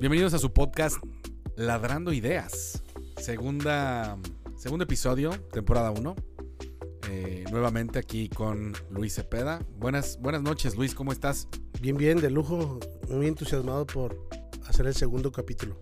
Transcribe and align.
Bienvenidos 0.00 0.32
a 0.32 0.38
su 0.38 0.50
podcast 0.50 0.96
Ladrando 1.56 2.14
Ideas. 2.14 2.82
Segunda, 3.18 4.16
segundo 4.56 4.84
episodio, 4.84 5.30
temporada 5.52 5.90
1. 5.90 6.16
Eh, 7.10 7.44
nuevamente 7.50 7.98
aquí 7.98 8.30
con 8.30 8.72
Luis 8.88 9.16
Cepeda. 9.16 9.60
Buenas, 9.76 10.18
buenas 10.18 10.40
noches, 10.40 10.74
Luis, 10.74 10.94
¿cómo 10.94 11.12
estás? 11.12 11.48
Bien, 11.82 11.98
bien, 11.98 12.18
de 12.18 12.30
lujo. 12.30 12.80
Muy 13.10 13.26
entusiasmado 13.26 13.86
por 13.86 14.26
hacer 14.66 14.86
el 14.86 14.94
segundo 14.94 15.32
capítulo. 15.32 15.76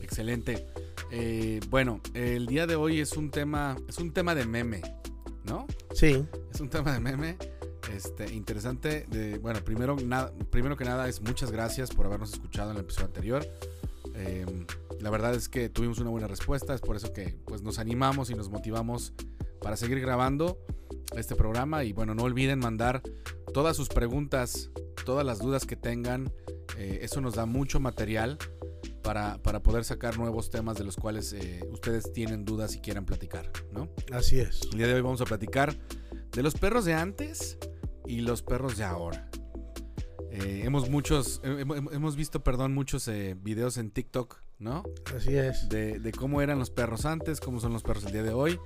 Excelente. 0.00 0.64
Eh, 1.10 1.58
bueno, 1.68 2.00
el 2.14 2.46
día 2.46 2.68
de 2.68 2.76
hoy 2.76 3.00
es 3.00 3.16
un 3.16 3.32
tema, 3.32 3.76
es 3.88 3.98
un 3.98 4.12
tema 4.12 4.36
de 4.36 4.46
meme, 4.46 4.80
¿no? 5.42 5.66
Sí. 5.92 6.24
Es 6.54 6.60
un 6.60 6.70
tema 6.70 6.92
de 6.92 7.00
meme. 7.00 7.36
Este, 7.94 8.32
interesante. 8.34 9.06
De, 9.08 9.38
bueno, 9.38 9.60
primero, 9.64 9.96
nada, 9.96 10.32
primero 10.50 10.76
que 10.76 10.84
nada 10.84 11.08
es 11.08 11.20
muchas 11.20 11.50
gracias 11.50 11.90
por 11.90 12.06
habernos 12.06 12.32
escuchado 12.32 12.70
en 12.70 12.76
el 12.76 12.82
episodio 12.82 13.06
anterior. 13.06 13.46
Eh, 14.14 14.46
la 15.00 15.10
verdad 15.10 15.34
es 15.34 15.48
que 15.48 15.68
tuvimos 15.68 15.98
una 15.98 16.10
buena 16.10 16.26
respuesta, 16.26 16.74
es 16.74 16.80
por 16.80 16.96
eso 16.96 17.12
que 17.12 17.36
pues, 17.44 17.62
nos 17.62 17.78
animamos 17.78 18.30
y 18.30 18.34
nos 18.34 18.48
motivamos 18.48 19.12
para 19.60 19.76
seguir 19.76 20.00
grabando 20.00 20.58
este 21.16 21.34
programa. 21.34 21.84
Y 21.84 21.92
bueno, 21.92 22.14
no 22.14 22.22
olviden 22.22 22.58
mandar 22.58 23.02
todas 23.52 23.76
sus 23.76 23.88
preguntas, 23.88 24.70
todas 25.04 25.24
las 25.24 25.38
dudas 25.38 25.66
que 25.66 25.76
tengan. 25.76 26.32
Eh, 26.78 27.00
eso 27.02 27.20
nos 27.20 27.34
da 27.34 27.46
mucho 27.46 27.80
material 27.80 28.38
para, 29.02 29.38
para, 29.38 29.62
poder 29.62 29.84
sacar 29.84 30.18
nuevos 30.18 30.50
temas 30.50 30.76
de 30.76 30.84
los 30.84 30.96
cuales 30.96 31.32
eh, 31.32 31.66
ustedes 31.70 32.12
tienen 32.12 32.44
dudas 32.44 32.74
y 32.74 32.80
quieran 32.80 33.06
platicar, 33.06 33.50
¿no? 33.70 33.88
Así 34.12 34.40
es. 34.40 34.62
El 34.72 34.78
día 34.78 34.88
de 34.88 34.94
hoy 34.94 35.00
vamos 35.00 35.20
a 35.20 35.24
platicar 35.24 35.76
de 36.32 36.42
los 36.42 36.54
perros 36.54 36.84
de 36.84 36.94
antes 36.94 37.56
y 38.06 38.20
los 38.20 38.42
perros 38.42 38.76
de 38.76 38.84
ahora. 38.84 39.28
Eh, 40.30 40.62
hemos 40.64 40.90
muchos, 40.90 41.40
hemos 41.44 42.16
visto, 42.16 42.42
perdón, 42.42 42.74
muchos 42.74 43.08
eh, 43.08 43.36
videos 43.40 43.78
en 43.78 43.90
TikTok, 43.90 44.42
¿no? 44.58 44.84
Así 45.14 45.34
es. 45.34 45.68
De, 45.68 45.98
de, 45.98 46.12
cómo 46.12 46.42
eran 46.42 46.58
los 46.58 46.70
perros 46.70 47.06
antes, 47.06 47.40
cómo 47.40 47.60
son 47.60 47.72
los 47.72 47.82
perros 47.82 48.04
el 48.04 48.12
día 48.12 48.22
de 48.22 48.32
hoy. 48.32 48.58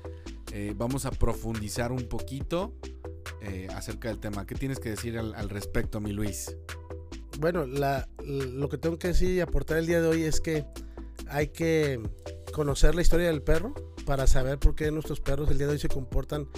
Eh, 0.53 0.75
vamos 0.77 1.07
a 1.07 1.13
profundizar 1.13 1.93
un 1.93 2.09
poquito 2.09 2.75
eh, 3.41 3.69
acerca 3.75 4.09
del 4.09 4.19
tema. 4.19 4.47
¿Qué 4.47 4.57
tienes 4.57 4.81
que 4.81 4.91
decir 4.91 5.17
al, 5.17 5.35
al 5.35 5.49
respecto, 5.49 6.01
mi 6.01 6.13
Luis? 6.13 6.57
Bueno, 7.39 7.67
la, 7.67 8.09
lo 8.25 8.69
que 8.69 8.77
tengo 8.77 8.99
que 8.99 9.09
decir 9.09 9.31
y 9.31 9.41
aportar 9.41 9.79
el 9.79 9.87
día 9.87 10.01
de 10.01 10.09
hoy 10.09 10.23
es 10.25 10.41
que 10.41 10.67
hay 11.29 11.49
que 11.49 12.01
conocer 12.53 12.95
la 12.95 13.03
historia 13.03 13.29
del 13.29 13.43
perro 13.43 13.73
para 14.05 14.27
saber 14.27 14.59
por 14.59 14.75
qué 14.75 14.91
nuestros 14.91 15.21
perros 15.21 15.49
el 15.51 15.59
día 15.59 15.69
de 15.69 15.75
hoy 15.75 15.79
se 15.79 15.89
comportan 15.89 16.49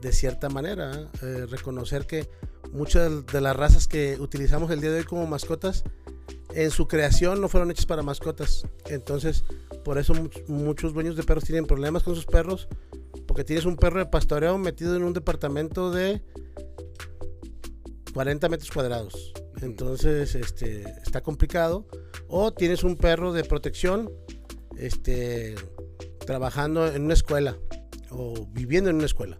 de 0.00 0.12
cierta 0.12 0.48
manera. 0.48 1.10
Eh, 1.22 1.46
reconocer 1.48 2.06
que 2.06 2.28
muchas 2.72 3.26
de 3.26 3.40
las 3.40 3.56
razas 3.56 3.88
que 3.88 4.16
utilizamos 4.20 4.70
el 4.70 4.80
día 4.80 4.90
de 4.90 4.98
hoy 4.98 5.04
como 5.04 5.26
mascotas, 5.26 5.84
en 6.54 6.70
su 6.70 6.88
creación 6.88 7.40
no 7.40 7.48
fueron 7.48 7.70
hechas 7.70 7.86
para 7.86 8.02
mascotas. 8.02 8.66
Entonces, 8.86 9.44
por 9.84 9.98
eso 9.98 10.14
much 10.14 10.36
muchos 10.48 10.94
dueños 10.94 11.16
de 11.16 11.22
perros 11.22 11.44
tienen 11.44 11.66
problemas 11.66 12.02
con 12.02 12.14
sus 12.14 12.26
perros, 12.26 12.68
porque 13.26 13.44
tienes 13.44 13.64
un 13.64 13.76
perro 13.76 13.98
de 13.98 14.06
pastoreo 14.06 14.58
metido 14.58 14.96
en 14.96 15.04
un 15.04 15.12
departamento 15.12 15.90
de 15.90 16.22
40 18.14 18.48
metros 18.48 18.70
cuadrados. 18.70 19.32
Entonces, 19.62 20.34
este, 20.34 20.82
está 21.02 21.20
complicado. 21.22 21.86
O 22.28 22.52
tienes 22.52 22.84
un 22.84 22.96
perro 22.96 23.32
de 23.32 23.44
protección, 23.44 24.10
este, 24.76 25.54
trabajando 26.26 26.86
en 26.86 27.04
una 27.04 27.14
escuela 27.14 27.56
o 28.10 28.46
viviendo 28.52 28.90
en 28.90 28.96
una 28.96 29.06
escuela. 29.06 29.38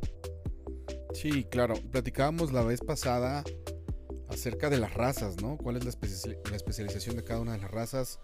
Sí, 1.13 1.45
claro. 1.45 1.75
Platicábamos 1.91 2.53
la 2.53 2.63
vez 2.63 2.81
pasada 2.81 3.45
acerca 4.29 4.71
de 4.71 4.79
las 4.79 4.95
razas, 4.95 5.41
¿no? 5.41 5.57
¿Cuál 5.57 5.77
es 5.77 5.85
la, 5.85 5.93
la 6.51 6.57
especialización 6.57 7.17
de 7.17 7.25
cada 7.25 7.41
una 7.41 7.53
de 7.53 7.59
las 7.59 7.71
razas? 7.71 8.21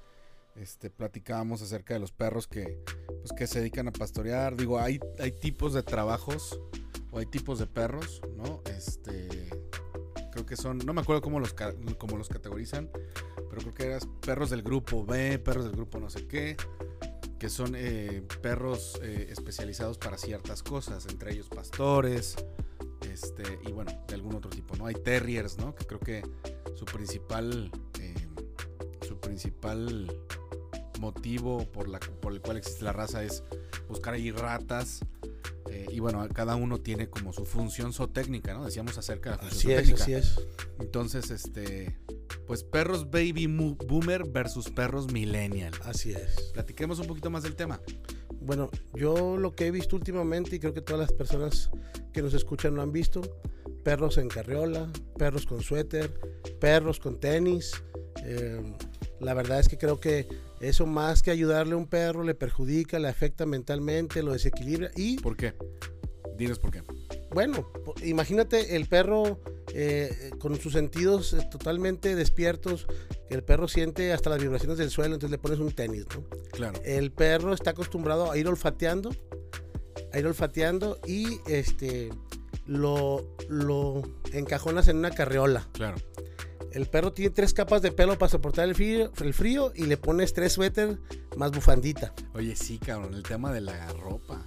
Este, 0.57 0.89
platicábamos 0.89 1.63
acerca 1.63 1.95
de 1.95 2.01
los 2.01 2.13
perros 2.13 2.47
que, 2.47 2.79
pues, 3.07 3.33
que 3.37 3.47
se 3.47 3.59
dedican 3.59 3.89
a 3.89 3.93
pastorear. 3.93 4.57
Digo, 4.57 4.79
hay, 4.79 5.01
hay 5.19 5.33
tipos 5.33 5.73
de 5.73 5.83
trabajos 5.83 6.61
o 7.11 7.19
hay 7.19 7.27
tipos 7.27 7.59
de 7.59 7.67
perros, 7.67 8.21
¿no? 8.37 8.63
Este, 8.67 9.49
creo 10.31 10.47
que 10.47 10.57
son, 10.57 10.79
no 10.79 10.93
me 10.93 11.01
acuerdo 11.01 11.23
cómo 11.23 11.41
los, 11.41 11.55
cómo 11.99 12.17
los 12.17 12.29
categorizan, 12.29 12.89
pero 13.51 13.63
creo 13.63 13.75
que 13.75 13.85
eran 13.87 14.01
perros 14.21 14.51
del 14.51 14.63
grupo 14.63 15.05
B, 15.05 15.39
perros 15.39 15.65
del 15.65 15.75
grupo 15.75 15.99
no 15.99 16.11
sé 16.11 16.27
qué, 16.29 16.57
que 17.39 17.51
son 17.51 17.75
eh, 17.77 18.23
perros 18.41 18.99
eh, 19.03 19.27
especializados 19.31 19.99
para 19.99 20.19
ciertas 20.19 20.63
cosas, 20.63 21.07
entre 21.07 21.33
ellos 21.33 21.49
pastores, 21.49 22.37
este, 23.15 23.61
y 23.67 23.73
bueno, 23.73 23.93
de 24.09 24.15
algún 24.15 24.35
otro 24.35 24.51
tipo, 24.51 24.77
¿no? 24.77 24.87
Hay 24.87 24.95
terriers, 24.95 25.57
¿no? 25.57 25.75
Que 25.75 25.87
creo 25.87 26.01
que 26.01 26.23
su 26.75 26.85
principal, 26.85 27.71
eh, 28.01 28.15
su 29.07 29.19
principal 29.21 30.13
motivo 31.01 31.65
por, 31.71 31.89
la, 31.89 32.01
por 32.01 32.33
el 32.33 32.41
cual 32.41 32.57
existe 32.57 32.85
la 32.85 32.93
raza 32.93 33.23
es 33.23 33.43
buscar 33.89 34.15
ahí 34.15 34.31
ratas. 34.31 35.01
Eh, 35.71 35.87
y 35.91 36.01
bueno, 36.01 36.27
cada 36.35 36.57
uno 36.57 36.79
tiene 36.79 37.09
como 37.09 37.33
su 37.33 37.45
función 37.47 37.93
zootécnica, 37.93 38.53
¿no? 38.53 38.65
Decíamos 38.65 38.99
acerca 38.99 39.31
de 39.31 39.37
la 39.37 39.43
función 39.43 39.79
así 39.79 39.93
zootécnica. 39.93 40.19
Es, 40.19 40.29
así 40.29 40.41
es. 40.41 40.47
Entonces, 40.79 41.31
este, 41.31 41.99
pues 42.47 42.65
perros 42.65 43.11
baby 43.11 43.47
boomer 43.47 44.25
versus 44.29 44.71
perros 44.71 45.13
millennial. 45.13 45.73
Así 45.85 46.11
es. 46.11 46.51
Platiquemos 46.53 46.99
un 46.99 47.07
poquito 47.07 47.31
más 47.31 47.43
del 47.45 47.55
tema. 47.55 47.81
Bueno, 48.45 48.71
yo 48.95 49.37
lo 49.39 49.55
que 49.55 49.67
he 49.67 49.71
visto 49.71 49.97
últimamente, 49.97 50.57
y 50.57 50.59
creo 50.59 50.75
que 50.75 50.83
todas 50.83 51.01
las 51.01 51.13
personas 51.13 51.71
que 52.13 52.21
nos 52.21 52.35
escuchan 52.35 52.75
lo 52.75 52.83
han 52.83 52.93
visto, 52.93 53.23
perros 53.83 54.19
en 54.19 54.29
carriola, 54.29 54.91
perros 55.17 55.47
con 55.47 55.63
suéter, 55.63 56.11
perros 56.61 57.01
con 57.01 57.19
tenis. 57.19 57.73
Eh, 58.23 58.61
la 59.21 59.35
verdad 59.35 59.61
es 59.61 59.69
que 59.69 59.79
creo 59.79 59.99
que 59.99 60.27
eso 60.61 60.87
más 60.87 61.23
que 61.23 61.31
ayudarle 61.31 61.75
a 61.75 61.77
un 61.77 61.87
perro 61.87 62.23
le 62.23 62.35
perjudica, 62.35 62.99
le 62.99 63.09
afecta 63.09 63.47
mentalmente, 63.47 64.23
lo 64.23 64.33
desequilibra 64.33 64.91
y... 64.97 65.19
¿Por 65.19 65.37
qué? 65.37 65.55
Dinos 66.37 66.59
por 66.59 66.71
qué. 66.71 66.83
Bueno, 67.33 67.69
imagínate 68.03 68.77
el 68.77 68.87
perro 68.87 69.41
eh, 69.77 70.31
con 70.39 70.59
sus 70.61 70.73
sentidos 70.73 71.37
totalmente 71.51 72.15
despiertos, 72.15 72.87
el 73.29 73.43
perro 73.43 73.67
siente 73.67 74.13
hasta 74.13 74.31
las 74.31 74.41
vibraciones 74.41 74.79
del 74.79 74.91
suelo, 74.91 75.15
entonces 75.15 75.33
le 75.33 75.39
pones 75.39 75.59
un 75.59 75.73
tenis, 75.73 76.07
¿no? 76.15 76.25
Claro. 76.53 76.81
El 76.85 77.11
perro 77.11 77.53
está 77.53 77.71
acostumbrado 77.71 78.31
a 78.31 78.39
ir 78.39 78.47
olfateando, 78.47 79.11
a 80.13 80.19
ir 80.19 80.27
olfateando 80.27 81.01
y 81.07 81.41
este 81.49 82.11
lo, 82.67 83.37
lo 83.49 84.03
encajonas 84.33 84.87
en 84.87 84.99
una 84.99 85.11
carriola. 85.11 85.69
Claro. 85.73 85.97
El 86.71 86.87
perro 86.87 87.13
tiene 87.13 87.31
tres 87.31 87.53
capas 87.53 87.83
de 87.83 87.93
pelo 87.93 88.17
para 88.17 88.31
soportar 88.31 88.69
el 88.69 88.75
frío, 88.75 89.13
el 89.21 89.35
frío 89.35 89.73
y 89.75 89.87
le 89.87 89.97
pones 89.97 90.33
tres 90.33 90.53
suéter 90.53 90.99
más 91.37 91.51
bufandita. 91.51 92.15
Oye, 92.33 92.55
sí, 92.57 92.79
cabrón, 92.79 93.15
el 93.15 93.23
tema 93.23 93.53
de 93.53 93.61
la 93.61 93.93
ropa. 93.93 94.45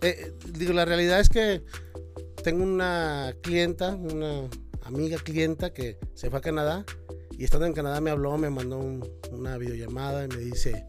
Eh, 0.00 0.32
digo, 0.52 0.72
la 0.72 0.86
realidad 0.86 1.20
es 1.20 1.28
que 1.28 1.62
tengo 2.42 2.64
una 2.64 3.34
clienta, 3.42 3.94
una 3.94 4.48
amiga 4.82 5.18
clienta 5.18 5.72
que 5.72 5.98
se 6.14 6.30
fue 6.30 6.38
a 6.38 6.42
Canadá 6.42 6.84
y 7.38 7.44
estando 7.44 7.66
en 7.66 7.72
Canadá 7.72 8.00
me 8.00 8.10
habló, 8.10 8.36
me 8.38 8.50
mandó 8.50 8.78
un, 8.78 9.08
una 9.32 9.56
videollamada 9.56 10.24
y 10.24 10.28
me 10.28 10.36
dice, 10.36 10.86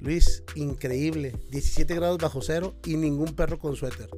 Luis, 0.00 0.42
increíble, 0.54 1.34
17 1.50 1.94
grados 1.94 2.18
bajo 2.18 2.42
cero 2.42 2.74
y 2.84 2.96
ningún 2.96 3.34
perro 3.34 3.58
con 3.58 3.76
suéter. 3.76 4.08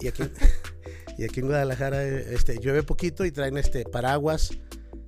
Y 0.00 0.08
aquí, 0.08 0.22
y 1.18 1.24
aquí 1.24 1.40
en 1.40 1.46
Guadalajara 1.46 2.04
este, 2.04 2.58
llueve 2.58 2.82
poquito 2.82 3.24
y 3.24 3.32
traen 3.32 3.58
este 3.58 3.84
paraguas, 3.84 4.50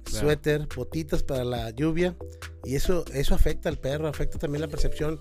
claro. 0.05 0.27
suéter, 0.27 0.69
botitas 0.75 1.23
para 1.23 1.45
la 1.45 1.71
lluvia 1.71 2.17
y 2.65 2.75
eso, 2.75 3.05
eso 3.15 3.35
afecta 3.35 3.69
al 3.69 3.79
perro, 3.79 4.09
afecta 4.09 4.39
también 4.39 4.61
la 4.63 4.69
percepción 4.69 5.21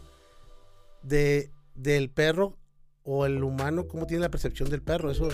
de, 1.04 1.52
del 1.76 2.10
perro 2.10 2.58
o 3.04 3.26
el 3.26 3.44
humano, 3.44 3.88
cómo 3.88 4.06
tiene 4.06 4.22
la 4.22 4.30
percepción 4.30 4.70
del 4.70 4.82
perro, 4.82 5.10
eso 5.10 5.30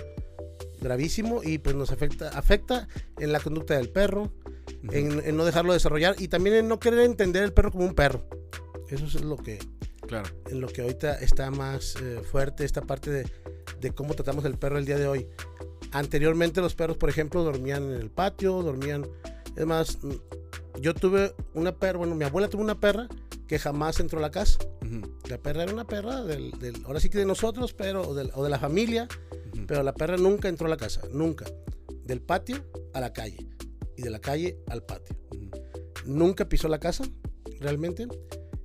gravísimo 0.81 1.42
y 1.44 1.57
pues 1.57 1.75
nos 1.75 1.92
afecta, 1.92 2.30
afecta 2.30 2.88
en 3.19 3.31
la 3.31 3.39
conducta 3.39 3.75
del 3.75 3.89
perro, 3.89 4.24
uh 4.24 4.88
-huh. 4.88 4.94
en, 4.94 5.25
en, 5.25 5.38
no 5.38 5.45
dejarlo 5.45 5.74
desarrollar 5.74 6.16
y 6.19 6.27
también 6.27 6.56
en 6.56 6.68
no 6.68 6.80
querer 6.80 7.01
entender 7.01 7.44
el 7.44 7.54
perro 7.54 7.72
como 7.72 7.86
un 7.86 7.94
perro. 7.95 8.27
Eso 8.89 9.06
es 9.06 9.22
lo 9.22 9.38
que, 9.38 9.60
claro. 10.07 10.30
en 10.48 10.62
lo 10.62 10.68
que 10.68 10.81
ahorita 10.81 11.19
está 11.19 11.50
más 11.51 11.95
eh, 12.01 12.22
fuerte, 12.24 12.66
esta 12.66 12.81
parte 12.81 13.10
de, 13.10 13.27
de, 13.81 13.92
cómo 13.92 14.13
tratamos 14.13 14.45
el 14.45 14.57
perro 14.57 14.77
el 14.77 14.86
día 14.86 14.98
de 14.98 15.07
hoy. 15.07 15.27
Anteriormente 15.92 16.62
los 16.62 16.75
perros, 16.75 16.98
por 16.98 17.10
ejemplo, 17.10 17.44
dormían 17.44 17.83
en 17.83 18.01
el 18.01 18.12
patio, 18.12 18.62
dormían, 18.62 19.07
es 19.56 19.66
más, 19.66 19.98
yo 20.80 20.94
tuve 20.94 21.33
una 21.54 21.74
perra, 21.74 21.98
bueno, 21.98 22.16
mi 22.16 22.25
abuela 22.25 22.50
tuvo 22.50 22.62
una 22.62 22.80
perra 22.80 23.07
que 23.48 23.60
jamás 23.60 24.00
entró 24.00 24.19
a 24.19 24.21
la 24.21 24.31
casa. 24.31 24.60
Uh 24.81 24.86
-huh. 24.86 25.30
La 25.30 25.38
perra 25.38 25.63
era 25.63 25.74
una 25.74 25.86
perra 25.86 26.24
del, 26.24 26.51
del, 26.60 26.83
ahora 26.86 27.00
sí 27.00 27.10
que 27.10 27.18
de 27.18 27.25
nosotros, 27.25 27.74
pero, 27.74 28.07
o 28.07 28.13
de, 28.13 28.30
o 28.33 28.44
de 28.44 28.50
la 28.50 28.60
familia. 28.60 29.07
Pero 29.68 29.84
la 29.84 29.94
perra 29.94 30.18
nunca 30.18 30.48
entró 30.48 30.68
a 30.68 30.69
la 30.69 30.78
casa, 30.78 31.02
nunca. 31.12 31.46
Del 32.04 32.22
patio 32.22 32.63
a 32.94 33.00
la 33.00 33.13
calle 33.13 33.50
y 33.98 34.02
de 34.02 34.10
la 34.10 34.19
calle 34.19 34.57
al 34.68 34.84
patio. 34.84 35.16
Uh. 35.31 35.50
Nunca 36.06 36.48
pisó 36.48 36.68
la 36.68 36.80
casa, 36.80 37.04
realmente. 37.60 38.07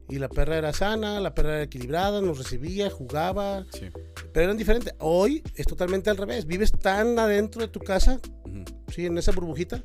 Y 0.09 0.19
la 0.19 0.29
perra 0.29 0.59
era 0.59 0.73
sana, 0.73 1.21
la 1.21 1.35
perra 1.35 1.55
era 1.55 1.63
equilibrada, 1.63 2.21
nos 2.21 2.39
recibía, 2.39 2.91
jugaba. 2.91 3.65
Sí. 3.73 3.89
Pero 4.33 4.45
eran 4.45 4.57
diferentes. 4.57 4.95
Hoy 4.99 5.43
es 5.55 5.67
totalmente 5.67 6.11
al 6.11 6.17
revés. 6.17 6.47
Vives 6.47 6.73
tan 6.73 7.19
adentro 7.19 7.63
de 7.63 7.69
tu 7.69 7.81
casa, 7.81 8.21
sí, 8.89 9.07
en 9.07 9.17
esa 9.19 9.33
burbujita, 9.33 9.85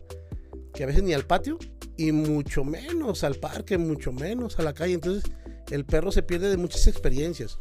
que 0.74 0.84
a 0.84 0.88
veces 0.88 1.04
ni 1.04 1.14
al 1.14 1.26
patio 1.26 1.60
y 1.98 2.12
mucho 2.12 2.64
menos 2.64 3.24
al 3.24 3.36
parque, 3.36 3.78
mucho 3.78 4.12
menos 4.12 4.60
a 4.60 4.64
la 4.64 4.74
calle. 4.74 4.96
Entonces 4.96 5.24
el 5.72 5.86
perro 5.86 6.12
se 6.12 6.24
pierde 6.24 6.50
de 6.50 6.58
muchas 6.58 6.88
experiencias. 6.88 7.60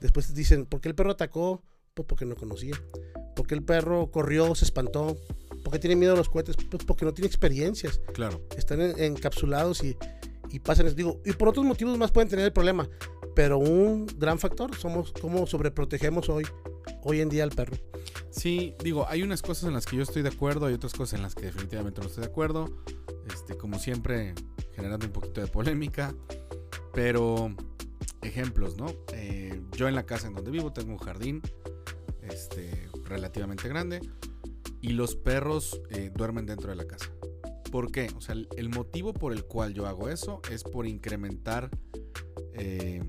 Después 0.00 0.34
dicen, 0.34 0.66
¿por 0.66 0.80
qué 0.80 0.88
el 0.88 0.94
perro 0.94 1.12
atacó? 1.12 1.62
Pues 1.94 2.06
porque 2.06 2.24
no 2.24 2.36
conocía. 2.36 2.74
¿Por 3.34 3.46
qué 3.46 3.54
el 3.54 3.62
perro 3.64 4.10
corrió, 4.10 4.54
se 4.54 4.64
espantó? 4.64 5.16
¿Por 5.64 5.72
qué 5.72 5.78
tiene 5.78 5.96
miedo 5.96 6.14
a 6.14 6.16
los 6.16 6.28
cohetes? 6.28 6.56
Pues 6.56 6.84
porque 6.84 7.04
no 7.04 7.12
tiene 7.12 7.26
experiencias. 7.26 8.00
Claro. 8.14 8.40
Están 8.56 8.80
en- 8.80 8.98
encapsulados 8.98 9.82
y, 9.82 9.96
y 10.50 10.60
pasan, 10.60 10.94
digo, 10.94 11.20
y 11.24 11.32
por 11.32 11.48
otros 11.48 11.64
motivos 11.64 11.96
más 11.98 12.12
pueden 12.12 12.28
tener 12.28 12.44
el 12.46 12.52
problema. 12.52 12.88
Pero 13.34 13.58
un 13.58 14.06
gran 14.18 14.38
factor 14.38 14.74
somos 14.76 15.12
cómo 15.20 15.46
sobreprotegemos 15.46 16.28
hoy, 16.28 16.44
hoy 17.02 17.20
en 17.20 17.28
día 17.28 17.44
al 17.44 17.50
perro. 17.50 17.76
Sí, 18.30 18.74
digo, 18.82 19.06
hay 19.08 19.22
unas 19.22 19.42
cosas 19.42 19.64
en 19.64 19.74
las 19.74 19.86
que 19.86 19.96
yo 19.96 20.02
estoy 20.02 20.22
de 20.22 20.28
acuerdo, 20.28 20.66
hay 20.66 20.74
otras 20.74 20.92
cosas 20.92 21.14
en 21.18 21.22
las 21.22 21.34
que 21.34 21.46
definitivamente 21.46 22.00
no 22.00 22.06
estoy 22.06 22.22
de 22.24 22.30
acuerdo. 22.30 22.70
Este, 23.32 23.56
como 23.56 23.78
siempre, 23.78 24.34
generando 24.74 25.06
un 25.06 25.12
poquito 25.12 25.40
de 25.40 25.46
polémica. 25.48 26.14
Pero, 26.92 27.54
ejemplos, 28.22 28.76
¿no? 28.76 28.86
Eh, 29.12 29.60
yo 29.76 29.88
en 29.88 29.94
la 29.94 30.04
casa 30.04 30.28
en 30.28 30.34
donde 30.34 30.50
vivo 30.50 30.72
tengo 30.72 30.92
un 30.92 30.98
jardín 30.98 31.42
este, 32.22 32.88
relativamente 33.04 33.68
grande. 33.68 34.00
Y 34.82 34.90
los 34.90 35.14
perros 35.14 35.80
eh, 35.90 36.10
duermen 36.14 36.46
dentro 36.46 36.70
de 36.70 36.76
la 36.76 36.86
casa. 36.86 37.10
¿Por 37.70 37.92
qué? 37.92 38.08
O 38.16 38.20
sea, 38.20 38.34
el, 38.34 38.68
motivo 38.70 39.12
por 39.12 39.32
el 39.32 39.44
cual 39.44 39.74
yo 39.74 39.86
hago 39.86 40.08
eso 40.08 40.40
es 40.50 40.64
por 40.64 40.86
incrementar 40.86 41.70
eh, 42.54 43.02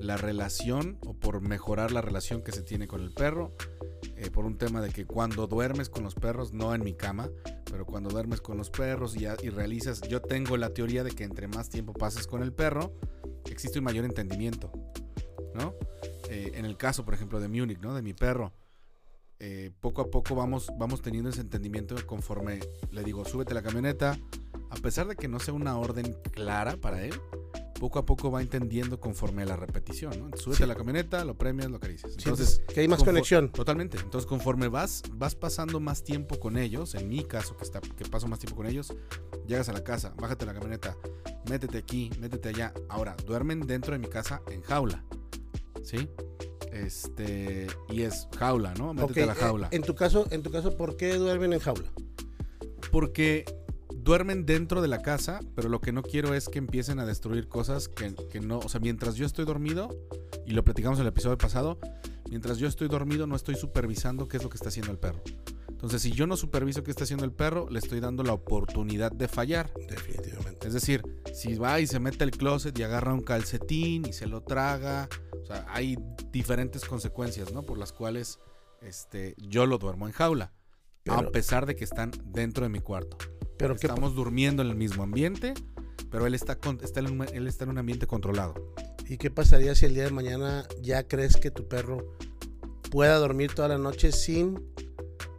la 0.00 0.16
relación 0.16 0.98
o 1.04 1.14
por 1.14 1.40
mejorar 1.40 1.90
la 1.92 2.00
relación 2.00 2.42
que 2.42 2.52
se 2.52 2.62
tiene 2.62 2.86
con 2.86 3.02
el 3.02 3.12
perro. 3.12 3.52
Eh, 4.20 4.30
por 4.30 4.44
un 4.44 4.58
tema 4.58 4.82
de 4.82 4.90
que 4.90 5.06
cuando 5.06 5.46
duermes 5.46 5.88
con 5.88 6.04
los 6.04 6.14
perros, 6.14 6.52
no 6.52 6.74
en 6.74 6.84
mi 6.84 6.92
cama, 6.92 7.30
pero 7.70 7.86
cuando 7.86 8.10
duermes 8.10 8.42
con 8.42 8.58
los 8.58 8.68
perros 8.68 9.16
y, 9.16 9.24
y 9.24 9.48
realizas, 9.48 10.02
yo 10.02 10.20
tengo 10.20 10.58
la 10.58 10.74
teoría 10.74 11.02
de 11.02 11.12
que 11.12 11.24
entre 11.24 11.48
más 11.48 11.70
tiempo 11.70 11.94
pases 11.94 12.26
con 12.26 12.42
el 12.42 12.52
perro, 12.52 12.92
existe 13.50 13.78
un 13.78 13.86
mayor 13.86 14.04
entendimiento, 14.04 14.70
¿no? 15.54 15.74
Eh, 16.28 16.52
en 16.54 16.66
el 16.66 16.76
caso, 16.76 17.02
por 17.02 17.14
ejemplo, 17.14 17.40
de 17.40 17.48
Múnich, 17.48 17.80
¿no? 17.80 17.94
De 17.94 18.02
mi 18.02 18.12
perro, 18.12 18.52
eh, 19.38 19.70
poco 19.80 20.02
a 20.02 20.10
poco 20.10 20.34
vamos, 20.34 20.70
vamos 20.76 21.00
teniendo 21.00 21.30
ese 21.30 21.40
entendimiento 21.40 21.96
conforme 22.06 22.60
le 22.90 23.02
digo, 23.02 23.24
súbete 23.24 23.52
a 23.52 23.54
la 23.54 23.62
camioneta, 23.62 24.18
a 24.68 24.76
pesar 24.76 25.08
de 25.08 25.16
que 25.16 25.28
no 25.28 25.40
sea 25.40 25.54
una 25.54 25.78
orden 25.78 26.14
clara 26.30 26.76
para 26.76 27.02
él, 27.04 27.18
poco 27.80 27.98
a 27.98 28.06
poco 28.06 28.30
va 28.30 28.40
entendiendo 28.42 29.00
conforme 29.00 29.42
a 29.42 29.46
la 29.46 29.56
repetición, 29.56 30.12
¿no? 30.30 30.36
Súbete 30.36 30.58
Sí. 30.58 30.62
a 30.62 30.66
la 30.68 30.76
camioneta, 30.76 31.24
lo 31.24 31.34
premias, 31.36 31.68
lo 31.68 31.78
acaricias. 31.78 32.12
Entonces, 32.12 32.58
Entonces, 32.58 32.74
que 32.74 32.80
hay 32.82 32.86
más 32.88 33.02
conexión. 33.02 33.50
Totalmente. 33.50 33.98
Entonces, 33.98 34.28
conforme 34.28 34.68
vas, 34.68 35.02
vas 35.14 35.34
pasando 35.34 35.80
más 35.80 36.04
tiempo 36.04 36.38
con 36.38 36.56
ellos, 36.56 36.94
en 36.94 37.08
mi 37.08 37.24
caso, 37.24 37.56
que, 37.56 37.64
está, 37.64 37.80
que 37.80 38.04
paso 38.04 38.28
más 38.28 38.38
tiempo 38.38 38.54
con 38.56 38.66
ellos, 38.66 38.94
llegas 39.48 39.68
a 39.68 39.72
la 39.72 39.82
casa, 39.82 40.14
bájate 40.20 40.44
a 40.44 40.46
la 40.46 40.54
camioneta, 40.54 40.96
métete 41.48 41.78
aquí, 41.78 42.10
métete 42.20 42.50
allá. 42.50 42.72
Ahora, 42.88 43.16
duermen 43.26 43.66
dentro 43.66 43.92
de 43.94 43.98
mi 43.98 44.06
casa 44.08 44.42
en 44.50 44.62
jaula. 44.62 45.02
¿Sí? 45.82 46.08
Este. 46.70 47.66
Y 47.88 48.02
es 48.02 48.28
jaula, 48.38 48.74
¿no? 48.74 48.94
Métete 48.94 49.22
a 49.24 49.26
la 49.26 49.34
jaula. 49.34 49.66
eh, 49.68 49.76
en 49.76 49.82
tu 49.82 49.94
caso, 49.94 50.26
en 50.30 50.42
tu 50.42 50.50
caso, 50.52 50.76
¿por 50.76 50.96
qué 50.96 51.14
duermen 51.16 51.52
en 51.54 51.58
jaula? 51.60 51.90
Porque 52.92 53.44
duermen 54.02 54.46
dentro 54.46 54.82
de 54.82 54.88
la 54.88 55.02
casa, 55.02 55.40
pero 55.54 55.68
lo 55.68 55.80
que 55.80 55.92
no 55.92 56.02
quiero 56.02 56.34
es 56.34 56.48
que 56.48 56.58
empiecen 56.58 56.98
a 56.98 57.06
destruir 57.06 57.48
cosas 57.48 57.88
que, 57.88 58.14
que 58.30 58.40
no. 58.40 58.58
O 58.58 58.68
sea, 58.68 58.80
mientras 58.80 59.16
yo 59.16 59.26
estoy 59.26 59.44
dormido, 59.44 59.88
y 60.46 60.52
lo 60.52 60.64
platicamos 60.64 60.98
en 60.98 61.02
el 61.02 61.08
episodio 61.08 61.38
pasado, 61.38 61.78
mientras 62.28 62.58
yo 62.58 62.68
estoy 62.68 62.88
dormido 62.88 63.26
no 63.26 63.36
estoy 63.36 63.54
supervisando 63.54 64.28
qué 64.28 64.38
es 64.38 64.42
lo 64.42 64.50
que 64.50 64.56
está 64.56 64.68
haciendo 64.68 64.92
el 64.92 64.98
perro. 64.98 65.22
Entonces, 65.68 66.02
si 66.02 66.10
yo 66.10 66.26
no 66.26 66.36
superviso 66.36 66.82
qué 66.82 66.90
está 66.90 67.04
haciendo 67.04 67.24
el 67.24 67.32
perro, 67.32 67.70
le 67.70 67.78
estoy 67.78 68.00
dando 68.00 68.22
la 68.22 68.34
oportunidad 68.34 69.12
de 69.12 69.28
fallar. 69.28 69.72
Definitivamente. 69.88 70.68
Es 70.68 70.74
decir, 70.74 71.02
si 71.32 71.54
va 71.54 71.80
y 71.80 71.86
se 71.86 71.98
mete 71.98 72.22
al 72.22 72.32
closet 72.32 72.78
y 72.78 72.82
agarra 72.82 73.14
un 73.14 73.22
calcetín 73.22 74.04
y 74.06 74.12
se 74.12 74.26
lo 74.26 74.42
traga, 74.42 75.08
o 75.42 75.46
sea, 75.46 75.64
hay 75.68 75.96
diferentes 76.30 76.84
consecuencias, 76.84 77.52
¿no? 77.52 77.62
Por 77.62 77.78
las 77.78 77.92
cuales 77.92 78.40
este, 78.82 79.34
yo 79.38 79.64
lo 79.64 79.78
duermo 79.78 80.06
en 80.06 80.12
jaula. 80.12 80.52
a 81.08 81.22
pesar 81.30 81.64
de 81.64 81.76
que 81.76 81.84
están 81.84 82.12
dentro 82.26 82.64
de 82.64 82.68
mi 82.68 82.80
cuarto. 82.80 83.16
Pero 83.60 83.76
¿qué, 83.76 83.86
Estamos 83.86 84.14
durmiendo 84.14 84.62
en 84.62 84.70
el 84.70 84.74
mismo 84.74 85.02
ambiente, 85.02 85.54
pero 86.10 86.26
él 86.26 86.34
está, 86.34 86.56
con- 86.56 86.80
está 86.82 87.00
en 87.00 87.10
un, 87.20 87.28
él 87.32 87.46
está 87.46 87.64
en 87.64 87.70
un 87.70 87.78
ambiente 87.78 88.06
controlado. 88.06 88.54
¿Y 89.08 89.18
qué 89.18 89.30
pasaría 89.30 89.74
si 89.74 89.86
el 89.86 89.94
día 89.94 90.04
de 90.04 90.10
mañana 90.12 90.66
ya 90.82 91.06
crees 91.06 91.36
que 91.36 91.50
tu 91.50 91.68
perro 91.68 92.16
pueda 92.90 93.16
dormir 93.18 93.52
toda 93.54 93.68
la 93.68 93.76
noche 93.78 94.12
sin 94.12 94.60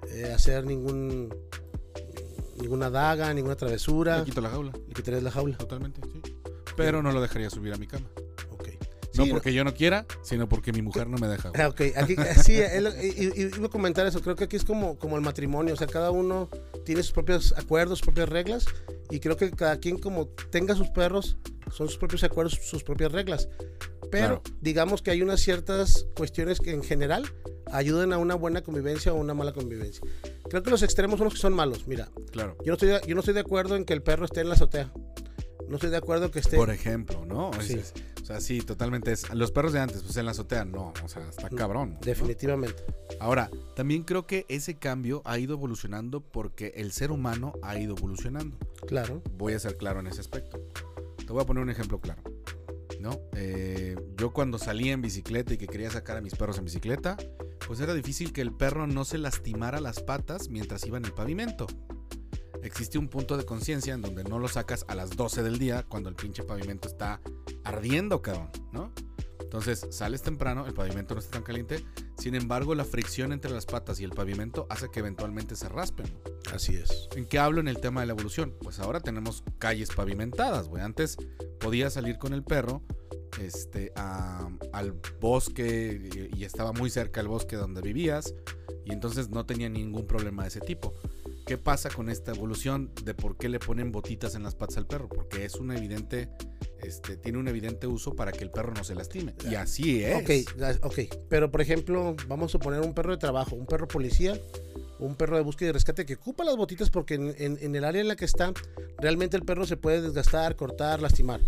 eh, 0.09 0.31
hacer 0.33 0.65
ningún 0.65 1.33
ninguna 2.59 2.89
daga, 2.91 3.33
ninguna 3.33 3.55
travesura 3.55 4.19
Le 4.19 4.25
quito 4.25 4.39
la 4.41 4.49
jaula, 4.49 4.71
tenés 5.03 5.23
la 5.23 5.31
jaula? 5.31 5.57
totalmente, 5.57 5.99
sí. 6.13 6.21
Pero 6.77 7.01
no 7.01 7.11
lo 7.11 7.21
dejaría 7.21 7.49
subir 7.49 7.73
a 7.73 7.77
mi 7.77 7.87
cama. 7.87 8.05
No 9.15 9.25
Sí, 9.25 9.29
porque 9.31 9.53
yo 9.53 9.63
no 9.63 9.73
quiera, 9.73 10.05
sino 10.21 10.47
porque 10.47 10.71
mi 10.71 10.81
mujer 10.81 11.07
no 11.07 11.17
me 11.17 11.27
deja. 11.27 11.51
Ah, 11.55 11.67
Ok, 11.67 11.81
aquí, 11.95 12.15
sí, 12.43 12.57
lo- 12.79 12.89
y- 13.03 13.31
y- 13.35 13.41
iba 13.57 13.67
a 13.67 13.69
comentar 13.69 14.05
eso, 14.07 14.21
creo 14.21 14.35
que 14.35 14.45
aquí 14.45 14.55
es 14.55 14.63
como, 14.63 14.97
como 14.97 15.15
el 15.17 15.21
matrimonio, 15.21 15.73
o 15.73 15.77
sea, 15.77 15.87
cada 15.87 16.11
uno 16.11 16.49
tiene 16.85 17.03
sus 17.03 17.11
propios 17.11 17.53
acuerdos, 17.57 17.99
sus 17.99 18.05
propias 18.07 18.29
reglas, 18.29 18.65
y 19.09 19.19
creo 19.19 19.35
que 19.35 19.51
cada 19.51 19.77
quien 19.79 19.97
como 19.97 20.27
tenga 20.27 20.75
sus 20.75 20.89
perros, 20.89 21.37
son 21.71 21.87
sus 21.89 21.97
propios 21.97 22.23
acuerdos, 22.23 22.57
sus 22.63 22.83
propias 22.83 23.11
reglas. 23.11 23.49
Pero 24.11 24.41
Claro. 24.41 24.43
digamos 24.61 25.01
que 25.01 25.11
hay 25.11 25.21
unas 25.21 25.39
ciertas 25.41 26.05
cuestiones 26.15 26.59
que 26.59 26.71
en 26.71 26.83
general 26.83 27.23
ayudan 27.71 28.11
a 28.13 28.17
una 28.17 28.35
buena 28.35 28.61
convivencia 28.61 29.13
o 29.13 29.15
una 29.15 29.33
mala 29.33 29.53
convivencia. 29.53 30.01
Creo 30.49 30.63
que 30.63 30.69
los 30.69 30.83
extremos 30.83 31.17
son 31.17 31.25
los 31.25 31.33
que 31.35 31.39
son 31.39 31.53
malos, 31.53 31.87
mira, 31.87 32.09
Claro. 32.31 32.57
yo 32.65 32.67
no 32.67 32.73
estoy 32.73 32.89
yo 33.07 33.15
no 33.15 33.19
estoy 33.21 33.33
de 33.33 33.39
acuerdo 33.39 33.75
en 33.77 33.85
que 33.85 33.93
el 33.93 34.01
perro 34.03 34.25
esté 34.25 34.41
en 34.41 34.49
la 34.49 34.55
azotea, 34.55 34.91
no 35.71 35.77
estoy 35.77 35.89
de 35.89 35.97
acuerdo 35.97 36.29
que 36.29 36.39
esté... 36.39 36.57
Por 36.57 36.69
ejemplo, 36.69 37.25
¿no? 37.25 37.49
Sí. 37.61 37.73
es- 37.73 37.93
o 38.21 38.25
sea, 38.25 38.39
sí, 38.39 38.61
totalmente. 38.61 39.11
Es, 39.11 39.33
los 39.33 39.51
perros 39.51 39.73
de 39.73 39.79
antes, 39.79 40.03
pues 40.03 40.15
en 40.17 40.25
la 40.25 40.31
azotea, 40.31 40.63
no. 40.63 40.93
O 41.03 41.07
sea, 41.07 41.27
está 41.27 41.49
cabrón. 41.49 41.93
¿no? 41.95 41.99
Definitivamente. 42.01 42.83
Ahora, 43.19 43.49
también 43.75 44.03
creo 44.03 44.27
que 44.27 44.45
ese 44.47 44.77
cambio 44.77 45.21
ha 45.25 45.39
ido 45.39 45.53
evolucionando 45.55 46.21
porque 46.21 46.73
el 46.75 46.91
ser 46.91 47.11
humano 47.11 47.53
ha 47.63 47.79
ido 47.79 47.95
evolucionando. 47.97 48.57
Claro. 48.87 49.23
Voy 49.37 49.53
a 49.53 49.59
ser 49.59 49.75
claro 49.77 49.99
en 50.01 50.07
ese 50.07 50.21
aspecto. 50.21 50.59
Te 51.17 51.33
voy 51.33 51.41
a 51.41 51.45
poner 51.45 51.63
un 51.63 51.69
ejemplo 51.71 51.99
claro. 51.99 52.21
¿No? 52.99 53.19
Eh, 53.35 53.95
yo 54.17 54.31
cuando 54.31 54.59
salía 54.59 54.91
en 54.93 55.01
bicicleta 55.01 55.55
y 55.55 55.57
que 55.57 55.65
quería 55.67 55.89
sacar 55.89 56.17
a 56.17 56.21
mis 56.21 56.35
perros 56.35 56.59
en 56.59 56.65
bicicleta, 56.65 57.17
pues 57.65 57.79
era 57.79 57.95
difícil 57.95 58.31
que 58.33 58.41
el 58.41 58.53
perro 58.53 58.85
no 58.85 59.03
se 59.05 59.17
lastimara 59.17 59.79
las 59.81 60.03
patas 60.03 60.49
mientras 60.49 60.85
iba 60.85 60.97
en 60.99 61.05
el 61.05 61.13
pavimento. 61.13 61.65
Existe 62.63 62.97
un 62.97 63.07
punto 63.07 63.37
de 63.37 63.45
conciencia 63.45 63.93
en 63.93 64.01
donde 64.01 64.23
no 64.23 64.39
lo 64.39 64.47
sacas 64.47 64.85
a 64.87 64.95
las 64.95 65.11
12 65.11 65.43
del 65.43 65.57
día 65.59 65.83
cuando 65.87 66.09
el 66.09 66.15
pinche 66.15 66.43
pavimento 66.43 66.87
está 66.87 67.19
ardiendo, 67.63 68.21
cabrón, 68.21 68.49
¿no? 68.71 68.91
Entonces 69.41 69.85
sales 69.89 70.21
temprano, 70.21 70.65
el 70.65 70.73
pavimento 70.73 71.13
no 71.13 71.19
está 71.19 71.31
tan 71.33 71.43
caliente, 71.43 71.83
sin 72.17 72.35
embargo 72.35 72.73
la 72.73 72.85
fricción 72.85 73.33
entre 73.33 73.51
las 73.51 73.65
patas 73.65 73.99
y 73.99 74.05
el 74.05 74.11
pavimento 74.11 74.65
hace 74.69 74.89
que 74.89 74.99
eventualmente 74.99 75.55
se 75.57 75.67
raspen. 75.67 76.05
Así 76.53 76.75
es. 76.75 77.09
¿En 77.15 77.25
qué 77.25 77.37
hablo 77.39 77.59
en 77.59 77.67
el 77.67 77.79
tema 77.81 77.99
de 78.01 78.07
la 78.07 78.13
evolución? 78.13 78.55
Pues 78.61 78.79
ahora 78.79 79.01
tenemos 79.01 79.43
calles 79.59 79.89
pavimentadas, 79.93 80.69
güey. 80.69 80.81
Antes 80.83 81.17
podías 81.59 81.93
salir 81.93 82.17
con 82.17 82.33
el 82.33 82.43
perro 82.43 82.81
este, 83.41 83.91
a- 83.97 84.47
al 84.71 84.93
bosque 85.19 86.29
y, 86.33 86.39
y 86.39 86.43
estaba 86.45 86.71
muy 86.71 86.89
cerca 86.89 87.19
al 87.19 87.27
bosque 87.27 87.55
donde 87.57 87.81
vivías 87.81 88.33
y 88.85 88.93
entonces 88.93 89.29
no 89.29 89.45
tenía 89.45 89.67
ningún 89.69 90.07
problema 90.07 90.43
de 90.43 90.49
ese 90.49 90.59
tipo. 90.61 90.93
¿Qué 91.45 91.57
pasa 91.57 91.89
con 91.89 92.09
esta 92.09 92.31
evolución 92.31 92.91
de 93.03 93.13
por 93.13 93.37
qué 93.37 93.49
le 93.49 93.59
ponen 93.59 93.91
botitas 93.91 94.35
en 94.35 94.43
las 94.43 94.55
patas 94.55 94.77
al 94.77 94.87
perro? 94.87 95.09
Porque 95.09 95.43
es 95.43 95.55
un 95.55 95.71
evidente, 95.71 96.29
este, 96.81 97.17
tiene 97.17 97.39
un 97.39 97.47
evidente 97.47 97.87
uso 97.87 98.15
para 98.15 98.31
que 98.31 98.43
el 98.43 98.51
perro 98.51 98.73
no 98.73 98.83
se 98.83 98.95
lastime. 98.95 99.33
Y 99.49 99.55
así 99.55 100.03
es. 100.03 100.15
Ok, 100.15 100.81
ok. 100.83 100.99
Pero 101.29 101.51
por 101.51 101.61
ejemplo, 101.61 102.15
vamos 102.27 102.55
a 102.55 102.59
poner 102.59 102.81
un 102.81 102.93
perro 102.93 103.11
de 103.11 103.17
trabajo, 103.17 103.55
un 103.55 103.65
perro 103.65 103.87
policía, 103.87 104.39
un 104.99 105.15
perro 105.15 105.35
de 105.35 105.43
búsqueda 105.43 105.69
y 105.69 105.71
rescate 105.73 106.05
que 106.05 106.13
ocupa 106.13 106.43
las 106.43 106.55
botitas 106.55 106.89
porque 106.89 107.15
en, 107.15 107.33
en- 107.37 107.57
en 107.59 107.75
el 107.75 107.83
área 107.83 108.01
en 108.01 108.07
la 108.07 108.15
que 108.15 108.25
está, 108.25 108.53
realmente 108.99 109.35
el 109.35 109.43
perro 109.43 109.65
se 109.65 109.77
puede 109.77 110.01
desgastar, 110.01 110.55
cortar, 110.55 111.01
lastimar. 111.01 111.41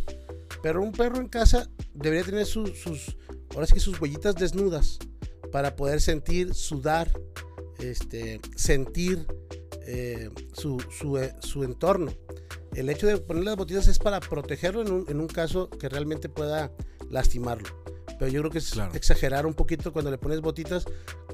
Pero 0.61 0.81
un 0.81 0.91
perro 0.91 1.17
en 1.17 1.27
casa 1.29 1.69
debería 1.93 2.23
tener 2.25 2.45
sus, 2.45 2.77
sus 2.79 3.15
ahora 3.53 3.67
sí 3.67 3.73
que 3.75 3.79
sus 3.79 4.01
huellitas 4.01 4.35
desnudas 4.35 4.97
para 5.51 5.75
poder 5.75 6.01
sentir, 6.01 6.53
sudar, 6.55 7.11
este, 7.79 8.39
sentir 8.55 9.27
eh, 9.87 10.29
su, 10.53 10.79
su, 10.91 11.17
eh, 11.17 11.33
su 11.39 11.63
entorno. 11.63 12.11
El 12.75 12.89
hecho 12.89 13.05
de 13.07 13.17
poner 13.17 13.43
las 13.43 13.55
botitas 13.55 13.87
es 13.87 13.99
para 13.99 14.19
protegerlo 14.19 14.81
en 14.81 14.91
un, 14.91 15.05
en 15.07 15.19
un 15.19 15.27
caso 15.27 15.69
que 15.69 15.89
realmente 15.89 16.29
pueda 16.29 16.71
lastimarlo. 17.09 17.69
Pero 18.19 18.31
yo 18.31 18.41
creo 18.41 18.51
que 18.51 18.57
es 18.59 18.71
Claro. 18.71 18.93
exagerar 18.95 19.45
un 19.45 19.53
poquito 19.53 19.91
cuando 19.91 20.09
le 20.11 20.17
pones 20.17 20.41
botitas 20.41 20.85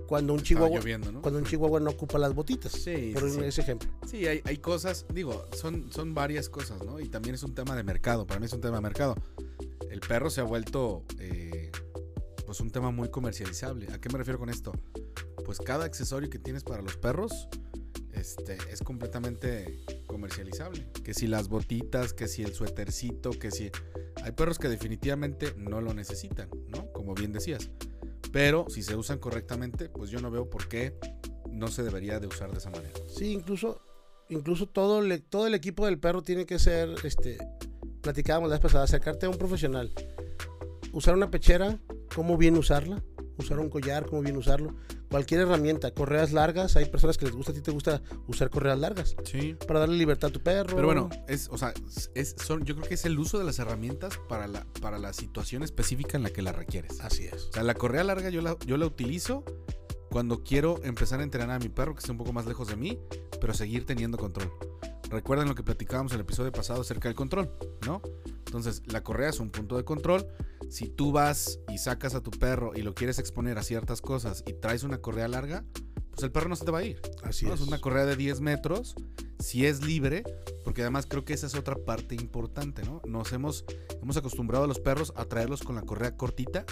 cuando 0.08 0.34
un 0.34 0.41
chihuahua 0.41 0.79
lloviendo, 0.79 1.12
¿no? 1.12 1.22
cuando 1.22 1.39
un 1.39 1.46
chihuahua 1.46 1.79
no 1.79 1.91
ocupa 1.91 2.18
las 2.18 2.34
botitas. 2.34 2.72
Sí, 2.72 3.12
por 3.13 3.29
sí. 3.29 3.39
ese 3.44 3.62
ejemplo. 3.62 3.89
Sí, 4.08 4.25
hay, 4.25 4.41
hay 4.44 4.58
cosas, 4.58 5.06
digo, 5.13 5.46
son, 5.56 5.91
son 5.91 6.15
varias 6.15 6.50
cosas, 6.50 6.84
¿no? 6.84 7.00
Y 7.00 7.10
también 7.10 7.36
es 7.36 7.44
un 7.44 7.53
tema 7.53 7.75
de 7.75 7.84
mercado, 7.84 8.25
para 8.25 8.39
mí 8.39 8.48
es 8.48 8.53
un 8.53 8.62
tema 8.62 8.77
de 8.77 8.82
mercado. 8.82 9.15
El 9.91 10.00
perro 10.00 10.32
se 10.32 10.41
ha 10.41 10.46
vuelto, 10.46 11.03
eh, 11.20 11.72
pues, 12.46 12.60
un 12.60 12.72
tema 12.72 12.89
muy 12.89 13.10
comercializable. 13.10 13.88
¿A 13.94 14.01
qué 14.01 14.10
me 14.10 14.18
refiero 14.18 14.39
con 14.39 14.50
esto? 14.50 14.72
Pues 15.46 15.60
cada 15.60 15.86
accesorio 15.86 16.27
que 16.29 16.39
tienes 16.39 16.63
para 16.63 16.82
los 16.82 16.98
perros 16.98 17.48
este, 18.13 18.57
es 18.71 18.81
completamente 18.81 19.83
comercializable. 20.07 20.85
Que 21.03 21.13
si 21.13 21.27
las 21.27 21.49
botitas, 21.49 22.13
que 22.13 22.27
si 22.27 22.43
el 22.43 22.53
suétercito, 22.53 23.31
que 23.31 23.51
si... 23.51 23.71
Hay 24.23 24.31
perros 24.33 24.59
que 24.59 24.67
definitivamente 24.67 25.53
no 25.57 25.81
lo 25.81 25.93
necesitan, 25.93 26.49
¿no? 26.67 26.91
Como 26.91 27.13
bien 27.13 27.31
decías. 27.31 27.69
Pero 28.31 28.65
si 28.69 28.83
se 28.83 28.95
usan 28.95 29.17
correctamente, 29.19 29.89
pues 29.89 30.09
yo 30.09 30.19
no 30.19 30.29
veo 30.29 30.49
por 30.49 30.67
qué 30.67 30.95
no 31.49 31.67
se 31.67 31.83
debería 31.83 32.19
de 32.19 32.27
usar 32.27 32.51
de 32.51 32.57
esa 32.57 32.69
manera. 32.69 32.93
Sí, 33.07 33.31
incluso, 33.31 33.81
incluso 34.29 34.67
todo, 34.67 35.01
todo 35.29 35.47
el 35.47 35.53
equipo 35.53 35.85
del 35.85 35.99
perro 35.99 36.21
tiene 36.21 36.45
que 36.45 36.59
ser, 36.59 36.95
este, 37.03 37.37
platicábamos 38.01 38.49
la 38.49 38.55
vez 38.55 38.61
pasada, 38.61 38.83
acercarte 38.83 39.25
a 39.25 39.29
un 39.29 39.37
profesional. 39.37 39.91
Usar 40.91 41.15
una 41.15 41.31
pechera, 41.31 41.79
cómo 42.13 42.37
bien 42.37 42.57
usarla. 42.57 43.03
Usar 43.39 43.60
un 43.60 43.69
collar, 43.69 44.05
cómo 44.05 44.22
bien 44.22 44.38
usarlo. 44.38 44.75
Cualquier 45.10 45.41
herramienta, 45.41 45.91
correas 45.91 46.34
largas. 46.34 46.75
Hay 46.75 46.86
personas 46.86 47.17
que 47.17 47.25
les 47.25 47.34
gusta, 47.34 47.51
a 47.51 47.55
ti 47.55 47.62
te 47.62 47.72
gusta 47.72 48.01
usar 48.27 48.50
correas 48.50 48.77
largas. 48.77 49.15
Sí. 49.24 49.55
Para 49.67 49.79
darle 49.79 49.98
libertad 49.98 50.29
a 50.29 50.34
tu 50.34 50.41
perro. 50.41 50.75
Pero 50.75 50.86
bueno, 50.86 51.10
es, 51.27 51.48
o 51.50 51.58
sea, 51.58 51.74
es, 52.13 52.36
son, 52.46 52.65
yo 52.65 52.75
creo 52.75 52.88
que 52.88 52.96
es 52.96 53.05
el 53.05 53.17
uso 53.17 53.39
de 53.39 53.46
las 53.46 53.58
herramientas 53.60 54.19
para 54.27 54.48
la, 54.48 54.65
para 54.81 55.00
la 55.00 55.13
situación 55.13 55.63
específica 55.63 56.17
en 56.17 56.24
la 56.24 56.29
que 56.29 56.41
la 56.41 56.51
requieres. 56.51 57.00
Así 57.00 57.25
es. 57.25 57.46
O 57.46 57.53
sea, 57.53 57.63
la 57.63 57.74
correa 57.74 58.03
larga 58.03 58.29
yo 58.29 58.41
la, 58.41 58.58
yo 58.65 58.77
la 58.77 58.86
utilizo 58.86 59.43
cuando 60.10 60.43
quiero 60.43 60.79
empezar 60.84 61.19
a 61.19 61.24
entrenar 61.24 61.51
a 61.51 61.60
mi 61.60 61.69
perro 61.69 61.93
que 61.93 62.00
esté 62.00 62.12
un 62.12 62.17
poco 62.17 62.34
más 62.34 62.46
lejos 62.46 62.67
de 62.67 62.75
mí, 62.75 63.00
pero 63.39 63.53
seguir 63.53 63.86
teniendo 63.86 64.17
control. 64.17 64.51
Recuerden 65.10 65.48
lo 65.48 65.55
que 65.55 65.63
platicábamos 65.63 66.12
en 66.12 66.17
el 66.17 66.22
episodio 66.22 66.51
pasado 66.51 66.81
acerca 66.81 67.10
del 67.10 67.15
control, 67.15 67.51
¿no? 67.86 68.01
Entonces, 68.46 68.84
la 68.88 69.03
correa 69.03 69.29
es 69.29 69.39
un 69.39 69.50
punto 69.50 69.77
de 69.77 69.84
control. 69.84 70.27
Si 70.69 70.88
tú 70.88 71.11
vas 71.11 71.59
y 71.69 71.77
sacas 71.77 72.15
a 72.15 72.21
tu 72.21 72.31
perro 72.31 72.71
y 72.75 72.81
lo 72.81 72.93
quieres 72.93 73.19
exponer 73.19 73.57
a 73.57 73.63
ciertas 73.63 74.01
cosas 74.01 74.43
y 74.47 74.53
traes 74.53 74.83
una 74.83 74.99
correa 74.99 75.27
larga, 75.27 75.65
pues 76.11 76.23
el 76.23 76.31
perro 76.31 76.49
no 76.49 76.55
se 76.55 76.65
te 76.65 76.71
va 76.71 76.79
a 76.79 76.83
ir. 76.83 77.01
Así 77.23 77.45
¿no? 77.45 77.53
es. 77.53 77.61
Es 77.61 77.67
una 77.67 77.79
correa 77.81 78.05
de 78.05 78.15
10 78.15 78.41
metros, 78.41 78.95
si 79.39 79.65
es 79.65 79.83
libre, 79.83 80.23
porque 80.63 80.81
además 80.81 81.05
creo 81.07 81.25
que 81.25 81.33
esa 81.33 81.47
es 81.47 81.55
otra 81.55 81.75
parte 81.75 82.15
importante, 82.15 82.83
¿no? 82.83 83.01
Nos 83.07 83.31
hemos, 83.33 83.65
hemos 84.01 84.17
acostumbrado 84.17 84.65
a 84.65 84.67
los 84.67 84.79
perros 84.79 85.11
a 85.15 85.25
traerlos 85.25 85.61
con 85.63 85.75
la 85.75 85.81
correa 85.81 86.15
cortita 86.17 86.65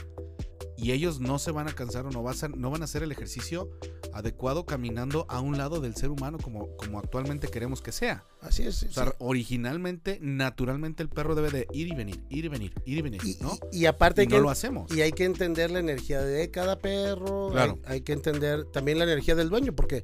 y 0.78 0.92
ellos 0.92 1.20
no 1.20 1.40
se 1.40 1.52
van 1.52 1.68
a 1.68 1.74
cansar 1.74 2.06
o 2.06 2.12
no, 2.12 2.22
vas 2.22 2.44
a- 2.44 2.50
no 2.50 2.70
van 2.70 2.82
a 2.82 2.86
hacer 2.86 3.02
el 3.04 3.12
ejercicio 3.12 3.70
adecuado 4.18 4.66
caminando 4.66 5.26
a 5.30 5.40
un 5.42 5.58
lado 5.58 5.80
del 5.80 5.96
ser 5.96 6.10
humano 6.10 6.38
como, 6.42 6.76
como 6.78 7.00
actualmente 7.00 7.48
queremos 7.50 7.82
que 7.82 7.92
sea. 7.92 8.24
Así 8.42 8.64
es. 8.64 8.84
O 8.84 8.92
sea, 8.92 9.06
sí. 9.06 9.12
originalmente, 9.20 10.18
naturalmente 10.22 11.04
el 11.04 11.10
perro 11.10 11.36
debe 11.36 11.52
de 11.52 11.68
ir 11.72 11.88
y 11.88 11.96
venir, 11.96 12.22
ir 12.30 12.46
y 12.46 12.48
venir, 12.48 12.74
ir 12.86 12.98
y 12.98 13.02
venir, 13.02 13.22
y, 13.24 13.38
¿no? 13.42 13.58
y- 13.72 13.80
y 13.82 13.86
aparte 13.86 14.22
Y 14.22 14.24
hay 14.24 14.28
no 14.30 14.36
que, 14.36 14.42
lo 14.42 14.50
hacemos. 14.50 14.92
y 14.96 15.02
hay 15.02 15.12
que 15.12 15.26
entender 15.26 15.72
la 15.72 15.80
energía 15.80 16.22
de 16.22 16.50
cada 16.52 16.80
perro. 16.80 17.50
Claro. 17.52 17.80
Hay, 17.86 17.94
hay 17.96 18.02
que 18.02 18.14
entender 18.14 18.66
también 18.66 18.98
la 18.98 19.04
energía 19.06 19.36
del 19.36 19.50
dueño, 19.50 19.74
porque 19.76 20.02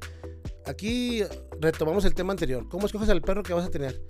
aquí 0.66 1.22
retomamos 1.60 2.04
el 2.04 2.14
tema 2.14 2.32
anterior. 2.32 2.68
¿Cómo 2.68 2.86
escoges 2.86 3.08
al 3.08 3.20
perro 3.22 3.42
que 3.42 3.52
vas 3.54 3.66
a 3.66 3.70
tener? 3.70 4.00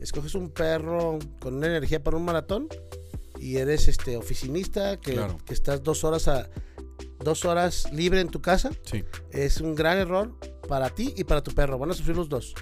Escoges 0.00 0.34
un 0.34 0.50
perro 0.50 1.18
con 1.40 1.54
una 1.54 1.66
energía 1.68 2.02
para 2.02 2.16
un 2.16 2.24
maratón 2.24 2.68
y 3.38 3.56
eres 3.56 3.88
este 3.88 4.16
oficinista 4.16 4.98
que, 5.00 5.12
Claro. 5.14 5.38
que 5.46 5.54
estás 5.54 5.82
dos 5.82 6.04
horas 6.04 6.28
a 6.28 6.48
dos 7.24 7.44
horas 7.44 7.90
libre 7.92 8.20
en 8.20 8.28
tu 8.28 8.40
casa. 8.40 8.70
Sí, 8.84 9.04
Es 9.30 9.60
un 9.60 9.74
gran 9.74 9.98
error 9.98 10.32
para 10.68 10.90
ti 10.90 11.12
y 11.16 11.24
para 11.24 11.42
tu 11.42 11.52
perro. 11.52 11.78
Van 11.78 11.90
a 11.90 11.94
sufrir 11.94 12.16
los 12.16 12.28
dos. 12.28 12.54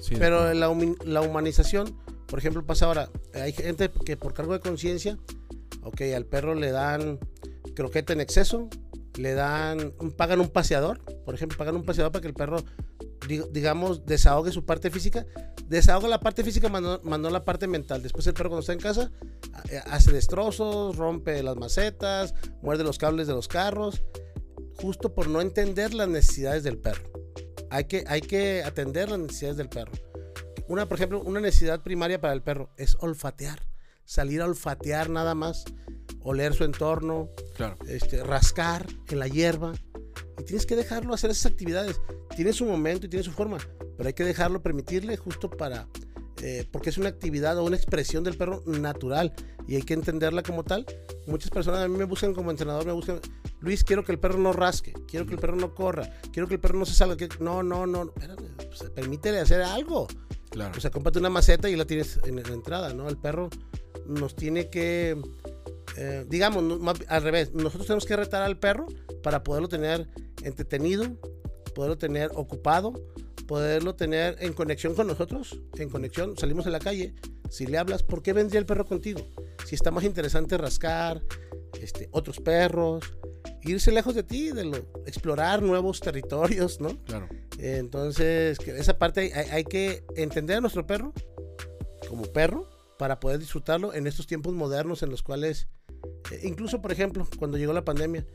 sí. 0.00 0.14
Pero 0.18 0.52
la, 0.54 0.74
la 1.04 1.20
humanización, 1.22 1.96
por 2.26 2.38
ejemplo, 2.38 2.64
pasa 2.66 2.86
ahora. 2.86 3.08
Hay 3.34 3.52
gente 3.52 3.90
que 4.04 4.16
por 4.16 4.34
cargo 4.34 4.52
de 4.52 4.60
conciencia, 4.60 5.18
ok, 5.82 6.00
al 6.14 6.26
perro 6.26 6.54
le 6.54 6.70
dan 6.70 7.18
croqueta 7.74 8.12
en 8.12 8.20
exceso, 8.20 8.68
le 9.16 9.34
dan, 9.34 9.92
pagan 10.16 10.40
un 10.40 10.48
paseador, 10.48 11.00
por 11.24 11.34
ejemplo, 11.34 11.56
pagan 11.58 11.76
un 11.76 11.84
paseador 11.84 12.12
para 12.12 12.22
que 12.22 12.28
el 12.28 12.34
perro, 12.34 12.58
digamos, 13.26 14.04
desahogue 14.06 14.52
su 14.52 14.64
parte 14.64 14.90
física, 14.90 15.26
desahoga 15.66 16.08
la 16.08 16.20
parte 16.20 16.44
física, 16.44 16.68
mandó, 16.68 17.00
mandó 17.04 17.30
la 17.30 17.44
parte 17.44 17.66
mental. 17.66 18.02
Después 18.02 18.26
el 18.26 18.34
perro 18.34 18.50
cuando 18.50 18.60
está 18.60 18.72
en 18.72 18.78
casa 18.80 19.10
ha- 19.52 19.94
hace 19.94 20.12
destrozos, 20.12 20.96
rompe 20.96 21.42
las 21.42 21.56
macetas, 21.56 22.34
muerde 22.62 22.84
los 22.84 22.98
cables 22.98 23.26
de 23.26 23.34
los 23.34 23.48
carros, 23.48 24.02
justo 24.80 25.14
por 25.14 25.28
no 25.28 25.40
entender 25.40 25.94
las 25.94 26.08
necesidades 26.08 26.62
del 26.62 26.78
perro. 26.78 27.10
Hay 27.70 27.84
que, 27.84 28.04
hay 28.06 28.20
que 28.20 28.62
atender 28.64 29.10
las 29.10 29.18
necesidades 29.18 29.56
del 29.58 29.68
perro. 29.68 29.92
Una, 30.68 30.86
por 30.86 30.96
ejemplo, 30.98 31.20
una 31.22 31.40
necesidad 31.40 31.82
primaria 31.82 32.20
para 32.20 32.32
el 32.34 32.42
perro 32.42 32.70
es 32.76 32.94
olfatear. 33.00 33.66
Salir 34.04 34.40
a 34.40 34.46
olfatear 34.46 35.10
nada 35.10 35.34
más, 35.34 35.64
oler 36.20 36.54
su 36.54 36.64
entorno, 36.64 37.28
Claro. 37.56 37.76
este, 37.88 38.22
rascar 38.22 38.86
en 39.08 39.18
la 39.18 39.28
hierba. 39.28 39.72
Y 40.38 40.44
tienes 40.44 40.66
que 40.66 40.76
dejarlo 40.76 41.14
hacer 41.14 41.30
esas 41.30 41.50
actividades. 41.52 42.00
Tiene 42.36 42.52
su 42.52 42.64
momento 42.64 43.06
y 43.06 43.08
tiene 43.08 43.24
su 43.24 43.32
forma, 43.32 43.58
pero 43.96 44.06
hay 44.06 44.14
que 44.14 44.24
dejarlo, 44.24 44.62
permitirle 44.62 45.16
justo 45.16 45.50
para... 45.50 45.88
eh, 46.42 46.66
porque 46.70 46.90
es 46.90 46.98
una 46.98 47.08
actividad 47.08 47.58
o 47.58 47.64
una 47.64 47.76
expresión 47.76 48.22
del 48.24 48.36
perro 48.36 48.62
natural 48.66 49.34
y 49.66 49.74
hay 49.76 49.82
que 49.82 49.94
entenderla 49.94 50.42
como 50.42 50.62
tal. 50.64 50.86
Muchas 51.26 51.50
personas 51.50 51.80
a 51.80 51.88
mí 51.88 51.96
me 51.96 52.04
buscan 52.04 52.32
como 52.32 52.50
entrenador, 52.50 52.86
me 52.86 52.92
buscan, 52.92 53.20
Luis, 53.60 53.82
quiero 53.84 54.04
que 54.04 54.12
el 54.12 54.18
perro 54.18 54.38
no 54.38 54.52
rasque, 54.52 54.92
quiero 55.08 55.26
que 55.26 55.34
el 55.34 55.40
perro 55.40 55.56
no 55.56 55.74
corra, 55.74 56.08
quiero 56.32 56.46
que 56.48 56.54
el 56.54 56.60
perro 56.60 56.78
no 56.78 56.86
se 56.86 56.94
salga. 56.94 57.16
que- 57.16 57.28
No, 57.40 57.62
no, 57.62 57.86
no, 57.86 58.04
espérate, 58.04 58.44
pues, 58.68 58.88
permítele 58.90 59.40
hacer 59.40 59.60
algo. 59.62 60.06
Claro. 60.50 60.72
O 60.76 60.80
sea, 60.80 60.90
cómprate 60.90 61.18
una 61.18 61.28
maceta 61.28 61.68
y 61.68 61.76
la 61.76 61.84
tienes 61.84 62.18
en 62.24 62.36
la 62.36 62.48
entrada, 62.48 62.94
¿no? 62.94 63.08
El 63.08 63.18
perro 63.18 63.50
nos 64.06 64.34
tiene 64.36 64.70
que, 64.70 65.20
eh, 65.96 66.24
digamos, 66.28 66.62
no- 66.62 66.78
más- 66.78 66.98
al 67.08 67.22
revés, 67.22 67.52
nosotros 67.54 67.86
tenemos 67.86 68.04
que 68.06 68.16
retar 68.16 68.42
al 68.42 68.58
perro 68.58 68.86
para 69.22 69.42
poderlo 69.42 69.68
tener 69.68 70.08
entretenido, 70.42 71.16
poderlo 71.74 71.98
tener 71.98 72.30
ocupado, 72.34 72.92
poderlo 73.46 73.94
tener 73.94 74.36
en 74.40 74.52
conexión 74.52 74.94
con 74.94 75.06
nosotros, 75.06 75.58
en 75.76 75.88
conexión, 75.88 76.36
salimos 76.36 76.66
a 76.66 76.70
la 76.70 76.78
calle, 76.78 77.14
si 77.50 77.66
le 77.66 77.78
hablas, 77.78 78.02
¿por 78.02 78.22
qué 78.22 78.32
vendría 78.32 78.58
el 78.60 78.66
perro 78.66 78.84
contigo? 78.84 79.20
Si 79.66 79.74
está 79.74 79.90
más 79.90 80.04
interesante 80.04 80.58
rascar, 80.58 81.22
este, 81.80 82.08
otros 82.12 82.40
perros, 82.40 83.04
irse 83.62 83.90
lejos 83.92 84.14
de 84.14 84.22
ti, 84.22 84.50
de 84.50 84.64
lo, 84.64 84.76
explorar 85.06 85.62
nuevos 85.62 86.00
territorios, 86.00 86.80
¿no? 86.80 87.02
claro. 87.04 87.28
Entonces, 87.58 88.58
que 88.58 88.70
esa 88.78 88.98
parte 88.98 89.32
hay, 89.34 89.48
hay- 89.50 89.64
que 89.64 90.04
entender 90.16 90.58
a 90.58 90.60
nuestro 90.60 90.86
perro 90.86 91.12
como 92.08 92.22
perro 92.24 92.68
para 92.98 93.18
poder 93.20 93.38
disfrutarlo 93.38 93.94
en 93.94 94.06
estos 94.06 94.26
tiempos 94.26 94.52
modernos 94.54 95.02
en 95.02 95.10
los 95.10 95.22
cuales, 95.22 95.68
incluso 96.42 96.80
por 96.82 96.92
ejemplo, 96.92 97.26
cuando 97.38 97.58
llegó 97.58 97.72
la 97.72 97.84
pandemia, 97.84 98.26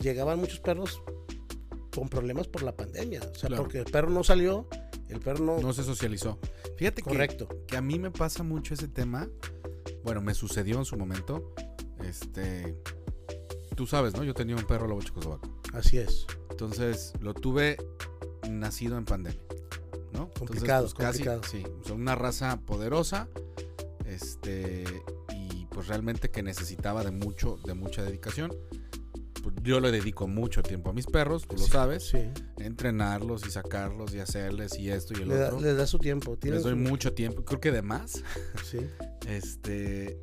llegaban 0.00 0.38
muchos 0.38 0.60
perros 0.60 1.02
con 1.94 2.08
problemas 2.08 2.46
por 2.48 2.62
la 2.62 2.76
pandemia. 2.76 3.20
O 3.20 3.34
sea, 3.34 3.48
Claro. 3.48 3.62
porque 3.62 3.78
el 3.78 3.84
perro 3.86 4.10
no 4.10 4.22
salió, 4.24 4.66
el 5.08 5.20
perro 5.20 5.44
no... 5.44 5.58
No 5.60 5.72
se 5.72 5.82
socializó. 5.82 6.38
Fíjate 6.76 7.02
que, 7.02 7.08
correcto. 7.10 7.48
que 7.66 7.76
a 7.76 7.80
mí 7.80 7.98
me 7.98 8.10
pasa 8.10 8.42
mucho 8.42 8.74
ese 8.74 8.88
tema. 8.88 9.28
Bueno, 10.04 10.20
me 10.20 10.34
sucedió 10.34 10.78
en 10.78 10.84
su 10.84 10.96
momento. 10.96 11.54
Este. 12.04 12.76
Tú 13.74 13.86
sabes, 13.86 14.14
¿no? 14.14 14.24
Yo 14.24 14.34
tenía 14.34 14.54
un 14.56 14.64
perro 14.66 14.86
lobo 14.86 15.00
checoslovaco. 15.02 15.48
Así 15.72 15.98
es. 15.98 16.26
Entonces 16.50 17.12
lo 17.20 17.34
tuve 17.34 17.76
nacido 18.48 18.98
en 18.98 19.04
pandemia. 19.04 19.40
¿No? 20.12 20.24
Entonces, 20.24 20.38
Complicado, 20.38 20.82
pues, 20.84 20.94
casi, 20.94 21.24
complicado. 21.24 21.42
sí. 21.50 21.62
o 21.82 21.84
sea, 21.84 21.94
una 21.94 22.14
raza 22.14 22.60
poderosa. 22.66 23.28
Este. 24.06 24.84
Pues 25.76 25.88
realmente 25.88 26.30
que 26.30 26.42
necesitaba 26.42 27.04
de 27.04 27.10
mucho, 27.10 27.58
de 27.66 27.74
mucha 27.74 28.02
dedicación. 28.02 28.50
Pues, 29.42 29.54
yo 29.62 29.78
le 29.78 29.90
dedico 29.92 30.26
mucho 30.26 30.62
tiempo 30.62 30.88
a 30.88 30.94
mis 30.94 31.04
perros, 31.06 31.46
tú 31.46 31.54
lo 31.56 31.62
Sí, 31.64 31.70
sabes. 31.70 32.08
Sí. 32.08 32.18
Entrenarlos 32.58 33.46
y 33.46 33.50
sacarlos 33.50 34.14
y 34.14 34.20
hacerles 34.20 34.78
y 34.78 34.88
esto 34.88 35.12
y 35.18 35.22
el 35.22 35.28
Le 35.28 35.36
da, 35.36 35.46
otro. 35.48 35.60
le 35.60 35.74
da 35.74 35.86
su 35.86 35.98
tiempo. 35.98 36.38
Les 36.40 36.62
doy 36.62 36.72
su- 36.72 36.78
mucho 36.78 37.12
tiempo, 37.12 37.44
creo 37.44 37.60
que 37.60 37.72
de 37.72 37.82
más. 37.82 38.22
Sí. 38.64 38.78
Este. 39.28 40.18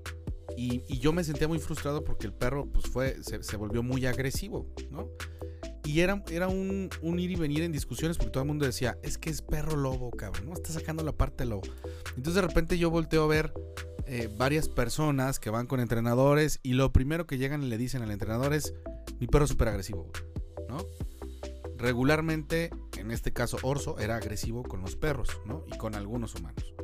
Y, 0.58 0.84
y 0.88 0.98
yo 0.98 1.14
me 1.14 1.24
sentía 1.24 1.48
muy 1.48 1.60
frustrado 1.60 2.04
porque 2.04 2.26
el 2.26 2.34
perro, 2.34 2.66
pues 2.66 2.88
fue. 2.88 3.18
Se, 3.22 3.44
se 3.44 3.56
volvió 3.56 3.84
muy 3.84 4.08
agresivo, 4.08 4.66
¿no? 4.90 5.08
Y 5.86 6.00
era, 6.00 6.24
era 6.32 6.48
un, 6.48 6.90
un 7.04 7.20
ir 7.20 7.30
y 7.30 7.36
venir 7.36 7.62
en 7.62 7.72
discusiones 7.72 8.18
porque 8.18 8.32
todo 8.32 8.42
el 8.42 8.48
mundo 8.48 8.66
decía, 8.66 8.98
es 9.04 9.20
que 9.20 9.30
es 9.30 9.44
perro 9.44 9.76
lobo, 9.78 10.10
cabrón, 10.10 10.48
¿no? 10.48 10.54
Está 10.54 10.72
sacando 10.74 11.04
la 11.04 11.12
parte 11.12 11.46
lobo. 11.46 11.62
Entonces 12.18 12.34
de 12.36 12.42
repente 12.42 12.80
yo 12.80 12.90
volteo 12.90 13.24
a 13.26 13.28
ver 13.28 13.54
eh, 14.15 14.29
varias 14.38 14.70
personas 14.70 15.39
que 15.39 15.50
van 15.50 15.65
con 15.65 15.79
entrenadores 15.79 16.60
y 16.62 16.74
lo 16.74 16.93
primero 16.93 17.25
que 17.25 17.39
llegan 17.39 17.63
y 17.63 17.67
le 17.67 17.79
dicen 17.79 18.03
al 18.03 18.12
entrenador 18.12 18.53
es, 18.53 18.75
mi 19.20 19.25
perro 19.25 19.46
es 19.46 19.50
súper 19.50 19.70
agresivo, 19.70 20.12
¿no? 20.70 20.77
Regularmente, 21.77 22.70
en 22.98 23.10
este 23.10 23.34
caso 23.34 23.58
Orso, 23.63 23.98
era 23.98 24.15
agresivo 24.17 24.62
con 24.62 24.82
los 24.82 24.96
perros, 24.96 25.29
¿no? 25.48 25.65
Y 25.65 25.79
con 25.79 25.96
algunos 25.96 26.36
humanos. 26.36 26.75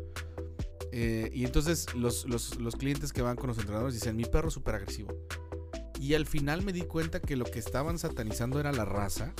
Eh, 0.92 1.30
y 1.32 1.46
entonces 1.46 1.94
los, 1.94 2.26
los- 2.28 2.58
clientes 2.80 3.14
que 3.14 3.22
van 3.22 3.36
con 3.36 3.50
los 3.50 3.60
entrenadores 3.60 3.94
dicen, 3.94 4.16
mi 4.16 4.26
perro 4.26 4.48
es 4.48 4.56
súper 4.56 4.74
agresivo. 4.74 5.14
Y 6.00 6.16
al 6.16 6.26
final 6.26 6.64
me 6.64 6.74
di 6.74 6.82
cuenta 6.82 7.20
que 7.20 7.36
lo 7.36 7.46
que 7.46 7.60
estaban 7.60 8.00
satanizando 8.00 8.60
era 8.60 8.72
la 8.72 8.86
raza, 8.86 9.36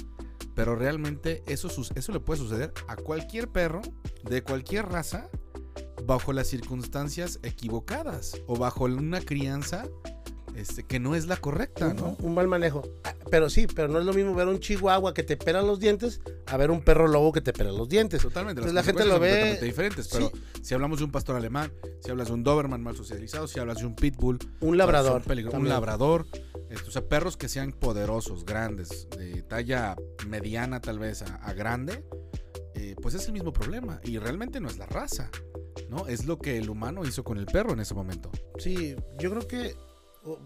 pero 0.54 0.76
realmente 0.76 1.42
eso, 1.48 1.70
eso 1.96 2.12
le 2.12 2.20
puede 2.20 2.40
suceder 2.40 2.72
a 2.88 2.98
cualquier 2.98 3.48
perro 3.50 3.82
de 4.30 4.44
cualquier 4.44 4.86
raza 4.86 5.28
bajo 6.06 6.34
las 6.34 6.48
circunstancias 6.48 7.40
equivocadas 7.44 8.40
o 8.48 8.56
bajo 8.58 8.86
una 8.86 9.22
crianza 9.22 9.88
este, 10.56 10.84
que 10.84 11.00
no 11.00 11.16
es 11.16 11.28
la 11.28 11.38
correcta, 11.38 11.94
¿no? 11.94 12.18
Un, 12.20 12.26
un 12.30 12.34
mal 12.36 12.48
manejo. 12.50 12.82
Ah, 13.06 13.14
Pero 13.32 13.50
sí, 13.50 13.66
pero 13.74 13.88
no 13.88 14.00
es 14.00 14.06
lo 14.06 14.14
mismo 14.14 14.34
ver 14.36 14.48
un 14.48 14.60
chihuahua 14.60 15.14
que 15.14 15.24
te 15.24 15.38
pela 15.38 15.62
los 15.62 15.80
dientes 15.80 16.20
a 16.48 16.58
ver 16.58 16.70
un 16.70 16.82
perro 16.82 17.08
lobo 17.08 17.32
que 17.32 17.40
te 17.40 17.54
pela 17.54 17.72
los 17.72 17.88
dientes. 17.88 18.22
Totalmente. 18.22 18.60
Entonces 18.60 18.74
la 18.74 18.84
gente 18.84 19.06
lo 19.06 19.20
ve. 19.20 19.30
completamente 19.30 19.66
diferentes. 19.66 20.08
Pero 20.10 20.32
si 20.62 20.74
hablamos 20.74 20.98
de 21.00 21.06
un 21.06 21.12
pastor 21.12 21.38
alemán, 21.38 21.72
si 22.02 22.12
hablas 22.12 22.28
de 22.28 22.34
un 22.34 22.44
Doberman 22.44 22.82
mal 22.84 22.98
socializado, 22.98 23.48
si 23.48 23.60
hablas 23.60 23.78
de 23.78 23.86
un 23.86 23.96
Pitbull, 23.96 24.40
Un 24.60 24.78
labrador. 24.78 25.22
un 25.22 25.28
también. 25.28 25.70
labrador, 25.70 26.26
este, 26.70 26.90
o 26.90 26.92
sea, 26.92 27.08
perros 27.08 27.38
que 27.38 27.48
sean 27.48 27.72
poderosos, 27.72 28.44
grandes, 28.44 29.08
de 29.18 29.44
talla 29.44 29.96
mediana 30.28 30.82
tal 30.82 31.00
vez 31.00 31.22
a, 31.22 31.36
a 31.36 31.54
grande, 31.54 32.04
eh, 32.76 32.96
pues 33.02 33.14
es 33.14 33.26
el 33.28 33.34
mismo 33.34 33.54
problema. 33.54 34.02
Y 34.04 34.18
realmente 34.18 34.60
no 34.60 34.68
es 34.68 34.78
la 34.78 34.88
raza, 34.88 35.30
¿no? 35.90 36.08
Es 36.08 36.26
lo 36.26 36.38
que 36.40 36.58
el 36.58 36.70
humano 36.70 37.06
hizo 37.06 37.24
con 37.24 37.38
el 37.38 37.46
perro 37.46 37.74
en 37.74 37.80
ese 37.80 37.94
momento. 37.94 38.32
Sí, 38.58 38.96
yo 39.20 39.32
creo 39.32 39.48
que 39.48 39.76
oh, 40.24 40.40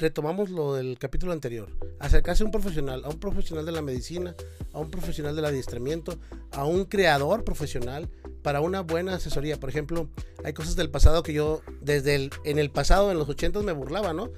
retomamos 0.00 0.50
lo 0.50 0.74
del 0.74 0.98
capítulo 0.98 1.32
anterior. 1.32 1.70
Acercarse 2.00 2.42
a 2.42 2.46
un 2.46 2.52
profesional, 2.52 3.04
a 3.04 3.08
un 3.08 3.20
profesional 3.20 3.64
de 3.64 3.72
la 3.72 3.82
medicina, 3.82 4.34
a 4.72 4.78
un 4.78 4.90
profesional 4.90 5.36
del 5.36 5.44
adiestramiento, 5.44 6.18
a 6.52 6.64
un 6.64 6.84
creador 6.86 7.44
profesional 7.44 8.10
para 8.42 8.60
una 8.60 8.80
buena 8.80 9.14
asesoría. 9.14 9.60
Por 9.60 9.70
ejemplo, 9.70 10.08
hay 10.44 10.52
cosas 10.52 10.76
del 10.76 10.90
pasado 10.90 11.22
que 11.22 11.32
yo, 11.32 11.62
desde 11.80 12.14
el, 12.14 12.30
en 12.44 12.58
el 12.58 12.70
pasado, 12.70 13.12
en 13.12 13.18
los 13.18 13.28
80 13.28 13.60
me 13.60 13.72
burlaba, 13.72 14.12
¿no? 14.12 14.30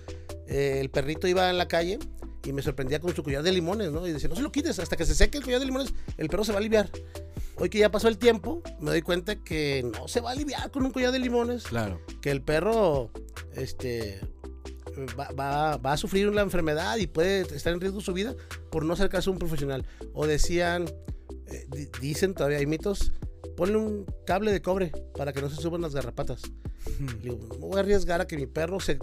Eh, 0.48 0.78
el 0.80 0.90
perrito 0.90 1.28
iba 1.28 1.48
en 1.48 1.58
la 1.58 1.68
calle 1.68 1.98
y 2.44 2.52
me 2.52 2.62
sorprendía 2.62 3.00
con 3.00 3.14
su 3.14 3.22
collar 3.22 3.42
de 3.42 3.52
limones, 3.52 3.92
¿no? 3.92 4.06
Y 4.06 4.12
decía, 4.12 4.28
no 4.28 4.36
se 4.36 4.42
lo 4.42 4.50
quites, 4.50 4.78
hasta 4.78 4.96
que 4.96 5.06
se 5.06 5.14
seque 5.14 5.38
el 5.38 5.44
collar 5.44 5.60
de 5.60 5.66
limones, 5.66 5.94
el 6.16 6.28
perro 6.28 6.44
se 6.44 6.52
va 6.52 6.58
a 6.58 6.60
aliviar. 6.60 6.90
Hoy 7.62 7.68
que 7.68 7.78
ya 7.78 7.92
pasó 7.92 8.08
el 8.08 8.18
tiempo, 8.18 8.60
me 8.80 8.90
doy 8.90 9.02
cuenta 9.02 9.36
que 9.36 9.88
no 9.96 10.08
se 10.08 10.20
va 10.20 10.30
a 10.30 10.32
aliviar 10.32 10.68
con 10.72 10.84
un 10.84 10.90
collar 10.90 11.12
de 11.12 11.20
limones 11.20 11.62
Claro. 11.62 12.00
que 12.20 12.32
el 12.32 12.42
perro 12.42 13.12
este 13.54 14.18
va, 15.16 15.30
va- 15.30 15.76
va 15.76 15.92
a 15.92 15.96
sufrir 15.96 16.28
una 16.28 16.40
enfermedad 16.40 16.96
y 16.96 17.06
puede 17.06 17.42
estar 17.42 17.72
en 17.72 17.80
riesgo 17.80 18.00
su 18.00 18.12
vida 18.12 18.34
por 18.72 18.84
no 18.84 18.94
acercarse 18.94 19.30
a 19.30 19.32
un 19.32 19.38
profesional. 19.38 19.86
O 20.12 20.26
decían, 20.26 20.86
eh, 21.46 21.64
di- 21.70 21.88
dicen 22.00 22.34
todavía 22.34 22.58
hay 22.58 22.66
mitos, 22.66 23.12
ponle 23.56 23.76
un 23.76 24.06
cable 24.26 24.50
de 24.50 24.60
cobre 24.60 24.90
para 25.16 25.32
que 25.32 25.40
no 25.40 25.48
se 25.48 25.62
suban 25.62 25.82
las 25.82 25.94
garrapatas. 25.94 26.42
Digo, 27.22 27.38
no 27.60 27.68
voy 27.68 27.76
a 27.76 27.80
arriesgar 27.82 28.20
a 28.20 28.26
que 28.26 28.36
mi 28.36 28.46
perro 28.48 28.80
se, 28.80 28.98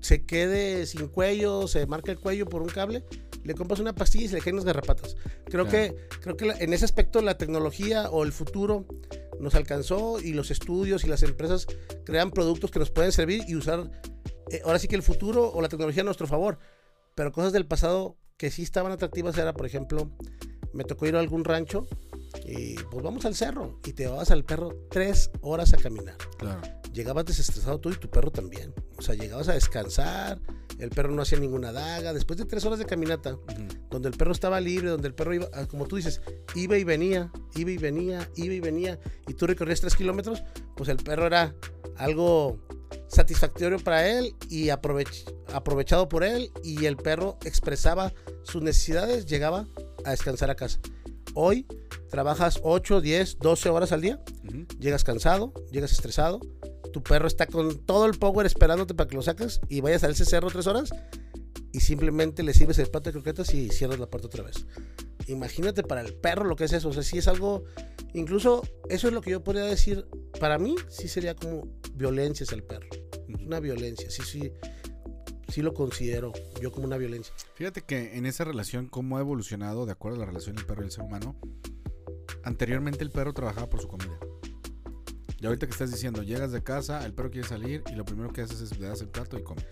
se 0.00 0.24
quede 0.24 0.86
sin 0.86 1.08
cuello, 1.08 1.68
se 1.68 1.86
marque 1.86 2.12
el 2.12 2.18
cuello 2.18 2.46
por 2.46 2.62
un 2.62 2.68
cable. 2.70 3.04
Le 3.44 3.54
compras 3.54 3.80
una 3.80 3.94
pastilla 3.94 4.24
y 4.24 4.28
se 4.28 4.34
le 4.36 4.40
caen 4.42 4.56
las 4.56 4.64
garrapatas. 4.64 5.16
Creo 5.46 5.66
Claro. 5.66 5.94
que, 5.94 5.96
creo 6.20 6.36
que 6.36 6.64
en 6.64 6.72
ese 6.72 6.84
aspecto 6.84 7.20
la 7.22 7.38
tecnología 7.38 8.10
o 8.10 8.24
el 8.24 8.32
futuro 8.32 8.86
nos 9.40 9.54
alcanzó 9.54 10.20
y 10.20 10.32
los 10.32 10.50
estudios 10.50 11.04
y 11.04 11.06
las 11.08 11.22
empresas 11.22 11.66
crean 12.04 12.30
productos 12.30 12.70
que 12.70 12.78
nos 12.78 12.90
pueden 12.90 13.12
servir 13.12 13.44
y 13.48 13.54
usar 13.54 13.90
eh, 14.50 14.60
ahora 14.64 14.78
sí 14.78 14.88
que 14.88 14.96
el 14.96 15.02
futuro 15.02 15.50
o 15.52 15.60
la 15.62 15.68
tecnología 15.68 16.02
a 16.02 16.04
nuestro 16.04 16.26
favor. 16.26 16.58
Pero 17.14 17.32
cosas 17.32 17.52
del 17.52 17.66
pasado 17.66 18.16
que 18.36 18.50
sí 18.50 18.62
estaban 18.62 18.92
atractivas 18.92 19.36
era, 19.38 19.52
por 19.52 19.66
ejemplo, 19.66 20.10
me 20.72 20.84
tocó 20.84 21.06
ir 21.06 21.16
a 21.16 21.20
algún 21.20 21.44
rancho 21.44 21.86
y 22.44 22.74
pues 22.74 23.02
vamos 23.02 23.24
al 23.24 23.34
cerro 23.34 23.78
y 23.84 23.92
te 23.92 24.04
llevabas 24.04 24.30
al 24.30 24.44
perro 24.44 24.74
tres 24.90 25.30
horas 25.40 25.72
a 25.74 25.76
caminar 25.76 26.16
Claro. 26.38 26.60
llegabas 26.92 27.24
desestresado 27.26 27.78
tú 27.80 27.90
y 27.90 27.96
tu 27.96 28.08
perro 28.10 28.30
también. 28.30 28.74
O 28.96 29.02
sea, 29.02 29.14
llegabas 29.14 29.48
a 29.48 29.52
descansar, 29.54 30.40
el 30.78 30.90
perro 30.90 31.10
no 31.12 31.22
hacía 31.22 31.38
ninguna 31.38 31.70
daga. 31.72 32.12
Después 32.12 32.38
de 32.38 32.44
tres 32.46 32.64
horas 32.64 32.78
de 32.80 32.86
caminata, 32.86 33.36
donde 33.90 34.08
el 34.08 34.16
perro 34.16 34.32
estaba 34.32 34.60
libre, 34.60 34.88
donde 34.90 35.06
el 35.08 35.14
perro 35.14 35.34
iba, 35.34 35.46
ah, 35.54 35.66
como 35.66 35.86
tú 35.86 35.96
dices, 35.96 36.20
iba 36.56 36.76
y 36.76 36.82
venía, 36.84 37.30
iba 37.54 37.70
y 37.70 37.76
venía, 37.78 38.28
iba 38.36 38.54
y 38.54 38.60
venía, 38.60 38.98
y 39.28 39.34
tú 39.34 39.46
recorrías 39.46 39.80
tres 39.80 39.94
kilómetros, 39.94 40.42
pues 40.76 40.88
el 40.88 40.96
perro 40.96 41.26
era 41.26 41.54
algo 41.96 42.58
satisfactorio 43.08 43.78
para 43.78 44.08
él 44.08 44.34
y 44.48 44.66
aprovech- 44.68 45.32
aprovechado 45.52 46.08
por 46.08 46.24
él, 46.24 46.50
y 46.64 46.86
el 46.86 46.96
perro 46.96 47.38
expresaba 47.44 48.12
sus 48.42 48.62
necesidades, 48.62 49.26
llegaba 49.26 49.66
a 50.04 50.10
descansar 50.10 50.50
a 50.50 50.54
casa. 50.56 50.80
Hoy 51.34 51.66
trabajas 52.10 52.60
8, 52.62 53.00
10, 53.00 53.38
12 53.38 53.68
horas 53.68 53.92
al 53.92 54.00
día. 54.00 54.22
Llegas 54.78 55.04
cansado, 55.04 55.52
llegas 55.70 55.92
estresado, 55.92 56.40
tu 56.92 57.02
perro 57.02 57.26
está 57.26 57.46
con 57.46 57.78
todo 57.84 58.06
el 58.06 58.18
power 58.18 58.46
esperándote 58.46 58.94
para 58.94 59.08
que 59.08 59.16
lo 59.16 59.22
saques 59.22 59.60
y 59.68 59.80
vayas 59.80 60.04
a 60.04 60.08
ese 60.08 60.24
cerro 60.24 60.48
tres 60.48 60.66
horas 60.66 60.90
y 61.72 61.80
simplemente 61.80 62.42
le 62.42 62.54
sirves 62.54 62.78
el 62.78 62.88
plato 62.88 63.10
de 63.10 63.12
croquetas 63.12 63.52
y 63.54 63.68
cierras 63.68 63.98
la 63.98 64.06
puerta 64.06 64.26
otra 64.26 64.44
vez. 64.44 64.66
Imagínate 65.26 65.82
para 65.82 66.00
el 66.00 66.14
perro 66.14 66.44
lo 66.44 66.56
que 66.56 66.64
es 66.64 66.72
eso, 66.72 66.88
o 66.88 66.92
sea, 66.92 67.02
sí 67.02 67.18
es 67.18 67.28
algo, 67.28 67.64
incluso 68.14 68.62
eso 68.88 69.08
es 69.08 69.14
lo 69.14 69.20
que 69.20 69.30
yo 69.30 69.44
podría 69.44 69.64
decir, 69.64 70.06
para 70.40 70.58
mí 70.58 70.74
sí 70.88 71.08
sería 71.08 71.36
como 71.36 71.68
violencia 71.94 72.44
hacia 72.44 72.56
el 72.56 72.64
perro, 72.64 72.88
una 73.44 73.60
violencia, 73.60 74.10
sí, 74.10 74.22
sí, 74.22 74.50
sí 75.48 75.62
lo 75.62 75.74
considero 75.74 76.32
yo 76.60 76.70
como 76.72 76.86
una 76.86 76.96
violencia. 76.96 77.34
Fíjate 77.54 77.82
que 77.82 78.16
en 78.16 78.26
esa 78.26 78.44
relación, 78.44 78.86
cómo 78.88 79.16
ha 79.16 79.20
evolucionado 79.20 79.86
de 79.86 79.92
acuerdo 79.92 80.16
a 80.16 80.20
la 80.20 80.26
relación 80.26 80.56
del 80.56 80.66
perro 80.66 80.82
y 80.82 80.86
el 80.86 80.90
ser 80.92 81.04
humano, 81.04 81.36
anteriormente 82.44 83.02
el 83.04 83.10
perro 83.10 83.32
trabajaba 83.34 83.68
por 83.68 83.80
su 83.80 83.88
comida. 83.88 84.18
Y 85.40 85.46
ahorita 85.46 85.66
que 85.66 85.72
estás 85.72 85.90
diciendo, 85.92 86.22
llegas 86.22 86.50
de 86.52 86.62
casa, 86.62 87.04
el 87.06 87.14
perro 87.14 87.30
quiere 87.30 87.46
salir 87.46 87.82
y 87.90 87.94
lo 87.94 88.04
primero 88.04 88.32
que 88.32 88.40
haces 88.42 88.60
es 88.60 88.78
le 88.78 88.88
das 88.88 89.00
el 89.02 89.08
plato 89.08 89.38
y 89.38 89.42
come. 89.42 89.62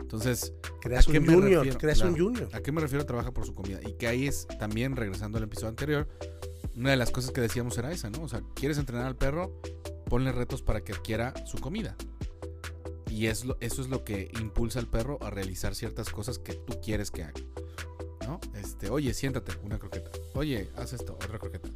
Entonces, 0.00 0.52
Creas 0.80 1.08
¿A 1.08 1.10
qué 1.10 1.18
un 1.18 1.26
me 1.26 1.34
junior, 1.34 1.52
refiero? 1.64 1.78
creas 1.78 2.00
un 2.02 2.14
Claro. 2.14 2.24
junior. 2.24 2.48
¿a 2.52 2.60
qué 2.60 2.70
me 2.70 2.80
refiero 2.80 3.04
trabaja 3.06 3.32
por 3.32 3.44
su 3.46 3.54
comida? 3.54 3.80
Y 3.84 3.94
que 3.94 4.06
ahí 4.06 4.26
es 4.28 4.46
también, 4.60 4.94
regresando 4.94 5.38
al 5.38 5.44
episodio 5.44 5.70
anterior, 5.70 6.08
una 6.76 6.90
de 6.90 6.96
las 6.96 7.10
cosas 7.10 7.32
que 7.32 7.40
decíamos 7.40 7.76
era 7.78 7.90
esa, 7.90 8.08
¿no? 8.10 8.22
O 8.22 8.28
sea, 8.28 8.42
quieres 8.54 8.78
entrenar 8.78 9.06
al 9.06 9.16
perro, 9.16 9.60
ponle 10.08 10.30
retos 10.30 10.62
para 10.62 10.82
que 10.84 10.92
adquiera 10.92 11.34
su 11.46 11.58
comida. 11.58 11.96
Y 13.10 13.26
es 13.26 13.44
lo- 13.44 13.56
eso 13.60 13.82
es 13.82 13.88
lo 13.88 14.04
que 14.04 14.30
impulsa 14.40 14.78
al 14.78 14.88
perro 14.88 15.18
a 15.22 15.30
realizar 15.30 15.74
ciertas 15.74 16.10
cosas 16.10 16.38
que 16.38 16.54
tú 16.54 16.80
quieres 16.82 17.10
que 17.10 17.22
haga. 17.24 17.40
¿No? 18.26 18.40
Este, 18.54 18.90
oye, 18.90 19.14
siéntate, 19.14 19.52
una 19.62 19.78
croqueta. 19.78 20.10
Oye, 20.34 20.68
haz 20.76 20.92
esto, 20.92 21.14
otra 21.14 21.38
croqueta. 21.38 21.68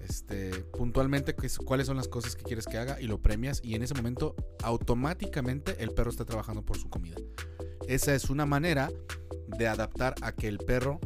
Este, 0.00 0.50
puntualmente, 0.76 1.34
¿qué 1.34 1.46
es- 1.46 1.58
cuáles 1.58 1.86
son 1.86 1.96
las 1.96 2.08
cosas 2.08 2.34
que 2.36 2.42
quieres 2.42 2.66
que 2.66 2.78
haga 2.78 3.00
y 3.00 3.06
lo 3.06 3.20
premias. 3.22 3.60
Y 3.62 3.74
en 3.74 3.82
ese 3.82 3.94
momento, 3.94 4.34
automáticamente, 4.62 5.82
el 5.82 5.90
perro 5.90 6.10
está 6.10 6.24
trabajando 6.24 6.62
por 6.62 6.76
su 6.78 6.88
comida. 6.90 7.16
Esa 7.88 8.14
es 8.14 8.30
una 8.30 8.46
manera 8.46 8.90
de 9.46 9.68
adaptar 9.68 10.14
a 10.22 10.32
que 10.32 10.48
el 10.48 10.58
perro, 10.58 11.00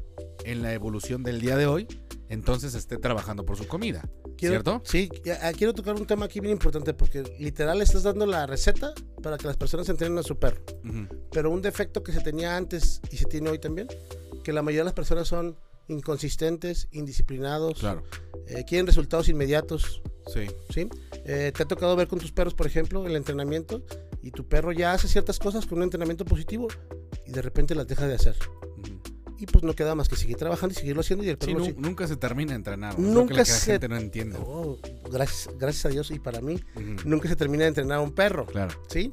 en 0.45 0.63
la 0.63 0.73
evolución 0.73 1.23
del 1.23 1.41
día 1.41 1.57
de 1.57 1.67
hoy, 1.67 1.87
entonces 2.29 2.75
esté 2.75 2.97
trabajando 2.97 3.45
por 3.45 3.57
su 3.57 3.67
comida. 3.67 4.09
Quiero- 4.41 4.55
¿Cierto? 4.55 4.83
Sí, 4.85 5.09
ah, 5.43 5.53
quiero 5.57 5.75
tocar 5.75 5.95
un 5.95 6.07
tema 6.07 6.25
aquí 6.25 6.41
bien 6.41 6.53
importante 6.53 6.95
porque 6.95 7.23
literal 7.39 7.81
estás 7.83 8.03
dando 8.05 8.25
la 8.27 8.47
receta 8.47 8.93
para 9.23 9.37
que 9.37 9.47
las 9.47 9.57
personas 9.57 9.89
entrenen 9.91 10.17
a 10.19 10.23
su 10.23 10.39
perro. 10.39 10.63
Pero 11.31 11.51
un 11.51 11.61
defecto 11.63 12.03
que 12.03 12.13
se 12.13 12.21
tenía 12.23 12.57
antes 12.57 13.01
y 13.13 13.17
se 13.19 13.27
tiene 13.27 13.51
hoy 13.51 13.59
también, 13.59 13.87
que 14.43 14.53
la 14.53 14.63
mayoría 14.63 14.81
de 14.81 14.85
las 14.87 14.95
personas 14.95 15.29
son 15.29 15.57
inconsistentes, 15.89 16.89
indisciplinados, 16.93 17.79
Claro. 17.81 18.03
eh, 18.47 18.65
quieren 18.67 18.87
resultados 18.87 19.29
inmediatos, 19.29 20.01
Sí. 20.33 20.47
¿sí? 20.73 20.89
Eh, 21.27 21.53
¿Te 21.55 21.63
ha 21.63 21.67
tocado 21.67 21.95
ver 21.97 22.09
con 22.09 22.19
tus 22.19 22.33
perros, 22.33 22.55
por 22.55 22.67
ejemplo, 22.67 23.07
el 23.07 23.17
entrenamiento 23.17 23.83
y 24.23 24.31
tu 24.31 24.49
perro 24.49 24.73
ya 24.73 24.93
hace 24.93 25.07
ciertas 25.09 25.39
cosas 25.39 25.67
con 25.67 25.79
un 25.79 25.85
entrenamiento 25.85 26.25
positivo 26.25 26.69
y 27.27 27.31
de 27.33 27.43
repente 27.43 27.75
las 27.75 27.87
deja 27.87 28.07
de 28.07 28.15
hacer? 28.15 28.37
Ujú. 28.79 29.01
Y 29.41 29.47
pues 29.47 29.65
no 29.65 29.73
queda 29.75 29.95
más 29.95 30.07
que 30.09 30.17
seguir 30.17 30.37
trabajando 30.37 30.75
y 30.75 30.77
seguirlo 30.77 31.01
haciendo 31.01 31.25
y 31.25 31.31
el 31.31 31.39
perro 31.39 31.65
Sí, 31.65 31.75
nunca 31.79 32.07
se 32.07 32.17
termina 32.17 32.51
de 32.51 32.57
entrenar. 32.57 32.99
Nunca 32.99 33.33
que 33.33 33.39
la 33.39 33.45
se- 33.47 33.73
gente 33.73 33.89
no 33.89 33.97
entiende. 33.97 34.37
Oh, 34.39 34.77
gracias, 35.11 35.49
gracias 35.59 35.87
a 35.87 35.89
Dios 35.89 36.11
y 36.11 36.19
para 36.19 36.41
mí, 36.43 36.61
nunca 37.07 37.27
se 37.29 37.37
termina 37.37 37.65
de 37.65 37.69
entrenar 37.69 37.99
a 37.99 38.01
un 38.03 38.13
perro. 38.13 38.45
Claro. 38.47 38.79
¿sí? 38.89 39.11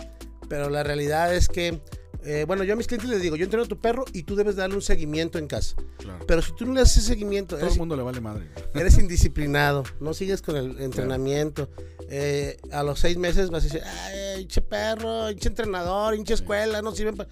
Pero 0.50 0.70
la 0.70 0.84
realidad 0.84 1.34
es 1.34 1.48
que, 1.48 1.82
eh, 2.26 2.44
bueno, 2.46 2.66
yo 2.66 2.74
a 2.74 2.76
mis 2.76 2.88
clientes 2.88 3.10
les 3.10 3.22
digo, 3.22 3.38
yo 3.38 3.46
entreno 3.46 3.64
a 3.64 3.68
tu 3.70 3.80
perro 3.80 4.04
y 4.12 4.24
tú 4.24 4.36
debes 4.36 4.58
darle 4.58 4.76
un 4.76 4.82
seguimiento 4.82 5.40
en 5.40 5.48
casa. 5.48 5.76
Claro. 5.98 6.26
Pero 6.28 6.42
si 6.42 6.54
tú 6.56 6.66
no 6.66 6.74
le 6.74 6.82
haces 6.82 7.06
seguimiento, 7.06 7.56
Todo 7.56 7.62
eres, 7.66 7.74
el 7.76 7.80
mundo 7.80 7.96
le 7.96 8.04
vale 8.04 8.20
madre. 8.20 8.50
eres 8.76 8.98
indisciplinado, 8.98 9.84
no 10.02 10.14
sigues 10.14 10.42
con 10.42 10.58
el 10.58 10.80
entrenamiento. 10.82 11.70
eh, 12.10 12.58
a 12.72 12.84
los 12.84 13.00
seis 13.00 13.18
meses 13.18 13.50
vas 13.50 13.64
a 13.64 13.68
decir, 13.68 13.82
ay, 13.86 14.42
hinche 14.42 14.62
perro, 14.62 15.30
hinche 15.32 15.48
entrenador, 15.50 16.16
hinche 16.16 16.34
escuela, 16.34 16.82
no 16.82 16.92
sirven 16.94 17.16
para... 17.18 17.30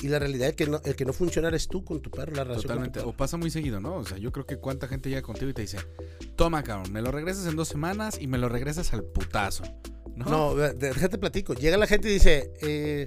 Y 0.00 0.08
la 0.08 0.18
realidad 0.20 0.48
es 0.50 0.54
que 0.54 0.66
no, 0.66 0.80
el 0.84 0.94
que 0.94 1.04
no 1.04 1.12
funciona 1.12 1.48
eres 1.48 1.66
tú 1.66 1.84
con 1.84 2.00
tu 2.00 2.10
perro, 2.10 2.32
la 2.32 2.44
relación 2.44 2.68
Totalmente. 2.68 3.00
O 3.00 3.12
pasa 3.12 3.36
muy 3.36 3.50
seguido, 3.50 3.80
¿no? 3.80 3.96
O 3.96 4.04
sea, 4.04 4.16
yo 4.18 4.30
creo 4.30 4.46
que 4.46 4.56
cuánta 4.58 4.86
gente 4.86 5.08
llega 5.08 5.22
contigo 5.22 5.50
y 5.50 5.54
te 5.54 5.62
dice, 5.62 5.78
toma, 6.36 6.62
cabrón, 6.62 6.92
me 6.92 7.02
lo 7.02 7.10
regresas 7.10 7.46
en 7.46 7.56
dos 7.56 7.68
semanas 7.68 8.16
y 8.20 8.28
me 8.28 8.38
lo 8.38 8.48
regresas 8.48 8.92
al 8.92 9.02
putazo. 9.02 9.64
No. 10.14 10.54
Déjate 10.54 11.18
platico. 11.18 11.54
Llega 11.54 11.76
la 11.76 11.86
gente 11.86 12.08
y 12.08 12.12
dice, 12.12 12.52
eh, 12.60 13.06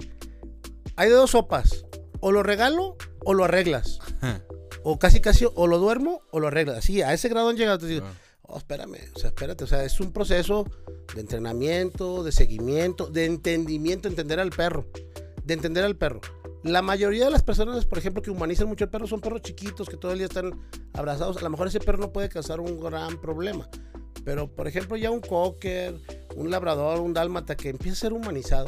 hay 0.96 1.08
de 1.08 1.14
dos 1.14 1.30
sopas, 1.30 1.84
o 2.20 2.30
lo 2.30 2.42
regalo 2.42 2.96
o 3.20 3.34
lo 3.34 3.44
arreglas. 3.44 3.98
O 4.84 4.98
casi 4.98 5.20
casi 5.20 5.46
o 5.54 5.66
lo 5.68 5.78
duermo 5.78 6.22
o 6.32 6.40
lo 6.40 6.48
arreglas. 6.48 6.78
Así, 6.78 7.02
a 7.02 7.12
ese 7.12 7.28
grado 7.28 7.48
han 7.50 7.56
llegado. 7.56 7.78
Te 7.78 7.86
digo, 7.86 8.00
Claro. 8.00 8.16
oh, 8.42 8.58
espérame, 8.58 8.96
o 9.14 9.18
sea, 9.20 9.28
espérate, 9.28 9.62
o 9.62 9.66
sea, 9.68 9.84
es 9.84 10.00
un 10.00 10.12
proceso 10.12 10.66
de 11.14 11.20
entrenamiento, 11.20 12.24
de 12.24 12.32
seguimiento, 12.32 13.06
de 13.06 13.26
entendimiento, 13.26 14.08
entender 14.08 14.40
al 14.40 14.50
perro, 14.50 14.86
de 15.44 15.54
entender 15.54 15.84
al 15.84 15.94
perro. 15.94 16.20
La 16.62 16.80
mayoría 16.82 17.24
de 17.24 17.30
las 17.30 17.42
personas, 17.42 17.84
por 17.86 17.98
ejemplo, 17.98 18.22
que 18.22 18.30
humanizan 18.30 18.68
mucho 18.68 18.84
al 18.84 18.90
perro 18.90 19.06
son 19.06 19.20
perros 19.20 19.42
chiquitos 19.42 19.88
que 19.88 19.96
todo 19.96 20.12
el 20.12 20.18
día 20.18 20.26
están 20.28 20.60
abrazados. 20.92 21.36
A 21.38 21.40
lo 21.42 21.50
mejor 21.50 21.66
ese 21.66 21.80
perro 21.80 21.98
no 21.98 22.12
puede 22.12 22.28
causar 22.28 22.60
un 22.60 22.78
gran 22.80 23.20
problema. 23.20 23.68
Pero, 24.24 24.48
por 24.48 24.68
ejemplo, 24.68 24.96
ya 24.96 25.10
un 25.10 25.20
cocker, 25.20 25.96
un 26.36 26.50
labrador, 26.50 27.00
un 27.00 27.12
dálmata 27.12 27.56
que 27.56 27.70
empieza 27.70 27.96
a 27.96 28.00
ser 28.00 28.12
humanizado, 28.12 28.66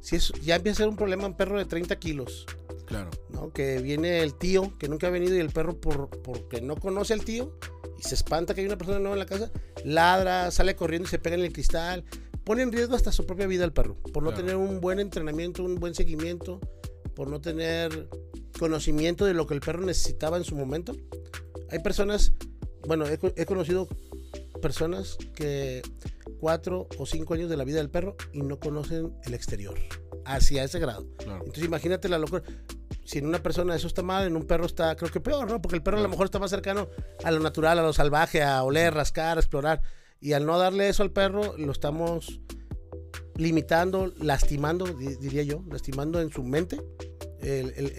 si 0.00 0.16
es, 0.16 0.32
ya 0.42 0.56
empieza 0.56 0.76
a 0.76 0.80
ser 0.84 0.88
un 0.88 0.96
problema 0.96 1.26
un 1.26 1.36
perro 1.36 1.58
de 1.58 1.66
30 1.66 1.96
kilos, 1.98 2.46
Claro. 2.86 3.10
¿no? 3.30 3.50
Que 3.52 3.80
viene 3.82 4.20
el 4.20 4.34
tío, 4.34 4.72
que 4.78 4.88
nunca 4.88 5.08
ha 5.08 5.10
venido, 5.10 5.34
y 5.34 5.40
el 5.40 5.50
perro, 5.50 5.78
por, 5.78 6.08
porque 6.22 6.62
no 6.62 6.76
conoce 6.76 7.12
al 7.12 7.24
tío, 7.24 7.58
y 7.98 8.02
se 8.02 8.14
espanta 8.14 8.54
que 8.54 8.62
hay 8.62 8.66
una 8.66 8.78
persona 8.78 8.98
nueva 8.98 9.14
en 9.14 9.18
la 9.20 9.26
casa, 9.26 9.50
ladra, 9.84 10.50
sale 10.50 10.74
corriendo 10.76 11.06
y 11.06 11.10
se 11.10 11.18
pega 11.18 11.36
en 11.36 11.42
el 11.42 11.52
cristal. 11.52 12.04
Pone 12.44 12.62
en 12.62 12.72
riesgo 12.72 12.94
hasta 12.94 13.12
su 13.12 13.24
propia 13.26 13.46
vida 13.46 13.64
al 13.64 13.72
perro, 13.74 13.96
por 14.12 14.22
no 14.22 14.30
Claro. 14.30 14.36
tener 14.44 14.56
un 14.56 14.80
buen 14.80 15.00
entrenamiento, 15.00 15.62
un 15.64 15.76
buen 15.76 15.94
seguimiento, 15.94 16.60
por 17.14 17.28
no 17.28 17.40
tener 17.40 18.08
conocimiento 18.58 19.24
de 19.24 19.34
lo 19.34 19.46
que 19.46 19.54
el 19.54 19.60
perro 19.60 19.84
necesitaba 19.84 20.36
en 20.36 20.44
su 20.44 20.54
momento. 20.56 20.94
Hay 21.70 21.78
personas, 21.80 22.32
bueno, 22.86 23.06
he, 23.06 23.18
co- 23.18 23.32
he 23.36 23.46
conocido 23.46 23.88
personas 24.62 25.16
que 25.34 25.82
cuatro 26.40 26.88
o 26.98 27.06
cinco 27.06 27.34
años 27.34 27.50
de 27.50 27.56
la 27.56 27.64
vida 27.64 27.78
del 27.78 27.90
perro 27.90 28.16
y 28.32 28.42
no 28.42 28.58
conocen 28.58 29.12
el 29.24 29.34
exterior, 29.34 29.78
hacia 30.24 30.64
ese 30.64 30.78
grado. 30.78 31.06
Claro. 31.18 31.40
Entonces 31.40 31.64
imagínate 31.64 32.08
la 32.08 32.18
locura. 32.18 32.42
Si 33.04 33.18
en 33.18 33.26
una 33.26 33.42
persona 33.42 33.76
eso 33.76 33.86
está 33.86 34.02
mal, 34.02 34.26
en 34.26 34.34
un 34.36 34.46
perro 34.46 34.64
está, 34.64 34.96
creo 34.96 35.10
que 35.10 35.20
peor, 35.20 35.50
¿no? 35.50 35.60
Porque 35.60 35.76
el 35.76 35.82
perro 35.82 35.98
a 35.98 36.00
lo 36.00 36.04
Claro. 36.04 36.10
mejor 36.12 36.24
está 36.26 36.38
más 36.38 36.50
cercano 36.50 36.88
a 37.22 37.30
lo 37.30 37.40
natural, 37.40 37.78
a 37.78 37.82
lo 37.82 37.92
salvaje, 37.92 38.42
a 38.42 38.62
oler, 38.62 38.94
rascar, 38.94 39.36
explorar. 39.36 39.82
Y 40.20 40.32
al 40.32 40.46
no 40.46 40.58
darle 40.58 40.88
eso 40.88 41.02
al 41.02 41.10
perro, 41.10 41.54
lo 41.58 41.70
estamos 41.72 42.40
limitando, 43.36 44.12
lastimando, 44.18 44.84
di- 44.86 45.16
diría 45.16 45.42
yo, 45.42 45.62
lastimando 45.70 46.20
en 46.20 46.30
su 46.30 46.42
mente 46.42 46.80
el, 47.40 47.70
el- 47.76 47.92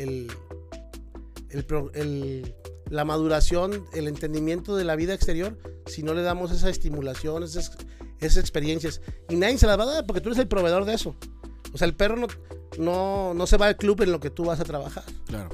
el- 1.94 2.56
la 2.90 3.04
maduración, 3.06 3.86
el 3.94 4.08
entendimiento 4.08 4.76
de 4.76 4.84
la 4.84 4.96
vida 4.96 5.14
exterior, 5.14 5.58
si 5.88 6.04
no 6.04 6.14
le 6.14 6.22
damos 6.22 6.52
esa 6.52 6.70
estimulación, 6.70 7.44
esas, 7.44 7.72
esas 8.20 8.38
experiencias. 8.38 9.02
Y 9.30 9.36
nadie 9.36 9.58
se 9.58 9.66
las 9.68 9.80
va 9.80 9.84
a 9.84 9.88
dar 9.88 10.06
porque 10.06 10.22
tú 10.22 10.30
eres 10.30 10.40
el 10.40 10.48
proveedor 10.48 10.86
de 10.86 10.94
eso. 10.94 11.16
O 11.74 11.78
sea, 11.78 11.88
el 11.88 11.96
perro 11.96 12.16
no, 12.16 12.28
no, 12.78 13.34
no 13.34 13.48
se 13.48 13.58
va 13.58 13.68
al 13.68 13.78
club 13.78 14.02
en 14.04 14.12
lo 14.12 14.20
que 14.20 14.30
tú 14.30 14.46
vas 14.46 14.60
a 14.60 14.64
trabajar. 14.64 15.04
Claro. 15.26 15.50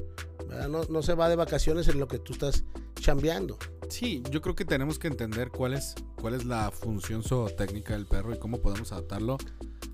No, 0.69 0.83
no 0.83 1.01
se 1.01 1.13
va 1.13 1.29
de 1.29 1.35
vacaciones 1.35 1.87
en 1.87 1.99
lo 1.99 2.07
que 2.07 2.19
tú 2.19 2.33
estás 2.33 2.63
chambeando. 2.99 3.57
Sí, 3.89 4.21
yo 4.31 4.41
creo 4.41 4.55
que 4.55 4.65
tenemos 4.65 4.99
que 4.99 5.07
entender 5.07 5.49
cuál 5.49 5.73
es, 5.73 5.95
cuál 6.19 6.33
es 6.33 6.45
la 6.45 6.71
función 6.71 7.23
zootécnica 7.23 7.93
del 7.93 8.05
perro 8.05 8.33
y 8.33 8.39
cómo 8.39 8.61
podemos 8.61 8.91
adaptarlo 8.91 9.37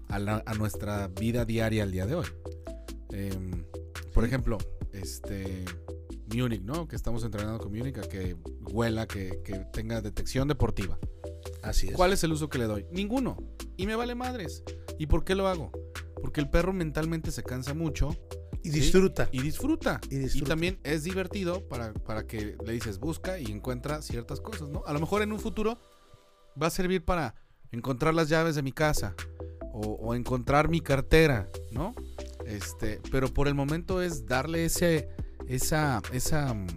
a, 0.10 0.20
la- 0.20 0.44
a 0.46 0.54
nuestra 0.56 1.08
vida 1.08 1.46
diaria 1.46 1.84
al 1.84 1.92
día 1.92 2.06
de 2.06 2.16
hoy. 2.16 2.26
Em, 3.12 3.64
por 4.14 4.26
ejemplo, 4.26 4.58
este 4.92 5.64
Munich, 6.36 6.62
¿no? 6.62 6.88
Que 6.88 6.96
estamos 6.96 7.24
entrenando 7.24 7.60
con 7.60 7.72
Munich 7.72 7.98
a 8.00 8.02
que 8.02 8.36
huela, 8.72 9.08
que, 9.08 9.42
que 9.44 9.60
tenga 9.72 10.02
detección 10.02 10.48
deportiva. 10.48 10.98
Así 11.64 11.88
es. 11.88 11.94
¿Cuál 11.94 12.14
es 12.14 12.24
el 12.24 12.32
uso 12.34 12.50
que 12.50 12.58
le 12.58 12.66
doy? 12.66 12.86
Ninguno. 12.92 13.38
Y 13.78 13.86
me 13.88 13.96
vale 13.96 14.16
madres. 14.16 14.64
¿Y 15.00 15.08
por 15.08 15.24
qué 15.24 15.36
lo 15.36 15.48
hago? 15.48 15.72
Porque 16.22 16.42
el 16.42 16.50
perro 16.50 16.74
mentalmente 16.74 17.32
se 17.32 17.44
cansa 17.44 17.74
mucho 17.74 18.16
Y 18.68 18.70
disfruta. 18.72 19.30
y 19.32 19.42
disfruta. 19.42 20.02
Y 20.10 20.16
Y, 20.16 20.20
disfruta. 20.20 20.48
también 20.50 20.80
es 20.84 21.04
divertido 21.04 21.68
para, 21.68 21.94
para 21.94 22.26
que 22.28 22.56
le 22.66 22.74
dices 22.74 23.00
busca 23.00 23.40
y 23.40 23.46
encuentra 23.46 24.02
ciertas 24.02 24.42
cosas, 24.42 24.70
¿no? 24.70 24.84
A 24.86 24.94
lo 24.94 25.00
mejor 25.00 25.22
en 25.22 25.32
un 25.32 25.40
futuro 25.40 25.78
va 26.62 26.68
a 26.68 26.72
servir 26.72 27.04
para 27.04 27.36
encontrar 27.72 28.14
las 28.14 28.30
llaves 28.30 28.56
de 28.56 28.62
mi 28.64 28.72
casa 28.72 29.16
o, 29.74 29.82
o 30.02 30.16
encontrar 30.16 30.70
mi 30.70 30.82
cartera, 30.82 31.50
¿no? 31.72 31.94
Este, 32.46 33.02
pero 33.12 33.34
por 33.34 33.48
el 33.48 33.56
momento 33.56 34.02
es 34.02 34.26
darle 34.26 34.66
ese, 34.66 35.10
esa, 35.48 36.02
esa, 36.14 36.54
mm, 36.54 36.68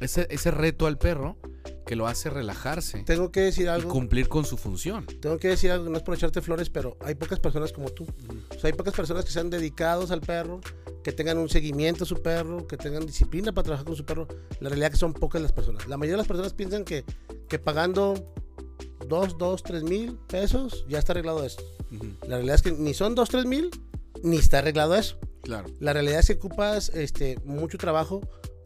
ese, 0.00 0.26
ese 0.30 0.50
reto 0.50 0.86
al 0.86 0.98
perro 0.98 1.36
que 1.86 1.96
lo 1.96 2.06
hace 2.06 2.28
relajarse 2.28 3.02
tengo 3.04 3.32
que 3.32 3.40
decir 3.40 3.64
y 3.64 3.68
algo. 3.68 3.88
cumplir 3.90 4.28
con 4.28 4.44
su 4.44 4.58
función. 4.58 5.06
Tengo 5.06 5.38
que 5.38 5.48
decir 5.48 5.70
algo, 5.70 5.88
no 5.88 5.96
es 5.96 6.02
por 6.02 6.14
echarte 6.14 6.42
flores, 6.42 6.68
pero 6.68 6.98
hay 7.00 7.14
pocas 7.14 7.40
personas 7.40 7.72
como 7.72 7.88
tú. 7.88 8.04
O 8.50 8.60
sea, 8.60 8.68
hay 8.68 8.74
pocas 8.74 8.92
personas 8.92 9.24
que 9.24 9.30
sean 9.30 9.48
dedicados 9.48 10.10
al 10.10 10.20
perro, 10.20 10.60
que 11.02 11.12
tengan 11.12 11.38
un 11.38 11.48
seguimiento 11.48 12.04
a 12.04 12.06
su 12.06 12.22
perro, 12.22 12.66
que 12.66 12.76
tengan 12.76 13.06
disciplina 13.06 13.52
para 13.52 13.64
trabajar 13.64 13.86
con 13.86 13.96
su 13.96 14.04
perro. 14.04 14.28
La 14.60 14.68
realidad 14.68 14.88
es 14.88 14.92
que 14.92 14.98
son 14.98 15.14
pocas 15.14 15.40
las 15.40 15.52
personas. 15.52 15.86
La 15.86 15.96
mayoría 15.96 16.14
de 16.14 16.18
las 16.18 16.28
personas 16.28 16.52
piensan 16.52 16.84
que, 16.84 17.04
que 17.48 17.58
pagando 17.58 18.32
2, 19.06 19.38
2, 19.38 19.62
3 19.62 19.82
mil 19.84 20.18
pesos 20.28 20.84
ya 20.88 20.98
está 20.98 21.12
arreglado 21.12 21.44
esto. 21.44 21.62
Ujú, 21.92 22.06
La 22.22 22.36
realidad 22.36 22.56
es 22.56 22.62
que 22.62 22.72
ni 22.72 22.94
son 22.94 23.14
2, 23.14 23.28
3 23.28 23.46
mil, 23.46 23.70
ni 24.22 24.36
está 24.36 24.58
arreglado 24.58 24.94
eso. 24.94 25.18
Claro, 25.42 25.68
La 25.80 25.92
realidad 25.92 26.20
es 26.20 26.26
que 26.26 26.34
ocupas 26.34 26.90
este, 26.90 27.38
mucho 27.44 27.78
trabajo 27.78 28.20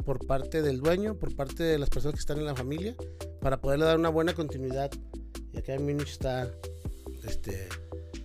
por 0.04 0.26
parte 0.26 0.62
del 0.62 0.80
dueño, 0.80 1.16
por 1.16 1.34
parte 1.36 1.62
de 1.62 1.78
las 1.78 1.90
personas 1.90 2.14
que 2.14 2.20
están 2.20 2.38
en 2.38 2.46
la 2.46 2.56
familia, 2.56 2.96
para 3.40 3.60
poderle 3.60 3.84
dar 3.84 3.98
una 3.98 4.08
buena 4.08 4.34
continuidad. 4.34 4.90
Y 5.52 5.58
acá 5.58 5.74
en 5.74 5.84
Múnich 5.84 6.08
está 6.08 6.50
este, 7.24 7.68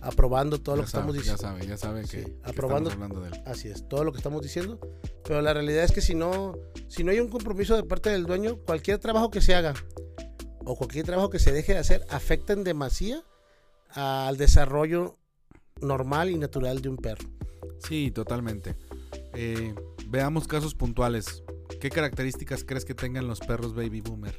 aprobando 0.00 0.60
todo 0.60 0.76
lo 0.76 0.82
ya 0.82 0.86
que 0.86 0.90
sabe, 0.92 1.00
estamos 1.12 1.14
ya 1.14 1.32
diciendo. 1.32 1.42
sabe, 1.42 1.66
ya 1.66 1.76
sabe 1.76 2.06
Sí, 2.06 2.16
que, 2.18 2.24
que 2.24 2.38
aprobando. 2.50 2.90
estamos 2.90 3.10
hablando 3.10 3.30
de 3.30 3.36
él. 3.36 3.42
Así 3.46 3.68
es, 3.68 3.88
todo 3.88 4.04
lo 4.04 4.12
que 4.12 4.18
estamos 4.18 4.42
diciendo. 4.42 4.78
Pero 5.24 5.42
la 5.42 5.52
realidad 5.54 5.84
es 5.84 5.92
que 5.92 6.00
si 6.00 6.14
no, 6.14 6.56
si 6.88 7.04
no 7.04 7.10
hay 7.10 7.20
un 7.20 7.28
compromiso 7.28 7.76
de 7.76 7.82
parte 7.84 8.10
del 8.10 8.24
dueño, 8.24 8.56
cualquier 8.64 8.98
trabajo 8.98 9.30
que 9.30 9.40
se 9.40 9.54
haga 9.54 9.74
o 10.64 10.76
cualquier 10.76 11.04
trabajo 11.06 11.30
que 11.30 11.38
se 11.38 11.52
deje 11.52 11.72
de 11.72 11.78
hacer 11.78 12.04
afecta 12.10 12.52
en 12.52 12.64
demasía 12.64 13.24
al 13.90 14.36
desarrollo 14.36 15.16
normal 15.80 16.30
y 16.30 16.36
natural 16.38 16.82
de 16.82 16.88
un 16.88 16.96
perro. 16.96 17.28
Sí, 17.78 18.10
totalmente. 18.10 18.76
Eh, 19.34 19.74
veamos 20.08 20.46
casos 20.48 20.74
puntuales. 20.74 21.42
¿Qué 21.80 21.90
características 21.90 22.64
crees 22.64 22.84
que 22.84 22.94
tengan 22.94 23.28
los 23.28 23.40
perros 23.40 23.74
baby 23.74 24.00
boomer? 24.00 24.34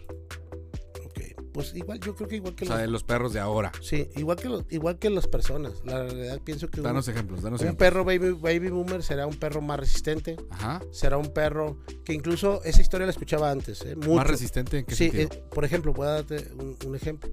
Pues 1.59 1.75
igual, 1.75 1.99
yo 1.99 2.15
creo 2.15 2.27
que 2.29 2.35
igual 2.37 2.55
que 2.55 2.63
O 2.63 2.67
sea, 2.67 2.75
los- 2.77 2.81
de 2.85 2.87
los 2.91 3.03
perros 3.03 3.33
de 3.33 3.39
ahora. 3.39 3.71
Sí, 3.81 4.09
igual 4.15 4.37
que, 4.37 4.47
los, 4.49 4.65
igual 4.69 4.97
que 4.97 5.09
las 5.09 5.27
personas. 5.27 5.73
La 5.85 6.03
realidad 6.03 6.39
pienso 6.43 6.69
que 6.69 6.79
un, 6.79 6.85
Danos 6.85 7.07
ejemplos, 7.07 7.41
danos 7.41 7.59
un 7.61 7.67
ejemplos. 7.67 7.89
perro 7.89 8.05
baby, 8.05 8.31
baby 8.31 8.69
boomer 8.69 9.03
será 9.03 9.27
un 9.27 9.35
perro 9.35 9.61
más 9.61 9.79
resistente. 9.79 10.37
Ajá. 10.49 10.81
Será 10.91 11.17
un 11.17 11.33
perro 11.33 11.79
que 12.05 12.13
incluso 12.13 12.63
esa 12.63 12.81
historia 12.81 13.05
la 13.05 13.11
escuchaba 13.11 13.51
antes. 13.51 13.81
¿eh? 13.83 13.95
Mucho. 13.95 14.13
¿Más 14.15 14.27
resistente 14.27 14.79
en 14.79 14.85
qué 14.85 14.95
Sí, 14.95 15.09
sentido? 15.09 15.29
eh, 15.33 15.43
por 15.53 15.65
ejemplo, 15.65 15.93
voy 15.93 16.07
a 16.07 16.11
darte 16.11 16.47
un, 16.57 16.77
un 16.85 16.95
ejemplo. 16.95 17.29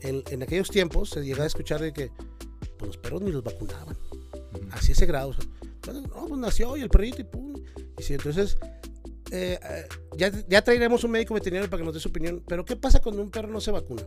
En, 0.00 0.22
en 0.30 0.42
aquellos 0.42 0.68
tiempos 0.70 1.10
se 1.10 1.22
llegaba 1.22 1.44
a 1.44 1.48
escuchar 1.48 1.80
de 1.80 1.92
que 1.92 2.10
pues, 2.78 2.88
los 2.88 2.96
perros 2.96 3.22
ni 3.22 3.30
los 3.32 3.42
vacunaban. 3.44 3.96
Así 4.72 4.92
ese 4.92 5.06
grado. 5.06 5.30
o 5.30 5.32
sea, 5.34 5.44
bueno, 5.92 6.02
no, 6.08 6.26
pues 6.28 6.40
nació 6.40 6.76
y 6.76 6.82
el 6.82 6.88
perrito 6.88 7.20
y 7.20 7.24
pum. 7.24 7.54
Y 7.98 8.02
sí, 8.02 8.14
entonces, 8.14 8.58
eh, 9.30 9.58
eh, 9.62 9.88
ya, 10.16 10.30
ya 10.48 10.62
traeremos 10.62 11.02
un 11.04 11.10
médico 11.10 11.34
veterinario 11.34 11.68
para 11.70 11.80
que 11.80 11.84
nos 11.84 11.94
dé 11.94 12.00
su 12.00 12.08
opinión. 12.08 12.42
Pero 12.46 12.64
¿qué 12.64 12.76
pasa 12.76 13.00
cuando 13.00 13.22
un 13.22 13.30
perro 13.30 13.48
no 13.48 13.60
se 13.60 13.70
vacuna? 13.70 14.02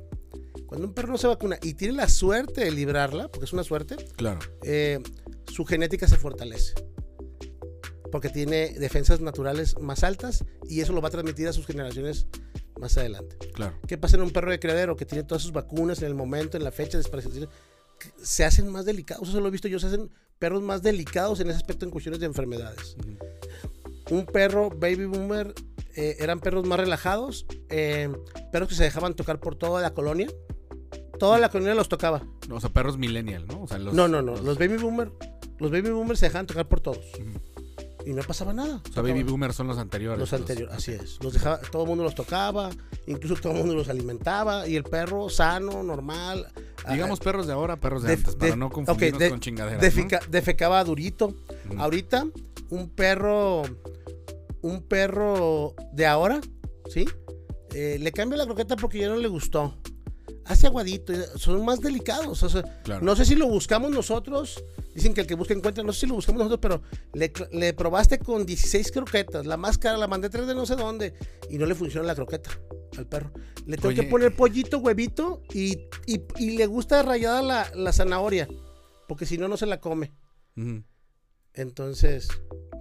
Cuando 0.66 0.88
un 0.88 0.94
perro 0.94 1.10
no 1.10 1.18
se 1.18 1.28
vacuna 1.28 1.58
y 1.62 1.74
tiene 1.74 1.96
la 1.96 2.08
suerte 2.08 2.62
de 2.64 2.72
librarla, 2.72 3.28
porque 3.28 3.46
es 3.46 3.54
una 3.54 3.64
suerte, 3.64 3.96
Claro. 4.18 4.40
eh, 4.64 5.00
su 5.52 5.66
genética 5.66 6.08
se 6.08 6.16
fortalece. 6.18 6.74
Porque 8.12 8.30
tiene 8.30 8.70
defensas 8.80 9.20
naturales 9.20 9.78
más 9.80 10.04
altas 10.04 10.44
y 10.68 10.82
eso 10.82 10.94
lo 10.94 11.02
va 11.02 11.10
a 11.10 11.12
transmitir 11.12 11.48
a 11.48 11.54
sus 11.54 11.66
generaciones 11.68 12.28
más 12.80 12.98
adelante. 12.98 13.38
Claro. 13.54 13.76
¿Qué 13.88 13.98
pasa 13.98 14.16
en 14.16 14.24
un 14.24 14.32
perro 14.32 14.52
de 14.52 14.60
criadero 14.60 14.96
que 14.96 15.06
tiene 15.06 15.24
todas 15.24 15.42
sus 15.44 15.52
vacunas 15.52 16.00
en 16.02 16.08
el 16.08 16.16
momento, 16.16 16.58
en 16.58 16.64
la 16.64 16.72
fecha 16.72 16.94
de 16.98 17.04
desparasitación? 17.04 17.50
Que 18.00 18.10
Se 18.26 18.46
hacen 18.46 18.68
más 18.70 18.86
delicados, 18.86 19.28
eso 19.30 19.40
lo 19.42 19.48
he 19.48 19.52
visto 19.52 19.68
yo, 19.68 19.80
se 19.80 19.88
hacen 19.88 20.10
perros 20.40 20.62
más 20.64 20.82
delicados 20.82 21.40
en 21.42 21.50
ese 21.50 21.58
aspecto 21.58 21.86
en 21.86 21.92
cuestiones 21.92 22.20
de 22.20 22.26
enfermedades. 22.28 22.96
Ujú. 23.00 23.18
Un 24.10 24.26
perro 24.26 24.70
baby 24.70 25.06
boomer 25.06 25.54
eh, 25.96 26.18
eran 26.20 26.40
perros 26.40 26.66
más 26.66 26.80
relajados, 26.80 27.46
eh, 27.70 28.10
perros 28.52 28.70
que 28.70 28.76
se 28.76 28.84
dejaban 28.84 29.14
tocar 29.16 29.40
por 29.40 29.56
toda 29.56 29.82
la 29.82 29.94
colonia. 29.94 30.28
Toda 31.20 31.38
la 31.38 31.50
colonia 31.50 31.76
los 31.76 31.90
tocaba. 31.90 32.24
O 32.50 32.60
sea, 32.62 32.70
perros 32.70 32.98
millennial, 32.98 33.46
¿no? 33.46 33.64
O 33.64 33.68
sea, 33.68 33.78
los, 33.78 33.94
no, 33.94 34.08
no, 34.08 34.22
no. 34.22 34.36
Los 34.38 34.58
baby 34.58 34.78
boomer, 34.78 35.12
los 35.60 35.70
baby 35.70 35.90
boomers 35.90 36.20
se 36.20 36.28
dejaban 36.28 36.48
tocar 36.48 36.68
por 36.68 36.80
todos. 36.80 37.06
Y 38.06 38.14
no 38.14 38.24
pasaba 38.24 38.54
nada. 38.54 38.82
O 38.90 38.94
sea, 38.94 39.04
baby 39.04 39.24
boomers 39.24 39.54
son 39.56 39.68
los 39.68 39.78
anteriores. 39.78 40.18
Los 40.18 40.32
anteriores, 40.32 40.74
así 40.74 40.94
es. 40.94 41.20
Los 41.22 41.34
dejaba, 41.34 41.60
todo 41.60 41.84
el 41.84 41.90
mundo 41.90 42.06
los 42.06 42.16
tocaba, 42.16 42.70
incluso 43.06 43.36
todo 43.42 43.52
el 43.52 43.60
mundo 43.60 43.76
los 43.76 43.90
alimentaba 43.90 44.66
y 44.68 44.78
el 44.78 44.84
perro 44.86 45.30
sano, 45.30 45.84
normal. 45.84 46.48
ah, 46.86 46.94
Digamos 46.94 47.20
perros 47.20 47.46
de 47.46 47.54
ahora, 47.54 47.76
perros 47.76 48.02
de 48.04 48.08
de- 48.08 48.14
antes, 48.16 48.36
para 48.36 48.52
de- 48.52 48.58
no 48.58 48.70
confundirnos 48.72 49.20
de- 49.20 49.30
con 49.30 49.40
chingaderas. 49.42 49.82
defeca- 49.82 50.26
defecaba 50.30 50.82
durito. 50.86 51.36
¿no? 51.70 51.84
Ahorita, 51.84 52.26
un 52.70 52.90
perro, 52.90 53.64
un 54.62 54.84
perro 54.84 55.76
de 55.94 56.06
ahora, 56.06 56.42
¿sí? 56.90 57.06
Eh, 57.74 57.98
le 58.00 58.12
cambia 58.12 58.38
la 58.38 58.46
croqueta 58.46 58.76
porque 58.76 59.00
ya 59.00 59.10
no 59.10 59.16
le 59.18 59.28
gustó. 59.28 59.78
Hace 60.46 60.66
aguadito, 60.66 61.14
son 61.38 61.64
más 61.64 61.80
delicados. 61.80 62.42
o 62.42 62.50
sea, 62.50 62.64
Claro. 62.84 63.06
No 63.06 63.16
sé 63.16 63.24
si 63.26 63.36
lo 63.36 63.48
buscamos 63.48 63.92
nosotros. 63.92 64.64
Dicen 64.96 65.14
que 65.14 65.22
el 65.22 65.28
que 65.28 65.36
busca 65.36 65.54
encuentra. 65.54 65.84
No 65.84 65.94
sé 65.94 66.02
si 66.02 66.08
lo 66.08 66.16
buscamos 66.16 66.40
nosotros, 66.44 66.60
pero 67.14 67.30
le, 67.52 67.74
probaste 67.74 68.18
con 68.18 68.48
16 68.48 68.92
croquetas. 68.92 69.46
La 69.46 69.58
más 69.58 69.78
cara 69.78 69.98
la 69.98 70.08
mandé 70.08 70.30
tres 70.30 70.48
de 70.48 70.56
no 70.56 70.66
sé 70.66 70.76
dónde. 70.76 71.14
Y 71.52 71.60
no 71.60 71.68
le 71.68 71.76
funciona 71.76 72.08
la 72.08 72.16
croqueta 72.16 72.50
al 72.98 73.06
perro. 73.06 73.32
Le 73.68 73.76
tengo 73.78 73.90
Oye. 73.90 74.02
que 74.02 74.08
poner 74.10 74.36
pollito, 74.36 74.80
huevito 74.80 75.44
y, 75.54 75.74
y- 76.08 76.24
y 76.40 76.58
le 76.58 76.66
gusta 76.66 77.04
rayada 77.04 77.44
la, 77.44 77.72
la 77.76 77.94
zanahoria. 77.94 78.48
Porque 79.08 79.28
si 79.28 79.38
no, 79.38 79.48
no 79.48 79.56
se 79.58 79.68
la 79.68 79.80
come. 79.80 80.12
Entonces, 81.54 82.28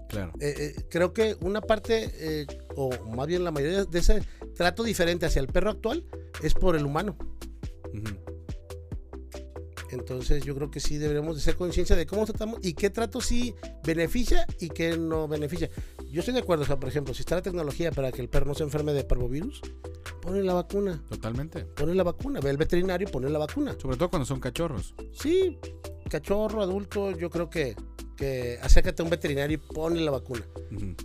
Claro. 0.09 0.33
eh, 0.40 0.55
eh, 0.59 0.85
creo 0.88 1.12
que 1.12 1.37
una 1.40 1.61
parte, 1.61 2.11
eh, 2.14 2.47
o 2.77 2.90
más 3.11 3.27
bien 3.27 3.44
la 3.44 3.51
mayoría 3.51 3.85
de 3.85 3.99
ese 3.99 4.23
trato 4.55 4.83
diferente 4.83 5.27
hacia 5.27 5.40
el 5.40 5.49
perro 5.49 5.71
actual 5.71 6.05
es 6.42 6.55
por 6.55 6.77
el 6.77 6.85
humano. 6.87 7.16
Entonces 9.90 10.44
yo 10.44 10.55
creo 10.55 10.71
que 10.71 10.81
sí 10.81 10.99
deberíamos 10.99 11.37
de 11.37 11.42
ser 11.42 11.57
conciencia 11.57 11.97
de 11.97 12.07
cómo 12.07 12.27
tratamos 12.27 12.61
y 12.62 12.75
qué 12.75 12.90
trato 12.90 13.21
sí 13.21 13.55
beneficia 13.85 14.47
y 14.61 14.68
qué 14.68 14.97
no 14.99 15.29
beneficia. 15.29 15.71
Yo 16.11 16.21
estoy 16.21 16.35
de 16.35 16.40
acuerdo, 16.40 16.64
o 16.64 16.66
sea, 16.66 16.79
por 16.79 16.88
ejemplo, 16.88 17.14
si 17.14 17.21
está 17.21 17.37
la 17.37 17.42
tecnología 17.42 17.90
para 17.90 18.12
que 18.12 18.21
el 18.21 18.29
perro 18.29 18.47
no 18.47 18.55
se 18.55 18.64
enferme 18.64 18.92
de 18.92 19.05
parvovirus, 19.05 19.61
pone 20.21 20.42
la 20.42 20.55
vacuna. 20.55 21.03
Totalmente. 21.09 21.64
Pone 21.64 21.94
la 21.94 22.03
vacuna, 22.03 22.40
ve 22.40 22.51
al 22.51 22.57
veterinario 22.57 23.09
y 23.09 23.11
pone 23.11 23.29
la 23.31 23.38
vacuna. 23.38 23.77
Sobre 23.81 23.97
todo 23.97 24.11
cuando 24.11 24.27
son 24.27 24.40
cachorros. 24.40 24.94
Sí, 25.12 25.59
cachorro, 26.09 26.62
adulto, 26.62 27.11
yo 27.12 27.31
creo 27.31 27.49
que, 27.49 27.75
que 28.18 28.59
acércate 28.61 29.00
a 29.00 29.04
un 29.04 29.11
veterinario 29.11 29.54
y 29.54 29.72
pone 29.74 30.00
la 30.00 30.11
vacuna. 30.11 30.44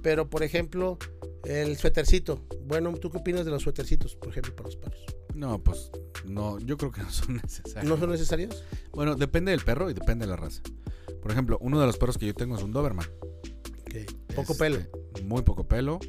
Pero, 0.02 0.30
por 0.30 0.44
ejemplo, 0.44 0.98
el 1.46 1.78
suétercito. 1.78 2.42
Bueno, 2.66 2.92
¿tú 2.98 3.10
qué 3.12 3.20
opinas 3.20 3.46
de 3.46 3.52
los 3.52 3.62
suétercitos, 3.64 4.16
por 4.16 4.30
ejemplo, 4.30 4.56
para 4.56 4.68
los 4.70 4.76
perros? 4.78 5.06
No, 5.36 5.64
pues 5.64 5.92
no, 6.26 6.60
yo 6.60 6.76
creo 6.78 6.92
que 6.92 7.02
no 7.02 7.12
son 7.12 7.36
necesarios. 7.44 7.90
¿No 7.90 7.98
son 8.00 8.10
necesarios? 8.12 8.64
Bueno, 8.92 9.16
depende 9.16 9.52
del 9.52 9.62
perro 9.62 9.90
y 9.90 9.94
depende 9.94 10.26
de 10.26 10.32
la 10.32 10.36
raza. 10.38 10.62
Por 11.22 11.32
ejemplo, 11.32 11.58
uno 11.62 11.80
de 11.80 11.86
los 11.86 11.98
perros 11.98 12.18
que 12.18 12.26
yo 12.26 12.34
tengo 12.34 12.58
es 12.58 12.64
un 12.64 12.74
Doberman. 12.74 13.08
Poco 14.36 14.54
Este, 14.54 14.56
pelo. 14.64 14.80
Muy 15.24 15.44
poco 15.44 15.68
pelo. 15.68 16.00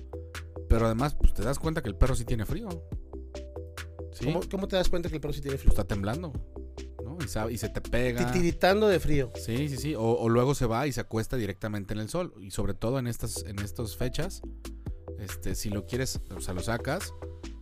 Pero 0.68 0.86
además, 0.86 1.14
pues 1.14 1.34
te 1.34 1.42
das 1.42 1.58
cuenta 1.58 1.82
que 1.82 1.88
el 1.90 1.96
perro 1.96 2.16
sí 2.16 2.24
tiene 2.24 2.46
frío. 2.46 2.68
Sí. 4.12 4.24
¿Cómo, 4.24 4.40
cómo 4.50 4.68
te 4.68 4.76
das 4.76 4.88
cuenta 4.88 5.08
que 5.10 5.16
el 5.16 5.20
perro 5.20 5.34
sí 5.34 5.40
tiene 5.42 5.56
Pues 5.56 5.62
frío? 5.62 5.70
está 5.72 5.84
temblando. 5.84 6.32
¿No? 7.18 7.24
Y, 7.24 7.28
sabe- 7.28 7.52
y 7.52 7.58
se 7.58 7.68
te 7.68 7.80
pega. 7.80 8.24
Titiritando 8.26 8.88
de 8.88 9.00
frío. 9.00 9.32
Sí, 9.36 9.68
sí, 9.68 9.76
sí. 9.76 9.94
O, 9.94 10.02
o 10.02 10.28
luego 10.28 10.54
se 10.54 10.66
va 10.66 10.86
y 10.86 10.92
se 10.92 11.00
acuesta 11.00 11.36
directamente 11.36 11.94
en 11.94 12.00
el 12.00 12.08
sol. 12.08 12.32
Y 12.40 12.50
sobre 12.50 12.74
todo 12.74 12.98
en 12.98 13.06
estas, 13.06 13.44
en 13.44 13.58
estas 13.58 13.96
fechas, 13.96 14.42
este, 15.18 15.54
si 15.54 15.70
lo 15.70 15.86
quieres, 15.86 16.20
o 16.36 16.40
sea, 16.40 16.54
lo 16.54 16.60
sacas 16.60 17.12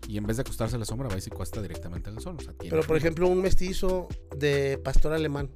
y 0.09 0.17
en 0.19 0.25
vez 0.25 0.37
de 0.37 0.43
acostarse 0.43 0.77
a 0.77 0.79
la 0.79 0.85
sombra, 0.85 1.09
va 1.09 1.17
y 1.17 1.21
se 1.21 1.31
acuesta 1.33 1.63
directamente 1.63 2.11
en 2.11 2.17
el 2.17 2.23
sol. 2.23 2.37
O 2.39 2.43
sea, 2.43 2.53
tiene 2.55 2.71
Pero, 2.71 2.87
por 2.87 2.97
ejemplo, 2.97 3.29
un 3.29 3.41
mestizo 3.41 4.09
de 4.37 4.79
pastor 4.83 5.13
alemán 5.13 5.51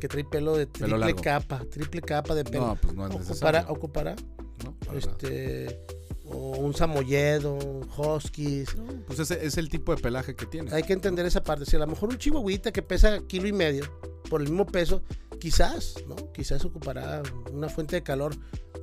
que 0.00 0.06
trae 0.08 0.24
pelo 0.24 0.54
de 0.56 0.66
triple 0.66 1.14
capa, 1.14 1.64
triple 1.70 2.00
capa 2.02 2.34
de 2.34 2.44
pelo. 2.44 2.66
No, 2.68 2.76
pues 2.76 2.94
no 2.94 3.06
es 3.06 3.14
ocupará, 3.14 3.60
necesario. 3.62 3.68
ocupará 3.72 4.16
¿no? 4.64 4.76
Este, 4.96 5.80
o 6.30 6.58
un 6.58 6.74
samoyedo, 6.74 7.54
un 7.54 7.88
huskies. 7.96 8.76
Pues 9.06 9.18
ese 9.18 9.44
es 9.44 9.56
el 9.58 9.68
tipo 9.68 9.94
de 9.94 10.00
pelaje 10.00 10.34
que 10.34 10.46
tiene. 10.46 10.72
Hay 10.72 10.82
que 10.82 10.92
entender 10.92 11.26
esa 11.26 11.42
parte. 11.42 11.64
Si 11.64 11.76
a 11.76 11.78
lo 11.78 11.86
mejor 11.86 12.10
un 12.10 12.18
chihuahuita 12.18 12.72
que 12.72 12.82
pesa 12.82 13.20
kilo 13.26 13.48
y 13.48 13.52
medio 13.52 13.84
por 14.28 14.40
el 14.40 14.48
mismo 14.48 14.66
peso, 14.66 15.02
quizás, 15.40 15.94
¿no? 16.06 16.16
Quizás 16.32 16.64
ocupará 16.64 17.22
una 17.52 17.68
fuente 17.68 17.96
de 17.96 18.02
calor 18.02 18.34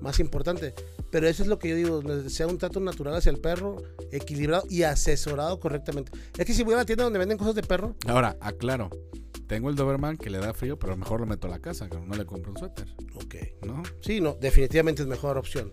más 0.02 0.20
importante. 0.20 0.74
Pero 1.12 1.28
eso 1.28 1.44
es 1.44 1.50
lo 1.50 1.60
que 1.60 1.70
yo 1.70 1.76
digo, 1.76 2.30
sea 2.30 2.48
un 2.48 2.58
trato 2.58 2.80
natural 2.80 3.16
hacia 3.16 3.30
el 3.30 3.40
perro, 3.40 3.78
equilibrado 4.12 4.66
y 4.70 4.84
asesorado 4.84 5.60
correctamente. 5.60 6.12
Es 6.38 6.46
que 6.46 6.54
si 6.54 6.64
voy 6.64 6.74
a 6.74 6.78
la 6.78 6.86
tienda 6.86 7.04
donde 7.04 7.20
venden 7.20 7.38
cosas 7.38 7.56
de 7.56 7.64
perro, 7.64 7.96
Ahora, 8.08 8.38
aclaro. 8.42 8.90
Tengo 9.48 9.70
el 9.70 9.76
Doberman 9.76 10.18
que 10.18 10.32
le 10.32 10.40
da 10.40 10.54
frío, 10.54 10.80
pero 10.80 10.98
mejor 10.98 11.20
lo 11.20 11.28
meto 11.28 11.48
a 11.48 11.52
la 11.52 11.60
casa, 11.60 11.88
que 11.88 12.00
no 12.00 12.16
le 12.16 12.26
compro 12.26 12.52
un 12.52 12.58
suéter, 12.58 12.88
ok. 13.14 13.36
¿no? 13.66 13.84
Sí, 14.02 14.20
no, 14.20 14.36
definitivamente 14.42 15.04
es 15.04 15.08
mejor 15.08 15.38
opción. 15.38 15.72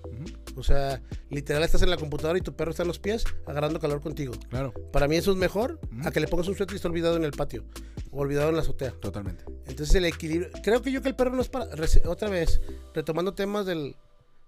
O 0.56 0.62
sea, 0.62 1.00
literal 1.32 1.62
estás 1.62 1.82
en 1.82 1.90
la 1.90 1.96
computadora 1.96 2.38
y 2.38 2.42
tu 2.42 2.54
perro 2.54 2.70
está 2.70 2.82
en 2.82 2.88
los 2.88 2.98
pies 2.98 3.24
agarrando 3.46 3.80
calor 3.80 4.00
contigo. 4.00 4.34
Claro, 4.50 4.72
Para 4.92 5.08
mí 5.08 5.16
eso 5.16 5.32
es 5.32 5.36
mejor 5.36 5.80
a 6.04 6.10
que 6.10 6.20
le 6.20 6.28
pongas 6.28 6.48
un 6.48 6.56
suéter 6.56 6.74
y 6.74 6.76
esté 6.76 6.88
olvidado 6.88 7.16
en 7.16 7.24
el 7.24 7.32
patio 7.32 7.64
o 8.10 8.20
olvidado 8.20 8.50
en 8.50 8.56
la 8.56 8.62
azotea. 8.62 8.92
totalmente. 9.00 9.44
Entonces 9.66 9.94
el 9.94 10.04
equilibrio. 10.04 10.50
Creo 10.62 10.82
que 10.82 10.92
yo 10.92 11.02
que 11.02 11.08
el 11.08 11.16
perro 11.16 11.34
no 11.34 11.42
es 11.42 11.48
para. 11.48 11.66
Otra 12.06 12.28
vez, 12.28 12.60
retomando 12.94 13.34
temas 13.34 13.66
del, 13.66 13.96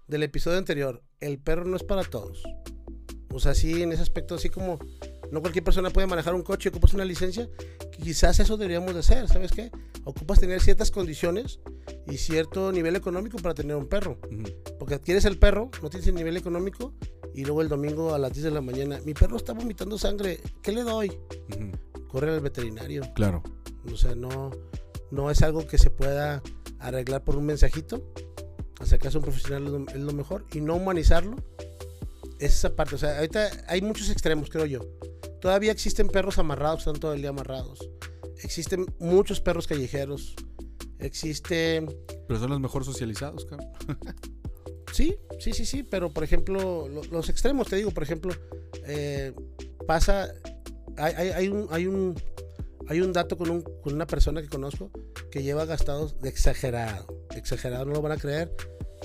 del 0.07 0.23
episodio 0.23 0.57
anterior, 0.57 1.01
el 1.19 1.39
perro 1.39 1.65
no 1.65 1.75
es 1.75 1.83
para 1.83 2.03
todos. 2.03 2.43
O 3.33 3.39
sea, 3.39 3.53
sí, 3.53 3.81
en 3.81 3.91
ese 3.91 4.01
aspecto, 4.01 4.35
así 4.35 4.49
como 4.49 4.79
no 5.35 5.41
cualquier 5.41 5.65
persona 5.65 5.89
puede 5.89 6.07
manejar 6.07 6.33
un 6.33 6.43
coche, 6.43 6.69
ocupas 6.69 6.93
una 6.93 7.03
licencia, 7.03 7.49
quizás 7.91 8.39
eso 8.39 8.55
deberíamos 8.55 8.93
de 8.93 9.01
hacer, 9.01 9.27
¿sabes 9.27 9.51
qué? 9.51 9.69
Ocupas 10.05 10.39
tener 10.39 10.61
ciertas 10.61 10.91
condiciones 10.91 11.59
y 12.07 12.15
cierto 12.15 12.71
nivel 12.71 12.95
económico 12.95 13.37
para 13.39 13.53
tener 13.53 13.75
un 13.75 13.87
perro. 13.87 14.17
Porque 14.79 14.95
adquieres 14.95 15.25
el 15.25 15.37
perro, 15.37 15.69
no 15.83 15.89
tienes 15.89 16.07
el 16.07 16.15
nivel 16.15 16.37
económico 16.37 16.93
y 17.33 17.43
luego 17.43 17.61
el 17.61 17.67
domingo 17.67 18.15
a 18.15 18.17
las 18.17 18.31
10 18.31 18.45
de 18.45 18.51
la 18.51 18.61
mañana, 18.61 19.01
mi 19.03 19.13
perro 19.13 19.35
está 19.35 19.51
vomitando 19.51 19.97
sangre, 19.97 20.39
¿qué 20.61 20.71
le 20.71 20.83
doy? 20.83 21.11
Corre 22.07 22.33
al 22.33 22.39
veterinario. 22.39 23.03
Claro. 23.13 23.43
O 23.91 23.97
sea, 23.97 24.15
no, 24.15 24.51
no 25.11 25.29
es 25.29 25.41
algo 25.41 25.67
que 25.67 25.77
se 25.77 25.89
pueda 25.89 26.41
arreglar 26.79 27.25
por 27.25 27.35
un 27.35 27.45
mensajito. 27.45 28.01
Acercarse 28.79 29.17
a 29.17 29.19
un 29.19 29.25
profesional 29.25 29.65
es 29.65 29.69
lo, 29.69 29.87
es 29.87 29.99
lo 29.99 30.13
mejor. 30.13 30.45
Y 30.53 30.61
no 30.61 30.75
humanizarlo. 30.75 31.35
Es 32.39 32.53
esa 32.53 32.73
parte. 32.73 32.95
O 32.95 32.97
sea, 32.97 33.17
ahorita 33.17 33.49
hay 33.67 33.81
muchos 33.81 34.09
extremos, 34.09 34.49
creo 34.49 34.65
yo. 34.65 34.79
Todavía 35.45 35.71
existen 35.71 36.07
perros 36.07 36.39
amarrados, 36.39 36.79
están 36.79 36.95
todo 36.99 37.13
el 37.13 37.21
día 37.21 37.29
amarrados. 37.29 37.77
Existen 38.41 38.87
muchos 38.97 39.41
perros 39.41 39.67
callejeros. 39.67 40.33
Existe. 40.97 41.85
Pero 42.27 42.39
son 42.39 42.49
los 42.49 42.59
mejor 42.59 42.83
socializados, 42.83 43.45
cabrón. 43.45 43.69
Sí, 44.91 45.15
sí, 45.39 45.53
sí, 45.53 45.67
sí. 45.67 45.83
Pero 45.83 46.09
por 46.09 46.23
ejemplo, 46.23 46.87
lo- 46.87 47.03
los 47.03 47.29
extremos, 47.29 47.67
te 47.67 47.75
digo, 47.75 47.91
por 47.91 48.01
ejemplo, 48.01 48.33
eh, 48.87 49.33
pasa. 49.85 50.33
Hay, 50.97 51.13
hay- 51.13 51.29
hay 51.29 51.47
un. 51.49 51.67
Hay 51.69 51.85
un 51.85 52.15
hay 52.87 53.01
un 53.01 53.13
dato 53.13 53.37
con, 53.37 53.51
un- 53.51 53.61
con 53.83 53.93
una 53.93 54.07
persona 54.07 54.41
que 54.41 54.47
conozco 54.49 54.89
que 55.29 55.43
lleva 55.43 55.65
gastados 55.65 56.19
de 56.21 56.29
exagerado. 56.29 57.05
Exagerado, 57.35 57.85
no 57.85 57.93
lo 57.93 58.01
van 58.01 58.13
a 58.13 58.17
creer. 58.17 58.51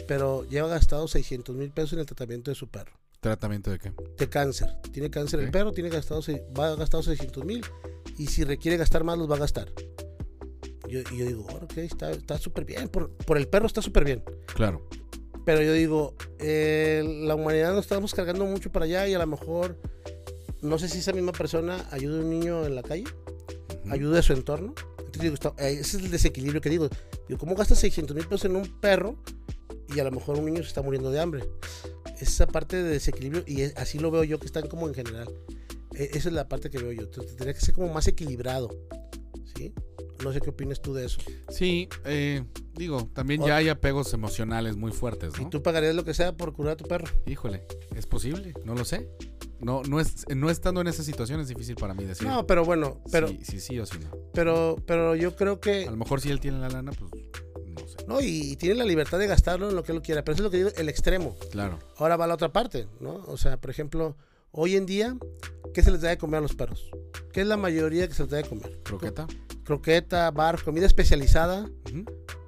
Pero 0.09 0.49
lleva 0.49 0.69
gastados 0.69 1.11
600 1.11 1.55
mil 1.55 1.71
pesos 1.71 1.93
en 1.93 1.99
el 1.99 2.07
tratamiento 2.07 2.51
de 2.51 2.55
su 2.55 2.67
perro. 2.69 2.99
¿Tratamiento 3.21 3.71
de 3.71 3.79
qué? 3.79 3.93
De 4.17 4.29
cáncer. 4.29 4.69
Tiene 4.93 5.11
cáncer 5.11 5.41
el 5.41 5.47
Ok. 5.47 5.53
perro, 5.53 5.73
tiene 5.73 5.91
gastados, 5.91 6.29
va 6.59 6.69
a 6.73 6.77
gastar 6.77 7.03
600 7.05 7.45
mil. 7.45 7.63
Y 8.17 8.27
si 8.29 8.45
requiere 8.45 8.77
gastar 8.79 9.05
más, 9.05 9.19
los 9.19 9.31
va 9.31 9.37
a 9.37 9.41
gastar. 9.41 9.71
Yo, 10.89 11.01
y 11.13 11.19
yo 11.19 11.27
digo, 11.27 11.47
"Oh, 11.51 11.57
ok, 11.65 11.77
está 11.79 12.11
está 12.11 12.39
súper 12.39 12.65
bien. 12.65 12.89
Por, 12.89 13.11
por 13.13 13.37
el 13.39 13.47
perro 13.47 13.67
está 13.67 13.83
súper 13.83 14.05
bien. 14.05 14.25
Claro. 14.55 14.89
Pero 15.45 15.63
yo 15.63 15.73
digo, 15.73 16.15
eh, 16.39 17.03
la 17.25 17.35
humanidad 17.35 17.73
nos 17.75 17.85
estamos 17.85 18.15
cargando 18.15 18.45
mucho 18.47 18.73
para 18.73 18.87
allá 18.87 19.07
y 19.09 19.15
a 19.15 19.19
lo 19.19 19.27
mejor, 19.27 19.79
no 20.63 20.79
sé 20.79 20.89
si 20.89 20.99
esa 20.99 21.13
misma 21.13 21.33
persona 21.33 21.87
ayuda 21.91 22.19
a 22.19 22.23
un 22.23 22.31
niño 22.31 22.65
en 22.67 22.75
la 22.75 22.83
calle, 22.83 23.05
Ujú, 23.85 23.93
ayuda 23.93 24.19
a 24.19 24.23
su 24.23 24.33
entorno. 24.33 24.75
Entonces 24.99 25.23
digo, 25.23 25.35
está- 25.35 25.55
eh, 25.59 25.73
ese 25.81 25.99
es 25.99 26.05
el 26.05 26.11
desequilibrio 26.11 26.61
que 26.61 26.71
digo. 26.71 26.89
Digo, 27.29 27.39
¿cómo 27.39 27.55
gastas 27.55 27.79
600 27.79 28.15
mil 28.17 28.27
pesos 28.27 28.47
en 28.47 28.57
un 28.57 28.81
perro 28.81 29.17
y 29.95 30.01
a 30.01 30.05
lo 30.05 30.11
mejor 30.11 30.39
un 30.39 30.45
niño 30.47 30.63
se 30.63 30.69
está 30.69 30.83
muriendo 30.83 31.11
de 31.11 31.21
hambre? 31.21 31.45
Esa 32.21 32.47
parte 32.47 32.83
de 32.83 32.91
desequilibrio, 32.91 33.45
y 33.47 33.63
es- 33.63 33.77
así 33.77 33.99
lo 33.99 34.11
veo 34.11 34.25
yo 34.25 34.39
que 34.39 34.47
están 34.47 34.69
como 34.69 34.89
en 34.89 34.95
general. 34.95 35.29
E- 35.95 36.11
esa 36.15 36.29
es 36.29 36.35
la 36.35 36.49
parte 36.49 36.71
que 36.71 36.79
veo 36.79 36.93
yo. 36.93 37.03
Entonces, 37.03 37.35
tendría 37.37 37.55
que 37.55 37.61
ser 37.61 37.75
como 37.75 37.93
más 37.93 38.07
equilibrado. 38.09 38.69
¿Sí? 39.57 39.73
No 40.23 40.33
sé 40.33 40.41
qué 40.41 40.51
opinas 40.51 40.81
tú 40.83 40.93
de 40.95 41.07
eso. 41.07 41.19
Sí, 41.49 41.89
eh, 42.05 42.45
digo, 42.75 43.09
también 43.15 43.43
ya 43.43 43.57
hay 43.57 43.69
apegos 43.71 44.13
emocionales 44.13 44.77
muy 44.77 44.93
fuertes, 44.93 45.33
¿Y 45.41 45.47
tú 45.47 45.63
pagarías 45.63 45.95
lo 45.95 46.05
que 46.05 46.13
sea 46.15 46.37
por 46.37 46.53
curar 46.53 46.75
a 46.75 46.77
tu 46.77 46.85
perro? 46.85 47.07
Híjole, 47.27 47.65
¿es 47.97 48.07
posible? 48.07 48.53
No 48.65 48.75
lo 48.75 48.85
sé. 48.85 49.09
No, 49.61 49.83
no, 49.83 49.99
es, 50.01 50.25
no 50.35 50.49
estando 50.51 50.81
en 50.81 50.87
esa 50.87 51.03
situación 51.03 51.39
es 51.41 51.49
difícil 51.49 51.75
para 51.77 51.93
mí 51.93 52.05
decir 52.05 52.27
No, 52.27 52.47
pero 52.47 52.65
bueno, 52.65 53.03
pero, 53.13 53.29
sí, 53.29 53.41
sí, 53.43 53.61
sí 53.61 53.79
o 53.79 53.85
sí 53.85 53.99
no. 53.99 54.11
pero, 54.33 54.77
pero 54.87 55.15
yo 55.15 55.37
creo 55.37 55.61
que 55.61 55.87
A 55.87 55.91
lo 55.91 55.99
mejor 55.99 56.23
si 56.23 56.31
él 56.31 56.41
tiene 56.41 56.59
la 56.59 56.71
lana, 56.71 56.93
pues 56.93 57.11
no 58.11 58.21
y, 58.21 58.53
y 58.53 58.57
tiene 58.57 58.75
la 58.75 58.85
libertad 58.85 59.19
de 59.19 59.27
gastarlo 59.27 59.69
en 59.71 59.77
lo 59.77 59.83
que 59.83 59.93
él 59.93 60.03
quiera. 60.03 60.23
Pero 60.25 60.35
eso 60.35 60.43
es 60.43 60.45
lo 60.45 60.51
que 60.51 60.57
digo, 60.59 60.71
el 60.77 60.89
extremo. 60.89 61.37
Claro. 61.51 61.79
Ahora 61.97 62.17
va 62.17 62.27
la 62.27 62.35
otra 62.35 62.53
parte, 62.53 62.87
¿no? 63.01 63.15
O 63.27 63.37
sea, 63.37 63.57
por 63.61 63.71
ejemplo, 63.71 64.17
hoy 64.51 64.77
en 64.77 64.85
día, 64.87 65.17
¿qué 65.73 65.83
se 65.83 65.91
les 65.91 66.01
da 66.01 66.09
de 66.11 66.19
comer 66.19 66.39
a 66.39 66.41
los 66.43 66.55
perros? 66.55 66.91
¿Qué 67.33 67.43
es 67.43 67.47
la 67.47 67.57
mayoría 67.57 68.07
que 68.09 68.15
se 68.15 68.23
les 68.25 68.31
da 68.31 68.37
de 68.39 68.45
comer? 68.45 68.81
Croqueta. 68.83 69.27
Croqueta, 69.65 70.31
bar, 70.33 70.63
comida 70.63 70.87
especializada 70.87 71.71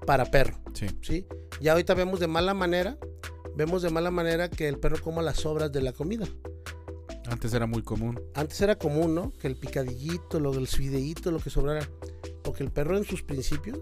para 0.07 0.25
perro, 0.31 0.59
Sí. 0.75 0.87
¿sí? 1.01 1.27
Ya 1.61 1.73
ahorita 1.73 1.95
vemos 1.95 2.19
de 2.19 2.27
mala 2.27 2.55
manera, 2.55 2.99
vemos 3.55 3.83
de 3.83 3.91
mala 3.91 4.11
manera 4.11 4.51
que 4.51 4.67
el 4.67 4.79
perro 4.81 5.01
coma 5.01 5.23
las 5.23 5.37
sobras 5.39 5.71
de 5.71 5.81
la 5.83 5.93
comida. 5.93 6.27
Antes 7.29 7.55
era 7.55 7.67
muy 7.67 7.83
común. 7.83 8.21
Antes 8.35 8.61
era 8.61 8.77
común, 8.77 9.15
¿no? 9.15 9.33
Que 9.39 9.47
el 9.47 9.57
picadillito, 9.57 10.41
lo 10.41 10.51
del 10.53 10.67
fideíto, 10.67 11.31
lo 11.31 11.39
que 11.39 11.51
sobrara. 11.51 11.89
Porque 12.43 12.65
el 12.65 12.73
perro 12.73 12.97
en 12.99 13.05
sus 13.05 13.23
principios, 13.23 13.79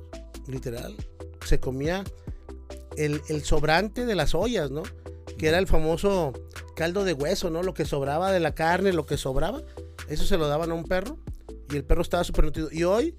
literal, 0.46 0.94
se 1.44 1.60
comía 1.60 2.04
el, 2.96 3.20
el 3.28 3.42
sobrante 3.44 4.06
de 4.06 4.14
las 4.14 4.34
ollas, 4.34 4.70
¿no? 4.70 4.82
Que 5.38 5.48
era 5.48 5.58
el 5.58 5.66
famoso 5.66 6.32
caldo 6.76 7.04
de 7.04 7.12
hueso, 7.12 7.50
¿no? 7.50 7.62
Lo 7.62 7.74
que 7.74 7.84
sobraba 7.84 8.32
de 8.32 8.40
la 8.40 8.54
carne, 8.54 8.92
lo 8.92 9.06
que 9.06 9.16
sobraba, 9.16 9.62
eso 10.08 10.24
se 10.24 10.36
lo 10.36 10.48
daban 10.48 10.70
a 10.70 10.74
un 10.74 10.84
perro 10.84 11.18
y 11.70 11.76
el 11.76 11.84
perro 11.84 12.02
estaba 12.02 12.24
súper 12.24 12.44
nutrido. 12.44 12.68
Y 12.72 12.84
hoy 12.84 13.14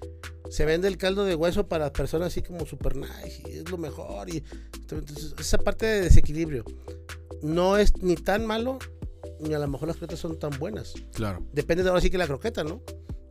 se 0.50 0.64
vende 0.64 0.88
el 0.88 0.98
caldo 0.98 1.24
de 1.24 1.34
hueso 1.34 1.66
para 1.68 1.92
personas 1.92 2.28
así 2.28 2.42
como 2.42 2.66
super 2.66 2.96
nice 2.96 3.42
y 3.48 3.58
es 3.58 3.70
lo 3.70 3.78
mejor. 3.78 4.28
Y 4.28 4.44
entonces, 4.74 5.34
esa 5.38 5.58
parte 5.58 5.86
de 5.86 6.00
desequilibrio 6.02 6.64
no 7.42 7.76
es 7.76 7.96
ni 8.02 8.16
tan 8.16 8.46
malo 8.46 8.78
ni 9.40 9.54
a 9.54 9.58
lo 9.58 9.68
mejor 9.68 9.88
las 9.88 9.96
croquetas 9.96 10.20
son 10.20 10.38
tan 10.38 10.56
buenas. 10.58 10.94
Claro. 11.14 11.44
Depende 11.52 11.82
de 11.82 11.88
ahora 11.88 12.00
sí 12.00 12.10
que 12.10 12.18
la 12.18 12.26
croqueta, 12.26 12.62
¿no? 12.64 12.82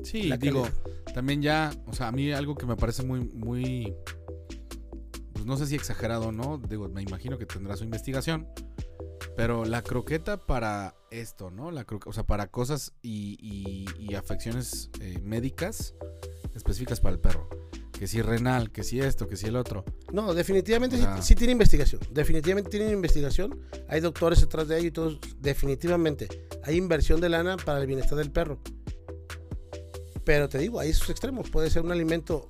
Sí, 0.03 0.23
La 0.23 0.37
digo, 0.37 0.67
también 1.13 1.41
ya, 1.41 1.71
o 1.85 1.93
sea, 1.93 2.07
a 2.07 2.11
mí 2.11 2.31
algo 2.31 2.55
que 2.55 2.65
me 2.65 2.75
parece 2.75 3.03
muy, 3.03 3.19
muy, 3.19 3.95
pues 5.41 5.47
no 5.47 5.57
sé 5.57 5.65
si 5.65 5.73
exagerado 5.75 6.27
o 6.27 6.31
no, 6.31 6.59
digo, 6.69 6.87
me 6.87 7.01
imagino 7.01 7.39
que 7.39 7.47
tendrá 7.47 7.75
su 7.75 7.83
investigación, 7.83 8.47
pero 9.35 9.65
la 9.65 9.81
croqueta 9.81 10.37
para 10.37 10.93
esto, 11.09 11.49
¿no? 11.49 11.71
La 11.71 11.83
o 12.05 12.13
sea, 12.13 12.23
para 12.27 12.45
cosas 12.51 12.93
y, 13.01 13.37
y- 13.41 13.85
y 13.97 14.13
afecciones 14.13 14.91
eh, 14.99 15.17
médicas 15.23 15.95
específicas 16.53 16.99
para 16.99 17.15
el 17.15 17.19
perro. 17.19 17.49
que 17.91 18.05
si 18.07 18.21
renal, 18.21 18.71
que 18.71 18.83
si 18.83 18.99
esto, 18.99 19.27
que 19.27 19.35
si 19.35 19.47
el 19.47 19.55
otro. 19.55 19.83
No, 20.11 20.33
definitivamente 20.35 20.95
O 20.95 20.99
sí- 20.99 21.05
sea- 21.05 21.21
sí, 21.23 21.33
tiene 21.35 21.53
investigación. 21.53 22.01
Definitivamente 22.11 22.69
tiene 22.69 22.91
investigación. 22.91 23.59
Hay 23.89 23.99
doctores 23.99 24.41
detrás 24.41 24.67
de 24.67 24.77
ello 24.77 24.87
y 24.87 24.91
todos. 24.91 25.19
Definitivamente. 25.39 26.27
Hay 26.63 26.77
inversión 26.77 27.19
de 27.21 27.29
lana 27.29 27.57
para 27.57 27.79
el 27.79 27.85
bienestar 27.87 28.17
del 28.17 28.31
perro. 28.31 28.59
Pero 30.23 30.49
te 30.49 30.57
digo, 30.59 30.79
hay 30.79 30.93
sus 30.93 31.09
extremos. 31.11 31.49
Puede 31.51 31.69
ser 31.69 31.83
un 31.83 31.91
alimento 31.91 32.47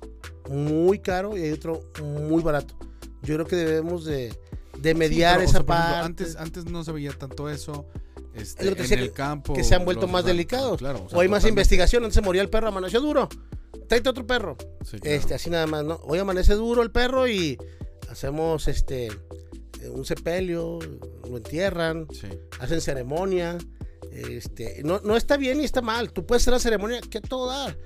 muy 0.48 0.98
caro 0.98 1.36
y 1.36 1.42
hay 1.42 1.52
otro 1.52 1.80
muy 2.02 2.42
barato. 2.42 2.74
Yo 3.22 3.34
creo 3.34 3.46
que 3.46 3.56
debemos 3.56 4.04
de, 4.04 4.34
de 4.78 4.94
mediar 4.94 5.34
Sí, 5.34 5.38
pero, 5.38 5.40
o 5.40 5.44
esa 5.44 5.52
sea, 5.52 5.58
ejemplo, 5.60 5.74
parte. 5.74 6.06
antes, 6.06 6.36
antes 6.36 6.64
no 6.66 6.84
se 6.84 6.92
veía 6.92 7.12
tanto 7.12 7.48
eso. 7.48 7.86
Este, 8.34 8.66
en 8.68 8.98
el 8.98 9.12
campo. 9.12 9.52
que 9.52 9.62
se 9.62 9.74
han 9.74 9.84
vuelto 9.84 10.02
los- 10.02 10.10
más 10.10 10.24
delicados. 10.24 10.78
Claro, 10.78 11.04
o, 11.04 11.08
sea, 11.10 11.20
hay 11.20 11.28
más 11.28 11.44
investigación. 11.46 12.02
Antes 12.04 12.14
se 12.14 12.22
moría 12.22 12.40
el 12.42 12.48
perro, 12.48 12.68
amaneció 12.68 13.00
duro. 13.00 13.28
Tráete 13.88 14.08
otro 14.08 14.26
perro. 14.26 14.56
Sí, 14.84 14.98
claro. 14.98 15.16
Este, 15.16 15.34
así 15.34 15.50
nada 15.50 15.66
más, 15.66 15.84
¿no? 15.84 16.00
Hoy 16.04 16.18
amanece 16.18 16.54
duro 16.54 16.82
el 16.82 16.90
perro 16.90 17.28
y 17.28 17.58
hacemos 18.10 18.68
este 18.68 19.10
un 19.92 20.04
sepelio, 20.04 20.78
lo 21.28 21.36
entierran, 21.36 22.06
Sí. 22.12 22.28
hacen 22.60 22.80
ceremonia. 22.80 23.58
Este, 24.12 24.82
no, 24.84 25.00
no 25.00 25.16
está 25.16 25.36
bien 25.36 25.58
ni 25.58 25.64
está 25.64 25.80
mal. 25.80 26.12
Tú 26.12 26.26
puedes 26.26 26.42
hacer 26.42 26.52
la 26.52 26.58
ceremonia 26.58 27.00
que 27.00 27.18
a 27.18 27.20
todo 27.22 27.48
dar. 27.48 27.78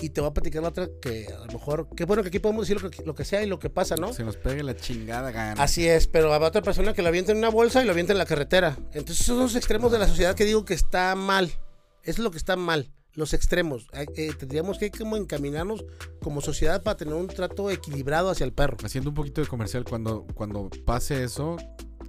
Y 0.00 0.10
te 0.10 0.20
voy 0.20 0.30
a 0.30 0.34
platicar 0.34 0.62
la 0.62 0.68
otra 0.68 0.88
que 1.00 1.26
a 1.26 1.38
lo 1.38 1.46
mejor, 1.46 1.88
qué 1.94 2.04
bueno 2.04 2.22
que 2.22 2.28
aquí 2.28 2.38
podemos 2.38 2.66
decir 2.66 2.82
lo 2.82 2.90
que, 2.90 3.02
lo 3.04 3.14
que 3.14 3.24
sea 3.24 3.42
y 3.42 3.46
lo 3.46 3.58
que 3.58 3.68
pasa, 3.70 3.96
¿no? 3.96 4.12
Se 4.12 4.24
nos 4.24 4.36
pegue 4.36 4.62
la 4.62 4.76
chingada 4.76 5.30
gana. 5.30 5.62
Así 5.62 5.86
es, 5.86 6.06
pero 6.06 6.32
habrá 6.32 6.48
otra 6.48 6.62
persona 6.62 6.94
que 6.94 7.02
lo 7.02 7.08
avienta 7.08 7.32
en 7.32 7.38
una 7.38 7.50
bolsa 7.50 7.82
y 7.82 7.86
lo 7.86 7.92
avienta 7.92 8.12
en 8.12 8.18
la 8.18 8.26
carretera. 8.26 8.78
Entonces 8.92 9.20
esos 9.20 9.36
son 9.36 9.38
los 9.38 9.56
extremos 9.56 9.92
de 9.92 9.98
la 9.98 10.08
sociedad 10.08 10.34
que 10.34 10.44
digo 10.44 10.64
que 10.64 10.74
está 10.74 11.14
mal. 11.14 11.46
Eso 11.46 11.58
es 12.02 12.18
lo 12.18 12.30
que 12.30 12.38
está 12.38 12.56
mal. 12.56 12.90
Los 13.14 13.34
extremos. 13.34 13.88
Eh, 13.92 14.32
tendríamos 14.38 14.78
que 14.78 14.90
como 14.90 15.16
encaminarnos 15.16 15.84
como 16.22 16.40
sociedad 16.40 16.82
para 16.82 16.96
tener 16.96 17.14
un 17.14 17.26
trato 17.26 17.70
equilibrado 17.70 18.30
hacia 18.30 18.44
el 18.44 18.52
perro. 18.52 18.76
Haciendo 18.82 19.10
un 19.10 19.16
poquito 19.16 19.40
de 19.40 19.48
comercial, 19.48 19.84
cuando, 19.84 20.26
cuando 20.34 20.70
pase 20.86 21.24
eso, 21.24 21.56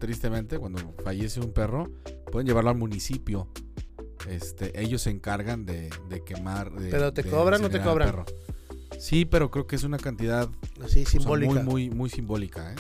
tristemente, 0.02 0.60
cuando 0.60 0.94
fallece 1.04 1.40
un 1.40 1.54
perro, 1.54 1.90
pueden 2.30 2.46
llevarlo 2.48 2.72
al 2.72 2.78
municipio. 2.78 3.48
Este, 4.28 4.78
ellos 4.82 5.02
se 5.04 5.12
encargan 5.12 5.66
de, 5.66 5.90
de 6.10 6.24
quemar. 6.26 6.72
de- 6.74 6.90
¿Pero 6.90 7.14
te 7.14 7.24
de 7.24 7.30
cobran 7.30 7.64
o 7.64 7.70
te 7.70 7.80
cobran? 7.82 8.10
perro. 8.10 8.26
Sí, 9.00 9.24
pero 9.26 9.50
creo 9.50 9.66
que 9.66 9.76
es 9.78 9.84
una 9.84 9.98
cantidad 9.98 10.50
Así, 10.84 11.04
o 11.04 11.06
sea, 11.06 11.20
simbólica. 11.20 11.54
muy, 11.54 11.64
muy, 11.64 11.90
muy 11.90 12.10
simbólica, 12.10 12.74
¿eh? 12.74 12.76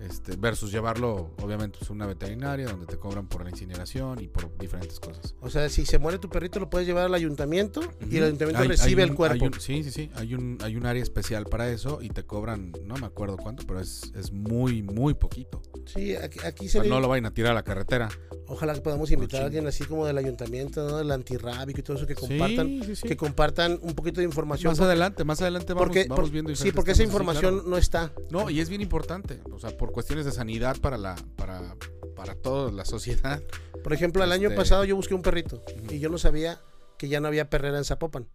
Este, 0.00 0.36
versus 0.36 0.70
llevarlo, 0.70 1.30
obviamente, 1.42 1.78
es 1.82 1.90
una 1.90 2.06
veterinaria 2.06 2.66
donde 2.68 2.86
te 2.86 2.96
cobran 2.98 3.26
por 3.26 3.42
la 3.42 3.50
incineración 3.50 4.22
y 4.22 4.28
por 4.28 4.56
diferentes 4.56 5.00
cosas. 5.00 5.34
O 5.40 5.50
sea, 5.50 5.68
si 5.68 5.84
se 5.86 5.98
muere 5.98 6.18
tu 6.18 6.28
perrito, 6.28 6.60
lo 6.60 6.70
puedes 6.70 6.86
llevar 6.86 7.04
al 7.06 7.14
ayuntamiento 7.14 7.80
y 8.08 8.16
el 8.18 8.24
ayuntamiento 8.24 8.62
Hay- 8.62 8.68
recibe 8.68 9.02
hay 9.02 9.08
el 9.08 9.14
cuerpo. 9.16 9.44
un- 9.46 9.60
sí, 9.60 9.82
sí, 9.82 9.90
sí. 9.90 10.10
Hay 10.14 10.34
un, 10.34 10.58
hay 10.62 10.76
un 10.76 10.86
área 10.86 11.02
especial 11.02 11.46
para 11.46 11.68
eso 11.70 11.98
y 12.00 12.10
te 12.10 12.22
cobran, 12.24 12.72
no 12.84 12.94
me 12.96 13.06
acuerdo 13.06 13.36
cuánto, 13.36 13.64
pero 13.66 13.80
es, 13.80 14.12
es 14.14 14.32
muy, 14.32 14.82
muy 14.82 15.14
poquito. 15.14 15.60
Sí, 15.86 16.14
aquí, 16.14 16.38
aquí 16.44 16.68
sería- 16.68 16.90
no 16.90 17.00
lo 17.00 17.08
vayan 17.08 17.26
a 17.26 17.34
tirar 17.34 17.52
a 17.52 17.54
la 17.54 17.64
carretera. 17.64 18.08
Ojalá 18.46 18.74
que 18.74 18.80
podamos 18.80 19.10
invitar 19.10 19.42
a 19.42 19.46
alguien 19.46 19.66
así 19.66 19.84
como 19.84 20.06
del 20.06 20.16
ayuntamiento, 20.16 20.88
¿no? 20.88 20.96
Del 20.98 21.10
antirrábico 21.10 21.80
y 21.80 21.82
todo 21.82 21.96
eso, 21.96 22.06
que 22.06 22.14
compartan, 22.14 22.66
Sí, 22.68 22.82
sí, 22.84 22.96
sí. 22.96 23.08
que 23.08 23.16
compartan 23.16 23.78
un 23.82 23.94
poquito 23.94 24.20
de 24.20 24.26
información. 24.26 24.70
Más 24.70 24.80
adelante, 24.80 25.24
más 25.24 25.42
adelante 25.42 25.72
vamos, 25.74 25.86
porque, 25.88 26.04
vamos 26.08 26.24
por- 26.24 26.30
viendo 26.32 26.54
sí, 26.54 26.72
porque 26.72 26.92
esa 26.92 27.02
información 27.02 27.54
claro. 27.56 27.68
no 27.68 27.76
está. 27.76 28.12
No, 28.30 28.48
y 28.48 28.60
es 28.60 28.68
bien 28.68 28.80
importante, 28.80 29.40
o 29.52 29.58
sea, 29.58 29.76
por 29.76 29.87
cuestiones 29.90 30.24
de 30.24 30.32
sanidad 30.32 30.76
para 30.80 30.96
la 30.98 31.16
para 31.36 31.76
para 32.16 32.34
toda 32.34 32.72
la 32.72 32.84
sociedad. 32.84 33.42
Por 33.82 33.92
ejemplo, 33.92 34.22
el 34.24 34.32
año 34.32 34.48
Este- 34.48 34.56
pasado 34.56 34.84
yo 34.84 34.96
busqué 34.96 35.14
un 35.14 35.22
perrito 35.22 35.62
y 35.90 35.98
yo 36.00 36.08
no 36.08 36.18
sabía 36.18 36.60
que 36.98 37.08
ya 37.08 37.20
no 37.20 37.28
había 37.28 37.48
perrera 37.48 37.78
en 37.78 37.84
Zapopan. 37.84 38.26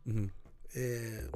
Eh, 0.73 1.27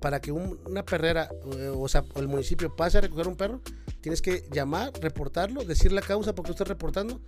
para 0.00 0.20
que 0.20 0.32
un- 0.32 0.58
una 0.66 0.84
perrera 0.84 1.28
eh, 1.56 1.70
o, 1.74 1.86
sea, 1.88 2.04
el 2.16 2.28
municipio 2.28 2.74
pase 2.74 2.98
a 2.98 3.00
recoger 3.02 3.28
un 3.28 3.36
perro, 3.36 3.60
tienes 4.00 4.20
que 4.22 4.44
llamar, 4.50 4.90
reportarlo, 5.00 5.64
decir 5.64 5.92
la 5.92 6.02
causa 6.02 6.34
por 6.34 6.44
qué 6.44 6.48
lo 6.50 6.54
estás 6.54 6.68
reportando 6.68 7.20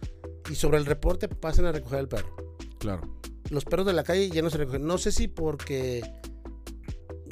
y 0.51 0.55
sobre 0.57 0.79
el 0.79 0.87
reporte 0.87 1.29
pasen 1.29 1.64
a 1.66 1.72
recoger 1.72 2.01
el 2.01 2.09
perro. 2.09 2.35
Claro. 2.79 3.18
Los 3.51 3.64
perros 3.64 3.87
de 3.87 3.92
la 3.92 4.03
calle 4.03 4.29
ya 4.29 4.42
no 4.42 4.51
se 4.51 4.59
recogen. 4.59 4.85
No 4.87 4.99
sé 4.99 5.12
si 5.12 5.29
porque 5.29 6.03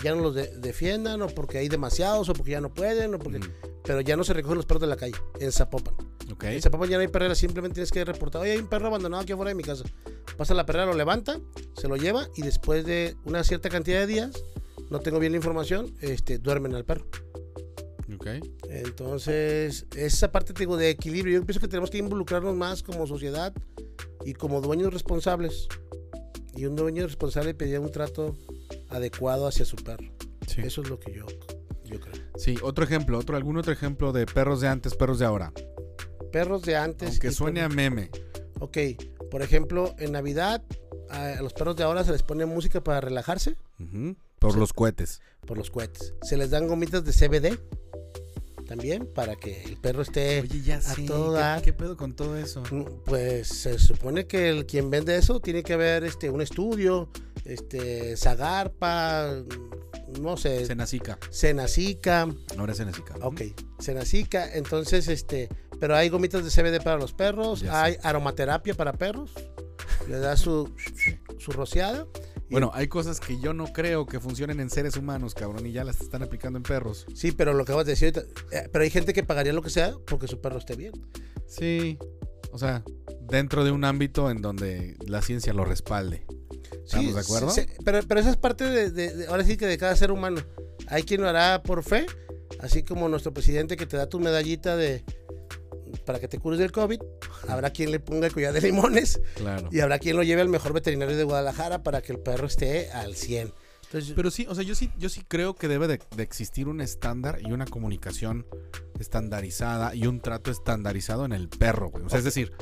ya 0.03 0.15
no 0.15 0.23
los 0.23 0.35
de- 0.35 0.51
defiendan 0.59 1.23
o 1.23 1.29
porque 1.29 1.59
hay 1.59 1.69
demasiados 1.69 2.29
o 2.29 2.33
porque 2.33 2.53
ya 2.53 2.61
no 2.61 2.73
pueden 2.73 3.15
o 3.15 3.19
porque... 3.19 3.41
Pero 3.85 4.01
ya 4.01 4.17
no 4.17 4.25
se 4.25 4.33
recogen 4.33 4.57
los 4.57 4.65
perros 4.67 4.81
de 4.81 4.87
la 4.87 4.97
calle 4.97 5.15
en 5.41 5.53
Zapopan. 5.53 5.95
Ok. 6.33 6.45
En 6.45 6.63
Zapopan 6.63 6.89
ya 6.89 6.97
no 6.97 7.03
hay 7.03 7.09
perrera, 7.09 7.35
simplemente 7.35 7.75
tienes 7.75 7.91
que 7.93 8.03
reportar, 8.05 8.41
oye, 8.43 8.53
hay 8.53 8.59
un 8.59 8.67
perro 8.69 8.87
abandonado 8.87 9.23
aquí 9.23 9.33
afuera 9.33 9.51
de 9.51 9.55
mi 9.55 9.63
casa. 9.63 9.85
Pasa 10.39 10.55
la 10.55 10.65
perrera, 10.65 10.87
lo 10.87 10.95
levanta, 10.95 11.39
se 11.77 11.87
lo 11.87 11.97
lleva 11.97 12.27
y 12.35 12.43
después 12.43 12.87
de 12.87 13.15
una 13.25 13.45
cierta 13.45 13.69
cantidad 13.69 14.01
de 14.01 14.07
días, 14.07 14.43
no 14.91 15.01
tengo 15.01 15.19
bien 15.19 15.33
la 15.33 15.37
información, 15.37 15.95
este, 16.01 16.39
duermen 16.39 16.75
al 16.75 16.85
perro. 16.85 17.07
Ok. 18.15 18.27
Entonces, 18.71 19.87
esa 19.97 20.33
parte 20.33 20.55
te 20.55 20.61
digo, 20.61 20.77
de 20.77 20.89
equilibrio, 20.91 21.41
yo 21.41 21.47
pienso 21.47 21.61
que 21.61 21.69
tenemos 21.69 21.91
que 21.91 21.99
involucrarnos 21.99 22.57
más 22.57 22.83
como 22.83 23.07
sociedad 23.07 23.53
y 24.25 24.33
como 24.33 24.61
dueños 24.63 24.93
responsables. 24.93 25.69
Y 26.57 26.67
un 26.67 26.77
dueño 26.77 27.05
responsable 27.05 27.53
pedía 27.53 27.81
un 27.81 27.91
trato 27.91 28.35
adecuado 28.95 29.47
hacia 29.47 29.65
su 29.65 29.77
perro. 29.77 30.07
Sí. 30.47 30.61
Eso 30.63 30.83
es 30.83 30.89
lo 30.89 30.99
que 31.01 31.13
yo, 31.13 31.27
yo 31.85 32.01
creo. 32.01 32.15
Sí, 32.37 32.57
otro 32.63 32.85
ejemplo, 32.85 33.19
otro 33.19 33.37
algún 33.37 33.57
otro 33.57 33.73
ejemplo 33.73 34.13
de 34.13 34.27
perros 34.27 34.61
de 34.61 34.69
antes, 34.69 34.95
perros 34.95 35.19
de 35.19 35.25
ahora. 35.27 35.53
Perros 36.33 36.63
de 36.63 36.77
antes. 36.77 37.21
Y 37.23 37.31
suene 37.33 37.61
a 37.63 37.69
meme. 37.69 38.11
Ok, 38.61 38.79
por 39.31 39.43
ejemplo, 39.43 39.95
en 39.99 40.13
Navidad 40.13 40.63
a, 41.11 41.41
los 41.43 41.53
perros 41.53 41.77
de 41.77 41.85
ahora 41.85 42.05
se 42.05 42.13
les 42.13 42.23
pone 42.23 42.47
música 42.47 42.83
para 42.83 43.01
relajarse. 43.01 43.57
Por 44.39 44.53
Sí. 44.53 44.59
los 44.59 44.73
cohetes. 44.73 45.21
por 45.47 45.59
los 45.59 45.71
cohetes. 45.71 46.15
Se 46.23 46.37
les 46.37 46.51
dan 46.51 46.67
gomitas 46.69 47.05
de 47.05 47.13
CBD 47.13 47.59
también 48.67 49.07
para 49.07 49.37
que 49.37 49.63
el 49.65 49.77
perro 49.77 50.03
esté... 50.03 50.47
ya 50.65 50.79
a 50.79 50.95
todo 51.07 51.33
dar. 51.33 51.63
¿Qué, 51.63 51.73
pedo 51.73 51.97
con 51.97 52.15
todo 52.15 52.37
eso? 52.37 52.63
Mm, 52.71 52.85
Pues 53.05 53.49
se 53.49 53.79
supone 53.79 54.27
que 54.27 54.49
el 54.49 54.67
quien 54.67 54.91
vende 54.91 55.17
eso 55.17 55.41
tiene 55.41 55.63
que 55.63 55.75
haber 55.75 56.05
este 56.05 56.31
un 56.31 56.41
estudio, 56.41 57.09
este 57.45 58.17
Zagarpa, 58.17 59.43
no 60.21 60.37
sé, 60.37 60.65
Cenacica. 60.67 61.19
Cenacica, 61.31 62.29
Ahora 62.59 62.73
es 62.73 62.79
Cenacica. 62.79 63.15
ok, 63.21 63.43
Cenacica, 63.81 64.55
entonces 64.55 65.09
este, 65.09 65.49
pero 65.81 65.97
hay 65.97 66.09
gomitas 66.09 66.45
de 66.45 66.51
CBD 66.51 66.83
para 66.83 66.97
los 66.99 67.13
perros, 67.13 67.61
Ya 67.61 67.83
hay 67.83 67.97
aromaterapia 68.03 68.75
para 68.75 68.93
perros, 68.93 69.33
le 70.09 70.19
da 70.19 70.37
su 70.37 70.75
su 71.39 71.53
rociada. 71.53 72.07
Bueno, 72.51 72.71
hay 72.75 72.89
cosas 72.89 73.21
que 73.21 73.41
yo 73.41 73.53
no 73.55 73.73
creo 73.73 74.07
que 74.07 74.21
funcionen 74.21 74.61
en 74.61 74.71
seres 74.71 74.97
humanos, 74.97 75.35
cabrón, 75.35 75.67
y 75.67 75.73
ya 75.73 75.83
las 75.83 76.01
están 76.01 76.23
aplicando 76.23 76.57
en 76.59 76.63
perros. 76.63 77.07
Sí, 77.15 77.33
pero 77.33 77.53
lo 77.55 77.65
que 77.65 77.73
acabas 77.73 77.87
de 77.87 77.93
decir 77.93 78.13
eh, 78.53 78.69
pero 78.71 78.85
hay 78.85 78.91
gente 78.91 79.13
que 79.13 79.23
pagaría 79.25 79.53
lo 79.53 79.63
que 79.63 79.71
sea 79.71 79.95
porque 80.07 80.29
su 80.29 80.41
perro 80.41 80.59
esté 80.59 80.77
bien. 80.77 80.93
Sí. 81.47 81.99
O 82.53 82.59
sea, 82.59 82.85
dentro 83.23 83.65
de 83.65 83.73
un 83.73 83.85
ámbito 83.85 84.31
en 84.31 84.41
donde 84.41 84.97
la 85.07 85.23
ciencia 85.23 85.53
lo 85.53 85.65
respalde. 85.65 86.25
¿Estamos 86.85 87.07
Sí, 87.07 87.13
de 87.13 87.21
acuerdo? 87.21 87.51
sí, 87.51 87.63
pero, 87.85 88.01
pero 88.07 88.21
esa 88.21 88.31
es 88.31 88.37
parte 88.37 88.65
de, 88.65 88.91
de- 88.91 89.15
de- 89.15 89.27
ahora 89.27 89.45
sí 89.45 89.57
que 89.57 89.67
de 89.67 89.79
cada 89.79 89.95
ser 89.97 90.11
humano. 90.11 90.41
Hay 90.89 91.03
quien 91.05 91.21
lo 91.23 91.29
hará 91.29 91.63
por 91.63 91.83
fe, 91.83 92.07
así 92.61 92.83
como 92.83 93.09
nuestro 93.09 93.33
presidente 93.33 93.77
que 93.77 93.87
te 93.87 93.97
da 93.97 94.09
tu 94.09 94.21
medallita 94.21 94.77
de 94.77 95.05
para 96.05 96.19
que 96.21 96.29
te 96.29 96.39
cures 96.39 96.59
del 96.59 96.73
COVID. 96.73 97.01
Habrá 97.49 97.71
quien 97.71 97.91
le 97.91 98.01
ponga 98.01 98.27
el 98.27 98.33
collar 98.33 98.53
de 98.53 98.61
limones 98.61 99.21
Claro. 99.37 99.69
y 99.71 99.81
habrá 99.81 99.99
quien 99.99 100.17
lo 100.17 100.23
lleve 100.23 100.43
al 100.43 100.49
mejor 100.49 100.73
veterinario 100.73 101.17
de 101.17 101.25
Guadalajara 101.25 101.83
para 101.83 102.03
que 102.03 102.13
el 102.13 102.19
perro 102.19 102.47
esté 102.47 102.91
al 102.91 103.15
100. 103.15 103.53
Entonces, 103.85 104.13
Pero 104.17 104.31
sí, 104.31 104.45
o 104.49 104.55
sea, 104.57 104.65
yo 104.65 104.75
sí, 104.75 104.91
yo 104.99 105.09
sí 105.09 105.23
creo 105.27 105.55
que 105.55 105.69
debe 105.69 105.87
de, 105.87 106.01
de 106.17 106.23
existir 106.25 106.67
un 106.69 106.81
estándar 106.81 107.39
y 107.43 107.53
una 107.53 107.65
comunicación 107.65 108.45
estandarizada 108.99 109.95
y 109.95 110.07
un 110.07 110.21
trato 110.21 110.51
estandarizado 110.51 111.25
en 111.25 111.33
el 111.33 111.49
perro, 111.49 111.91
güey. 111.91 112.05
O 112.05 112.09
sea, 112.09 112.19
es 112.19 112.25
decir, 112.25 112.53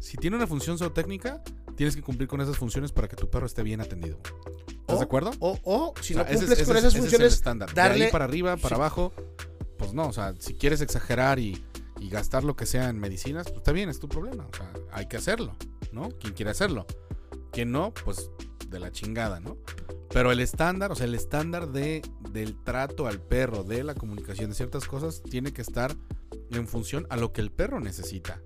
si 0.00 0.16
tiene 0.16 0.36
una 0.36 0.46
función 0.46 0.78
zootécnica, 0.78 1.42
tienes 1.78 1.94
que 1.96 2.02
cumplir 2.02 2.28
con 2.28 2.40
esas 2.40 2.56
funciones 2.58 2.90
para 2.92 3.06
que 3.08 3.14
tu 3.16 3.30
perro 3.30 3.46
esté 3.46 3.62
bien 3.62 3.80
atendido. 3.80 4.18
¿Estás 4.68 4.96
O- 4.96 4.98
de 4.98 5.04
acuerdo? 5.04 5.30
o, 5.38 5.58
o 5.62 5.94
si 6.02 6.12
O 6.14 6.16
sea, 6.16 6.24
no 6.24 6.28
cumples 6.30 6.58
ese 6.58 6.64
con 6.66 6.76
es- 6.76 6.82
esas 6.82 6.84
ese 6.84 6.86
es 6.86 6.94
el 6.94 7.00
funciones, 7.02 7.32
estándar. 7.34 7.68
de 7.70 7.74
darle- 7.74 8.04
ahí 8.06 8.10
para 8.12 8.24
arriba, 8.24 8.56
para 8.56 8.68
sí. 8.68 8.74
abajo, 8.74 9.12
pues 9.78 9.94
no, 9.94 10.08
o 10.08 10.12
sea, 10.12 10.34
si 10.40 10.54
quieres 10.54 10.80
exagerar 10.80 11.38
y, 11.38 11.64
y 12.00 12.08
gastar 12.10 12.42
lo 12.44 12.56
que 12.56 12.66
sea 12.66 12.88
en 12.88 12.98
medicinas, 12.98 13.44
pues 13.46 13.58
está 13.58 13.70
bien, 13.72 13.88
es 13.88 14.00
tu 14.00 14.08
problema. 14.08 14.46
O 14.52 14.56
sea, 14.56 14.72
hay 14.92 15.06
que 15.06 15.16
hacerlo, 15.16 15.56
¿no? 15.92 16.10
Quien 16.18 16.34
quiere 16.34 16.50
hacerlo. 16.50 16.84
Quien 17.52 17.70
no, 17.70 17.94
pues 18.04 18.30
de 18.68 18.80
la 18.80 18.90
chingada, 18.90 19.38
¿no? 19.40 19.56
Pero 20.10 20.32
el 20.32 20.40
estándar, 20.40 20.90
o 20.90 20.96
sea, 20.96 21.06
el 21.06 21.14
estándar 21.14 21.68
de, 21.70 22.02
del 22.32 22.56
trato 22.64 23.06
al 23.06 23.20
perro, 23.20 23.62
de 23.62 23.84
la 23.84 23.94
comunicación 23.94 24.50
de 24.50 24.56
ciertas 24.56 24.84
cosas, 24.86 25.22
tiene 25.22 25.52
que 25.52 25.62
estar 25.62 25.94
en 26.50 26.66
función 26.66 27.06
a 27.10 27.16
lo 27.16 27.32
que 27.32 27.40
el 27.40 27.50
perro 27.52 27.78
necesita. 27.78 28.40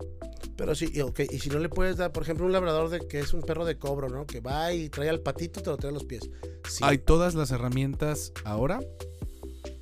Pero 0.57 0.75
sí, 0.75 0.91
y, 0.93 1.01
ok, 1.01 1.21
y 1.31 1.39
si 1.39 1.49
no 1.51 1.59
le 1.59 1.69
puedes 1.69 1.97
dar, 1.97 2.13
por 2.13 2.23
ejemplo, 2.23 2.47
un 2.47 2.53
labrador 2.53 2.89
de 2.91 3.07
que 3.07 3.19
es 3.21 3.33
un 3.35 3.43
perro 3.43 3.65
de 3.65 3.79
cobro, 3.79 4.09
¿no? 4.09 4.27
Que 4.27 4.41
va 4.41 4.73
y 4.73 4.89
trae 4.89 5.09
al 5.09 5.21
patito 5.21 5.61
y 5.61 5.63
te 5.63 5.71
lo 5.71 5.77
trae 5.77 5.91
a 5.91 5.95
los 5.95 6.05
pies. 6.05 6.29
Sí, 6.69 6.81
Hay 6.83 6.99
todas 6.99 7.35
las 7.35 7.51
herramientas 7.51 8.33
ahora 8.45 8.81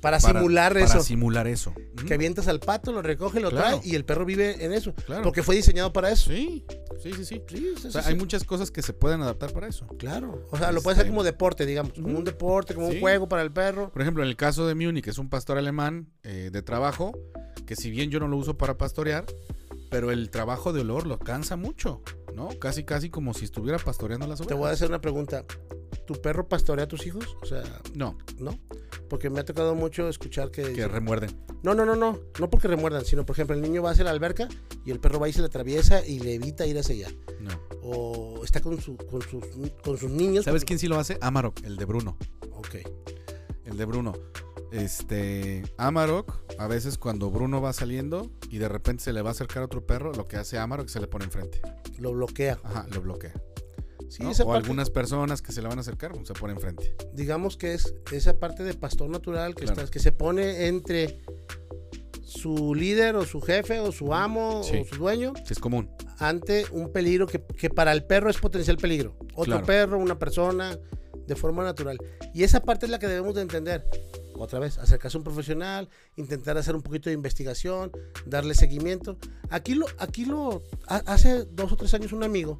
Para, 0.01 0.19
simular 0.19 0.73
para 0.73 0.85
eso. 0.85 1.01
simular 1.01 1.47
eso. 1.47 1.73
Que 2.07 2.13
avientas 2.15 2.47
al 2.47 2.59
pato, 2.59 2.91
lo 2.91 3.01
recoge, 3.03 3.39
lo 3.39 3.49
Claro. 3.51 3.79
trae 3.79 3.89
y 3.91 3.95
el 3.95 4.03
perro 4.05 4.25
vive 4.25 4.63
en 4.65 4.73
eso. 4.73 4.93
Claro. 5.05 5.21
Porque 5.23 5.43
fue 5.43 5.55
diseñado 5.55 5.93
para 5.93 6.11
eso. 6.11 6.31
Sí, 6.31 6.65
sí, 7.01 7.13
sí, 7.13 7.25
sí. 7.25 7.41
Sí, 7.47 7.73
sí, 7.79 7.87
O 7.87 7.91
sea, 7.91 8.01
sí, 8.01 8.09
hay 8.09 8.15
muchas 8.15 8.43
cosas 8.43 8.71
que 8.71 8.81
se 8.81 8.93
pueden 8.93 9.21
adaptar 9.21 9.53
para 9.53 9.67
eso. 9.67 9.85
Claro. 9.99 10.47
O 10.51 10.57
sea, 10.57 10.71
lo 10.71 10.81
puedes 10.81 10.97
hacer 10.97 11.05
Este- 11.07 11.11
como 11.11 11.23
deporte, 11.23 11.65
digamos. 11.67 11.93
Como 11.93 12.17
un 12.17 12.23
deporte, 12.23 12.73
como 12.73 12.87
un 12.87 12.99
juego 12.99 13.27
para 13.29 13.43
el 13.43 13.51
perro. 13.51 13.91
Por 13.91 14.01
ejemplo, 14.01 14.23
en 14.23 14.29
el 14.29 14.35
caso 14.35 14.65
de 14.67 14.73
Munich, 14.75 15.07
es 15.07 15.17
un 15.19 15.29
pastor 15.29 15.57
alemán 15.59 16.07
eh, 16.23 16.49
de 16.51 16.61
trabajo, 16.63 17.11
que 17.67 17.75
si 17.75 17.91
bien 17.91 18.09
yo 18.09 18.19
no 18.19 18.27
lo 18.27 18.37
uso 18.37 18.57
para 18.57 18.77
pastorear, 18.77 19.25
pero 19.91 20.09
el 20.09 20.31
trabajo 20.31 20.73
de 20.73 20.81
olor 20.81 21.05
lo 21.05 21.19
cansa 21.19 21.55
mucho, 21.57 22.01
¿no? 22.33 22.49
Casi, 22.59 22.83
casi 22.85 23.09
como 23.11 23.33
si 23.35 23.45
estuviera 23.45 23.77
pastoreando 23.77 24.25
las 24.25 24.39
Te 24.39 24.45
ovejas. 24.45 24.59
voy 24.59 24.69
a 24.69 24.71
hacer 24.71 24.87
una 24.89 25.01
pregunta. 25.01 25.45
¿Tu 26.07 26.13
perro 26.19 26.47
pastorea 26.47 26.85
a 26.85 26.87
tus 26.87 27.05
hijos? 27.05 27.37
O 27.41 27.45
sea, 27.45 27.61
No, 27.93 28.17
¿no? 28.39 28.57
Porque 29.09 29.29
me 29.29 29.41
ha 29.41 29.45
tocado 29.45 29.75
mucho 29.75 30.07
escuchar 30.07 30.49
que... 30.49 30.71
que 30.73 30.87
remuerden. 30.87 31.37
No, 31.63 31.75
no, 31.75 31.85
no, 31.85 31.95
no. 31.97 32.17
No 32.39 32.49
porque 32.49 32.69
remuerdan, 32.69 33.03
sino, 33.05 33.25
por 33.25 33.35
ejemplo, 33.35 33.55
el 33.55 33.61
niño 33.61 33.83
va 33.83 33.91
hacia 33.91 34.05
la 34.05 34.11
alberca 34.11 34.47
y 34.85 34.91
el 34.91 34.99
perro 35.01 35.19
va 35.19 35.27
y 35.27 35.33
se 35.33 35.41
le 35.41 35.47
atraviesa 35.47 36.05
y 36.05 36.19
le 36.19 36.35
evita 36.35 36.65
ir 36.65 36.79
hacia 36.79 36.95
allá. 37.07 37.15
No. 37.41 37.51
O 37.83 38.41
está 38.45 38.61
con, 38.61 38.79
su, 38.81 38.95
con, 38.95 39.21
sus, 39.21 39.43
con 39.83 39.97
sus 39.97 40.09
niños. 40.09 40.45
¿Sabes 40.45 40.63
quién 40.63 40.79
sí 40.79 40.87
lo 40.87 40.97
hace? 40.97 41.17
Amarok, 41.21 41.61
el 41.65 41.75
de 41.75 41.83
Bruno. 41.85 42.17
Ok. 42.53 42.77
El 43.71 43.77
de 43.77 43.85
Bruno. 43.85 44.13
Este, 44.71 45.63
Amarok, 45.77 46.33
a 46.57 46.67
veces 46.67 46.97
cuando 46.97 47.29
Bruno 47.29 47.61
va 47.61 47.73
saliendo 47.73 48.31
y 48.49 48.57
de 48.57 48.69
repente 48.69 49.03
se 49.03 49.11
le 49.13 49.21
va 49.21 49.29
a 49.29 49.31
acercar 49.31 49.63
otro 49.63 49.85
perro, 49.85 50.13
lo 50.13 50.27
que 50.27 50.37
hace 50.37 50.57
Amarok 50.57 50.85
es 50.85 50.91
se 50.93 50.99
le 51.01 51.07
pone 51.07 51.25
enfrente. 51.25 51.61
Lo 51.97 52.13
bloquea. 52.13 52.59
Ajá, 52.63 52.85
lo 52.93 53.01
bloquea. 53.01 53.33
Sí, 54.09 54.23
¿no? 54.23 54.31
esa 54.31 54.43
O 54.43 54.47
parte, 54.47 54.59
algunas 54.65 54.89
personas 54.89 55.41
que 55.41 55.51
se 55.53 55.61
le 55.61 55.67
van 55.69 55.77
a 55.77 55.81
acercar, 55.81 56.11
pues, 56.11 56.27
se 56.27 56.33
pone 56.33 56.53
enfrente. 56.53 56.95
digamos 57.13 57.55
que 57.57 57.73
es 57.73 57.93
esa 58.11 58.39
parte 58.39 58.63
de 58.63 58.73
pastor 58.73 59.09
natural 59.09 59.55
que, 59.55 59.63
Claro. 59.65 59.81
está- 59.81 59.91
que 59.91 59.99
se 59.99 60.11
pone 60.11 60.67
entre 60.67 61.21
su 62.23 62.73
líder 62.75 63.15
o 63.15 63.25
su 63.25 63.41
jefe 63.41 63.79
o 63.79 63.91
su 63.91 64.13
amo 64.13 64.63
Sí. 64.63 64.77
o 64.79 64.85
su 64.85 64.95
dueño 64.95 65.33
Sí, 65.45 65.53
es 65.53 65.59
común. 65.59 65.89
ante 66.19 66.65
un 66.71 66.91
peligro 66.91 67.27
que, 67.27 67.41
que 67.43 67.69
para 67.69 67.91
el 67.91 68.03
perro 68.05 68.29
es 68.29 68.37
potencial 68.37 68.77
peligro. 68.77 69.15
Otro 69.33 69.43
Claro. 69.53 69.65
perro, 69.65 69.97
una 69.97 70.17
persona, 70.17 70.77
de 71.33 71.39
forma 71.39 71.63
natural. 71.63 71.97
Y 72.33 72.43
esa 72.43 72.61
parte 72.61 72.85
es 72.85 72.91
la 72.91 72.99
que 72.99 73.07
debemos 73.07 73.35
de 73.35 73.41
entender. 73.41 73.87
Otra 74.35 74.59
vez, 74.59 74.77
acercarse 74.77 75.17
a 75.17 75.19
un 75.19 75.23
profesional, 75.23 75.89
intentar 76.15 76.57
hacer 76.57 76.75
un 76.75 76.81
poquito 76.81 77.09
de 77.09 77.13
investigación, 77.13 77.91
darle 78.25 78.53
seguimiento. 78.55 79.17
Aquí 79.49 79.75
lo, 79.75 79.85
aquí 79.99 80.25
lo, 80.25 80.61
ha- 80.87 81.03
hace 81.05 81.45
dos 81.45 81.71
o 81.71 81.77
tres 81.77 81.93
años 81.93 82.11
un 82.13 82.23
amigo 82.23 82.59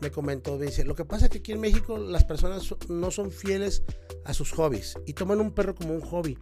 me 0.00 0.10
comentó, 0.10 0.58
me 0.58 0.66
dice, 0.66 0.84
lo 0.84 0.94
que 0.94 1.04
pasa 1.04 1.26
es 1.26 1.30
que 1.30 1.38
aquí 1.38 1.52
en 1.52 1.60
México 1.60 1.96
las 1.96 2.24
personas 2.24 2.62
so- 2.64 2.78
no 2.88 3.10
son 3.10 3.30
fieles 3.30 3.82
a 4.24 4.34
sus 4.34 4.50
hobbies 4.52 4.96
y 5.06 5.14
toman 5.14 5.40
un 5.40 5.52
perro 5.52 5.74
como 5.74 5.94
un 5.94 6.00
hobby. 6.02 6.36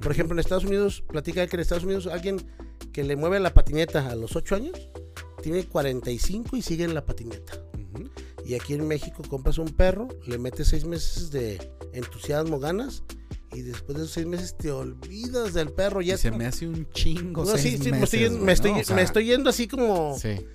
Por 0.00 0.12
ejemplo, 0.12 0.34
en 0.34 0.40
Estados 0.40 0.64
Unidos, 0.64 1.02
platica 1.08 1.44
que 1.46 1.56
en 1.56 1.60
Estados 1.60 1.82
Unidos 1.84 2.06
alguien 2.06 2.36
que 2.92 3.02
le 3.02 3.16
mueve 3.16 3.40
la 3.40 3.54
patineta 3.54 4.08
a 4.08 4.14
los 4.14 4.36
8 4.36 4.54
años, 4.56 4.88
tiene 5.42 5.64
45 5.64 6.56
y 6.56 6.62
sigue 6.62 6.84
en 6.84 6.94
la 6.94 7.04
patineta. 7.06 7.54
Ujú. 7.94 8.08
Y 8.48 8.54
aquí 8.54 8.72
en 8.72 8.88
México 8.88 9.22
compras 9.28 9.58
un 9.58 9.68
perro, 9.68 10.08
le 10.26 10.38
metes 10.38 10.68
seis 10.68 10.86
meses 10.86 11.30
de 11.30 11.70
entusiasmo, 11.92 12.58
ganas, 12.58 13.02
y 13.52 13.60
después 13.60 13.98
de 13.98 14.04
esos 14.04 14.14
seis 14.14 14.26
meses 14.26 14.56
te 14.56 14.70
olvidas 14.70 15.52
del 15.52 15.70
perro. 15.70 16.00
Ya 16.00 16.14
Y 16.14 16.16
se 16.18 16.28
como- 16.30 16.38
me 16.38 16.46
hace 16.46 16.66
un 16.66 16.88
chingo. 16.92 17.44
No, 17.44 17.58
sí, 17.58 17.78
me 17.92 18.02
estoy, 18.04 18.20
yendo- 18.20 18.38
me, 18.42 18.52
estoy, 18.52 18.72
¿no? 18.72 18.78
O 18.78 18.84
sea, 18.84 18.96
me 18.96 19.02
estoy 19.02 19.26
yendo 19.26 19.50
así 19.50 19.68
como... 19.68 20.16
Sí. 20.18 20.46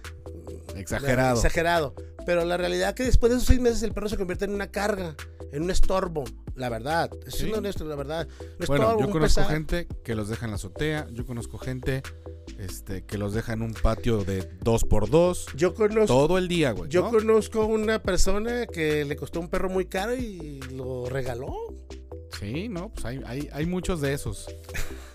Exagerado. 0.75 1.35
Exagerado. 1.35 1.95
Pero 2.25 2.45
la 2.45 2.57
realidad 2.57 2.89
es 2.89 2.95
que 2.95 3.03
después 3.03 3.29
de 3.31 3.37
esos 3.37 3.47
seis 3.47 3.59
meses 3.59 3.83
el 3.83 3.93
perro 3.93 4.09
se 4.09 4.17
convierte 4.17 4.45
en 4.45 4.53
una 4.55 4.71
carga, 4.71 5.15
en 5.53 5.63
un 5.63 5.71
estorbo. 5.71 6.23
La 6.55 6.69
verdad, 6.69 7.09
siendo 7.27 7.55
Sí. 7.55 7.59
honesto, 7.59 7.85
la 7.85 7.95
verdad. 7.95 8.27
Un 8.39 8.65
Bueno, 8.67 8.83
estorbo, 8.85 8.99
yo 9.01 9.09
conozco 9.11 9.41
pesar. 9.41 9.47
gente 9.55 9.87
que 10.03 10.13
los 10.15 10.29
deja 10.29 10.45
en 10.45 10.51
la 10.51 10.55
azotea. 10.55 11.07
Yo 11.11 11.25
conozco 11.25 11.57
gente 11.57 12.03
este, 12.59 13.03
que 13.05 13.17
los 13.17 13.33
deja 13.33 13.53
en 13.53 13.61
un 13.61 13.73
patio 13.73 14.23
de 14.23 14.47
dos 14.61 14.83
por 14.83 15.09
dos 15.09 15.47
Yo 15.55 15.73
conozco, 15.73 16.05
todo 16.07 16.37
el 16.37 16.47
día, 16.47 16.71
güey. 16.71 16.89
yo 16.89 17.03
¿no? 17.03 17.09
conozco 17.11 17.65
una 17.65 18.01
persona 18.03 18.67
que 18.67 19.05
le 19.05 19.15
costó 19.15 19.39
un 19.39 19.49
perro 19.49 19.69
muy 19.69 19.85
caro 19.85 20.13
y 20.15 20.59
lo 20.73 21.05
regaló. 21.09 21.55
Sí, 22.39 22.67
no, 22.69 22.89
pues 22.89 23.05
hay, 23.05 23.21
hay, 23.25 23.49
hay 23.53 23.65
muchos 23.65 24.01
de 24.01 24.13
esos. 24.13 24.47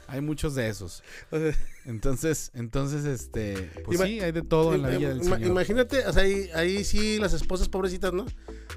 Hay 0.09 0.21
muchos 0.23 0.55
de 0.55 0.69
esos. 0.69 1.03
Entonces, 1.85 2.51
entonces, 2.55 3.05
este, 3.07 3.71
pues 3.85 3.99
Ima- 3.99 4.07
sí, 4.07 4.21
hay 4.21 4.33
de 4.33 4.43
todo 4.43 4.75
en 4.75 4.83
la 4.83 4.89
villa 4.91 5.09
del 5.11 5.21
Ima- 5.23 5.37
señor. 5.37 5.51
Imagínate, 5.51 6.07
o 6.07 6.13
sea, 6.13 6.23
ahí, 6.23 6.51
ahí 6.55 6.85
sí 6.85 7.19
las 7.19 7.33
esposas 7.33 7.69
pobrecitas, 7.69 8.13
¿no? 8.13 8.27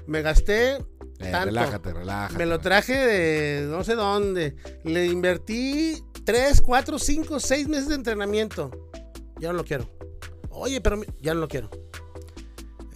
Me 0.06 0.22
gasté, 0.22 0.78
Eh, 1.22 1.30
tanto. 1.30 1.46
relájate, 1.46 1.92
relájate. 1.92 2.38
me 2.38 2.46
lo 2.46 2.58
traje 2.58 2.94
de 2.96 3.66
no 3.66 3.84
sé 3.84 3.94
dónde. 3.94 4.56
Le 4.84 5.06
invertí 5.06 6.02
3, 6.24 6.60
4, 6.60 6.98
5, 6.98 7.40
6 7.40 7.68
meses 7.68 7.88
de 7.88 7.94
entrenamiento. 7.96 8.70
Ya 9.38 9.48
no 9.48 9.54
lo 9.54 9.64
quiero. 9.64 9.90
Oye, 10.50 10.80
pero 10.80 11.00
ya 11.20 11.34
no 11.34 11.40
lo 11.40 11.48
quiero. 11.48 11.70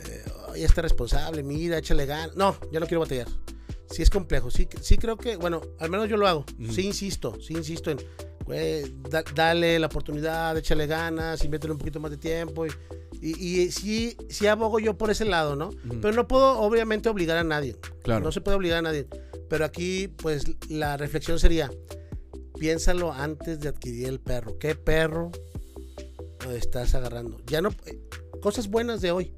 Eh, 0.05 0.25
oye, 0.51 0.65
está 0.65 0.83
responsable, 0.83 1.43
mira, 1.43 1.79
échale 1.79 2.07
ganas. 2.07 2.37
No, 2.37 2.57
ya 2.73 2.81
no 2.81 2.87
quiero 2.87 3.01
batallar. 3.01 3.29
Sí 3.91 4.03
es 4.03 4.11
complejo, 4.11 4.51
sí, 4.51 4.69
sí 4.81 4.97
creo 4.99 5.17
que, 5.17 5.37
bueno, 5.37 5.61
al 5.79 5.91
menos 5.91 6.09
yo 6.09 6.17
lo 6.17 6.27
hago. 6.27 6.45
Ujú. 6.61 6.73
Sí 6.73 6.83
insisto, 6.87 7.39
sí 7.41 7.55
insisto 7.55 7.91
en, 7.91 7.99
güey, 8.45 8.85
da- 9.09 9.23
dale 9.35 9.79
la 9.79 9.87
oportunidad, 9.87 10.57
échale 10.59 10.87
ganas, 10.89 11.43
inviértele 11.45 11.73
un 11.73 11.79
poquito 11.79 12.01
más 12.01 12.11
de 12.11 12.17
tiempo. 12.17 12.67
Y, 12.67 12.71
y, 13.21 13.61
y 13.63 13.71
sí, 13.73 14.17
sí 14.29 14.47
abogo 14.47 14.79
yo 14.79 14.97
por 14.99 15.11
ese 15.11 15.25
lado, 15.25 15.57
¿no? 15.57 15.71
Pero 16.03 16.13
no 16.15 16.27
puedo, 16.29 16.59
obviamente, 16.61 17.09
obligar 17.09 17.37
a 17.37 17.45
nadie. 17.45 17.77
Claro. 18.03 18.25
No 18.25 18.33
se 18.33 18.41
puede 18.41 18.57
obligar 18.57 18.79
a 18.79 18.83
nadie. 18.83 19.07
Pero 19.49 19.65
aquí, 19.65 20.09
pues, 20.09 20.45
la 20.69 20.97
reflexión 20.97 21.39
sería, 21.39 21.71
piénsalo 22.59 23.13
antes 23.13 23.61
de 23.61 23.69
adquirir 23.69 24.09
el 24.09 24.21
perro. 24.21 24.59
¿Qué 24.59 24.75
perro 24.75 25.31
estás 26.53 26.95
agarrando? 26.95 27.39
Ya 27.47 27.61
no... 27.61 27.71
eh, 27.87 28.01
Cosas 28.41 28.69
buenas 28.69 29.01
de 29.01 29.11
hoy. 29.11 29.35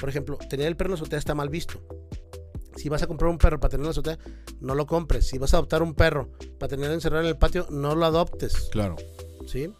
Por 0.00 0.08
ejemplo, 0.08 0.38
tener 0.48 0.66
el 0.66 0.76
perro 0.76 0.88
en 0.88 0.92
la 0.92 0.96
azotea 0.96 1.18
está 1.18 1.34
mal 1.34 1.48
visto. 1.48 1.80
Si 2.76 2.88
vas 2.88 3.02
a 3.02 3.06
comprar 3.06 3.30
un 3.30 3.38
perro 3.38 3.58
para 3.60 3.70
tenerlo 3.70 3.90
en 3.90 3.94
la 3.96 4.12
azotea, 4.12 4.18
no 4.60 4.74
lo 4.74 4.86
compres. 4.86 5.26
Si 5.28 5.38
vas 5.38 5.54
a 5.54 5.58
adoptar 5.58 5.82
un 5.82 5.94
perro 5.94 6.30
para 6.58 6.68
tenerlo 6.68 6.94
encerrado 6.94 7.22
en 7.22 7.28
el 7.28 7.38
patio, 7.38 7.66
no 7.70 7.94
lo 7.94 8.04
adoptes. 8.06 8.68
Claro. 8.70 8.96
¿sí? 9.46 9.70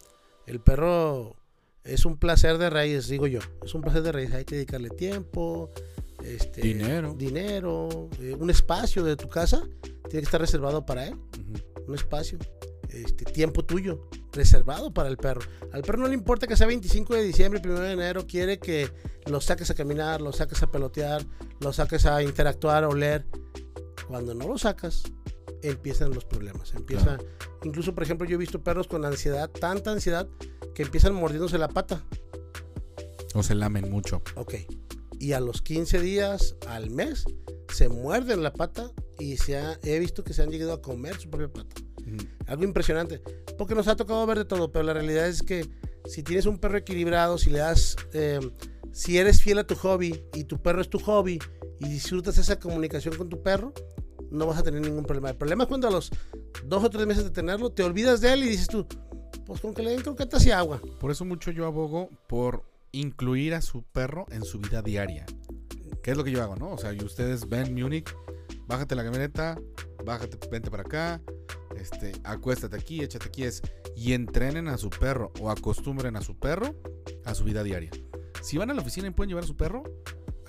El 0.46 0.60
perro 0.60 1.36
es 1.84 2.04
un 2.04 2.16
placer 2.16 2.58
de 2.58 2.70
raíz, 2.70 3.08
digo 3.08 3.26
yo. 3.26 3.40
Es 3.64 3.74
un 3.74 3.82
placer 3.82 4.02
de 4.02 4.12
raíz. 4.12 4.32
Hay 4.32 4.44
que 4.44 4.56
dedicarle 4.56 4.90
tiempo, 4.90 5.70
este, 6.24 6.60
Dinero. 6.60 7.14
dinero, 7.14 8.08
eh, 8.20 8.36
un 8.38 8.50
espacio 8.50 9.02
de 9.04 9.16
tu 9.16 9.28
casa 9.28 9.62
tiene 10.08 10.20
que 10.20 10.26
estar 10.26 10.40
reservado 10.40 10.84
para 10.84 11.06
él. 11.06 11.16
Un 11.86 11.94
espacio, 11.94 12.38
este, 12.90 13.24
tiempo 13.24 13.64
tuyo 13.64 14.08
reservado 14.32 14.92
para 14.92 15.08
el 15.08 15.16
perro. 15.16 15.40
Al 15.72 15.82
perro 15.82 15.98
no 15.98 16.08
le 16.08 16.14
importa 16.14 16.46
que 16.46 16.56
sea 16.56 16.66
25 16.66 17.14
de 17.14 17.22
diciembre, 17.22 17.60
1 17.64 17.80
de 17.80 17.92
enero, 17.92 18.26
quiere 18.26 18.58
que 18.58 18.90
lo 19.26 19.40
saques 19.40 19.70
a 19.70 19.74
caminar, 19.74 20.20
lo 20.20 20.32
saques 20.32 20.62
a 20.62 20.70
pelotear, 20.70 21.24
lo 21.60 21.72
saques 21.72 22.06
a 22.06 22.22
interactuar, 22.22 22.84
a 22.84 22.88
oler. 22.88 23.26
Cuando 24.08 24.34
no 24.34 24.48
lo 24.48 24.58
sacas, 24.58 25.04
empiezan 25.62 26.12
los 26.14 26.24
problemas. 26.24 26.74
Empieza, 26.74 27.18
incluso 27.64 27.94
por 27.94 28.04
ejemplo, 28.04 28.26
yo 28.26 28.34
he 28.36 28.38
visto 28.38 28.62
perros 28.62 28.86
con 28.86 29.04
ansiedad, 29.04 29.50
tanta 29.50 29.92
ansiedad, 29.92 30.28
que 30.74 30.82
empiezan 30.82 31.14
mordiéndose 31.14 31.58
la 31.58 31.68
pata. 31.68 32.04
O 33.34 33.42
se 33.42 33.54
lamen 33.54 33.90
mucho. 33.90 34.22
Ok. 34.36 34.54
Y 35.18 35.32
a 35.32 35.40
los 35.40 35.62
15 35.62 36.00
días, 36.00 36.56
al 36.66 36.90
mes, 36.90 37.24
se 37.72 37.88
muerden 37.88 38.42
la 38.42 38.52
pata 38.52 38.90
y 39.18 39.36
se 39.36 39.56
ha- 39.58 39.78
he 39.82 39.98
visto 39.98 40.24
que 40.24 40.32
se 40.32 40.42
han 40.42 40.50
llegado 40.50 40.72
a 40.72 40.82
comer 40.82 41.16
su 41.20 41.28
propia 41.30 41.48
pata. 41.52 41.74
Algo 42.46 42.64
impresionante. 42.64 43.20
Porque 43.56 43.74
nos 43.74 43.86
ha 43.86 43.94
tocado 43.94 44.26
ver 44.26 44.38
de 44.38 44.44
todo, 44.44 44.72
pero 44.72 44.82
la 44.82 44.94
realidad 44.94 45.28
es 45.28 45.42
que 45.42 45.68
si 46.06 46.22
tienes 46.22 46.46
un 46.46 46.58
perro 46.58 46.78
equilibrado, 46.78 47.38
si 47.38 47.50
le 47.50 47.58
das, 47.60 47.94
eh, 48.14 48.40
si 48.92 49.18
eres 49.18 49.40
fiel 49.42 49.58
a 49.58 49.64
tu 49.66 49.76
hobby 49.76 50.24
y 50.34 50.44
tu 50.44 50.60
perro 50.60 50.80
es 50.80 50.88
tu 50.90 50.98
hobby 50.98 51.38
y 51.78 51.88
disfrutas 51.88 52.38
esa 52.38 52.58
comunicación 52.58 53.14
con 53.16 53.28
tu 53.28 53.42
perro, 53.42 53.72
no 54.30 54.46
vas 54.46 54.58
a 54.58 54.62
tener 54.62 54.80
ningún 54.80 55.04
problema. 55.04 55.30
El 55.30 55.36
problema 55.36 55.64
es 55.64 55.68
cuando 55.68 55.88
a 55.88 55.90
los 55.90 56.10
dos 56.64 56.84
o 56.84 56.90
tres 56.90 57.06
meses 57.06 57.24
de 57.24 57.30
tenerlo 57.30 57.70
te 57.70 57.82
olvidas 57.82 58.20
de 58.20 58.32
él 58.32 58.44
y 58.44 58.48
dices 58.48 58.68
tú, 58.68 58.86
pues 59.46 59.60
con 59.60 59.74
que 59.74 59.82
le 59.82 59.90
den 59.90 60.02
croquetas 60.02 60.44
y 60.46 60.50
agua. 60.50 60.80
Por 60.98 61.10
eso 61.10 61.24
mucho 61.24 61.50
yo 61.50 61.66
abogo 61.66 62.08
por 62.28 62.64
incluir 62.92 63.54
a 63.54 63.62
su 63.62 63.82
perro 63.82 64.26
en 64.30 64.44
su 64.44 64.58
vida 64.58 64.82
diaria. 64.82 65.26
¿Qué 66.02 66.12
es 66.12 66.16
lo 66.16 66.24
que 66.24 66.30
yo 66.30 66.42
hago, 66.42 66.56
no? 66.56 66.72
O 66.72 66.78
sea, 66.78 66.92
y 66.92 67.02
ustedes 67.02 67.48
ven 67.48 67.74
Múnich, 67.74 68.14
bájate 68.66 68.94
la 68.94 69.04
camioneta, 69.04 69.60
bájate, 70.04 70.38
vente 70.50 70.70
para 70.70 70.82
acá, 70.82 71.20
este, 71.76 72.12
acuéstate 72.24 72.76
aquí, 72.76 73.02
échate 73.02 73.28
aquí, 73.28 73.44
es, 73.44 73.62
y 73.96 74.12
entrenen 74.14 74.68
a 74.68 74.78
su 74.78 74.90
perro 74.90 75.32
o 75.40 75.50
acostumbren 75.50 76.16
a 76.16 76.22
su 76.22 76.38
perro 76.38 76.74
a 77.24 77.34
su 77.34 77.44
vida 77.44 77.62
diaria. 77.62 77.90
Si 78.42 78.56
van 78.56 78.70
a 78.70 78.74
la 78.74 78.80
oficina 78.80 79.08
y 79.08 79.10
pueden 79.10 79.28
llevar 79.28 79.44
a 79.44 79.46
su 79.46 79.56
perro, 79.56 79.82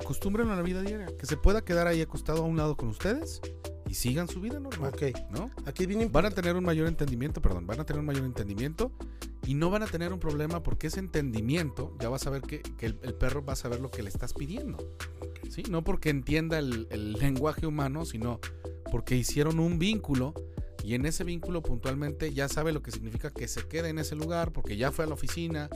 acostúmbrenlo 0.01 0.53
a 0.53 0.55
la 0.55 0.61
vida 0.61 0.81
diaria, 0.81 1.07
que 1.17 1.25
se 1.25 1.37
pueda 1.37 1.63
quedar 1.63 1.87
ahí 1.87 2.01
acostado 2.01 2.43
a 2.43 2.45
un 2.45 2.57
lado 2.57 2.75
con 2.75 2.89
ustedes 2.89 3.41
y 3.87 3.93
sigan 3.93 4.27
su 4.27 4.41
vida 4.41 4.59
normal, 4.59 4.93
Ok. 4.93 5.03
¿no? 5.31 5.49
Aquí 5.65 5.85
bien 5.85 6.11
Van 6.11 6.25
a 6.25 6.31
tener 6.31 6.55
un 6.55 6.63
mayor 6.63 6.87
entendimiento, 6.87 7.41
perdón, 7.41 7.67
van 7.67 7.79
a 7.79 7.85
tener 7.85 7.99
un 7.99 8.05
mayor 8.05 8.25
entendimiento 8.25 8.91
y 9.45 9.53
no 9.53 9.69
van 9.69 9.83
a 9.83 9.87
tener 9.87 10.13
un 10.13 10.19
problema 10.19 10.63
porque 10.63 10.87
ese 10.87 10.99
entendimiento 10.99 11.95
ya 11.99 12.09
va 12.09 12.15
a 12.15 12.19
saber 12.19 12.41
que, 12.41 12.61
que 12.61 12.85
el, 12.85 12.99
el 13.01 13.13
perro 13.13 13.43
va 13.43 13.53
a 13.53 13.55
saber 13.55 13.79
lo 13.79 13.89
que 13.89 14.03
le 14.03 14.09
estás 14.09 14.33
pidiendo. 14.33 14.77
¿Sí? 15.49 15.63
No 15.69 15.83
porque 15.83 16.09
entienda 16.09 16.59
el, 16.59 16.87
el 16.91 17.13
lenguaje 17.19 17.65
humano, 17.67 18.05
sino 18.05 18.39
porque 18.91 19.15
hicieron 19.15 19.59
un 19.59 19.79
vínculo 19.79 20.33
y 20.83 20.95
en 20.95 21.05
ese 21.05 21.23
vínculo 21.23 21.61
puntualmente 21.61 22.33
ya 22.33 22.47
sabe 22.47 22.71
lo 22.71 22.81
que 22.81 22.91
significa 22.91 23.31
que 23.31 23.47
se 23.47 23.67
quede 23.67 23.89
en 23.89 23.99
ese 23.99 24.15
lugar 24.15 24.51
porque 24.51 24.77
ya 24.77 24.91
fue 24.91 25.05
a 25.05 25.07
la 25.07 25.13
oficina, 25.13 25.69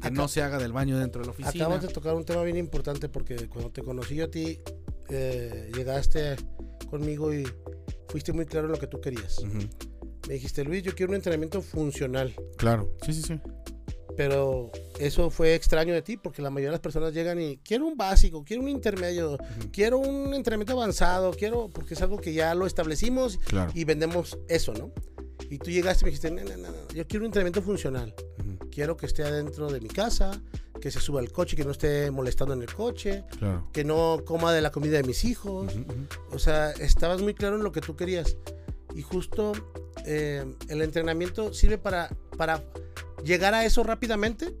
que 0.00 0.08
Acá- 0.08 0.16
no 0.16 0.28
se 0.28 0.42
haga 0.42 0.58
del 0.58 0.72
baño 0.72 0.98
dentro 0.98 1.20
de 1.22 1.26
la 1.26 1.32
oficina. 1.32 1.50
Acabas 1.66 1.82
de 1.82 1.88
tocar 1.88 2.14
un 2.14 2.24
tema 2.24 2.42
bien 2.42 2.56
importante 2.56 3.08
porque 3.08 3.48
cuando 3.48 3.70
te 3.70 3.82
conocí 3.82 4.14
yo 4.16 4.24
a 4.26 4.30
ti, 4.30 4.58
eh, 5.08 5.70
llegaste 5.74 6.36
conmigo 6.88 7.32
y 7.34 7.44
fuiste 8.08 8.32
muy 8.32 8.46
claro 8.46 8.66
en 8.66 8.72
lo 8.72 8.78
que 8.78 8.86
tú 8.86 9.00
querías. 9.00 9.38
Ujú, 9.38 9.58
Me 10.28 10.34
dijiste, 10.34 10.62
Luis, 10.64 10.82
yo 10.82 10.94
quiero 10.94 11.10
un 11.10 11.16
entrenamiento 11.16 11.60
funcional. 11.62 12.34
Claro, 12.56 12.94
sí, 13.04 13.12
sí, 13.12 13.22
sí. 13.22 13.40
Pero 14.16 14.70
eso 14.98 15.30
fue 15.30 15.54
extraño 15.54 15.94
de 15.94 16.02
ti 16.02 16.16
porque 16.16 16.42
la 16.42 16.50
mayoría 16.50 16.68
de 16.70 16.72
las 16.72 16.80
personas 16.80 17.14
llegan 17.14 17.40
y 17.40 17.56
quiero 17.58 17.86
un 17.86 17.96
básico, 17.96 18.44
quiero 18.44 18.62
un 18.62 18.68
intermedio, 18.68 19.38
quiero 19.72 19.98
un 19.98 20.34
entrenamiento 20.34 20.74
avanzado, 20.74 21.32
quiero, 21.32 21.68
porque 21.70 21.94
es 21.94 22.02
algo 22.02 22.18
que 22.18 22.32
ya 22.32 22.54
lo 22.54 22.66
establecimos 22.66 23.38
Claro. 23.38 23.72
y 23.74 23.84
vendemos 23.84 24.38
eso, 24.48 24.74
¿no? 24.74 24.92
Y 25.48 25.58
tú 25.58 25.70
llegaste 25.70 26.02
y 26.02 26.04
me 26.04 26.10
dijiste, 26.10 26.30
no, 26.30 26.42
no, 26.44 26.56
no, 26.56 26.68
no, 26.70 26.88
yo 26.94 27.06
quiero 27.08 27.24
un 27.24 27.26
entrenamiento 27.26 27.62
funcional. 27.62 28.14
Ujú, 28.40 28.49
Quiero 28.80 28.96
que 28.96 29.04
esté 29.04 29.22
adentro 29.24 29.68
de 29.70 29.78
mi 29.78 29.90
casa, 29.90 30.30
que 30.80 30.90
se 30.90 31.00
suba 31.00 31.20
al 31.20 31.30
coche, 31.30 31.54
que 31.54 31.66
no 31.66 31.70
esté 31.72 32.10
molestando 32.10 32.54
en 32.54 32.62
el 32.62 32.72
coche, 32.72 33.24
Claro. 33.38 33.68
que 33.74 33.84
no 33.84 34.22
coma 34.24 34.54
de 34.54 34.62
la 34.62 34.70
comida 34.70 34.96
de 34.96 35.02
mis 35.02 35.22
hijos. 35.26 35.70
Ujú, 35.74 35.80
ujú. 35.82 36.06
O 36.34 36.38
sea, 36.38 36.70
estabas 36.70 37.20
muy 37.20 37.34
claro 37.34 37.56
en 37.56 37.62
lo 37.62 37.72
que 37.72 37.82
tú 37.82 37.94
querías. 37.94 38.38
Y 38.94 39.02
justo 39.02 39.52
eh, 40.06 40.46
el 40.70 40.80
entrenamiento 40.80 41.52
sirve 41.52 41.76
para, 41.76 42.08
para 42.38 42.64
llegar 43.22 43.52
a 43.52 43.66
eso 43.66 43.82
rápidamente, 43.82 44.54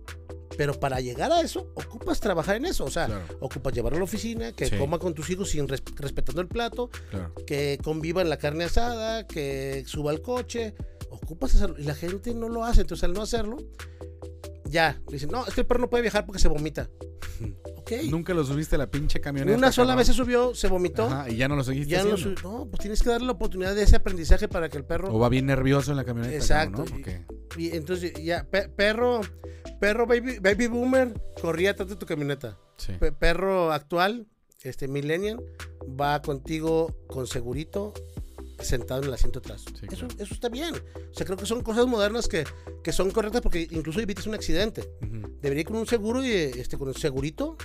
pero 0.58 0.78
para 0.78 1.00
llegar 1.00 1.32
a 1.32 1.40
eso 1.40 1.72
ocupas 1.74 2.20
trabajar 2.20 2.56
en 2.56 2.66
eso. 2.66 2.84
O 2.84 2.90
sea, 2.90 3.06
Claro. 3.06 3.24
ocupas 3.40 3.72
llevarlo 3.72 3.96
a 3.96 4.00
la 4.00 4.04
oficina, 4.04 4.52
que 4.52 4.66
Sí. 4.66 4.76
coma 4.76 4.98
con 4.98 5.14
tus 5.14 5.30
hijos 5.30 5.48
sin 5.48 5.66
res- 5.66 5.82
respetando 5.96 6.42
el 6.42 6.48
plato, 6.48 6.90
Claro. 7.08 7.32
que 7.46 7.78
conviva 7.82 8.20
en 8.20 8.28
la 8.28 8.36
carne 8.36 8.64
asada, 8.64 9.26
que 9.26 9.82
suba 9.86 10.10
al 10.10 10.20
coche. 10.20 10.74
Ocupas 11.10 11.54
hacerlo. 11.54 11.76
Y 11.78 11.82
la 11.84 11.94
gente 11.94 12.34
no 12.34 12.48
lo 12.48 12.64
hace. 12.64 12.82
Entonces, 12.82 13.04
al 13.04 13.12
no 13.12 13.22
hacerlo, 13.22 13.56
ya. 14.64 15.00
Dicen, 15.08 15.30
no, 15.30 15.46
este 15.46 15.64
perro 15.64 15.80
no 15.80 15.90
puede 15.90 16.02
viajar 16.02 16.24
porque 16.26 16.40
se 16.40 16.48
vomita. 16.48 16.88
Ok. 17.80 17.92
Nunca 18.10 18.34
lo 18.34 18.44
subiste 18.44 18.74
a 18.76 18.78
la 18.78 18.90
pinche 18.90 19.20
camioneta. 19.22 19.56
Una 19.56 19.72
sola 19.72 19.86
cabrón. 19.92 19.98
vez 19.98 20.06
se 20.08 20.12
subió, 20.12 20.54
se 20.54 20.68
vomitó. 20.68 21.06
Ajá, 21.06 21.30
y 21.30 21.36
ya 21.36 21.48
no 21.48 21.56
lo 21.56 21.64
seguiste 21.64 21.90
Ya 21.90 22.04
no, 22.04 22.14
no, 22.44 22.66
pues 22.68 22.78
tienes 22.80 23.02
que 23.02 23.08
darle 23.08 23.26
la 23.26 23.32
oportunidad 23.32 23.74
de 23.74 23.82
ese 23.82 23.96
aprendizaje 23.96 24.46
para 24.46 24.68
que 24.68 24.76
el 24.76 24.84
perro. 24.84 25.12
O 25.12 25.18
va 25.18 25.30
bien 25.30 25.46
nervioso 25.46 25.90
en 25.90 25.96
la 25.96 26.04
camioneta. 26.04 26.34
Exacto, 26.36 26.84
cabrón, 26.84 27.02
¿no? 27.26 27.60
y- 27.60 27.70
entonces 27.70 28.12
ya, 28.22 28.44
pe- 28.44 28.68
perro, 28.68 29.22
perro 29.80 30.06
baby, 30.06 30.38
baby 30.38 30.66
boomer, 30.66 31.14
corría 31.40 31.70
atrás 31.70 31.88
de 31.88 31.96
tu 31.96 32.04
camioneta. 32.04 32.58
sí. 32.76 32.92
Pe- 33.00 33.10
perro 33.12 33.72
actual, 33.72 34.26
este 34.62 34.86
millennial, 34.86 35.42
va 35.98 36.20
contigo 36.20 36.94
con 37.08 37.26
segurito, 37.26 37.94
sentado 38.60 39.00
en 39.00 39.08
el 39.08 39.14
asiento 39.14 39.38
atrás. 39.38 39.64
Sí, 39.78 39.86
eso, 39.90 40.06
claro. 40.06 40.14
eso 40.18 40.34
está 40.34 40.48
bien. 40.48 40.74
O 40.74 41.14
sea, 41.14 41.26
creo 41.26 41.38
que 41.38 41.46
son 41.46 41.62
cosas 41.62 41.86
modernas 41.86 42.28
que, 42.28 42.44
que 42.82 42.92
son 42.92 43.10
correctas 43.10 43.42
porque 43.42 43.68
incluso 43.70 44.00
evitas 44.00 44.26
un 44.26 44.34
accidente. 44.34 44.90
Debería 45.40 45.60
ir 45.60 45.66
con 45.66 45.76
un 45.76 45.86
seguro 45.86 46.24
y 46.24 46.30
este, 46.30 46.76
con 46.78 46.88
el 46.88 46.96
segurito. 46.96 47.56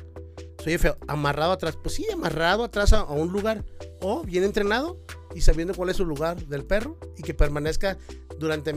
Soy 0.63 0.77
feo, 0.77 0.97
amarrado 1.07 1.51
atrás. 1.51 1.77
Pues 1.81 1.95
sí, 1.95 2.07
amarrado 2.11 2.63
atrás 2.63 2.93
a, 2.93 3.01
a 3.01 3.11
un 3.11 3.31
lugar. 3.31 3.63
O 4.01 4.23
bien 4.23 4.43
entrenado 4.43 4.99
y 5.35 5.41
sabiendo 5.41 5.73
cuál 5.73 5.89
es 5.89 5.97
su 5.97 6.05
lugar 6.05 6.45
del 6.47 6.63
perro 6.63 6.97
y 7.17 7.23
que 7.23 7.33
permanezca 7.33 7.97
durante 8.39 8.73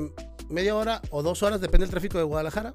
media 0.48 0.74
hora 0.74 1.02
o 1.10 1.22
dos 1.22 1.42
horas, 1.42 1.60
depende 1.60 1.86
del 1.86 1.90
tráfico 1.90 2.18
de 2.18 2.24
Guadalajara, 2.24 2.72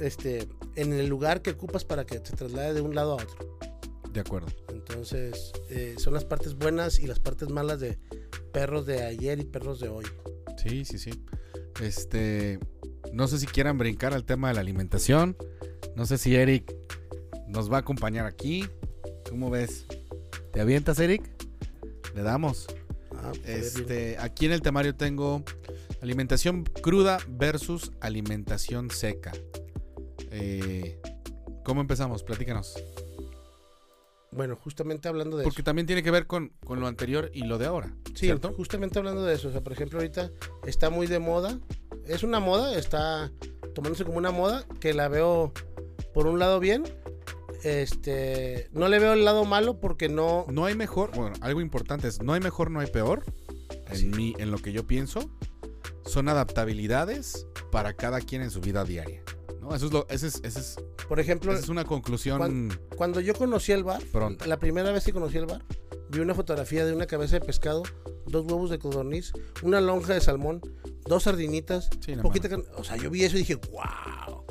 este, 0.00 0.48
en 0.74 0.92
el 0.92 1.06
lugar 1.06 1.42
que 1.42 1.50
ocupas 1.50 1.84
para 1.84 2.04
que 2.04 2.16
se 2.16 2.36
traslade 2.36 2.74
de 2.74 2.80
un 2.80 2.94
lado 2.94 3.12
a 3.12 3.22
otro. 3.22 3.58
De 4.12 4.20
acuerdo. 4.20 4.48
Entonces, 4.68 5.52
eh, 5.68 5.96
son 5.98 6.14
las 6.14 6.24
partes 6.24 6.54
buenas 6.54 7.00
y 7.00 7.06
las 7.06 7.20
partes 7.20 7.48
malas 7.50 7.80
de 7.80 7.98
perros 8.56 8.86
de 8.86 9.04
ayer 9.04 9.38
y 9.38 9.44
perros 9.44 9.80
de 9.80 9.90
hoy. 9.90 10.06
Sí, 10.56 10.86
sí, 10.86 10.98
sí. 10.98 11.10
Este, 11.82 12.58
no 13.12 13.28
sé 13.28 13.38
si 13.38 13.46
quieran 13.46 13.76
brincar 13.76 14.14
al 14.14 14.24
tema 14.24 14.48
de 14.48 14.54
la 14.54 14.62
alimentación. 14.62 15.36
No 15.94 16.06
sé 16.06 16.16
si 16.16 16.34
Eric 16.34 16.74
nos 17.46 17.70
va 17.70 17.76
a 17.76 17.80
acompañar 17.80 18.24
aquí. 18.24 18.66
¿Cómo 19.28 19.50
ves? 19.50 19.84
¿Te 20.54 20.62
avientas, 20.62 20.98
Eric? 21.00 21.30
Le 22.14 22.22
damos. 22.22 22.66
Ah, 23.14 23.30
pues. 23.44 23.76
Este, 23.76 24.16
aquí 24.20 24.46
en 24.46 24.52
el 24.52 24.62
temario 24.62 24.94
tengo 24.94 25.44
alimentación 26.00 26.64
cruda 26.64 27.18
versus 27.28 27.92
alimentación 28.00 28.90
seca. 28.90 29.32
Eh, 30.30 30.98
¿Cómo 31.62 31.82
empezamos? 31.82 32.22
Platícanos. 32.22 32.82
Bueno, 34.36 34.54
justamente 34.56 35.08
hablando 35.08 35.36
de 35.36 35.44
Porque 35.44 35.62
eso. 35.62 35.64
también 35.64 35.86
tiene 35.86 36.02
que 36.02 36.10
ver 36.10 36.26
con, 36.26 36.52
con 36.64 36.78
lo 36.80 36.86
anterior 36.86 37.30
y 37.32 37.44
lo 37.44 37.58
de 37.58 37.66
ahora. 37.66 37.94
Sí, 38.08 38.26
¿cierto? 38.26 38.52
justamente 38.52 38.98
hablando 38.98 39.24
de 39.24 39.34
eso, 39.34 39.48
o 39.48 39.52
sea, 39.52 39.62
por 39.62 39.72
ejemplo, 39.72 39.98
ahorita 39.98 40.30
está 40.66 40.90
muy 40.90 41.06
de 41.06 41.18
moda, 41.18 41.58
es 42.06 42.22
una 42.22 42.38
moda, 42.40 42.76
está 42.78 43.32
tomándose 43.74 44.04
como 44.04 44.18
una 44.18 44.30
moda, 44.30 44.64
que 44.80 44.94
la 44.94 45.08
veo 45.08 45.52
por 46.14 46.26
un 46.26 46.38
lado 46.38 46.60
bien, 46.60 46.84
este, 47.62 48.68
no 48.72 48.88
le 48.88 48.98
veo 48.98 49.12
el 49.14 49.24
lado 49.24 49.44
malo 49.44 49.80
porque 49.80 50.08
no, 50.08 50.46
No 50.48 50.64
hay 50.66 50.74
mejor, 50.74 51.10
bueno, 51.14 51.34
algo 51.40 51.60
importante 51.60 52.08
es, 52.08 52.22
no 52.22 52.32
hay 52.32 52.40
mejor, 52.40 52.70
no 52.70 52.80
hay 52.80 52.86
peor. 52.88 53.24
En, 53.88 54.10
mi, 54.10 54.34
en 54.38 54.50
lo 54.50 54.58
que 54.58 54.72
yo 54.72 54.86
pienso, 54.86 55.30
son 56.04 56.28
adaptabilidades 56.28 57.46
para 57.70 57.94
cada 57.94 58.20
quien 58.20 58.42
en 58.42 58.50
su 58.50 58.60
vida 58.60 58.84
diaria. 58.84 59.22
¿No? 59.66 59.74
Eso 59.74 59.86
es 59.86 59.92
lo, 59.92 60.06
ese 60.08 60.28
es, 60.28 60.40
ese 60.44 60.60
es- 60.60 60.76
por 61.08 61.20
ejemplo, 61.20 61.52
esa 61.52 61.62
es 61.62 61.68
una 61.68 61.84
conclusión 61.84 62.38
¿Cuán- 62.38 62.80
cuando 62.96 63.20
yo 63.20 63.34
conocí 63.34 63.72
el 63.72 63.84
bar, 63.84 64.02
pronta. 64.12 64.46
la 64.46 64.58
primera 64.58 64.90
vez 64.92 65.04
que 65.04 65.12
conocí 65.12 65.36
el 65.38 65.46
bar, 65.46 65.62
vi 66.10 66.20
una 66.20 66.34
fotografía 66.34 66.84
de 66.84 66.94
una 66.94 67.06
cabeza 67.06 67.38
de 67.38 67.44
pescado, 67.44 67.82
dos 68.26 68.44
huevos 68.46 68.70
de 68.70 68.78
codorniz, 68.78 69.32
una 69.62 69.80
lonja 69.80 70.14
de 70.14 70.20
salmón, 70.20 70.60
dos 71.06 71.24
sardinitas, 71.24 71.88
Sí, 72.04 72.16
no 72.16 72.22
poquita 72.22 72.48
o 72.76 72.84
sea, 72.84 72.96
yo 72.96 73.10
vi 73.10 73.24
eso 73.24 73.36
y 73.36 73.40
dije, 73.40 73.54
wow. 73.56 74.44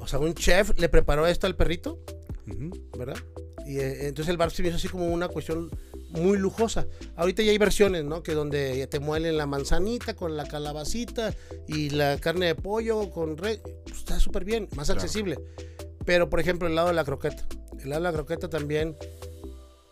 O 0.00 0.06
sea, 0.06 0.18
un 0.18 0.32
chef 0.34 0.78
le 0.78 0.88
preparó 0.88 1.26
esto 1.26 1.46
al 1.46 1.56
perrito. 1.56 1.98
¿verdad? 2.98 3.16
Y 3.66 3.78
eh, 3.78 4.08
entonces 4.08 4.30
el 4.30 4.38
bar 4.38 4.50
se 4.50 4.62
me 4.62 4.68
hizo 4.68 4.78
así 4.78 4.88
como 4.88 5.06
una 5.12 5.28
cuestión 5.28 5.70
muy 6.10 6.38
lujosa. 6.38 6.86
Ahorita 7.16 7.42
ya 7.42 7.50
hay 7.50 7.58
versiones, 7.58 8.04
¿no? 8.04 8.22
Que 8.22 8.32
donde 8.34 8.86
te 8.86 8.98
muelen 9.00 9.36
la 9.36 9.46
manzanita 9.46 10.14
con 10.14 10.36
la 10.36 10.46
calabacita 10.46 11.34
y 11.66 11.90
la 11.90 12.18
carne 12.18 12.46
de 12.46 12.54
pollo 12.54 13.10
con 13.10 13.36
re... 13.36 13.60
pues, 13.84 13.98
está 13.98 14.18
súper 14.20 14.44
bien, 14.44 14.68
más 14.76 14.86
Claro. 14.86 15.00
accesible. 15.00 15.38
Pero, 16.06 16.30
por 16.30 16.40
ejemplo, 16.40 16.66
el 16.68 16.74
lado 16.74 16.88
de 16.88 16.94
la 16.94 17.04
croqueta. 17.04 17.46
El 17.80 17.90
lado 17.90 18.02
de 18.02 18.08
la 18.10 18.12
croqueta 18.14 18.48
también... 18.48 18.96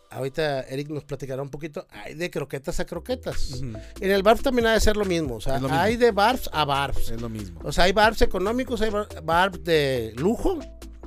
Ahorita 0.09 0.62
Eric 0.62 0.89
nos 0.89 1.05
platicará 1.05 1.43
un 1.43 1.51
poquito. 1.51 1.87
Hay 1.91 2.14
de 2.14 2.31
croquetas 2.31 2.81
a 2.81 2.87
croquetas. 2.87 3.61
En 4.01 4.11
el 4.11 4.23
bar 4.23 4.39
también 4.39 4.67
ha 4.67 4.73
de 4.73 4.81
ser 4.81 4.97
lo 4.97 5.05
mismo. 5.05 5.35
O 5.37 5.41
sea, 5.43 5.59
mismo. 5.59 5.77
hay 5.77 5.97
de 5.97 6.11
bars 6.11 6.49
a 6.55 6.64
bars. 6.64 7.11
Es 7.11 7.21
lo 7.21 7.29
mismo. 7.29 7.61
O 7.64 7.71
sea, 7.73 7.85
hay 7.85 7.93
bars 7.93 8.23
económicos, 8.23 8.81
hay 8.81 8.89
bar- 8.91 9.09
bars 9.23 9.62
de 9.62 10.14
lujo, 10.17 10.59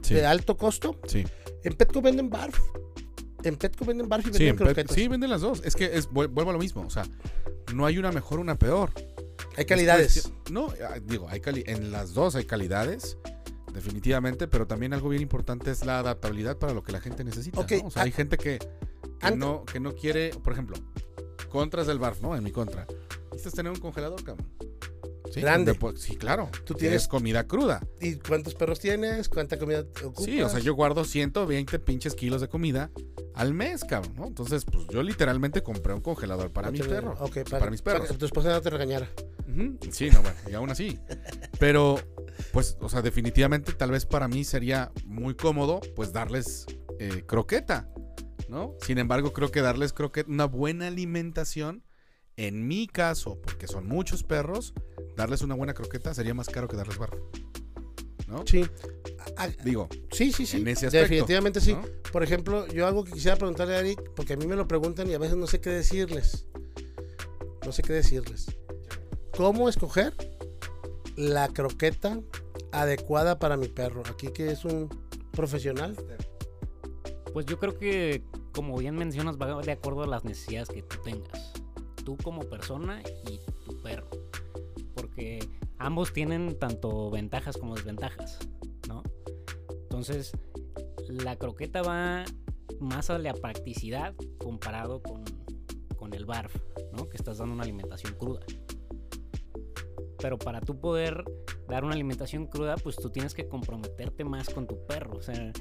Sí, 0.03 0.13
de 0.13 0.25
alto 0.27 0.55
costo. 0.57 0.99
sí. 1.07 1.25
En 1.63 1.73
Petco 1.73 2.01
venden 2.01 2.29
barf. 2.29 2.59
En 3.43 3.55
Petco 3.55 3.85
venden 3.85 4.09
barf 4.09 4.25
y 4.27 4.33
Sí, 4.33 4.43
venden 4.45 4.55
croquetas. 4.57 4.95
sí, 4.95 5.07
venden 5.07 5.29
las 5.29 5.41
dos. 5.41 5.61
Es 5.63 5.75
que 5.75 5.85
es, 5.97 6.09
vuel- 6.09 6.29
vuelvo 6.29 6.49
a 6.49 6.53
lo 6.53 6.59
mismo. 6.59 6.81
O 6.85 6.89
sea, 6.89 7.03
no 7.73 7.85
hay 7.85 7.97
una 7.97 8.11
mejor, 8.11 8.39
una 8.39 8.55
peor. 8.57 8.91
Hay 9.55 9.63
Es 9.63 9.65
calidades. 9.65 10.31
No, 10.51 10.67
ah, 10.87 10.99
digo, 11.01 11.27
hay 11.29 11.39
cali- 11.39 11.63
en 11.65 11.91
las 11.91 12.13
dos 12.13 12.35
hay 12.35 12.45
calidades, 12.45 13.17
definitivamente, 13.73 14.47
pero 14.47 14.67
también 14.67 14.93
algo 14.93 15.09
bien 15.09 15.21
importante 15.21 15.71
es 15.71 15.85
la 15.85 15.99
adaptabilidad 15.99 16.57
para 16.57 16.73
lo 16.73 16.83
que 16.83 16.91
la 16.91 16.99
gente 17.01 17.23
necesita. 17.23 17.59
Ok, 17.59 17.71
¿no? 17.81 17.87
O 17.87 17.91
sea, 17.91 18.03
hay 18.03 18.11
gente 18.11 18.37
que, 18.37 18.59
no, 19.35 19.63
que 19.65 19.79
no 19.79 19.95
quiere, 19.95 20.31
por 20.43 20.53
ejemplo, 20.53 20.75
contras 21.49 21.87
del 21.87 21.99
barf, 21.99 22.21
¿no? 22.21 22.35
En 22.35 22.43
mi 22.43 22.51
contra. 22.51 22.85
Necesitas 23.31 23.53
tener 23.53 23.71
un 23.71 23.79
congelador, 23.79 24.23
cabrón. 24.23 24.47
Sí, 25.31 25.41
Grande. 25.41 25.77
sí, 25.97 26.15
claro. 26.15 26.49
Tú 26.65 26.73
tienes- 26.73 27.03
Es 27.03 27.07
comida 27.07 27.45
cruda. 27.45 27.85
¿Y 28.01 28.15
cuántos 28.15 28.55
perros 28.55 28.79
tienes? 28.79 29.29
¿Cuánta 29.29 29.59
comida 29.59 29.85
ocupas? 30.03 30.25
Sí, 30.25 30.41
o 30.41 30.49
sea, 30.49 30.59
yo 30.59 30.73
guardo 30.73 31.05
120 31.05 31.77
pinches 31.77 32.15
kilos 32.15 32.41
de 32.41 32.49
comida 32.49 32.89
al 33.39 33.53
mes, 33.53 33.85
cabrón, 33.85 34.15
¿no? 34.17 34.27
Entonces, 34.27 34.65
pues 34.65 34.85
yo 34.89 35.01
literalmente 35.01 35.63
compré 35.63 35.93
un 35.93 36.01
congelador 36.01 36.51
para 36.51 36.71
mi 36.71 36.81
Ok, 36.81 36.87
perro. 36.87 37.15
ok, 37.21 37.37
para, 37.49 37.71
mis 37.71 37.81
perros. 37.81 38.09
que 38.09 38.17
tu 38.17 38.25
esposa 38.25 38.49
no 38.51 38.61
te 38.61 38.69
regañara. 38.69 39.07
Sí, 39.91 40.09
no, 40.11 40.21
bueno, 40.21 40.37
y 40.51 40.53
aún 40.55 40.69
así. 40.69 40.99
Pero, 41.57 41.97
pues, 42.51 42.77
o 42.81 42.89
sea, 42.89 43.01
definitivamente 43.01 43.71
tal 43.71 43.91
vez 43.91 44.05
para 44.05 44.27
mí 44.27 44.43
sería 44.43 44.91
muy 45.05 45.35
cómodo, 45.35 45.79
pues, 45.95 46.11
darles 46.11 46.65
eh, 46.99 47.23
croqueta, 47.25 47.89
¿no? 48.49 48.75
Sin 48.81 48.97
embargo, 48.97 49.31
creo 49.31 49.49
que 49.51 49.61
darles 49.61 49.93
croqueta, 49.93 50.29
una 50.29 50.45
buena 50.45 50.87
alimentación, 50.87 51.83
en 52.35 52.67
mi 52.67 52.87
caso, 52.87 53.39
porque 53.41 53.67
son 53.67 53.87
muchos 53.87 54.23
perros, 54.23 54.73
darles 55.15 55.41
una 55.43 55.55
buena 55.55 55.73
croqueta 55.73 56.13
sería 56.13 56.33
más 56.33 56.49
caro 56.49 56.67
que 56.67 56.75
darles 56.75 56.97
barro. 56.97 57.31
¿No? 58.29 58.45
Sí. 58.45 58.65
A- 59.37 59.47
Digo, 59.63 59.89
sí, 60.11 60.31
sí, 60.31 60.45
sí. 60.45 60.57
en 60.57 60.67
ese 60.67 60.87
aspecto, 60.87 61.07
Definitivamente 61.09 61.61
sí. 61.61 61.73
¿no? 61.73 61.81
Por 62.11 62.23
ejemplo, 62.23 62.67
yo 62.67 62.85
algo 62.87 63.03
que 63.03 63.11
quisiera 63.13 63.35
preguntarle 63.37 63.75
a 63.75 63.79
Eric, 63.79 64.11
porque 64.15 64.33
a 64.33 64.37
mí 64.37 64.45
me 64.47 64.55
lo 64.55 64.67
preguntan 64.67 65.09
y 65.09 65.13
a 65.13 65.17
veces 65.17 65.35
no 65.37 65.47
sé 65.47 65.59
qué 65.59 65.69
decirles. 65.71 66.45
No 67.65 67.71
sé 67.71 67.81
qué 67.83 67.93
decirles. 67.93 68.47
¿Cómo 69.35 69.67
escoger 69.69 70.13
la 71.15 71.47
croqueta 71.49 72.19
adecuada 72.71 73.39
para 73.39 73.57
mi 73.57 73.67
perro? 73.67 74.03
Aquí 74.09 74.27
que 74.29 74.51
es 74.51 74.63
un 74.65 74.89
profesional. 75.31 75.95
Pues 77.33 77.45
yo 77.45 77.59
creo 77.59 77.77
que, 77.77 78.23
como 78.53 78.77
bien 78.77 78.95
mencionas, 78.95 79.37
va 79.37 79.61
de 79.61 79.71
acuerdo 79.71 80.03
a 80.03 80.07
las 80.07 80.23
necesidades 80.25 80.69
que 80.69 80.81
tú 80.83 80.97
tengas. 81.03 81.53
tú 82.03 82.17
como 82.23 82.41
persona 82.41 83.01
y 83.27 83.39
tu 83.65 83.79
perro. 83.81 84.09
Porque 84.95 85.47
ambos 85.79 86.13
tienen 86.13 86.59
tanto 86.59 87.09
ventajas 87.09 87.57
como 87.57 87.75
desventajas, 87.75 88.39
¿no? 88.87 89.01
Entonces, 89.83 90.33
la 91.07 91.37
croqueta 91.37 91.81
va 91.81 92.25
más 92.79 93.09
a 93.09 93.17
la 93.17 93.33
practicidad 93.33 94.13
comparado 94.37 95.01
con, 95.01 95.23
con 95.97 96.13
el 96.13 96.25
barf, 96.25 96.55
¿no? 96.93 97.09
Que 97.09 97.17
estás 97.17 97.39
dando 97.39 97.55
una 97.55 97.63
alimentación 97.63 98.13
cruda. 98.13 98.41
Pero 100.19 100.37
para 100.37 100.61
tú 100.61 100.79
poder 100.79 101.23
dar 101.67 101.85
una 101.85 101.93
alimentación 101.93 102.45
cruda, 102.47 102.75
pues 102.75 102.97
tú 102.97 103.09
tienes 103.09 103.33
que 103.33 103.47
comprometerte 103.47 104.25
más 104.25 104.49
con 104.49 104.67
tu 104.67 104.85
perro. 104.85 105.17
O 105.17 105.21
sea, 105.21 105.53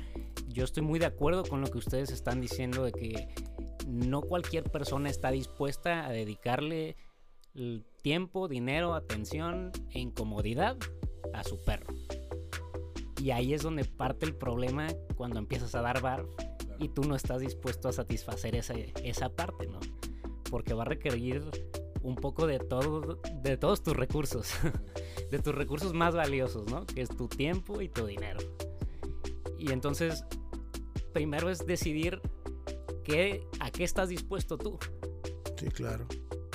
yo 0.49 0.65
estoy 0.65 0.83
muy 0.83 0.99
de 0.99 1.07
acuerdo 1.07 1.45
con 1.45 1.61
lo 1.61 1.69
que 1.69 1.79
ustedes 1.79 2.11
están 2.11 2.41
diciendo 2.41 2.83
de 2.83 2.93
que 2.93 3.29
no 3.87 4.21
cualquier 4.23 4.65
persona 4.65 5.09
está 5.09 5.31
dispuesta 5.31 6.07
a 6.07 6.11
dedicarle 6.11 6.97
tiempo, 8.03 8.49
dinero, 8.49 8.95
atención 8.95 9.73
e 9.91 10.01
incomodidad 10.01 10.77
a 11.35 11.45
su 11.45 11.63
perro. 11.65 11.95
Y 13.23 13.33
ahí 13.33 13.53
es 13.53 13.63
donde 13.63 13.85
parte 13.85 14.27
el 14.27 14.35
problema 14.35 14.87
cuando 15.17 15.39
empiezas 15.39 15.75
a 15.75 15.83
dar 15.83 16.01
bar 16.01 16.25
y 16.79 16.89
tú 16.89 17.03
no 17.03 17.17
estás 17.17 17.41
dispuesto 17.41 17.89
a 17.89 17.93
satisfacer 17.93 18.55
esa, 18.55 18.75
esa 18.75 19.29
parte, 19.31 19.67
¿no? 19.67 19.81
Porque 20.51 20.75
va 20.75 20.83
a 20.83 20.87
requerir 20.87 21.43
un 22.03 22.15
poco 22.15 22.47
de 22.47 22.59
todo, 22.59 23.21
de 23.43 23.57
todos 23.57 23.83
tus 23.83 23.97
recursos, 23.97 24.53
de 25.31 25.39
tus 25.41 25.55
recursos 25.55 25.93
más 25.93 26.15
valiosos, 26.15 26.71
¿no? 26.71 26.87
Que 26.87 27.03
es 27.03 27.09
tu 27.09 27.29
tiempo 27.29 27.83
y 27.83 27.89
tu 27.89 28.07
dinero. 28.07 28.39
Y 29.59 29.73
entonces, 29.73 30.25
primero 31.13 31.51
es 31.51 31.67
decidir 31.67 32.23
qué, 33.03 33.45
a 33.59 33.71
qué 33.71 33.83
estás 33.83 34.09
dispuesto 34.09 34.57
tú. 34.57 34.79
Sí, 35.57 35.67
claro. 35.67 36.07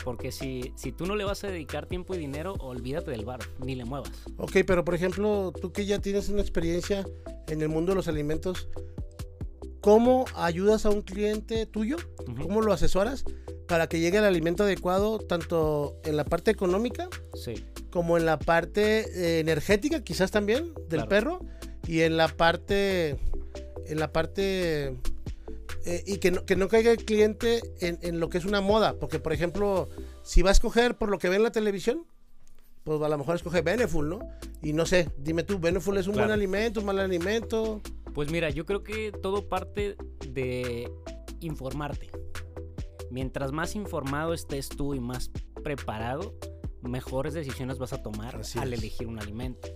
Porque 0.03 0.31
si, 0.31 0.73
si 0.75 0.91
tú 0.91 1.05
no 1.05 1.15
le 1.15 1.23
vas 1.23 1.43
a 1.43 1.47
dedicar 1.47 1.85
tiempo 1.85 2.13
y 2.15 2.17
dinero, 2.17 2.53
olvídate 2.59 3.11
del 3.11 3.25
bar, 3.25 3.39
ni 3.59 3.75
le 3.75 3.85
muevas. 3.85 4.11
Ok, 4.37 4.57
pero 4.65 4.83
por 4.83 4.95
ejemplo, 4.95 5.53
tú 5.59 5.71
que 5.71 5.85
ya 5.85 5.99
tienes 5.99 6.29
una 6.29 6.41
experiencia 6.41 7.05
en 7.47 7.61
el 7.61 7.69
mundo 7.69 7.91
de 7.91 7.95
los 7.95 8.07
alimentos, 8.07 8.69
¿cómo 9.81 10.25
ayudas 10.35 10.85
a 10.85 10.89
un 10.89 11.01
cliente 11.01 11.65
tuyo? 11.65 11.97
¿Cómo 12.41 12.61
lo 12.61 12.73
asesoras 12.73 13.25
para 13.67 13.87
que 13.87 13.99
llegue 13.99 14.17
el 14.17 14.25
alimento 14.25 14.63
adecuado 14.63 15.19
tanto 15.19 15.97
en 16.03 16.17
la 16.17 16.25
parte 16.25 16.51
económica 16.51 17.09
como 17.89 18.17
en 18.17 18.25
la 18.25 18.39
parte 18.39 19.01
eh, 19.01 19.39
energética, 19.39 20.03
quizás 20.03 20.31
también, 20.31 20.73
del 20.89 21.07
perro, 21.07 21.39
y 21.87 22.01
en 22.01 22.17
la 22.17 22.27
parte, 22.27 23.17
en 23.85 23.99
la 23.99 24.11
parte 24.11 24.95
eh, 25.85 26.03
y 26.05 26.17
que 26.17 26.31
no, 26.31 26.45
que 26.45 26.55
no 26.55 26.67
caiga 26.67 26.91
el 26.91 27.03
cliente 27.05 27.61
en, 27.79 27.99
en, 28.01 28.19
lo 28.19 28.29
que 28.29 28.37
es 28.37 28.45
una 28.45 28.61
moda. 28.61 28.99
Porque, 28.99 29.19
por 29.19 29.33
ejemplo, 29.33 29.89
si 30.23 30.41
va 30.41 30.49
a 30.49 30.53
escoger 30.53 30.97
por 30.97 31.09
lo 31.09 31.19
que 31.19 31.29
ve 31.29 31.37
en 31.37 31.43
la 31.43 31.51
televisión, 31.51 32.05
pues 32.83 33.01
a 33.01 33.09
lo 33.09 33.17
mejor 33.17 33.35
escoge 33.35 33.61
Beneful, 33.61 34.09
¿no? 34.09 34.19
Y 34.61 34.73
no 34.73 34.85
sé, 34.85 35.09
dime 35.17 35.43
tú, 35.43 35.59
¿Beneful 35.59 35.97
es 35.97 36.07
un 36.07 36.15
buen 36.15 36.31
alimento, 36.31 36.81
un 36.81 36.85
mal 36.85 36.99
alimento? 36.99 37.81
Pues 38.13 38.29
mira, 38.29 38.49
yo 38.49 38.65
creo 38.65 38.83
que 38.83 39.11
todo 39.11 39.47
parte 39.47 39.95
de 40.27 40.91
informarte. 41.39 42.11
Mientras 43.09 43.51
más 43.51 43.75
informado 43.75 44.33
estés 44.33 44.69
tú 44.69 44.93
y 44.93 44.99
más 44.99 45.31
preparado, 45.63 46.35
mejores 46.81 47.33
decisiones 47.33 47.77
vas 47.77 47.93
a 47.93 48.01
tomar 48.01 48.41
al 48.55 48.73
elegir 48.73 49.07
un 49.07 49.19
alimento. 49.19 49.69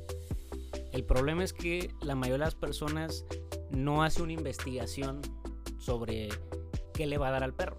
El 0.91 1.03
problema 1.03 1.43
es 1.43 1.53
que 1.53 1.91
la 2.01 2.15
mayoría 2.15 2.45
de 2.45 2.45
las 2.45 2.55
personas 2.55 3.25
no 3.71 4.03
hace 4.03 4.21
una 4.21 4.33
investigación 4.33 5.21
sobre 5.79 6.29
qué 6.93 7.05
le 7.05 7.17
va 7.17 7.29
a 7.29 7.31
dar 7.31 7.43
al 7.43 7.53
perro. 7.53 7.77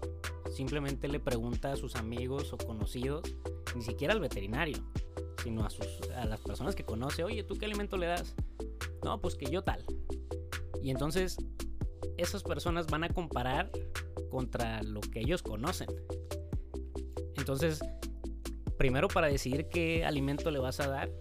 Simplemente 0.51 1.07
le 1.07 1.19
pregunta 1.19 1.71
a 1.71 1.75
sus 1.75 1.95
amigos 1.95 2.53
o 2.53 2.57
conocidos, 2.57 3.23
ni 3.75 3.81
siquiera 3.81 4.13
al 4.13 4.19
veterinario, 4.19 4.77
sino 5.43 5.65
a, 5.65 5.69
sus, 5.69 5.85
a 6.15 6.25
las 6.25 6.39
personas 6.41 6.75
que 6.75 6.83
conoce, 6.83 7.23
oye, 7.23 7.43
¿tú 7.43 7.55
qué 7.57 7.65
alimento 7.65 7.97
le 7.97 8.07
das? 8.07 8.35
No, 9.03 9.21
pues 9.21 9.35
que 9.35 9.45
yo 9.45 9.63
tal. 9.63 9.85
Y 10.81 10.91
entonces 10.91 11.37
esas 12.17 12.43
personas 12.43 12.87
van 12.87 13.03
a 13.03 13.09
comparar 13.09 13.71
contra 14.29 14.83
lo 14.83 15.01
que 15.01 15.19
ellos 15.21 15.41
conocen. 15.41 15.87
Entonces, 17.37 17.79
primero 18.77 19.07
para 19.07 19.27
decidir 19.27 19.67
qué 19.67 20.05
alimento 20.05 20.51
le 20.51 20.59
vas 20.59 20.79
a 20.79 20.87
dar, 20.87 21.11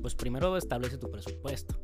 pues 0.00 0.14
primero 0.14 0.56
establece 0.56 0.98
tu 0.98 1.10
presupuesto. 1.10 1.74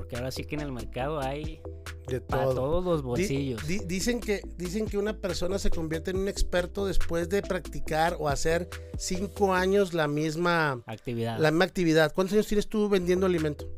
Porque 0.00 0.16
ahora 0.16 0.30
sí 0.30 0.44
que 0.44 0.54
en 0.54 0.62
el 0.62 0.72
mercado 0.72 1.20
hay 1.20 1.60
de 2.06 2.20
todos 2.20 2.82
los 2.82 3.02
bolsillos. 3.02 3.60
dicen, 3.86 4.18
que, 4.18 4.40
dicen 4.56 4.86
que 4.86 4.96
una 4.96 5.18
persona 5.18 5.58
se 5.58 5.68
convierte 5.68 6.10
en 6.10 6.16
un 6.16 6.26
experto 6.26 6.86
después 6.86 7.28
de 7.28 7.42
practicar 7.42 8.16
o 8.18 8.30
hacer 8.30 8.66
cinco 8.96 9.52
años 9.52 9.92
la 9.92 10.08
misma 10.08 10.82
actividad. 10.86 11.38
La 11.38 11.50
misma 11.50 11.66
actividad. 11.66 12.14
¿Cuántos 12.14 12.32
años 12.32 12.46
tienes 12.46 12.66
tú 12.66 12.88
vendiendo 12.88 13.26
alimento? 13.26 13.68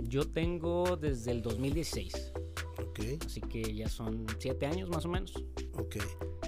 Yo 0.00 0.26
tengo 0.26 0.96
desde 0.96 1.32
el 1.32 1.42
2016. 1.42 2.32
Ok. 2.96 3.22
Así 3.26 3.40
que 3.40 3.74
ya 3.74 3.88
son 3.88 4.26
siete 4.38 4.66
años 4.66 4.88
más 4.88 5.04
o 5.04 5.08
menos. 5.08 5.34
Ok. 5.74 5.96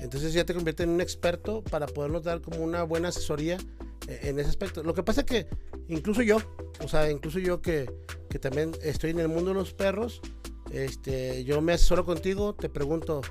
Entonces 0.01 0.33
ya 0.33 0.45
te 0.45 0.55
convierte 0.55 0.83
en 0.83 0.91
un 0.91 1.01
experto 1.01 1.63
para 1.63 1.87
podernos 1.87 2.25
dar 2.25 2.41
como 2.41 2.59
una 2.59 2.83
buena 2.85 3.09
asesoría 3.09 3.59
eh, 4.07 4.21
en 4.23 4.39
ese 4.39 4.49
aspecto. 4.49 4.83
Lo 4.83 4.95
que 4.95 5.03
pasa 5.03 5.21
es 5.21 5.27
que 5.27 5.47
incluso 5.89 6.23
yo, 6.23 6.39
o 6.83 6.89
sea, 6.89 7.11
incluso 7.11 7.39
yo 7.39 7.61
que, 7.61 7.91
que 8.31 8.39
también 8.39 8.73
estoy 8.83 9.11
en 9.11 9.19
el 9.19 9.29
mundo 9.29 9.51
de 9.51 9.55
los 9.55 9.75
perros, 9.75 10.21
este, 10.71 11.45
yo 11.45 11.61
me 11.61 11.73
asesoro 11.75 12.05
contigo, 12.05 12.55
te 12.55 12.69
pregunto, 12.69 13.23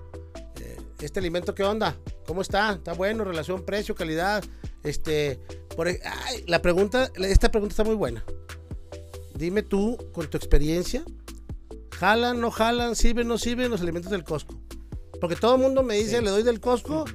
eh, 0.59 0.77
¿este 0.99 1.19
alimento 1.19 1.55
qué 1.55 1.63
onda? 1.63 1.95
¿Cómo 2.25 2.41
está? 2.41 2.73
¿Está 2.73 2.93
bueno? 2.93 3.23
¿Relación 3.23 3.63
precio, 3.63 3.95
calidad? 3.95 4.43
Este, 4.83 5.39
por, 5.75 5.87
e, 5.87 5.99
la 6.47 6.61
pregunta, 6.61 7.11
esta 7.15 7.49
pregunta 7.49 7.73
está 7.73 7.83
muy 7.83 7.95
buena. 7.95 8.23
Dime 9.35 9.61
tú, 9.61 9.97
con 10.13 10.27
tu 10.29 10.37
experiencia, 10.37 11.03
¿jalan, 11.97 12.39
no 12.39 12.51
jalan, 12.51 12.95
sirven, 12.95 13.27
no 13.27 13.37
sirven 13.37 13.71
los 13.71 13.81
alimentos 13.81 14.11
del 14.11 14.23
Costco? 14.23 14.61
Porque 15.19 15.35
todo 15.35 15.55
el 15.55 15.61
mundo 15.61 15.81
me 15.81 15.95
dice, 15.95 16.21
le 16.21 16.29
doy 16.29 16.43
del 16.43 16.59
Costco, 16.59 17.05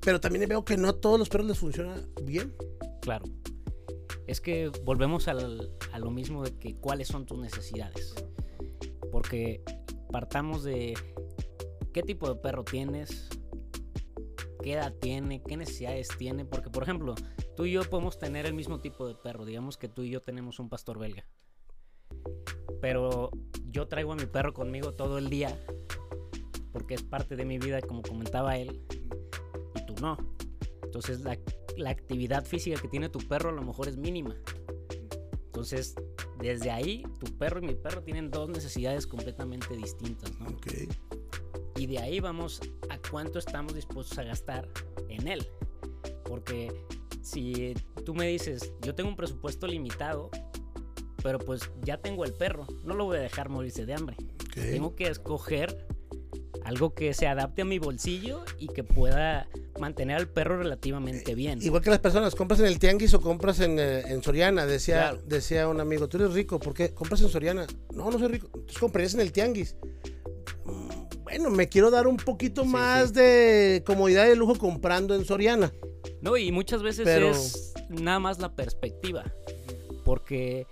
pero 0.00 0.20
también 0.20 0.48
veo 0.48 0.64
que 0.64 0.76
no 0.76 0.94
todos 0.96 1.18
los 1.18 1.28
perros 1.28 1.46
les 1.46 1.58
funciona 1.58 1.94
bien. 2.22 2.52
Claro. 3.00 3.24
Es 4.26 4.40
que 4.40 4.72
volvemos 4.84 5.28
a 5.28 5.34
lo 5.34 6.10
mismo 6.10 6.42
de 6.42 6.58
que 6.58 6.74
cuáles 6.74 7.06
son 7.08 7.26
tus 7.26 7.38
necesidades. 7.38 8.14
Porque 9.12 9.62
partamos 10.10 10.64
de 10.64 10.94
qué 11.92 12.02
tipo 12.02 12.28
de 12.28 12.40
perro 12.40 12.64
tienes, 12.64 13.28
qué 14.64 14.72
edad 14.72 14.92
tiene, 15.00 15.42
qué 15.44 15.56
necesidades 15.56 16.08
tiene. 16.18 16.44
Porque, 16.44 16.70
por 16.70 16.82
ejemplo, 16.82 17.14
tú 17.56 17.66
y 17.66 17.72
yo 17.72 17.84
podemos 17.84 18.18
tener 18.18 18.46
el 18.46 18.54
mismo 18.54 18.80
tipo 18.80 19.06
de 19.06 19.14
perro. 19.14 19.44
Digamos 19.44 19.76
que 19.76 19.88
tú 19.88 20.02
y 20.02 20.10
yo 20.10 20.20
tenemos 20.20 20.58
un 20.58 20.68
pastor 20.68 20.98
belga. 20.98 21.24
Pero 22.80 23.30
yo 23.76 23.86
traigo 23.86 24.14
a 24.14 24.16
mi 24.16 24.24
perro 24.24 24.54
conmigo 24.54 24.92
todo 24.92 25.18
el 25.18 25.28
día. 25.28 25.54
Porque 26.72 26.94
es 26.94 27.02
parte 27.02 27.36
de 27.36 27.44
mi 27.44 27.58
vida, 27.58 27.82
como 27.82 28.00
comentaba 28.00 28.56
él. 28.56 28.80
Y 29.74 29.86
tú 29.86 29.94
no. 30.00 30.16
Entonces 30.82 31.20
la, 31.20 31.38
la 31.76 31.90
actividad 31.90 32.44
física 32.44 32.80
que 32.80 32.88
tiene 32.88 33.10
tu 33.10 33.18
perro 33.18 33.50
a 33.50 33.52
lo 33.52 33.62
mejor 33.62 33.88
es 33.88 33.98
mínima. 33.98 34.34
Entonces 35.44 35.94
desde 36.40 36.70
ahí, 36.70 37.02
tu 37.18 37.26
perro 37.36 37.60
y 37.60 37.66
mi 37.66 37.74
perro 37.74 38.02
tienen 38.02 38.30
dos 38.30 38.48
necesidades 38.48 39.06
completamente 39.06 39.76
distintas, 39.76 40.30
¿no? 40.38 40.46
Y 41.76 41.86
de 41.86 41.98
ahí 41.98 42.20
vamos 42.20 42.60
a 42.88 42.98
cuánto 43.10 43.38
estamos 43.38 43.74
dispuestos 43.74 44.18
a 44.18 44.22
gastar 44.22 44.68
en 45.08 45.28
él. 45.28 45.46
Porque 46.24 46.72
si 47.20 47.74
tú 48.04 48.14
me 48.14 48.28
dices, 48.28 48.72
yo 48.80 48.94
tengo 48.94 49.10
un 49.10 49.16
presupuesto 49.16 49.66
limitado, 49.66 50.30
pero 51.22 51.38
pues 51.38 51.62
ya 51.82 51.98
tengo 51.98 52.24
el 52.24 52.32
perro, 52.32 52.66
no 52.84 52.94
lo 52.94 53.04
voy 53.04 53.18
a 53.18 53.20
dejar 53.20 53.48
morirse 53.48 53.86
de 53.86 53.94
hambre. 53.94 54.16
Tengo 54.54 54.94
que 54.94 55.08
escoger 55.08 55.86
algo 56.66 56.94
que 56.94 57.14
se 57.14 57.28
adapte 57.28 57.62
a 57.62 57.64
mi 57.64 57.78
bolsillo 57.78 58.44
y 58.58 58.66
que 58.66 58.82
pueda 58.82 59.48
mantener 59.78 60.16
al 60.16 60.28
perro 60.28 60.58
relativamente 60.58 61.36
bien. 61.36 61.62
Igual 61.62 61.80
que 61.80 61.90
las 61.90 62.00
personas, 62.00 62.34
compras 62.34 62.58
en 62.58 62.66
el 62.66 62.80
tianguis 62.80 63.14
o 63.14 63.20
compras 63.20 63.60
en, 63.60 63.78
eh, 63.78 64.02
Soriana, 64.20 64.66
decía, 64.66 65.16
decía 65.26 65.68
un 65.68 65.80
amigo, 65.80 66.08
tú 66.08 66.16
eres 66.16 66.32
rico, 66.32 66.58
¿por 66.58 66.74
qué 66.74 66.92
compras 66.92 67.20
en 67.22 67.28
Soriana? 67.28 67.66
No, 67.92 68.10
no 68.10 68.18
soy 68.18 68.28
rico, 68.28 68.48
entonces 68.52 68.78
comprarías 68.78 69.14
en 69.14 69.20
el 69.20 69.30
tianguis. 69.30 69.76
Mm, 70.64 71.22
bueno, 71.22 71.50
me 71.50 71.68
quiero 71.68 71.90
dar 71.92 72.08
un 72.08 72.16
poquito 72.16 72.64
más 72.64 73.12
de 73.12 73.84
comodidad 73.86 74.26
y 74.26 74.30
de 74.30 74.36
lujo 74.36 74.56
comprando 74.58 75.14
en 75.14 75.24
Soriana. 75.24 75.72
No, 76.20 76.36
y 76.36 76.50
muchas 76.50 76.82
veces 76.82 77.06
es 77.06 77.74
nada 77.88 78.18
más 78.18 78.40
la 78.40 78.56
perspectiva, 78.56 79.24
porque 80.04 80.66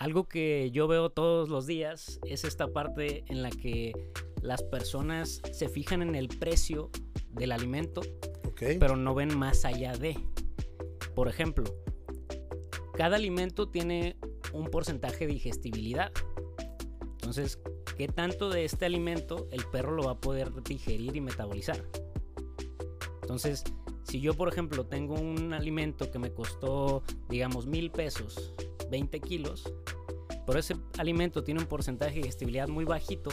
algo 0.00 0.24
que 0.24 0.70
yo 0.72 0.88
veo 0.88 1.10
todos 1.10 1.50
los 1.50 1.66
días 1.66 2.20
es 2.24 2.44
esta 2.44 2.72
parte 2.72 3.22
en 3.28 3.42
la 3.42 3.50
que 3.50 3.92
las 4.40 4.62
personas 4.62 5.42
se 5.52 5.68
fijan 5.68 6.00
en 6.00 6.14
el 6.14 6.28
precio 6.28 6.90
del 7.28 7.52
alimento, 7.52 8.00
pero 8.78 8.96
no 8.96 9.14
ven 9.14 9.38
más 9.38 9.66
allá 9.66 9.92
de. 9.92 10.18
Por 11.14 11.28
ejemplo, 11.28 11.64
cada 12.94 13.16
alimento 13.16 13.68
tiene 13.68 14.16
un 14.54 14.70
porcentaje 14.70 15.26
de 15.26 15.34
digestibilidad. 15.34 16.10
Entonces, 17.20 17.58
¿qué 17.98 18.08
tanto 18.08 18.48
de 18.48 18.64
este 18.64 18.86
alimento 18.86 19.48
el 19.52 19.66
perro 19.66 19.92
lo 19.92 20.04
va 20.04 20.12
a 20.12 20.20
poder 20.20 20.50
digerir 20.62 21.14
y 21.14 21.20
metabolizar? 21.20 21.84
Entonces, 23.20 23.64
Si 24.02 24.20
yo, 24.20 24.34
por 24.34 24.48
ejemplo, 24.48 24.86
tengo 24.86 25.14
un 25.14 25.52
alimento 25.52 26.10
que 26.10 26.18
me 26.18 26.32
costó, 26.32 27.04
digamos, 27.28 27.68
mil 27.68 27.92
pesos, 27.92 28.54
20 28.90 29.20
kilos, 29.20 29.72
pero 30.46 30.58
ese 30.58 30.74
alimento 30.98 31.42
tiene 31.44 31.60
un 31.60 31.66
porcentaje 31.66 32.14
de 32.14 32.20
digestibilidad 32.22 32.68
muy 32.68 32.84
bajito, 32.84 33.30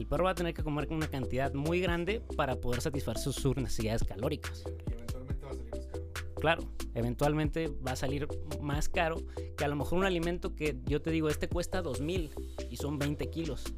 el 0.00 0.06
perro 0.06 0.24
va 0.24 0.30
a 0.30 0.34
tener 0.34 0.54
que 0.54 0.62
comer 0.62 0.88
una 0.90 1.08
cantidad 1.08 1.52
muy 1.52 1.80
grande 1.80 2.22
para 2.34 2.56
poder 2.56 2.80
satisfacer 2.80 3.34
sus 3.34 3.56
necesidades 3.56 4.02
calóricas. 4.02 4.64
Y 4.64 4.98
eventualmente 4.98 5.38
va 5.46 5.52
a 5.52 5.56
salir 5.56 5.76
más 5.76 5.98
caro. 5.98 6.34
Claro, 6.40 6.62
eventualmente 6.94 7.68
va 7.86 7.92
a 7.92 7.96
salir 7.96 8.28
más 8.62 8.88
caro 8.88 9.16
que 9.58 9.64
a 9.64 9.68
lo 9.68 9.76
mejor 9.76 9.98
un 9.98 10.06
alimento 10.06 10.54
que 10.54 10.78
yo 10.86 11.02
te 11.02 11.10
digo, 11.10 11.28
este 11.28 11.48
cuesta 11.48 11.82
2000 11.82 12.30
y 12.70 12.76
son 12.78 12.98
20 12.98 13.28
kilos. 13.28 13.74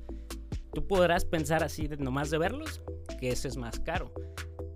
Tú 0.72 0.86
podrás 0.86 1.24
pensar 1.24 1.64
así, 1.64 1.88
de, 1.88 1.96
nomás 1.96 2.30
de 2.30 2.38
verlos, 2.38 2.82
que 3.18 3.30
ese 3.30 3.48
es 3.48 3.56
más 3.56 3.80
caro. 3.80 4.12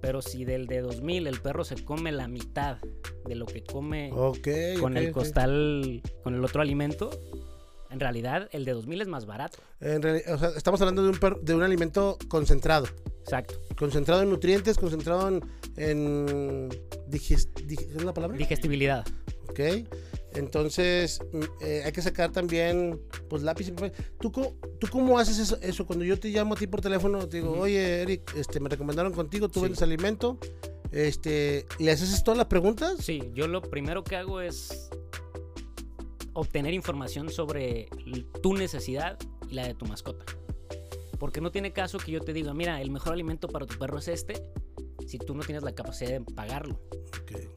Pero 0.01 0.23
si 0.23 0.45
del 0.45 0.67
de 0.67 0.81
2000 0.83 1.27
el 1.27 1.41
perro 1.41 1.65
se 1.65 1.85
come 1.85 2.13
la 2.13 2.29
mitad 2.29 2.79
de 3.27 3.35
lo 3.35 3.47
que 3.47 3.65
come 3.65 4.11
con 4.81 4.97
el 4.97 5.05
costal, 5.13 6.03
con 6.23 6.35
el 6.35 6.45
otro 6.45 6.61
alimento, 6.63 7.11
en 7.91 7.99
realidad 8.01 8.49
el 8.53 8.65
de 8.65 8.73
2000 8.73 9.01
es 9.03 9.09
más 9.09 9.27
barato. 9.27 9.59
En 9.81 10.03
reali- 10.03 10.23
o 10.29 10.39
sea, 10.39 10.51
estamos 10.57 10.81
hablando 10.81 11.03
de 11.03 11.11
un, 11.11 11.17
per- 11.19 11.39
de 11.41 11.55
un 11.55 11.63
alimento 11.63 12.19
concentrado. 12.29 12.87
Exacto. 13.23 13.55
Concentrado 13.77 14.23
en 14.23 14.31
nutrientes, 14.31 14.77
concentrado 14.79 15.29
en. 15.29 15.41
en 15.77 16.69
digest- 17.11 17.53
dig- 17.67 17.79
¿qué 17.89 17.97
es 17.97 18.05
la 18.05 18.15
palabra? 18.15 18.37
Digestibilidad. 18.37 19.05
Ok. 19.49 19.61
Entonces, 20.37 21.21
mm, 21.33 21.41
eh, 21.63 21.83
hay 21.85 21.93
que 21.93 22.03
sacar 22.03 22.31
también, 22.31 23.01
pues, 23.29 23.43
lápiz 23.43 23.69
y 23.69 23.73
papel. 23.73 23.93
¿Tú, 24.21 24.31
¿Tú 24.31 24.87
cómo 24.91 25.19
haces 25.19 25.39
eso, 25.39 25.59
eso? 25.63 25.87
Cuando 25.87 26.05
yo 26.05 26.19
te 26.19 26.29
llamo 26.29 26.55
a 26.55 26.57
ti 26.57 26.67
por 26.67 26.81
teléfono, 26.81 27.27
te 27.27 27.39
digo, 27.39 27.53
oye, 27.59 28.03
Eric, 28.03 28.35
este, 28.37 28.61
me 28.61 28.69
recomendaron 28.69 29.13
contigo, 29.13 29.49
tú 29.49 29.61
Sí. 29.61 29.65
vendes 29.65 29.83
alimento. 29.83 30.39
Este, 30.93 31.67
¿Le 31.79 31.91
haces 31.91 32.23
todas 32.23 32.39
las 32.39 32.47
preguntas? 32.47 32.97
Sí, 33.01 33.31
yo 33.35 33.49
lo 33.49 33.61
primero 33.63 34.05
que 34.05 34.17
hago 34.17 34.41
es 34.41 34.89
obtener 36.33 36.75
información 36.75 37.31
sobre 37.31 37.89
tu 38.43 38.55
necesidad 38.55 39.19
y 39.51 39.55
la 39.55 39.67
de 39.67 39.75
tu 39.75 39.87
mascota. 39.87 40.25
Porque 41.19 41.41
no 41.41 41.51
tiene 41.51 41.73
caso 41.73 41.99
que 41.99 42.13
yo 42.13 42.21
te 42.21 42.33
diga, 42.35 42.53
mira, 42.53 42.81
el 42.83 42.91
mejor 42.91 43.15
alimento 43.15 43.49
para 43.49 43.65
tu 43.67 43.79
perro 43.79 43.99
es 43.99 44.09
este, 44.09 44.35
si 45.07 45.19
tú 45.19 45.35
no 45.35 45.43
tienes 45.43 45.63
la 45.63 45.75
capacidad 45.75 46.11
de 46.11 46.21
pagarlo. 46.21 46.81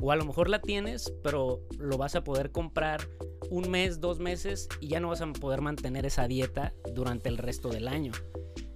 O 0.02 0.12
a 0.12 0.16
lo 0.16 0.26
mejor 0.26 0.50
la 0.50 0.62
tienes, 0.62 1.14
pero 1.24 1.62
lo 1.78 1.98
vas 1.98 2.16
a 2.16 2.24
poder 2.24 2.52
comprar 2.52 3.08
un 3.50 3.70
mes, 3.70 4.00
dos 4.00 4.20
meses 4.20 4.68
y 4.80 4.88
ya 4.88 5.00
no 5.00 5.10
vas 5.10 5.22
a 5.22 5.32
poder 5.34 5.62
mantener 5.62 6.06
esa 6.06 6.28
dieta 6.28 6.74
durante 6.94 7.30
el 7.30 7.38
resto 7.38 7.70
del 7.70 7.88
año. 7.88 8.12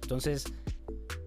Entonces, 0.02 0.44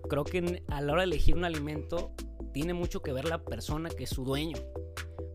creo 0.09 0.23
que 0.23 0.63
a 0.67 0.81
la 0.81 0.93
hora 0.93 1.01
de 1.01 1.07
elegir 1.07 1.35
un 1.35 1.45
alimento 1.45 2.11
tiene 2.53 2.73
mucho 2.73 3.01
que 3.01 3.13
ver 3.13 3.25
la 3.25 3.43
persona 3.43 3.89
que 3.89 4.05
es 4.05 4.09
su 4.09 4.23
dueño. 4.23 4.57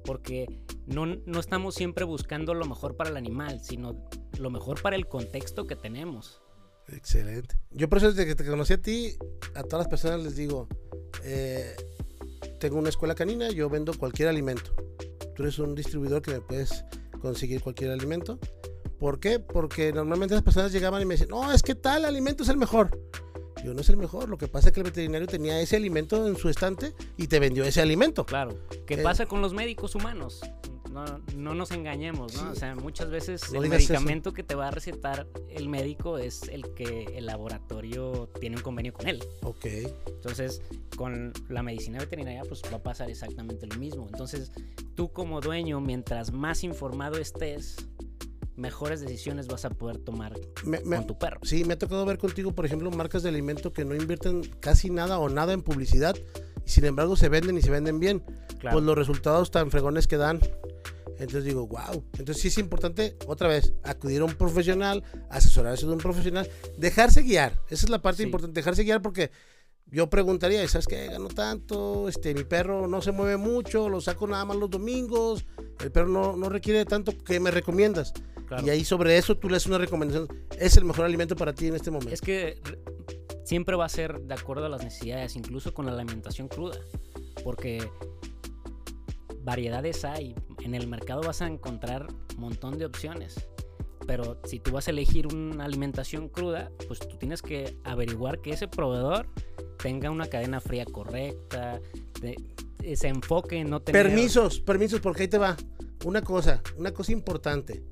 Porque 0.05 0.47
no, 0.87 1.07
no 1.07 1.41
estamos 1.41 1.75
siempre 1.75 2.05
buscando 2.05 2.55
lo 2.55 2.67
mejor 2.67 2.97
para 2.97 3.11
el 3.11 3.17
animal, 3.17 3.61
sino 3.63 4.09
lo 4.39 4.51
mejor 4.51 4.83
para 4.83 4.97
el 4.97 5.07
contexto 5.07 5.65
que 5.65 5.77
tenemos. 5.77 6.43
Excelente. 6.89 7.57
Yo 7.71 7.89
por 7.89 7.99
eso 7.99 8.09
desde 8.13 8.27
que 8.27 8.35
te 8.35 8.45
conocí 8.45 8.73
a 8.73 8.83
ti, 8.83 9.17
a 9.55 9.63
todas 9.63 9.85
las 9.85 9.89
personas 9.89 10.21
les 10.23 10.37
digo, 10.37 10.69
eh, 11.25 11.75
tengo 12.63 12.79
una 12.79 12.91
escuela 12.91 13.17
canina, 13.17 13.51
yo 13.51 13.69
vendo 13.69 13.93
cualquier 13.93 14.29
alimento. 14.29 14.71
Tú 15.35 15.43
eres 15.43 15.59
un 15.59 15.75
distribuidor 15.75 16.23
que 16.23 16.31
me 16.31 16.41
puedes 16.41 16.85
conseguir 17.21 17.61
cualquier 17.61 17.91
alimento. 17.91 18.39
¿Por 19.01 19.19
qué? 19.19 19.41
Porque 19.41 19.93
normalmente 19.93 20.37
las 20.37 20.45
personas 20.45 20.71
llegaban 20.71 21.03
y 21.03 21.05
me 21.05 21.15
decían, 21.15 21.31
no, 21.31 21.53
es 21.53 21.61
que 21.61 21.75
tal 21.75 22.05
alimento 22.05 22.45
es 22.45 22.49
el 22.51 22.57
mejor. 22.57 22.97
Yo 23.65 23.75
no 23.75 23.81
es 23.81 23.89
el 23.89 23.97
mejor, 23.97 24.29
lo 24.29 24.39
que 24.39 24.47
pasa 24.47 24.69
es 24.69 24.75
que 24.75 24.79
el 24.79 24.85
veterinario 24.85 25.27
tenía 25.27 25.61
ese 25.61 25.75
alimento 25.75 26.25
en 26.29 26.37
su 26.37 26.49
estante 26.49 26.95
y 27.17 27.27
te 27.27 27.41
vendió 27.41 27.65
ese 27.65 27.81
alimento. 27.81 28.25
Claro. 28.25 28.57
¿Qué 28.87 28.95
Eh, 28.95 29.03
pasa 29.03 29.27
con 29.27 29.41
los 29.43 29.53
médicos 29.55 29.97
humanos? 29.97 30.41
No, 30.93 31.05
no 31.35 31.55
nos 31.55 31.71
engañemos, 31.71 32.35
¿no? 32.43 32.51
O 32.51 32.55
sea, 32.55 32.75
muchas 32.75 33.09
veces 33.11 33.51
No 33.53 33.59
el 33.63 33.73
eso. 33.73 33.75
medicamento 33.75 34.33
que 34.33 34.43
te 34.43 34.55
va 34.55 34.69
a 34.69 34.71
recetar 34.71 35.27
el 35.49 35.69
médico 35.69 36.19
es 36.19 36.43
el 36.49 36.75
que 36.75 37.05
el 37.17 37.27
laboratorio 37.27 38.29
tiene 38.41 38.57
un 38.57 38.63
convenio 38.63 38.93
con 38.93 39.09
él. 39.09 39.23
Ok. 39.43 39.67
Entonces, 40.07 40.61
con 40.97 41.33
la 41.49 41.63
medicina 41.63 41.99
veterinaria, 41.99 42.43
pues 42.45 42.63
va 42.71 42.77
a 42.77 42.83
pasar 42.83 43.11
exactamente 43.11 43.67
lo 43.67 43.77
mismo. 43.77 44.07
Entonces, 44.11 44.53
tú 44.95 45.11
como 45.13 45.41
dueño, 45.41 45.81
mientras 45.81 46.33
más 46.33 46.63
informado 46.65 47.17
estés, 47.19 47.77
mejores 48.57 49.01
decisiones 49.01 49.47
vas 49.49 49.65
a 49.65 49.71
poder 49.71 49.99
tomar 49.99 50.35
Me- 50.65 50.81
me- 50.85 50.97
con 50.97 51.07
tu 51.07 51.19
perro. 51.19 51.41
Sí, 51.43 51.65
me 51.65 51.75
ha 51.75 51.79
tocado 51.79 52.05
ver 52.05 52.19
contigo, 52.19 52.53
por 52.55 52.67
ejemplo, 52.67 52.91
marcas 52.91 53.23
de 53.23 53.29
alimento 53.31 53.73
que 53.73 53.85
no 53.85 53.95
invierten 53.95 54.43
casi 54.61 54.91
nada 54.91 55.19
o 55.19 55.29
nada 55.29 55.53
en 55.53 55.63
publicidad 55.63 56.17
y 56.67 56.71
sin 56.71 56.85
embargo 56.85 57.17
se 57.17 57.29
venden 57.29 57.57
y 57.59 57.63
se 57.63 57.71
venden 57.71 57.99
bien. 57.99 58.21
Claro. 58.61 58.77
Pues 58.77 58.85
los 58.85 58.97
resultados 58.97 59.51
tan 59.51 59.71
fregones 59.71 60.07
que 60.07 60.17
dan. 60.17 60.41
Entonces 61.19 61.45
digo, 61.45 61.67
wow. 61.67 62.05
Entonces 62.19 62.39
sí 62.41 62.49
es 62.49 62.59
importante, 62.59 63.17
otra 63.27 63.47
vez, 63.49 63.73
acudir 63.85 64.21
a 64.23 64.25
un 64.25 64.35
profesional, 64.35 65.05
asesorarse 65.31 65.87
de 65.87 65.93
un 65.93 65.99
profesional, 65.99 66.49
dejarse 66.79 67.23
guiar. 67.23 67.61
Esa 67.69 67.87
es 67.87 67.91
la 67.91 68.03
parte 68.03 68.19
Sí. 68.19 68.25
importante, 68.25 68.59
dejarse 68.59 68.83
guiar 68.83 69.03
porque 69.03 69.31
yo 69.87 70.09
preguntaría, 70.11 70.67
¿sabes 70.69 70.87
qué? 70.87 71.07
Gano 71.07 71.29
tanto, 71.29 72.09
este, 72.09 72.35
mi 72.35 72.45
perro 72.45 72.89
no 72.89 73.03
se 73.03 73.13
mueve 73.13 73.37
mucho, 73.37 73.89
lo 73.89 74.01
saco 74.01 74.27
nada 74.27 74.45
más 74.45 74.57
los 74.57 74.71
domingos, 74.71 75.45
el 75.81 75.93
perro 75.93 76.09
no, 76.09 76.35
no 76.37 76.49
requiere 76.49 76.85
tanto, 76.87 77.13
¿qué 77.25 77.39
me 77.41 77.51
recomiendas? 77.51 78.13
Claro. 78.47 78.67
Y 78.67 78.71
ahí 78.71 78.85
sobre 78.85 79.17
eso 79.17 79.37
tú 79.37 79.49
le 79.49 79.57
haces 79.57 79.69
una 79.69 79.79
recomendación. 79.79 80.29
Es 80.59 80.77
el 80.77 80.85
mejor 80.85 81.05
alimento 81.05 81.35
para 81.37 81.55
ti 81.55 81.69
en 81.69 81.75
este 81.77 81.91
momento. 81.91 82.13
Es 82.13 82.21
que 82.21 82.61
re- 82.65 82.79
siempre 83.45 83.77
va 83.77 83.87
a 83.87 83.89
ser 83.89 84.21
de 84.21 84.35
acuerdo 84.35 84.67
a 84.67 84.69
las 84.69 84.83
necesidades, 84.85 85.37
incluso 85.37 85.73
con 85.75 85.87
la 85.87 85.93
alimentación 85.93 86.49
cruda. 86.49 86.79
Porque 87.45 87.89
variedades 89.43 90.05
hay. 90.05 90.35
En 90.61 90.75
el 90.75 90.87
mercado 90.87 91.23
vas 91.23 91.43
a 91.43 91.47
encontrar 91.47 92.07
un 92.35 92.41
montón 92.41 92.79
de 92.79 92.87
opciones. 92.87 93.35
Pero 94.07 94.41
si 94.45 94.59
tú 94.59 94.73
vas 94.73 94.89
a 94.89 94.91
elegir 94.91 95.29
una 95.29 95.65
alimentación 95.65 96.29
cruda, 96.29 96.71
pues 96.89 96.99
tú 97.01 97.17
tienes 97.19 97.41
que 97.41 97.77
averiguar 97.85 98.41
que 98.41 98.51
ese 98.51 98.67
proveedor 98.69 99.29
tenga 99.79 100.11
una 100.11 100.27
cadena 100.27 100.61
fría 100.61 100.85
correcta, 100.85 101.81
te- 102.21 102.37
eh, 102.83 102.97
se 102.97 103.09
enfoque 103.09 103.59
en 103.61 103.71
no 103.71 103.81
tener... 103.81 104.03
Permisos, 104.07 104.61
permisos, 104.61 105.01
porque 105.01 105.23
ahí 105.23 105.29
te 105.29 105.39
va. 105.39 105.57
Una 106.05 106.23
cosa, 106.23 106.61
una 106.77 106.93
cosa 106.93 107.13
importante. 107.13 107.85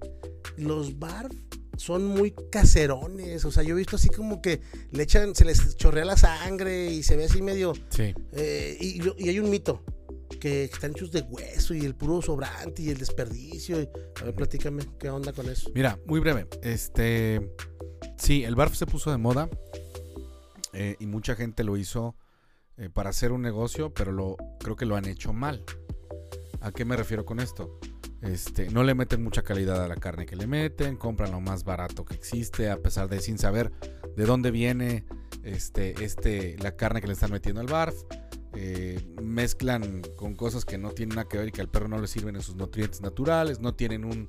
Los 0.60 0.98
barf 0.98 1.32
son 1.76 2.06
muy 2.06 2.34
caserones. 2.50 3.44
O 3.44 3.50
sea, 3.50 3.62
yo 3.62 3.74
he 3.74 3.78
visto 3.78 3.96
así 3.96 4.08
como 4.08 4.40
que 4.42 4.60
le 4.92 5.02
echan, 5.02 5.34
se 5.34 5.44
les 5.44 5.76
chorrea 5.76 6.04
la 6.04 6.16
sangre 6.16 6.90
y 6.92 7.02
se 7.02 7.16
ve 7.16 7.24
así 7.24 7.42
medio. 7.42 7.72
Sí. 7.90 8.14
eh, 8.32 8.76
y, 8.80 9.00
y 9.24 9.28
hay 9.28 9.38
un 9.40 9.50
mito. 9.50 9.82
Que 10.40 10.64
están 10.64 10.92
hechos 10.92 11.10
de 11.12 11.20
hueso 11.22 11.74
y 11.74 11.84
el 11.84 11.94
puro 11.94 12.22
sobrante 12.22 12.82
y 12.82 12.88
el 12.90 12.98
desperdicio. 12.98 13.80
y- 13.82 13.88
a 14.20 14.24
ver, 14.24 14.34
platícame, 14.34 14.84
¿qué 14.98 15.10
onda 15.10 15.32
con 15.32 15.48
eso? 15.50 15.70
Mira, 15.74 15.98
muy 16.06 16.20
breve. 16.20 16.46
Este. 16.62 17.50
Sí, 18.16 18.44
el 18.44 18.54
barf 18.54 18.74
se 18.76 18.86
puso 18.86 19.10
de 19.10 19.16
moda. 19.18 19.48
eh, 20.72 20.96
y 21.00 21.06
mucha 21.06 21.34
gente 21.34 21.64
lo 21.64 21.76
hizo 21.76 22.14
eh, 22.78 22.88
para 22.88 23.10
hacer 23.10 23.32
un 23.32 23.42
negocio, 23.42 23.92
pero 23.92 24.12
lo, 24.12 24.36
creo 24.60 24.76
que 24.76 24.86
lo 24.86 24.96
han 24.96 25.06
hecho 25.06 25.32
mal. 25.32 25.64
¿A 26.60 26.70
qué 26.72 26.84
me 26.84 26.96
refiero 26.96 27.24
con 27.24 27.40
esto? 27.40 27.78
Este, 28.22 28.70
no 28.70 28.82
le 28.82 28.94
meten 28.94 29.22
mucha 29.22 29.42
calidad 29.42 29.82
a 29.82 29.88
la 29.88 29.96
carne 29.96 30.26
que 30.26 30.36
le 30.36 30.46
meten, 30.46 30.96
compran 30.96 31.30
lo 31.30 31.40
más 31.40 31.64
barato 31.64 32.04
que 32.04 32.14
existe, 32.14 32.70
a 32.70 32.76
pesar 32.76 33.08
de 33.08 33.20
sin 33.20 33.38
saber 33.38 33.72
de 34.16 34.26
dónde 34.26 34.50
viene 34.50 35.06
este, 35.42 36.04
este, 36.04 36.56
la 36.58 36.76
carne 36.76 37.00
que 37.00 37.06
le 37.06 37.14
están 37.14 37.32
metiendo 37.32 37.60
al 37.60 37.66
barf. 37.66 37.94
Eh, 38.54 39.00
mezclan 39.22 40.02
con 40.16 40.34
cosas 40.34 40.64
que 40.64 40.76
no 40.76 40.90
tienen 40.90 41.14
nada 41.14 41.28
que 41.28 41.38
ver 41.38 41.48
y 41.48 41.52
que 41.52 41.60
al 41.60 41.68
perro 41.68 41.86
no 41.86 42.00
le 42.00 42.08
sirven 42.08 42.34
en 42.34 42.42
sus 42.42 42.56
nutrientes 42.56 43.00
naturales, 43.00 43.60
no 43.60 43.74
tienen 43.74 44.04
un, 44.04 44.28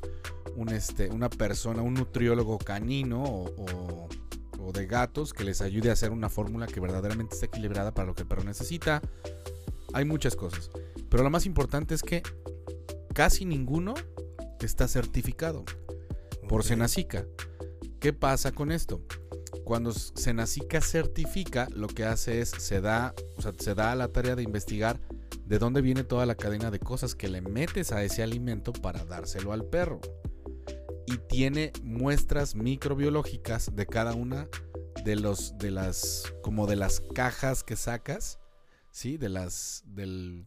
este, 0.69 1.09
una 1.09 1.29
persona, 1.29 1.81
un 1.81 1.95
nutriólogo 1.95 2.59
canino 2.59 3.23
o 3.23 4.07
de 4.71 4.85
gatos 4.85 5.33
que 5.33 5.43
les 5.43 5.61
ayude 5.61 5.89
a 5.89 5.93
hacer 5.93 6.11
una 6.11 6.29
fórmula 6.29 6.67
que 6.67 6.79
verdaderamente 6.79 7.35
esté 7.35 7.47
equilibrada 7.47 7.93
para 7.93 8.07
lo 8.07 8.15
que 8.15 8.23
el 8.23 8.27
perro 8.27 8.43
necesita. 8.43 9.01
Hay 9.93 10.05
muchas 10.05 10.35
cosas, 10.35 10.71
pero 11.09 11.23
lo 11.23 11.29
más 11.29 11.45
importante 11.45 11.93
es 11.93 12.01
que 12.01 12.23
casi 13.14 13.45
ninguno 13.45 13.93
está 14.66 14.88
certificado 14.88 15.66
por 16.47 16.62
Ok. 16.62 16.68
Senacica. 16.68 17.26
¿Qué 17.99 18.14
pasa 18.14 18.51
con 18.51 18.72
esto? 18.72 19.01
Cuando 19.64 19.91
Senacica 19.91 20.82
certifica, 20.82 21.68
lo 21.74 21.88
que 21.88 22.03
hace 22.03 22.41
es 22.41 22.49
se 22.49 22.82
da, 22.82 23.14
o 23.38 23.41
sea, 23.41 23.53
se 23.57 23.76
da 23.76 23.91
a 23.91 23.95
la 23.95 24.07
tarea 24.07 24.36
de 24.36 24.43
investigar 24.43 24.99
de 25.45 25.59
dónde 25.59 25.82
viene 25.82 26.03
toda 26.03 26.26
la 26.26 26.36
cadena 26.36 26.72
de 26.72 26.80
cosas 26.80 27.16
que 27.16 27.28
le 27.28 27.41
metes 27.41 27.91
a 27.91 28.03
ese 28.03 28.24
alimento 28.24 28.74
para 28.74 29.05
dárselo 29.05 29.53
al 29.53 29.66
perro. 29.66 29.99
Y 31.05 31.18
tiene 31.18 31.74
muestras 31.84 32.55
microbiológicas 32.55 33.76
de 33.76 33.86
cada 33.86 34.14
una 34.14 34.47
de 35.03 35.16
los 35.16 35.57
de 35.57 35.72
las 35.72 36.34
como 36.41 36.68
de 36.68 36.76
las 36.76 37.01
cajas 37.14 37.64
que 37.64 37.76
sacas, 37.76 38.39
¿sí? 38.91 39.18
De 39.18 39.30
las 39.30 39.84
del 39.86 40.45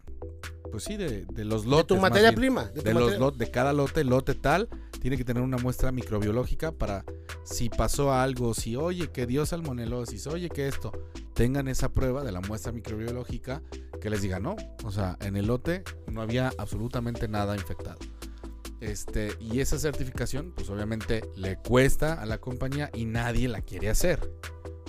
pues 0.74 0.82
sí, 0.84 0.96
de, 0.96 1.24
de 1.26 1.44
los 1.44 1.62
De 1.62 1.70
lotes. 1.70 1.86
tu 1.86 1.94
más 1.94 2.02
materia 2.10 2.30
bien. 2.30 2.40
prima. 2.40 2.64
De, 2.64 2.80
tu 2.80 2.82
de, 2.82 2.94
los 2.94 3.02
materia- 3.04 3.18
lot- 3.20 3.36
de 3.36 3.50
cada 3.52 3.72
lote, 3.72 4.02
lote 4.02 4.34
tal, 4.34 4.68
tiene 5.00 5.16
que 5.16 5.24
tener 5.24 5.40
una 5.40 5.56
muestra 5.56 5.92
microbiológica 5.92 6.72
para 6.72 7.04
si 7.44 7.68
pasó 7.68 8.12
algo, 8.12 8.54
si 8.54 8.74
oye 8.74 9.12
que 9.12 9.24
dio 9.26 9.46
salmonelosis, 9.46 10.26
oye 10.26 10.48
que 10.48 10.66
esto, 10.66 10.90
tengan 11.34 11.68
esa 11.68 11.92
prueba 11.92 12.24
de 12.24 12.32
la 12.32 12.40
muestra 12.40 12.72
microbiológica 12.72 13.62
que 14.00 14.10
les 14.10 14.20
diga 14.22 14.40
no. 14.40 14.56
O 14.82 14.90
sea, 14.90 15.16
en 15.20 15.36
el 15.36 15.46
lote 15.46 15.84
no 16.10 16.20
había 16.22 16.50
absolutamente 16.58 17.28
nada 17.28 17.54
infectado. 17.54 17.98
Este, 18.80 19.32
y 19.40 19.60
esa 19.60 19.78
certificación, 19.78 20.52
pues 20.56 20.68
obviamente 20.70 21.22
le 21.36 21.56
cuesta 21.56 22.14
a 22.20 22.26
la 22.26 22.38
compañía 22.38 22.90
y 22.92 23.04
nadie 23.04 23.46
la 23.48 23.60
quiere 23.62 23.88
hacer. 23.90 24.28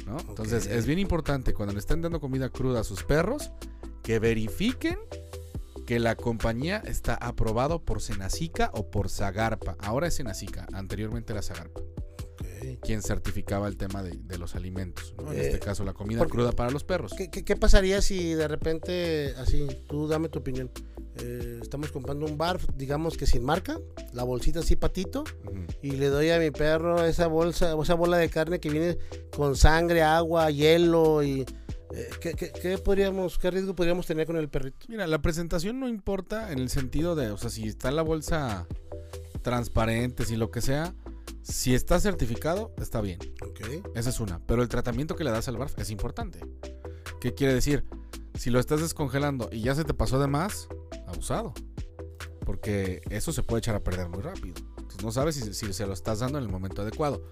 ¿no? 0.07 0.17
Entonces 0.27 0.65
es 0.65 0.85
bien 0.87 0.99
importante 0.99 1.53
cuando 1.53 1.73
le 1.73 1.79
estén 1.79 2.01
dando 2.01 2.19
comida 2.19 2.49
cruda 2.49 2.81
a 2.81 2.83
sus 2.83 3.03
perros 3.03 3.51
que 4.03 4.19
verifiquen 4.19 4.99
que 5.85 5.99
la 5.99 6.15
compañía 6.15 6.81
está 6.85 7.13
aprobado 7.15 7.83
por 7.83 8.01
Senacica 8.01 8.71
o 8.73 8.89
por 8.89 9.09
Zagarpa. 9.09 9.75
Ahora 9.79 10.07
es 10.07 10.15
Senacica, 10.15 10.65
anteriormente 10.73 11.33
era 11.33 11.41
Zagarpa, 11.41 11.81
Ok. 11.81 12.79
quien 12.81 13.01
certificaba 13.01 13.67
el 13.67 13.77
tema 13.77 14.01
de, 14.03 14.11
de 14.23 14.37
los 14.37 14.55
alimentos. 14.55 15.13
¿no? 15.17 15.31
En 15.31 15.39
Eh, 15.39 15.45
este 15.47 15.59
caso, 15.59 15.83
la 15.83 15.93
comida 15.93 16.19
porque- 16.19 16.31
cruda 16.33 16.51
para 16.51 16.71
los 16.71 16.83
perros. 16.83 17.13
¿Qué, 17.15 17.29
qué, 17.29 17.43
qué 17.43 17.55
pasaría 17.55 18.01
si 18.01 18.33
de 18.33 18.47
repente, 18.47 19.33
así, 19.37 19.67
tú 19.87 20.07
dame 20.07 20.29
tu 20.29 20.39
opinión? 20.39 20.69
eh, 21.17 21.59
estamos 21.61 21.93
comprando 21.93 22.25
un 22.25 22.37
bar, 22.37 22.59
digamos 22.75 23.15
que 23.15 23.25
sin 23.25 23.41
marca, 23.41 23.79
la 24.11 24.23
bolsita 24.23 24.59
así 24.59 24.75
patito, 24.75 25.23
y 25.81 25.91
le 25.91 26.07
doy 26.09 26.29
a 26.31 26.39
mi 26.39 26.51
perro 26.51 27.05
esa 27.05 27.27
bolsa, 27.27 27.73
esa 27.81 27.93
bola 27.93 28.17
de 28.17 28.27
carne 28.27 28.59
que 28.59 28.69
viene 28.69 28.97
con 29.33 29.55
sangre, 29.55 30.01
agua, 30.03 30.51
hielo 30.51 31.23
y 31.23 31.45
eh, 31.95 32.09
¿qué, 32.19 32.33
qué- 32.33 32.51
qué 32.51 32.77
podríamos, 32.77 33.37
qué 33.39 33.49
riesgo 33.51 33.75
podríamos 33.75 34.05
tener 34.05 34.27
con 34.27 34.37
el 34.37 34.49
perrito? 34.49 34.85
Mira, 34.89 35.07
la 35.07 35.21
presentación 35.21 35.79
no 35.79 35.87
importa 35.87 36.51
en 36.51 36.59
el 36.59 36.69
sentido 36.69 37.15
de, 37.15 37.31
o 37.31 37.37
sea, 37.37 37.49
si 37.49 37.67
está 37.67 37.91
la 37.91 38.01
bolsa 38.01 38.67
transparente, 39.41 40.25
si 40.25 40.35
lo 40.35 40.51
que 40.51 40.61
sea, 40.61 40.93
si 41.41 41.75
está 41.75 41.99
certificado, 41.99 42.73
está 42.77 43.01
bien. 43.01 43.19
Ok. 43.43 43.61
Esa 43.95 44.09
es 44.09 44.19
una. 44.19 44.39
Pero 44.47 44.61
el 44.63 44.67
tratamiento 44.69 45.15
que 45.15 45.23
le 45.23 45.31
das 45.31 45.47
al 45.47 45.57
barf 45.57 45.77
es 45.79 45.89
importante. 45.91 46.39
¿Qué 47.21 47.33
quiere 47.33 47.53
decir? 47.53 47.85
Si 48.37 48.49
lo 48.49 48.59
estás 48.59 48.81
descongelando 48.81 49.49
y 49.51 49.61
ya 49.61 49.75
se 49.75 49.83
te 49.85 49.93
pasó 49.93 50.19
de 50.19 50.27
más, 50.27 50.67
abusado. 51.07 51.53
Porque 52.45 53.01
eso 53.09 53.31
se 53.31 53.43
puede 53.43 53.59
echar 53.59 53.75
a 53.75 53.83
perder 53.83 54.09
muy 54.09 54.21
rápido. 54.21 54.55
Entonces 54.77 55.03
no 55.03 55.11
sabes 55.11 55.35
si, 55.35 55.53
si 55.53 55.73
se 55.73 55.85
lo 55.87 55.93
estás 55.93 56.19
dando 56.19 56.37
en 56.37 56.43
el 56.43 56.49
momento 56.51 56.81
adecuado. 56.81 57.23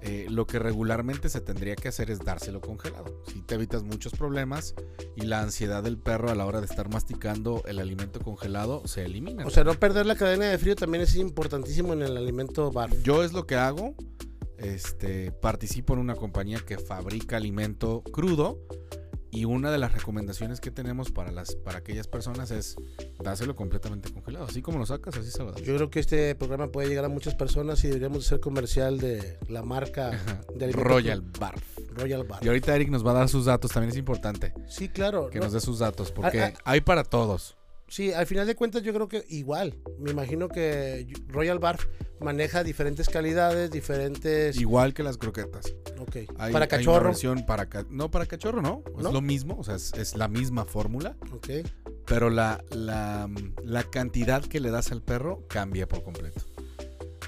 Eh, 0.00 0.26
lo 0.28 0.46
que 0.46 0.58
regularmente 0.58 1.28
se 1.28 1.40
tendría 1.40 1.76
que 1.76 1.88
hacer 1.88 2.10
es 2.10 2.18
dárselo 2.18 2.60
congelado. 2.60 3.22
Si 3.32 3.40
te 3.42 3.54
evitas 3.54 3.84
muchos 3.84 4.12
problemas 4.12 4.74
y 5.16 5.22
la 5.22 5.40
ansiedad 5.40 5.82
del 5.82 5.98
perro 5.98 6.30
a 6.30 6.34
la 6.34 6.44
hora 6.44 6.60
de 6.60 6.66
estar 6.66 6.88
masticando 6.88 7.62
el 7.66 7.78
alimento 7.78 8.20
congelado 8.20 8.86
se 8.86 9.04
elimina. 9.04 9.46
O 9.46 9.50
sea, 9.50 9.64
no 9.64 9.74
perder 9.74 10.06
la 10.06 10.16
cadena 10.16 10.46
de 10.46 10.58
frío 10.58 10.74
también 10.74 11.02
es 11.02 11.14
importantísimo 11.16 11.92
en 11.92 12.02
el 12.02 12.16
alimento 12.16 12.72
bar. 12.72 12.90
Yo 13.02 13.22
es 13.22 13.32
lo 13.32 13.46
que 13.46 13.56
hago. 13.56 13.94
Este, 14.58 15.32
participo 15.32 15.94
en 15.94 15.98
una 16.00 16.14
compañía 16.14 16.60
que 16.64 16.78
fabrica 16.78 17.36
alimento 17.36 18.02
crudo 18.02 18.60
y 19.34 19.46
una 19.46 19.70
de 19.70 19.78
las 19.78 19.92
recomendaciones 19.94 20.60
que 20.60 20.70
tenemos 20.70 21.10
para 21.10 21.32
las 21.32 21.56
para 21.56 21.78
aquellas 21.78 22.06
personas 22.06 22.50
es 22.50 22.76
dáselo 23.24 23.56
completamente 23.56 24.12
congelado, 24.12 24.44
así 24.44 24.60
como 24.60 24.78
lo 24.78 24.84
sacas, 24.86 25.16
así 25.16 25.30
se 25.30 25.42
lo 25.42 25.52
das. 25.52 25.62
Yo 25.62 25.74
creo 25.74 25.90
que 25.90 26.00
este 26.00 26.34
programa 26.34 26.70
puede 26.70 26.88
llegar 26.88 27.06
a 27.06 27.08
muchas 27.08 27.34
personas 27.34 27.82
y 27.82 27.88
deberíamos 27.88 28.26
ser 28.26 28.40
comercial 28.40 28.98
de 29.00 29.38
la 29.48 29.62
marca 29.62 30.10
de 30.54 30.70
Royal 30.72 31.22
Barf. 31.22 31.62
Royal 31.94 32.24
Bar. 32.24 32.44
Y 32.44 32.48
ahorita 32.48 32.74
Eric 32.76 32.90
nos 32.90 33.04
va 33.06 33.10
a 33.12 33.14
dar 33.14 33.28
sus 33.28 33.46
datos, 33.46 33.70
también 33.70 33.90
es 33.90 33.98
importante 33.98 34.54
Sí, 34.68 34.88
claro. 34.88 35.28
que 35.30 35.38
no, 35.38 35.44
nos 35.44 35.54
dé 35.54 35.60
sus 35.60 35.78
datos 35.78 36.10
porque 36.12 36.40
Ah, 36.42 36.52
ah. 36.54 36.60
hay 36.64 36.80
para 36.82 37.02
todos. 37.04 37.56
Sí, 37.92 38.10
al 38.10 38.26
final 38.26 38.46
de 38.46 38.54
cuentas 38.54 38.82
yo 38.82 38.94
creo 38.94 39.06
que 39.06 39.22
igual. 39.28 39.76
Me 39.98 40.12
imagino 40.12 40.48
que 40.48 41.06
Royal 41.28 41.58
Bar 41.58 41.78
maneja 42.20 42.64
diferentes 42.64 43.06
calidades, 43.10 43.70
diferentes... 43.70 44.56
Igual 44.58 44.94
que 44.94 45.02
las 45.02 45.18
croquetas. 45.18 45.74
Ok. 45.98 46.16
Hay, 46.16 46.26
Para 46.26 46.46
hay 46.46 46.52
una 46.54 46.68
cachorro. 46.68 47.04
versión 47.08 47.44
para 47.44 47.68
ca- 47.68 47.84
no 47.90 48.10
para 48.10 48.24
cachorro, 48.24 48.62
no, 48.62 48.82
es 48.96 49.02
¿No? 49.04 49.12
lo 49.12 49.20
mismo, 49.20 49.58
o 49.58 49.62
sea, 49.64 49.74
es, 49.74 49.92
es 49.92 50.16
la 50.16 50.28
misma 50.28 50.64
fórmula. 50.64 51.16
Ok. 51.32 51.48
pero 52.06 52.30
la, 52.30 52.64
la, 52.70 53.28
la 53.62 53.82
cantidad 53.84 54.42
que 54.42 54.58
le 54.60 54.70
das 54.70 54.90
al 54.90 55.02
perro 55.02 55.44
cambia 55.48 55.86
por 55.86 56.02
completo. 56.02 56.40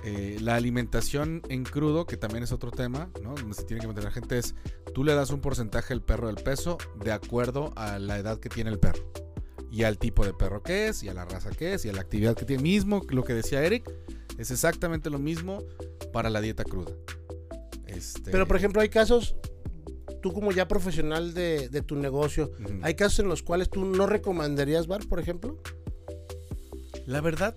Eh, 0.03 0.39
la 0.41 0.55
alimentación 0.55 1.43
en 1.51 1.65
crudo, 1.65 2.07
que 2.07 2.17
también 2.17 2.43
es 2.43 2.53
otro 2.53 2.71
tema, 2.71 3.11
¿no? 3.23 3.35
Donde 3.35 3.55
se 3.55 3.65
tiene 3.65 3.81
que 3.83 3.87
mantener 3.87 4.11
la 4.11 4.15
gente, 4.15 4.39
es 4.39 4.55
tú 4.95 5.05
le 5.05 5.15
das 5.15 5.31
un 5.31 5.41
porcentaje 5.43 5.93
al 5.93 6.01
perro 6.03 6.27
del 6.29 6.37
peso 6.43 6.79
de 7.05 7.12
acuerdo 7.12 7.73
a 7.77 7.99
la 7.99 8.19
edad 8.19 8.39
que 8.41 8.49
tiene 8.49 8.71
el 8.71 8.79
perro. 8.79 9.03
Y 9.75 9.83
al 9.83 9.99
tipo 9.99 10.25
de 10.25 10.33
perro 10.33 10.62
que 10.62 10.87
es, 10.87 11.03
y 11.03 11.09
a 11.09 11.14
la 11.14 11.25
raza 11.25 11.51
que 11.51 11.75
es, 11.75 11.85
y 11.85 11.89
a 11.89 11.93
la 11.93 12.01
actividad 12.01 12.37
que 12.37 12.45
tiene. 12.45 12.62
Mismo 12.62 13.03
lo 13.09 13.25
que 13.25 13.35
decía 13.35 13.64
Eric, 13.64 13.91
es 14.39 14.53
exactamente 14.53 15.11
lo 15.11 15.18
mismo 15.18 15.64
para 16.12 16.31
la 16.31 16.41
dieta 16.41 16.62
cruda. 16.62 16.93
Este, 17.85 18.31
Pero 18.31 18.47
por 18.47 18.57
ejemplo 18.57 18.81
hay 18.81 18.89
casos, 18.89 19.35
tú 20.22 20.33
como 20.33 20.53
ya 20.53 20.68
profesional 20.68 21.35
de, 21.35 21.68
de 21.70 21.83
tu 21.83 21.97
negocio, 21.97 22.53
hay 22.83 22.95
casos 22.95 23.18
en 23.18 23.29
los 23.29 23.43
cuales 23.43 23.68
tú 23.68 23.85
no 23.85 24.07
recomendarías 24.07 24.87
bar, 24.87 25.09
por 25.09 25.18
ejemplo. 25.18 25.61
La 27.05 27.20
verdad, 27.20 27.57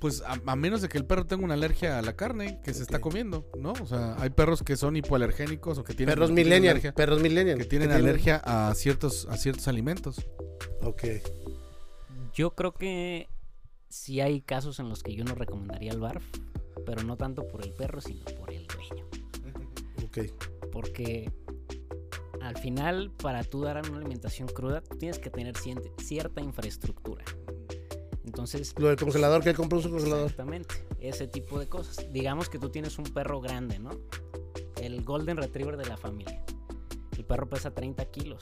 pues 0.00 0.22
a, 0.22 0.40
a 0.46 0.56
menos 0.56 0.80
de 0.82 0.88
que 0.88 0.98
el 0.98 1.04
perro 1.04 1.26
tenga 1.26 1.44
una 1.44 1.54
alergia 1.54 1.98
a 1.98 2.02
la 2.02 2.14
carne 2.14 2.60
que 2.62 2.72
se 2.74 2.82
está 2.82 3.00
comiendo, 3.00 3.50
¿no? 3.58 3.72
O 3.72 3.86
sea, 3.86 4.14
hay 4.20 4.30
perros 4.30 4.62
que 4.62 4.76
son 4.76 4.96
hipoalergénicos 4.96 5.78
o 5.78 5.84
que 5.84 5.94
tienen, 5.94 6.14
Perros 6.14 6.30
millennial, 6.30 6.72
alergia, 6.72 6.94
perros 6.94 7.20
millennial. 7.20 7.58
que 7.58 7.64
tienen 7.64 7.90
alergia 7.90 8.36
a 8.44 8.74
ciertos, 8.74 9.26
a 9.28 9.36
ciertos 9.36 9.66
alimentos. 9.68 10.24
Ok. 10.82 11.04
Yo 12.32 12.52
creo 12.54 12.72
que 12.72 13.28
sí 13.88 14.20
hay 14.20 14.40
casos 14.42 14.78
en 14.78 14.88
los 14.88 15.02
que 15.02 15.14
yo 15.14 15.24
no 15.24 15.34
recomendaría 15.34 15.90
el 15.90 15.98
barf, 16.00 16.24
pero 16.86 17.02
no 17.02 17.16
tanto 17.16 17.48
por 17.48 17.64
el 17.64 17.72
perro, 17.72 18.00
sino 18.00 18.24
por 18.38 18.52
el 18.52 18.66
dueño. 18.66 19.06
Ok. 20.06 20.18
Porque 20.72 21.30
al 22.40 22.56
final, 22.56 23.10
para 23.20 23.42
tú 23.44 23.62
dar 23.62 23.82
una 23.90 23.98
alimentación 23.98 24.48
cruda, 24.48 24.80
tú 24.80 24.96
tienes 24.96 25.18
que 25.18 25.28
tener 25.28 25.54
cierta 25.98 26.40
infraestructura. 26.40 27.24
Entonces, 28.28 28.74
Lo 28.76 28.88
del 28.88 28.98
congelador, 28.98 29.42
que 29.42 29.48
él 29.48 29.56
compró 29.56 29.80
su 29.80 29.90
congelador. 29.90 30.24
Exactamente, 30.24 30.74
ese 31.00 31.26
tipo 31.26 31.58
de 31.58 31.66
cosas. 31.66 32.12
Digamos 32.12 32.50
que 32.50 32.58
tú 32.58 32.68
tienes 32.68 32.98
un 32.98 33.04
perro 33.04 33.40
grande, 33.40 33.78
¿no? 33.78 33.90
El 34.76 35.02
Golden 35.02 35.38
Retriever 35.38 35.78
de 35.78 35.86
la 35.86 35.96
familia. 35.96 36.44
El 37.16 37.24
perro 37.24 37.48
pesa 37.48 37.70
30 37.70 38.04
kilos. 38.10 38.38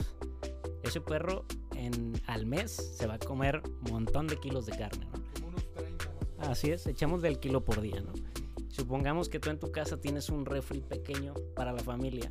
Ese 0.83 0.99
perro 0.99 1.45
en, 1.73 2.21
al 2.27 2.45
mes 2.45 2.71
se 2.97 3.07
va 3.07 3.13
a 3.13 3.19
comer 3.19 3.61
un 3.85 3.91
montón 3.93 4.27
de 4.27 4.37
kilos 4.37 4.65
de 4.65 4.77
carne, 4.77 5.07
¿no? 5.09 6.45
Así 6.49 6.69
es, 6.69 6.85
echamos 6.85 7.21
del 7.21 7.39
kilo 7.39 7.63
por 7.63 7.79
día, 7.79 8.01
¿no? 8.01 8.11
Supongamos 8.67 9.29
que 9.29 9.39
tú 9.39 9.49
en 9.49 9.57
tu 9.57 9.71
casa 9.71 10.01
tienes 10.01 10.29
un 10.29 10.45
refri 10.45 10.81
pequeño 10.81 11.33
para 11.55 11.71
la 11.71 11.81
familia. 11.81 12.29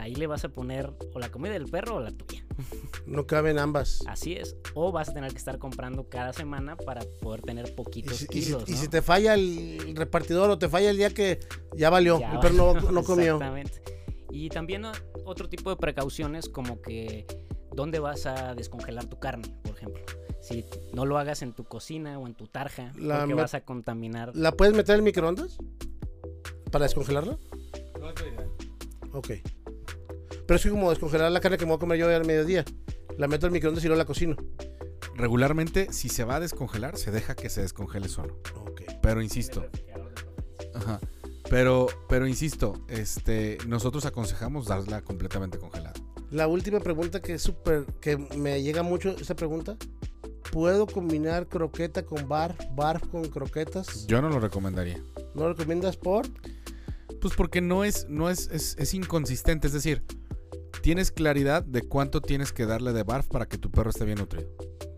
Ahí 0.00 0.14
le 0.14 0.26
vas 0.26 0.44
a 0.44 0.48
poner 0.48 0.92
o 1.14 1.18
la 1.18 1.30
comida 1.30 1.52
del 1.52 1.66
perro 1.66 1.96
o 1.96 2.00
la 2.00 2.10
tuya. 2.10 2.44
No 3.06 3.26
caben 3.26 3.58
ambas. 3.58 4.02
Así 4.06 4.34
es. 4.34 4.56
O 4.74 4.90
vas 4.92 5.08
a 5.08 5.14
tener 5.14 5.30
que 5.32 5.38
estar 5.38 5.58
comprando 5.58 6.08
cada 6.08 6.32
semana 6.32 6.76
para 6.76 7.02
poder 7.20 7.42
tener 7.42 7.74
poquitos 7.74 8.14
y 8.14 8.16
si- 8.18 8.26
kilos. 8.28 8.64
y 8.68 8.72
¿no? 8.72 8.78
si 8.78 8.88
te 8.88 9.02
falla 9.02 9.34
el 9.34 9.94
repartidor 9.96 10.50
o 10.50 10.58
te 10.58 10.68
falla 10.68 10.90
el 10.90 10.96
día 10.96 11.10
que 11.10 11.40
ya 11.76 11.90
valió, 11.90 12.20
Ya 12.20 12.32
el 12.32 12.40
perro 12.40 12.74
no, 12.74 12.90
no 12.90 13.02
comió. 13.04 13.34
Exactamente. 13.36 13.82
Y 14.30 14.48
también 14.48 14.84
otro 15.24 15.48
tipo 15.48 15.70
de 15.70 15.76
precauciones 15.76 16.48
como 16.48 16.80
que 16.80 17.26
dónde 17.72 17.98
vas 17.98 18.26
a 18.26 18.54
descongelar 18.54 19.06
tu 19.06 19.18
carne, 19.18 19.48
por 19.62 19.76
ejemplo. 19.76 20.02
Si 20.40 20.64
no 20.92 21.04
lo 21.06 21.18
hagas 21.18 21.42
en 21.42 21.52
tu 21.52 21.64
cocina 21.64 22.18
o 22.18 22.26
en 22.26 22.34
tu 22.34 22.46
tarja, 22.48 22.92
La 22.98 23.20
porque 23.20 23.34
vas 23.34 23.54
a 23.54 23.60
contaminar. 23.60 24.32
¿La 24.34 24.52
puedes 24.52 24.74
meter 24.74 24.98
en 24.98 25.04
microondas? 25.04 25.58
¿Para 26.70 26.84
descongelarla? 26.84 27.38
Ok. 29.12 29.32
Pero 30.52 30.58
es 30.58 30.64
que 30.64 30.70
como 30.70 30.90
descongelar 30.90 31.32
la 31.32 31.40
carne 31.40 31.56
que 31.56 31.64
me 31.64 31.70
voy 31.70 31.76
a 31.76 31.80
comer 31.80 31.98
yo 31.98 32.14
al 32.14 32.26
mediodía. 32.26 32.62
La 33.16 33.26
meto 33.26 33.46
al 33.46 33.52
microondas 33.52 33.82
y 33.84 33.86
luego 33.86 33.96
la 33.96 34.04
cocino. 34.04 34.36
Regularmente, 35.14 35.90
si 35.94 36.10
se 36.10 36.24
va 36.24 36.36
a 36.36 36.40
descongelar, 36.40 36.98
se 36.98 37.10
deja 37.10 37.34
que 37.34 37.48
se 37.48 37.62
descongele 37.62 38.10
solo. 38.10 38.38
Pero 39.00 39.22
insisto, 39.22 39.64
ajá, 40.74 41.00
pero, 41.48 41.86
pero 42.06 42.26
insisto, 42.26 42.84
este, 42.88 43.56
nosotros 43.66 44.04
aconsejamos 44.04 44.66
darla 44.66 45.00
completamente 45.00 45.56
congelada. 45.56 45.94
La 46.30 46.48
última 46.48 46.80
pregunta 46.80 47.22
que 47.22 47.32
es 47.32 47.42
súper, 47.42 47.86
que 48.02 48.18
me 48.18 48.62
llega 48.62 48.82
mucho 48.82 49.16
esa 49.18 49.34
pregunta. 49.34 49.78
¿Puedo 50.50 50.86
combinar 50.86 51.48
croqueta 51.48 52.04
con 52.04 52.28
bar, 52.28 52.58
bar 52.74 53.00
con 53.08 53.24
croquetas? 53.24 54.06
Yo 54.06 54.20
no 54.20 54.28
lo 54.28 54.38
recomendaría. 54.38 55.02
¿No 55.34 55.44
lo 55.44 55.54
recomiendas 55.54 55.96
por? 55.96 56.26
Pues 57.22 57.32
porque 57.34 57.62
no 57.62 57.84
es, 57.84 58.06
no 58.10 58.28
es, 58.28 58.50
es, 58.52 58.76
es 58.78 58.92
inconsistente. 58.92 59.68
Es 59.68 59.72
decir, 59.72 60.02
tienes 60.82 61.12
claridad 61.12 61.62
de 61.62 61.82
cuánto 61.82 62.20
tienes 62.20 62.52
que 62.52 62.66
darle 62.66 62.92
de 62.92 63.04
barf 63.04 63.28
para 63.28 63.46
que 63.46 63.56
tu 63.56 63.70
perro 63.70 63.90
esté 63.90 64.04
bien 64.04 64.18
nutrido. 64.18 64.50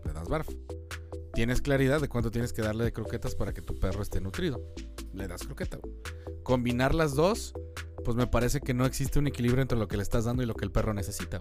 Le 0.03 0.13
das 0.13 0.27
barf. 0.27 0.49
Tienes 1.33 1.61
claridad 1.61 2.01
de 2.01 2.09
cuánto 2.09 2.31
tienes 2.31 2.53
que 2.53 2.63
darle 2.63 2.85
de 2.85 2.91
croquetas 2.91 3.35
para 3.35 3.53
que 3.53 3.61
tu 3.61 3.75
perro 3.75 4.01
esté 4.01 4.19
nutrido. 4.19 4.61
Le 5.13 5.27
das 5.27 5.43
croqueta. 5.43 5.77
Combinar 6.43 6.95
las 6.95 7.13
dos, 7.13 7.53
pues 8.03 8.17
me 8.17 8.25
parece 8.25 8.61
que 8.61 8.73
no 8.73 8.85
existe 8.85 9.19
un 9.19 9.27
equilibrio 9.27 9.61
entre 9.61 9.77
lo 9.77 9.87
que 9.87 9.97
le 9.97 10.03
estás 10.03 10.25
dando 10.25 10.41
y 10.41 10.47
lo 10.47 10.55
que 10.55 10.65
el 10.65 10.71
perro 10.71 10.93
necesita. 10.93 11.39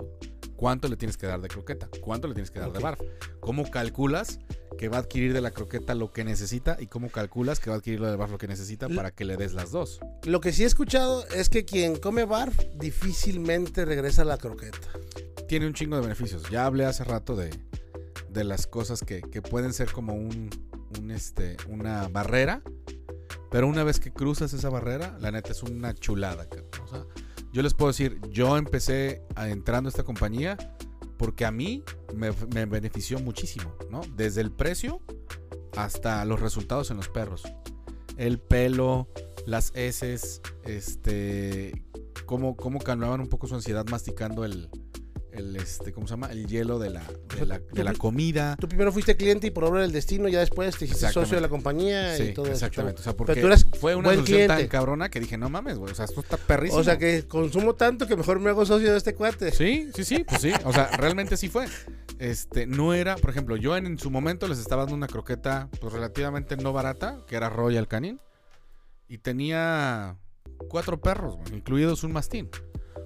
cuánto 0.57 0.89
le 0.89 0.97
tienes 0.97 1.17
que 1.17 1.27
dar 1.27 1.41
de 1.41 1.49
croqueta, 1.49 1.89
cuánto 2.01 2.29
le 2.29 2.35
tienes 2.35 2.51
que 2.51 2.61
dar 2.61 2.73
de 2.73 2.79
barf. 2.79 3.01
¿Cómo 3.41 3.69
calculas 3.71 4.39
que 4.79 4.89
va 4.89 4.99
a 4.99 5.01
adquirir 5.01 5.33
de 5.33 5.41
la 5.41 5.51
croqueta 5.51 5.95
lo 5.95 6.13
que 6.13 6.25
necesita 6.25 6.77
y 6.79 6.87
cómo 6.87 7.11
calculas 7.11 7.61
que 7.61 7.71
va 7.71 7.77
a 7.77 7.79
adquirir 7.79 8.01
lo 8.01 8.09
del 8.09 8.17
barf 8.17 8.31
lo 8.31 8.39
que 8.39 8.49
necesita 8.49 8.89
para 8.89 9.11
que 9.11 9.25
le 9.25 9.37
des 9.37 9.53
las 9.53 9.73
dos? 9.73 10.01
Lo 10.25 10.41
que 10.41 10.53
sí 10.53 10.63
he 10.63 10.67
escuchado 10.67 11.27
es 11.29 11.51
que 11.51 11.67
quien 11.67 11.97
come 11.97 12.25
barf 12.25 12.59
difícilmente 12.77 13.85
regresa 13.85 14.23
a 14.23 14.25
la 14.25 14.39
croqueta. 14.39 14.89
Tiene 15.49 15.67
un 15.67 15.75
chingo 15.75 15.97
de 15.97 16.03
beneficios. 16.03 16.45
Ya 16.51 16.65
hablé 16.65 16.87
hace 16.87 17.05
rato 17.05 17.37
de, 17.37 17.51
de 18.31 18.45
las 18.45 18.67
cosas 18.67 19.03
que, 19.03 19.21
que 19.21 19.43
pueden 19.43 19.75
ser 19.75 19.93
como 19.93 20.15
un, 20.15 20.49
un, 20.99 21.11
este, 21.11 21.59
una 21.69 22.09
barrera. 22.09 22.63
Pero 23.51 23.69
una 23.69 23.85
vez 23.85 24.01
que 24.01 24.13
cruzas 24.13 24.55
esa 24.55 24.71
barrera, 24.71 25.17
la 25.21 25.31
neta 25.31 25.53
es 25.53 25.63
una 25.63 25.95
chulada. 25.95 26.49
yo 27.53 27.63
les 27.63 27.75
puedo 27.75 27.93
decir, 27.93 28.19
yo 28.31 28.57
empecé 28.57 29.23
entrando 29.37 29.89
a 29.89 29.91
esta 29.91 30.05
compañía 30.05 30.57
porque 31.19 31.45
a 31.45 31.51
mí 31.51 31.85
me, 32.15 32.33
me 32.55 32.65
benefició 32.65 33.21
muchísimo, 33.21 33.77
¿no? 33.91 34.01
Desde 34.17 34.41
el 34.41 34.51
precio 34.51 35.03
hasta 35.77 36.25
los 36.25 36.41
resultados 36.41 36.91
en 36.91 36.97
los 36.97 37.09
perros. 37.11 37.43
El 38.17 38.39
pelo, 38.39 39.09
las 39.47 39.73
heces, 39.75 40.41
este, 40.65 41.85
cómo, 42.27 42.57
cómo 42.57 42.81
calmaban 42.81 43.21
un 43.21 43.29
poco 43.29 43.47
su 43.47 43.55
ansiedad 43.55 43.85
masticando 43.87 44.45
el, 44.45 44.69
el 45.33 45.57
este, 45.57 45.93
¿cómo 45.93 46.07
se 46.07 46.13
llama? 46.13 46.31
El 46.31 46.47
hielo 46.47 46.79
de 46.79 46.91
la, 46.91 47.03
de 47.39 47.47
la, 47.47 47.59
de 47.59 47.85
la 47.85 47.93
comida. 47.95 48.57
Tú 48.59 48.69
primero 48.69 48.93
fuiste 48.93 49.17
cliente 49.17 49.49
y 49.49 49.51
por 49.51 49.65
obra 49.65 49.83
del 49.83 49.93
destino, 49.93 50.29
ya 50.29 50.41
después 50.41 50.77
te 50.77 50.85
hiciste 50.87 51.11
socio 51.11 51.35
de 51.37 51.41
la 51.41 51.49
compañía 51.49 52.17
Sí, 52.17 52.23
y 52.25 52.35
todo 52.35 52.47
exactamente. 52.47 53.01
O 53.01 53.05
sea, 53.05 53.15
porque 53.17 53.41
tú 53.41 53.47
eras 53.47 53.67
fue 53.79 53.95
una 53.95 54.11
solución 54.15 54.49
tan 54.49 54.67
cabrona 54.69 55.09
que 55.11 55.21
dije, 55.21 55.37
no 55.37 55.51
mames, 55.51 55.77
güey. 55.77 55.93
O 55.93 55.95
sea, 55.95 56.05
esto 56.05 56.21
está 56.21 56.37
perrísimo. 56.37 56.81
O 56.81 56.85
sea 56.85 56.99
que 56.99 57.27
consumo 57.27 57.75
tanto 57.75 58.07
que 58.07 58.17
mejor 58.17 58.41
me 58.41 58.51
hago 58.51 58.65
socio 58.65 58.91
de 58.91 58.99
este 58.99 59.15
cuate. 59.15 59.53
Sí, 59.53 59.91
sí, 59.95 60.05
sí, 60.05 60.25
pues 60.25 60.41
sí. 60.41 60.53
O 60.65 60.73
sea, 60.73 60.89
realmente 60.97 61.37
sí 61.37 61.49
fue. 61.49 61.67
Este, 62.19 62.67
no 62.67 62.95
era, 62.95 63.17
por 63.17 63.31
ejemplo, 63.31 63.57
yo 63.57 63.77
en, 63.77 63.87
en 63.87 63.99
su 63.99 64.11
momento 64.11 64.47
les 64.47 64.59
estaba 64.59 64.83
dando 64.83 64.95
una 64.95 65.09
croqueta, 65.09 65.69
pues 65.81 65.93
relativamente 65.93 66.57
no 66.57 66.73
barata, 66.73 67.19
que 67.27 67.37
era 67.37 67.51
Royal 67.51 67.89
Canin. 67.89 68.21
Y 69.09 69.19
tenía 69.19 70.19
cuatro 70.69 71.01
perros, 71.01 71.37
güey, 71.37 71.55
incluidos 71.55 72.05
un 72.05 72.13
mastín. 72.13 72.51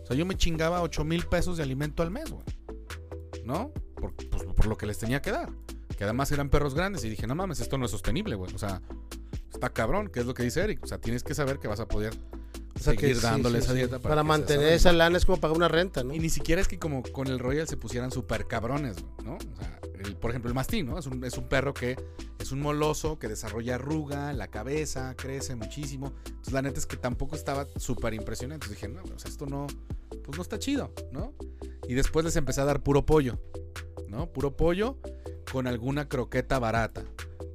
O 0.02 0.06
sea, 0.06 0.16
yo 0.16 0.24
me 0.24 0.36
chingaba 0.36 0.82
8 0.82 1.04
mil 1.04 1.26
pesos 1.26 1.56
de 1.56 1.62
alimento 1.62 2.02
al 2.02 2.10
mes, 2.10 2.30
güey. 2.30 2.44
¿No? 3.44 3.72
Por, 3.96 4.14
pues, 4.14 4.44
por 4.44 4.66
lo 4.66 4.76
que 4.76 4.86
les 4.86 4.98
tenía 4.98 5.20
que 5.20 5.32
dar. 5.32 5.50
Que 5.96 6.04
además 6.04 6.30
eran 6.32 6.50
perros 6.50 6.74
grandes. 6.74 7.04
Y 7.04 7.10
dije, 7.10 7.26
no 7.26 7.34
mames, 7.34 7.60
esto 7.60 7.78
no 7.78 7.86
es 7.86 7.90
sostenible, 7.90 8.36
güey. 8.36 8.54
O 8.54 8.58
sea, 8.58 8.80
está 9.58 9.70
cabrón, 9.70 10.08
que 10.08 10.20
es 10.20 10.26
lo 10.26 10.34
que 10.34 10.42
dice 10.44 10.60
Eric. 10.60 10.82
O 10.82 10.86
sea, 10.86 10.98
tienes 10.98 11.22
que 11.22 11.34
saber 11.34 11.58
que 11.58 11.68
vas 11.68 11.80
a 11.80 11.86
poder 11.88 12.14
O 12.74 12.78
sea, 12.78 12.92
seguir 12.94 13.14
que 13.16 13.20
dándole 13.20 13.58
sí, 13.58 13.64
esa 13.64 13.72
sí. 13.72 13.78
dieta 13.78 13.98
Para, 13.98 14.14
sea 14.14 14.22
mantener 14.22 14.72
esa 14.72 14.92
lana 14.92 15.18
es 15.18 15.24
como 15.26 15.38
pagar 15.40 15.56
una 15.56 15.68
renta, 15.68 16.02
¿no? 16.04 16.14
Y 16.14 16.18
ni 16.20 16.30
siquiera 16.30 16.60
es 16.60 16.68
que 16.68 16.78
como 16.78 17.02
con 17.02 17.26
el 17.28 17.38
Royal 17.38 17.66
se 17.68 17.76
pusieran 17.76 18.10
súper 18.10 18.46
cabrones, 18.46 18.96
¿no? 19.24 19.34
O 19.36 19.56
sea, 19.60 19.80
el- 20.04 20.16
por 20.16 20.30
ejemplo, 20.30 20.48
el 20.48 20.54
mastín, 20.54 20.86
¿no? 20.86 20.98
Es 20.98 21.06
un, 21.06 21.22
es 21.24 21.36
un 21.36 21.48
perro 21.48 21.74
que 21.74 21.96
es 22.38 22.52
un 22.52 22.60
moloso, 22.60 23.18
que 23.18 23.26
desarrolla 23.28 23.74
arruga, 23.74 24.32
la 24.32 24.46
cabeza 24.48 25.14
crece 25.16 25.54
muchísimo. 25.56 26.12
Entonces, 26.26 26.52
la 26.54 26.62
neta 26.62 26.78
es 26.78 26.86
que 26.86 26.96
tampoco 26.96 27.34
estaba 27.36 27.66
súper 27.76 28.14
impresionante. 28.14 28.66
Entonces 28.66 28.80
dije, 28.80 28.88
no, 29.08 29.14
o 29.14 29.18
sea, 29.18 29.28
esto 29.30 29.46
no, 29.46 29.66
pues 30.24 30.36
no 30.36 30.42
está 30.42 30.58
chido, 30.58 30.92
¿no? 31.12 31.34
Y 31.88 31.94
después 31.94 32.24
les 32.24 32.36
empecé 32.36 32.60
a 32.60 32.64
dar 32.64 32.82
puro 32.82 33.04
pollo, 33.04 33.38
¿no? 34.08 34.30
Puro 34.32 34.56
pollo 34.56 34.98
con 35.50 35.66
alguna 35.66 36.08
croqueta 36.08 36.58
barata. 36.58 37.02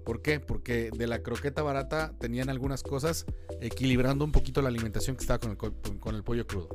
¿Por 0.06 0.22
qué? 0.22 0.40
Porque 0.40 0.90
de 0.92 1.08
la 1.08 1.24
croqueta 1.24 1.62
barata 1.64 2.14
tenían 2.20 2.50
algunas 2.50 2.84
cosas 2.84 3.26
equilibrando 3.62 4.26
un 4.26 4.32
poquito 4.32 4.62
la 4.62 4.70
alimentación 4.70 5.16
que 5.16 5.22
estaba 5.22 5.40
con 5.40 5.52
el, 5.52 5.58
co- 5.58 5.74
con- 6.00 6.16
el 6.16 6.24
pollo 6.24 6.46
crudo. 6.46 6.70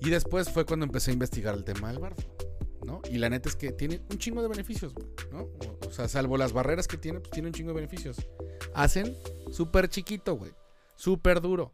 Y 0.00 0.10
después 0.10 0.50
fue 0.50 0.64
cuando 0.64 0.86
empecé 0.86 1.10
a 1.10 1.14
investigar 1.14 1.54
el 1.54 1.64
tema 1.64 1.88
del 1.90 1.98
barfo, 1.98 2.22
¿no? 2.84 3.00
Y 3.10 3.18
la 3.18 3.28
neta 3.30 3.48
es 3.48 3.56
que 3.56 3.72
tiene 3.72 4.00
un 4.10 4.18
chingo 4.18 4.42
de 4.42 4.48
beneficios, 4.48 4.92
¿no? 5.32 5.40
O, 5.42 5.86
o 5.88 5.90
sea, 5.90 6.08
salvo 6.08 6.36
las 6.36 6.52
barreras 6.52 6.86
que 6.86 6.96
tiene, 6.96 7.20
pues 7.20 7.30
tiene 7.30 7.48
un 7.48 7.54
chingo 7.54 7.70
de 7.70 7.76
beneficios. 7.76 8.16
Hacen 8.74 9.16
súper 9.50 9.88
chiquito, 9.88 10.36
güey. 10.36 10.52
Súper 10.96 11.40
duro. 11.40 11.72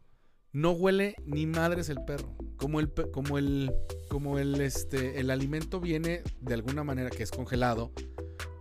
No 0.51 0.71
huele 0.71 1.15
ni 1.25 1.45
madres 1.47 1.89
el 1.89 2.03
perro. 2.05 2.35
Como 2.57 2.79
el, 2.79 2.91
como 3.11 3.37
el, 3.37 3.73
como 4.09 4.39
el, 4.39 4.61
este, 4.61 5.19
el 5.19 5.29
alimento 5.31 5.79
viene 5.79 6.21
de 6.39 6.53
alguna 6.53 6.83
manera 6.83 7.09
que 7.09 7.23
es 7.23 7.31
congelado, 7.31 7.91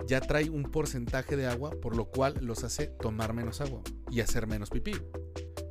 ya 0.06 0.20
trae 0.20 0.50
un 0.50 0.64
porcentaje 0.64 1.36
de 1.36 1.46
agua, 1.46 1.70
por 1.80 1.96
lo 1.96 2.06
cual 2.06 2.34
los 2.40 2.64
hace 2.64 2.86
tomar 2.86 3.32
menos 3.32 3.60
agua 3.60 3.82
y 4.10 4.20
hacer 4.20 4.46
menos 4.46 4.70
pipí. 4.70 4.92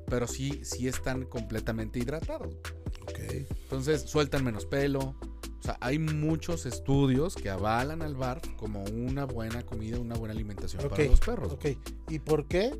Pero 0.07 0.27
sí, 0.27 0.61
sí 0.63 0.87
están 0.87 1.25
completamente 1.25 1.99
hidratados. 1.99 2.55
Ok. 3.03 3.19
Entonces 3.63 4.01
sueltan 4.01 4.43
menos 4.43 4.65
pelo. 4.65 5.15
O 5.59 5.63
sea, 5.63 5.77
hay 5.79 5.99
muchos 5.99 6.65
estudios 6.65 7.35
que 7.35 7.49
avalan 7.49 8.01
al 8.01 8.15
bar 8.15 8.41
como 8.57 8.83
una 8.83 9.25
buena 9.25 9.63
comida, 9.63 9.99
una 9.99 10.15
buena 10.15 10.33
alimentación 10.33 10.89
para 10.89 11.05
los 11.05 11.19
perros. 11.19 11.53
Ok. 11.53 11.65
¿Y 12.09 12.19
por 12.19 12.47
qué? 12.47 12.77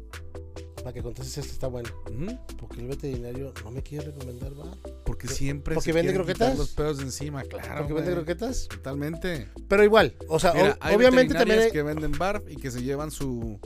Para 0.84 0.94
que 0.94 1.02
contestes 1.04 1.38
esto 1.38 1.54
está 1.54 1.68
bueno. 1.68 1.90
Ujú. 2.10 2.38
Porque 2.58 2.82
el 2.82 2.88
veterinario 2.88 3.54
no 3.64 3.72
me 3.72 3.82
quiere 3.84 4.06
recomendar 4.08 4.54
bar. 4.56 4.78
Porque 5.06 5.28
siempre 5.28 5.76
¿Porque 5.76 5.90
se 5.92 5.94
vende 5.94 6.14
croquetas? 6.14 6.58
los 6.58 6.70
pedos 6.72 6.98
de 6.98 7.04
encima, 7.04 7.44
claro. 7.44 7.68
Porque 7.80 7.94
vende 7.94 8.12
güey. 8.12 8.24
croquetas. 8.26 8.68
Totalmente. 8.68 9.48
Pero 9.68 9.84
igual, 9.84 10.16
o 10.28 10.40
sea, 10.40 10.54
Mira, 10.54 10.72
o- 10.72 10.78
hay 10.80 10.96
obviamente 10.96 11.34
también 11.36 11.60
hay- 11.60 11.72
que 11.72 11.84
venden 11.84 12.12
barf 12.14 12.50
y 12.50 12.56
que 12.56 12.72
se 12.72 12.82
llevan 12.82 13.12
su, 13.12 13.60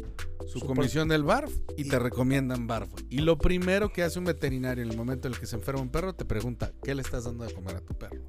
su 0.46 0.60
Su 0.60 0.66
comisión 0.66 1.08
del 1.08 1.24
barf 1.24 1.52
y, 1.78 1.84
y- 1.88 1.90
te 1.90 2.00
recomiendan 2.00 2.68
barf. 2.68 2.90
Y 3.10 3.20
lo 3.20 3.38
primero 3.38 3.92
que 3.94 4.04
hace 4.04 4.20
un 4.20 4.26
veterinario 4.26 4.84
en 4.84 4.92
el 4.92 4.98
momento 4.98 5.28
en 5.28 5.34
el 5.34 5.40
que 5.40 5.46
se 5.46 5.56
enferma 5.56 5.82
un 5.82 5.90
perro 5.90 6.14
te 6.14 6.26
pregunta, 6.26 6.74
¿qué 6.84 6.94
le 6.96 7.02
estás 7.02 7.24
dando 7.24 7.46
de 7.46 7.54
comer 7.54 7.78
a 7.78 7.82
tu 7.82 7.94
perro? 7.98 8.22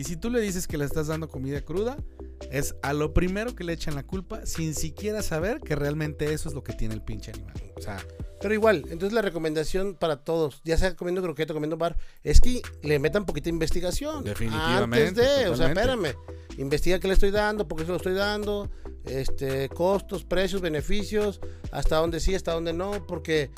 Y 0.00 0.04
si 0.04 0.16
tú 0.16 0.30
le 0.30 0.40
dices 0.40 0.66
que 0.66 0.78
le 0.78 0.86
estás 0.86 1.08
dando 1.08 1.28
comida 1.28 1.60
cruda, 1.60 1.98
es 2.50 2.74
a 2.80 2.94
lo 2.94 3.12
primero 3.12 3.54
que 3.54 3.64
le 3.64 3.74
echan 3.74 3.94
la 3.94 4.02
culpa 4.02 4.46
sin 4.46 4.74
siquiera 4.74 5.20
saber 5.20 5.60
que 5.60 5.76
realmente 5.76 6.32
eso 6.32 6.48
es 6.48 6.54
lo 6.54 6.64
que 6.64 6.72
tiene 6.72 6.94
el 6.94 7.02
pinche 7.02 7.32
animal. 7.32 7.52
O 7.76 7.82
sea, 7.82 7.98
Pero 8.40 8.54
igual, 8.54 8.86
entonces 8.88 9.12
la 9.12 9.20
recomendación 9.20 9.94
para 9.94 10.24
todos, 10.24 10.62
ya 10.64 10.78
sea 10.78 10.96
comiendo 10.96 11.20
croqueta, 11.20 11.52
comiendo 11.52 11.76
bar, 11.76 11.98
es 12.22 12.40
que 12.40 12.62
le 12.82 12.98
metan 12.98 13.26
poquita 13.26 13.50
investigación. 13.50 14.24
Definitivamente, 14.24 15.08
Antes 15.08 15.38
de, 15.38 15.48
o 15.50 15.56
sea, 15.56 15.68
espérame. 15.68 16.14
Investiga 16.56 16.98
qué 16.98 17.06
le 17.06 17.12
estoy 17.12 17.30
dando, 17.30 17.68
por 17.68 17.76
qué 17.76 17.84
se 17.84 17.90
lo 17.90 17.98
estoy 17.98 18.14
dando, 18.14 18.70
este, 19.04 19.68
costos, 19.68 20.24
precios, 20.24 20.62
beneficios, 20.62 21.40
hasta 21.72 21.96
dónde 21.96 22.20
sí, 22.20 22.34
hasta 22.34 22.52
dónde 22.52 22.72
no, 22.72 23.06
porque 23.06 23.50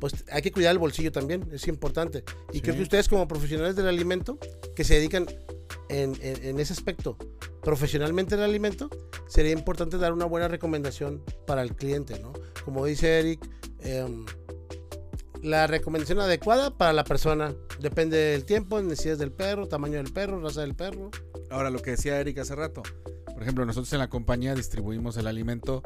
pues 0.00 0.24
hay 0.30 0.42
que 0.42 0.50
cuidar 0.52 0.72
el 0.72 0.78
bolsillo 0.78 1.12
también, 1.12 1.48
es 1.52 1.66
importante. 1.68 2.24
Y 2.52 2.56
Sí. 2.56 2.60
creo 2.62 2.76
que 2.76 2.82
ustedes 2.82 3.08
como 3.08 3.26
profesionales 3.28 3.76
del 3.76 3.88
alimento, 3.88 4.38
que 4.74 4.84
se 4.84 4.94
dedican 4.94 5.26
en, 5.88 6.16
en- 6.22 6.44
en 6.44 6.60
ese 6.60 6.72
aspecto 6.72 7.16
profesionalmente 7.62 8.34
al 8.34 8.42
alimento, 8.42 8.90
sería 9.28 9.52
importante 9.52 9.98
dar 9.98 10.12
una 10.12 10.24
buena 10.24 10.48
recomendación 10.48 11.22
para 11.46 11.62
el 11.62 11.74
cliente, 11.76 12.18
¿no? 12.20 12.32
Como 12.64 12.84
dice 12.86 13.18
Eric, 13.20 13.48
em, 13.80 14.24
la 15.42 15.66
recomendación 15.66 16.20
adecuada 16.20 16.76
para 16.76 16.92
la 16.92 17.04
persona 17.04 17.54
depende 17.80 18.16
del 18.16 18.44
tiempo, 18.44 18.80
necesidades 18.80 19.18
del 19.18 19.32
perro, 19.32 19.66
tamaño 19.68 19.96
del 20.02 20.12
perro, 20.12 20.40
raza 20.40 20.60
del 20.62 20.74
perro. 20.74 21.10
Ahora, 21.50 21.70
lo 21.70 21.80
que 21.82 21.92
decía 21.92 22.18
Eric 22.20 22.38
hace 22.38 22.54
rato. 22.54 22.82
Por 23.32 23.42
ejemplo, 23.42 23.64
nosotros 23.66 23.92
en 23.92 23.98
la 23.98 24.08
compañía 24.08 24.54
distribuimos 24.54 25.16
el 25.16 25.26
alimento, 25.26 25.82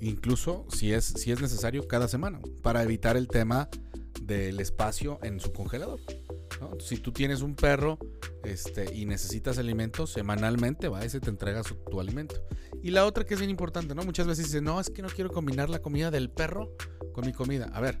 incluso 0.00 0.66
si 0.70 0.92
es, 0.92 1.04
si 1.04 1.32
es 1.32 1.40
necesario, 1.40 1.86
cada 1.88 2.08
semana, 2.08 2.40
para 2.62 2.82
evitar 2.82 3.16
el 3.16 3.28
tema 3.28 3.68
del 4.22 4.60
espacio 4.60 5.18
en 5.22 5.40
su 5.40 5.52
congelador. 5.52 6.00
¿no? 6.60 6.78
Si 6.80 6.96
tú 6.98 7.12
tienes 7.12 7.40
un 7.42 7.54
perro 7.54 7.98
este, 8.44 8.94
y 8.94 9.06
necesitas 9.06 9.58
alimento, 9.58 10.06
semanalmente 10.06 10.88
va 10.88 11.04
y 11.04 11.08
se 11.10 11.20
te 11.20 11.30
entrega 11.30 11.62
su- 11.62 11.76
tu 11.90 12.00
alimento. 12.00 12.36
Y 12.82 12.90
la 12.90 13.06
otra 13.06 13.24
que 13.24 13.34
es 13.34 13.40
bien 13.40 13.50
importante, 13.50 13.94
¿no? 13.94 14.02
Muchas 14.02 14.26
veces 14.26 14.46
dicen, 14.46 14.64
no, 14.64 14.80
es 14.80 14.90
que 14.90 15.02
no 15.02 15.08
quiero 15.08 15.30
combinar 15.30 15.68
la 15.70 15.80
comida 15.80 16.10
del 16.10 16.30
perro 16.30 16.74
con 17.12 17.26
mi 17.26 17.32
comida. 17.32 17.70
A 17.74 17.80
ver, 17.80 18.00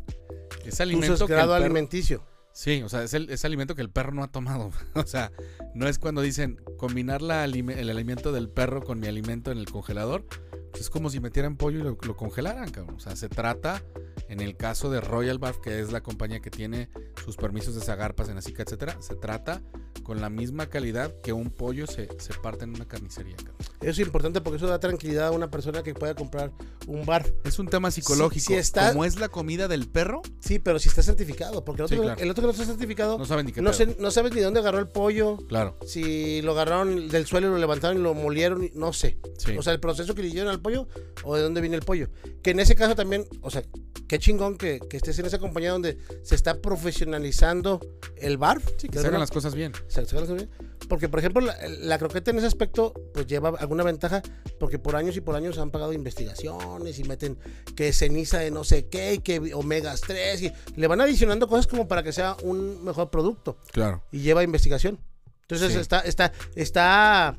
ese 0.64 0.76
Tú 0.78 0.82
alimento 0.84 1.16
que 1.26 1.32
el 1.32 1.36
grado 1.38 1.52
perro- 1.52 1.64
alimenticio. 1.64 2.24
Sí, 2.52 2.82
o 2.82 2.88
sea, 2.88 3.04
es 3.04 3.14
el 3.14 3.30
es 3.30 3.44
alimento 3.44 3.74
que 3.74 3.82
el 3.82 3.90
perro 3.90 4.12
no 4.12 4.22
ha 4.24 4.30
tomado. 4.32 4.70
O 4.94 5.06
sea, 5.06 5.32
no 5.74 5.86
es 5.86 5.98
cuando 5.98 6.20
dicen 6.20 6.60
combinar 6.78 7.22
la 7.22 7.44
el 7.44 7.90
alimento 7.90 8.32
del 8.32 8.48
perro 8.50 8.82
con 8.82 8.98
mi 9.00 9.06
alimento 9.06 9.50
en 9.52 9.58
el 9.58 9.66
congelador. 9.66 10.24
Pues 10.70 10.82
es 10.82 10.90
como 10.90 11.10
si 11.10 11.20
metieran 11.20 11.56
pollo 11.56 11.78
y 11.78 11.82
lo, 11.82 11.98
lo 12.00 12.16
congelaran, 12.16 12.70
cabrón. 12.70 12.96
O 12.96 13.00
sea, 13.00 13.16
se 13.16 13.28
trata, 13.28 13.82
en 14.30 14.40
el 14.40 14.56
caso 14.56 14.90
de 14.90 15.00
Royal 15.00 15.38
Barf, 15.38 15.58
que 15.58 15.80
es 15.80 15.92
la 15.92 16.02
compañía 16.02 16.40
que 16.40 16.50
tiene 16.50 16.88
sus 17.24 17.36
permisos 17.36 17.74
de 17.74 17.80
Zagarpas, 17.80 18.28
en 18.28 18.38
Asica, 18.38 18.62
etcétera, 18.62 18.96
se 19.02 19.14
trata 19.16 19.60
con 20.04 20.20
la 20.20 20.30
misma 20.30 20.66
calidad 20.68 21.12
que 21.22 21.32
un 21.32 21.50
pollo 21.50 21.86
se, 21.86 22.08
se 22.18 22.32
parte 22.42 22.64
en 22.64 22.70
una 22.74 22.86
carnicería. 22.86 23.36
Eso 23.80 23.90
es 23.90 23.98
importante 23.98 24.40
porque 24.40 24.56
eso 24.56 24.66
da 24.66 24.78
tranquilidad 24.80 25.28
a 25.28 25.30
una 25.32 25.50
persona 25.50 25.82
que 25.82 25.94
pueda 25.94 26.14
comprar 26.14 26.52
un 26.86 27.04
bar. 27.04 27.26
Es 27.44 27.58
un 27.58 27.66
tema 27.68 27.90
psicológico. 27.90 28.46
si 28.46 28.54
está- 28.54 28.90
Como 28.92 29.04
es 29.04 29.18
la 29.18 29.28
comida 29.28 29.68
del 29.68 29.88
perro, 29.88 30.22
Sí, 30.40 30.58
pero 30.58 30.78
si 30.78 30.88
está 30.88 31.02
certificado, 31.02 31.64
porque 31.64 31.82
el 31.82 31.88
Sí, 31.88 31.94
otro, 31.94 32.04
claro. 32.04 32.20
el 32.22 32.30
otro 32.30 32.42
que 32.42 32.46
no 32.46 32.52
está 32.52 32.64
certificado, 32.64 33.12
no 33.12 33.18
no, 33.18 33.24
saben 33.26 33.46
ni 33.46 33.52
qué 33.52 33.60
sé- 33.72 33.96
no 33.98 34.10
sabes 34.10 34.32
ni 34.32 34.40
dónde 34.40 34.60
agarró 34.60 34.78
el 34.78 34.88
pollo, 34.88 35.36
Claro, 35.48 35.76
si 35.86 36.40
lo 36.42 36.52
agarraron 36.52 37.08
del 37.08 37.26
suelo 37.26 37.48
y 37.48 37.50
lo 37.50 37.58
levantaron 37.58 37.98
y 37.98 38.02
lo 38.02 38.14
molieron, 38.14 38.70
no 38.74 38.92
sé. 38.92 39.18
sí. 39.38 39.56
O 39.58 39.62
sea, 39.62 39.72
el 39.72 39.80
proceso 39.80 40.14
que 40.14 40.22
le 40.22 40.28
hicieron 40.28 40.50
al 40.50 40.60
pollo 40.60 40.86
o 41.24 41.34
de 41.36 41.42
dónde 41.42 41.60
viene 41.60 41.76
el 41.76 41.82
pollo. 41.82 42.08
Que 42.42 42.50
en 42.52 42.60
ese 42.60 42.74
caso 42.74 42.94
también, 42.94 43.26
o 43.42 43.50
sea, 43.50 43.62
qué 44.08 44.18
chingón 44.20 44.56
que, 44.56 44.78
que 44.78 44.96
estés 44.96 45.18
en 45.18 45.26
esa 45.26 45.38
compañía 45.38 45.72
donde 45.72 45.98
se 46.22 46.34
está 46.34 46.60
profesionalizando 46.60 47.80
el 48.16 48.38
barf. 48.38 48.64
Sí, 48.78 48.88
que 48.88 48.98
se 48.98 49.06
hagan 49.06 49.20
las 49.20 49.30
cosas 49.30 49.54
bien. 49.54 49.72
se- 49.88 50.04
se 50.06 50.16
hagan 50.16 50.20
las 50.28 50.30
cosas 50.30 50.36
bien. 50.36 50.50
Porque, 50.88 51.08
por 51.08 51.20
ejemplo, 51.20 51.40
la, 51.40 51.56
la 51.68 51.98
croqueta 51.98 52.30
en 52.32 52.38
ese 52.38 52.46
aspecto, 52.48 52.92
pues 53.14 53.26
lleva 53.26 53.50
alguna 53.58 53.84
ventaja, 53.84 54.22
porque 54.58 54.78
por 54.78 54.96
años 54.96 55.16
y 55.16 55.20
por 55.20 55.36
años 55.36 55.58
han 55.58 55.70
pagado 55.70 55.92
investigaciones 55.92 56.98
y 56.98 57.04
meten 57.04 57.38
que 57.76 57.92
ceniza 57.92 58.38
de 58.38 58.50
no 58.50 58.64
sé 58.64 58.86
qué, 58.88 59.14
y 59.14 59.18
que 59.18 59.54
omegas 59.54 60.00
3, 60.00 60.42
y 60.42 60.52
le 60.76 60.86
van 60.88 61.00
adicionando 61.00 61.46
cosas 61.48 61.66
como 61.66 61.86
para 61.86 62.02
que 62.02 62.12
sea 62.12 62.36
un 62.42 62.84
mejor 62.84 63.10
producto 63.10 63.58
Claro. 63.72 64.02
y 64.10 64.20
lleva 64.20 64.42
investigación. 64.42 64.98
Entonces 65.42 65.72
Sí. 65.72 65.78
está, 65.80 66.00
está, 66.00 66.32
está, 66.54 67.36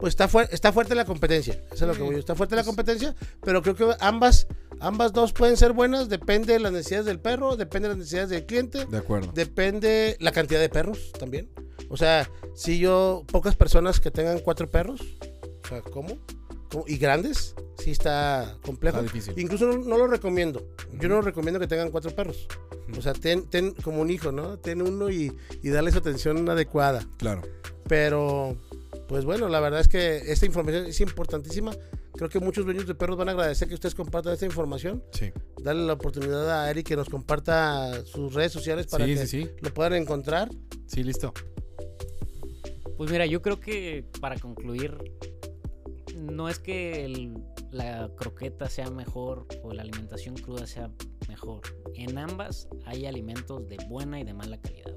pues 0.00 0.12
está, 0.18 0.28
está 0.50 0.72
fuerte 0.72 0.94
la 0.94 1.04
competencia. 1.04 1.62
Eso 1.72 1.84
es 1.84 1.88
lo 1.88 1.92
que 1.94 2.02
voy. 2.02 2.14
Está 2.16 2.34
fuerte 2.34 2.56
la 2.56 2.64
competencia, 2.64 3.14
pero 3.42 3.62
creo 3.62 3.76
que 3.76 3.86
ambas, 4.00 4.46
ambas 4.80 5.12
dos 5.12 5.32
pueden 5.32 5.56
ser 5.56 5.72
buenas. 5.72 6.08
Depende 6.08 6.54
de 6.54 6.58
las 6.58 6.72
necesidades 6.72 7.06
del 7.06 7.20
perro, 7.20 7.56
depende 7.56 7.88
de 7.88 7.94
las 7.94 7.98
necesidades 7.98 8.30
del 8.30 8.46
cliente, 8.46 8.86
De 8.86 8.98
acuerdo. 8.98 9.30
depende 9.32 10.16
la 10.20 10.32
cantidad 10.32 10.58
de 10.60 10.70
perros 10.70 11.12
también. 11.18 11.50
O 11.90 11.96
sea, 11.96 12.30
si 12.54 12.78
yo, 12.78 13.24
pocas 13.30 13.56
personas 13.56 14.00
que 14.00 14.10
tengan 14.10 14.38
cuatro 14.40 14.70
perros, 14.70 15.00
o 15.64 15.68
sea, 15.68 15.82
¿cómo? 15.82 16.18
¿Cómo? 16.70 16.84
Y 16.86 16.98
grandes, 16.98 17.54
sí 17.78 17.90
está 17.90 18.56
complejo. 18.64 18.98
Está 18.98 19.12
difícil. 19.12 19.34
Incluso 19.38 19.66
no, 19.66 19.78
no 19.78 19.98
lo 19.98 20.06
recomiendo. 20.06 20.64
Yo 21.00 21.08
no 21.08 21.20
recomiendo 21.20 21.58
que 21.60 21.66
tengan 21.66 21.90
cuatro 21.90 22.12
perros. 22.14 22.46
O 22.96 23.02
sea, 23.02 23.12
ten, 23.12 23.42
ten 23.50 23.72
como 23.74 24.00
un 24.00 24.08
hijo, 24.10 24.32
¿no? 24.32 24.56
Ten 24.58 24.80
uno 24.80 25.10
y, 25.10 25.32
y 25.62 25.68
darle 25.68 25.90
su 25.92 25.98
atención 25.98 26.48
adecuada. 26.48 27.04
Claro. 27.18 27.42
Pero, 27.88 28.56
pues 29.10 29.24
bueno, 29.24 29.48
la 29.48 29.58
verdad 29.58 29.80
es 29.80 29.88
que 29.88 30.18
esta 30.30 30.46
información 30.46 30.86
es 30.86 31.00
importantísima. 31.00 31.72
Creo 32.14 32.28
que 32.28 32.38
muchos 32.38 32.64
dueños 32.64 32.86
de 32.86 32.94
perros 32.94 33.16
van 33.16 33.28
a 33.28 33.32
agradecer 33.32 33.66
que 33.66 33.74
ustedes 33.74 33.96
compartan 33.96 34.34
esta 34.34 34.46
información. 34.46 35.02
Sí. 35.10 35.32
Darle 35.60 35.84
la 35.84 35.94
oportunidad 35.94 36.48
a 36.62 36.70
Eric 36.70 36.86
que 36.86 36.94
nos 36.94 37.08
comparta 37.08 38.04
sus 38.06 38.32
redes 38.34 38.52
sociales 38.52 38.86
para 38.86 39.06
Sí, 39.06 39.14
que 39.14 39.26
sí, 39.26 39.42
sí. 39.42 39.50
lo 39.62 39.74
puedan 39.74 39.94
encontrar. 39.94 40.48
Sí, 40.86 41.02
listo. 41.02 41.34
Pues 42.96 43.10
mira, 43.10 43.26
yo 43.26 43.42
creo 43.42 43.58
que 43.58 44.04
para 44.20 44.38
concluir, 44.38 44.96
no 46.14 46.48
es 46.48 46.60
que 46.60 47.04
el- 47.04 47.42
la 47.72 48.10
croqueta 48.16 48.68
sea 48.68 48.90
mejor 48.90 49.44
o 49.64 49.72
la 49.72 49.82
alimentación 49.82 50.36
cruda 50.36 50.68
sea 50.68 50.88
mejor. 51.28 51.62
En 51.94 52.16
ambas 52.16 52.68
hay 52.86 53.06
alimentos 53.06 53.68
de 53.68 53.76
buena 53.88 54.20
y 54.20 54.24
de 54.24 54.34
mala 54.34 54.60
calidad. 54.60 54.94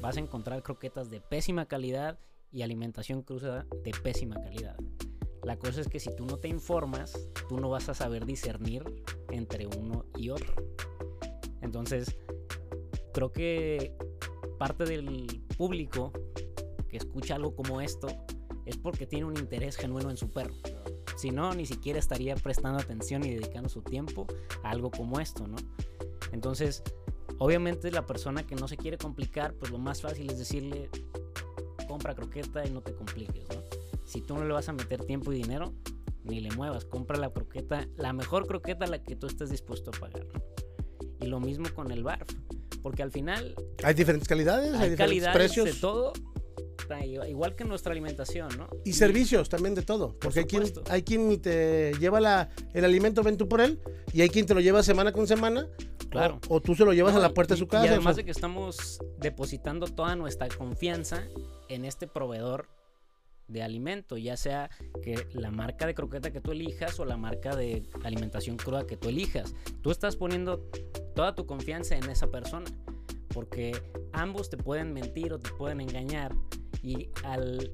Vas 0.00 0.16
a 0.16 0.20
encontrar 0.20 0.64
croquetas 0.64 1.10
de 1.10 1.20
pésima 1.20 1.66
calidad 1.66 2.18
y 2.52 2.62
alimentación 2.62 3.22
cruda 3.22 3.66
de 3.84 3.92
pésima 4.02 4.36
calidad. 4.40 4.76
La 5.44 5.56
cosa 5.58 5.80
es 5.80 5.88
que 5.88 6.00
si 6.00 6.14
tú 6.14 6.26
no 6.26 6.36
te 6.36 6.48
informas, 6.48 7.18
tú 7.48 7.58
no 7.58 7.70
vas 7.70 7.88
a 7.88 7.94
saber 7.94 8.26
discernir 8.26 8.84
entre 9.30 9.66
uno 9.66 10.04
y 10.16 10.30
otro. 10.30 10.54
Entonces, 11.62 12.16
creo 13.14 13.32
que 13.32 13.96
parte 14.58 14.84
del 14.84 15.42
público 15.56 16.12
que 16.88 16.98
escucha 16.98 17.36
algo 17.36 17.54
como 17.54 17.80
esto 17.80 18.08
es 18.66 18.76
porque 18.76 19.06
tiene 19.06 19.24
un 19.24 19.36
interés 19.38 19.76
genuino 19.76 20.10
en 20.10 20.16
su 20.16 20.30
perro. 20.30 20.54
Si 21.16 21.30
no, 21.30 21.54
ni 21.54 21.66
siquiera 21.66 21.98
estaría 21.98 22.34
prestando 22.34 22.78
atención 22.78 23.24
y 23.24 23.34
dedicando 23.34 23.68
su 23.68 23.82
tiempo 23.82 24.26
a 24.62 24.70
algo 24.70 24.90
como 24.90 25.20
esto, 25.20 25.46
¿no? 25.46 25.56
Entonces, 26.32 26.82
obviamente 27.38 27.90
la 27.90 28.06
persona 28.06 28.46
que 28.46 28.54
no 28.54 28.68
se 28.68 28.76
quiere 28.76 28.98
complicar, 28.98 29.54
pues 29.54 29.70
lo 29.70 29.78
más 29.78 30.00
fácil 30.02 30.30
es 30.30 30.38
decirle, 30.38 30.90
compra 31.90 32.14
croqueta 32.14 32.64
y 32.64 32.70
no 32.70 32.80
te 32.82 32.92
compliques, 32.94 33.44
¿no? 33.48 33.62
Si 34.06 34.20
tú 34.22 34.34
no 34.36 34.44
le 34.44 34.52
vas 34.52 34.68
a 34.68 34.72
meter 34.72 35.04
tiempo 35.04 35.32
y 35.32 35.36
dinero, 35.36 35.74
ni 36.22 36.38
le 36.40 36.50
muevas, 36.52 36.84
compra 36.84 37.18
la 37.18 37.30
croqueta, 37.30 37.88
la 37.96 38.12
mejor 38.12 38.46
croqueta 38.46 38.84
a 38.84 38.88
la 38.88 39.02
que 39.02 39.16
tú 39.16 39.26
estés 39.26 39.50
dispuesto 39.50 39.90
a 39.90 39.98
pagar. 39.98 40.24
¿no? 40.32 40.40
Y 41.20 41.26
lo 41.26 41.40
mismo 41.40 41.66
con 41.74 41.90
el 41.90 42.04
barf, 42.04 42.28
porque 42.82 43.02
al 43.02 43.10
final 43.10 43.54
Hay 43.82 43.94
diferentes 43.94 44.28
calidades, 44.28 44.68
hay, 44.74 44.82
hay 44.84 44.90
diferentes 44.90 44.98
calidades 44.98 45.36
precios. 45.36 45.64
de 45.66 45.72
todo, 45.80 46.12
igual 47.28 47.54
que 47.56 47.64
nuestra 47.64 47.92
alimentación, 47.92 48.48
¿no? 48.56 48.68
Y 48.84 48.92
servicios 48.92 49.48
también 49.48 49.74
de 49.74 49.82
todo. 49.82 50.16
Porque 50.20 50.40
hay 50.40 50.44
quien, 50.46 50.64
hay 50.90 51.02
quien 51.02 51.40
te 51.40 51.92
lleva 52.00 52.20
la, 52.20 52.50
el 52.74 52.84
alimento, 52.84 53.22
ven 53.22 53.36
tú 53.36 53.48
por 53.48 53.60
él. 53.60 53.80
Y 54.12 54.22
hay 54.22 54.28
quien 54.28 54.46
te 54.46 54.54
lo 54.54 54.60
lleva 54.60 54.82
semana 54.82 55.12
con 55.12 55.26
semana. 55.26 55.68
Claro. 56.10 56.40
O, 56.48 56.56
o 56.56 56.60
tú 56.60 56.74
se 56.74 56.84
lo 56.84 56.92
llevas 56.92 57.12
No, 57.14 57.20
a 57.20 57.22
la 57.22 57.32
puerta 57.32 57.54
y- 57.54 57.56
de 57.56 57.58
su 57.60 57.68
casa. 57.68 57.84
Y 57.86 57.88
además 57.88 58.12
o 58.12 58.14
sea, 58.14 58.22
de 58.22 58.24
que 58.24 58.30
estamos 58.32 58.98
depositando 59.18 59.86
toda 59.86 60.16
nuestra 60.16 60.48
confianza 60.48 61.22
en 61.70 61.84
este 61.84 62.06
proveedor 62.06 62.68
de 63.48 63.62
alimento, 63.62 64.16
ya 64.16 64.36
sea 64.36 64.70
que 65.02 65.26
la 65.32 65.50
marca 65.50 65.86
de 65.86 65.94
croqueta 65.94 66.30
que 66.30 66.40
tú 66.40 66.52
elijas 66.52 67.00
o 67.00 67.04
la 67.04 67.16
marca 67.16 67.56
de 67.56 67.88
alimentación 68.04 68.56
cruda 68.56 68.86
que 68.86 68.96
tú 68.96 69.08
elijas. 69.08 69.54
Tú 69.82 69.90
estás 69.90 70.14
poniendo 70.16 70.58
toda 71.16 71.34
tu 71.34 71.46
confianza 71.46 71.96
en 71.96 72.08
esa 72.10 72.30
persona, 72.30 72.70
porque 73.34 73.72
ambos 74.12 74.50
te 74.50 74.56
pueden 74.56 74.92
mentir 74.92 75.32
o 75.32 75.40
te 75.40 75.50
pueden 75.50 75.80
engañar 75.80 76.32
y 76.82 77.08
al 77.24 77.72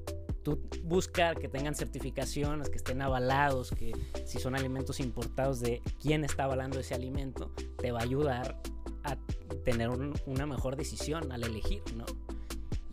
buscar 0.83 1.37
que 1.37 1.49
tengan 1.49 1.75
certificaciones, 1.75 2.69
que 2.69 2.77
estén 2.77 3.01
avalados, 3.01 3.71
que 3.71 3.91
si 4.25 4.39
son 4.39 4.55
alimentos 4.55 4.99
importados 5.01 5.59
de 5.59 5.81
quién 6.01 6.23
está 6.23 6.45
avalando 6.45 6.79
ese 6.79 6.95
alimento, 6.95 7.51
te 7.77 7.91
va 7.91 7.99
a 7.99 8.03
ayudar 8.03 8.57
a 9.03 9.17
tener 9.65 9.89
un- 9.89 10.13
una 10.25 10.45
mejor 10.45 10.75
decisión 10.77 11.31
al 11.33 11.43
elegir, 11.43 11.83
¿no? 11.95 12.05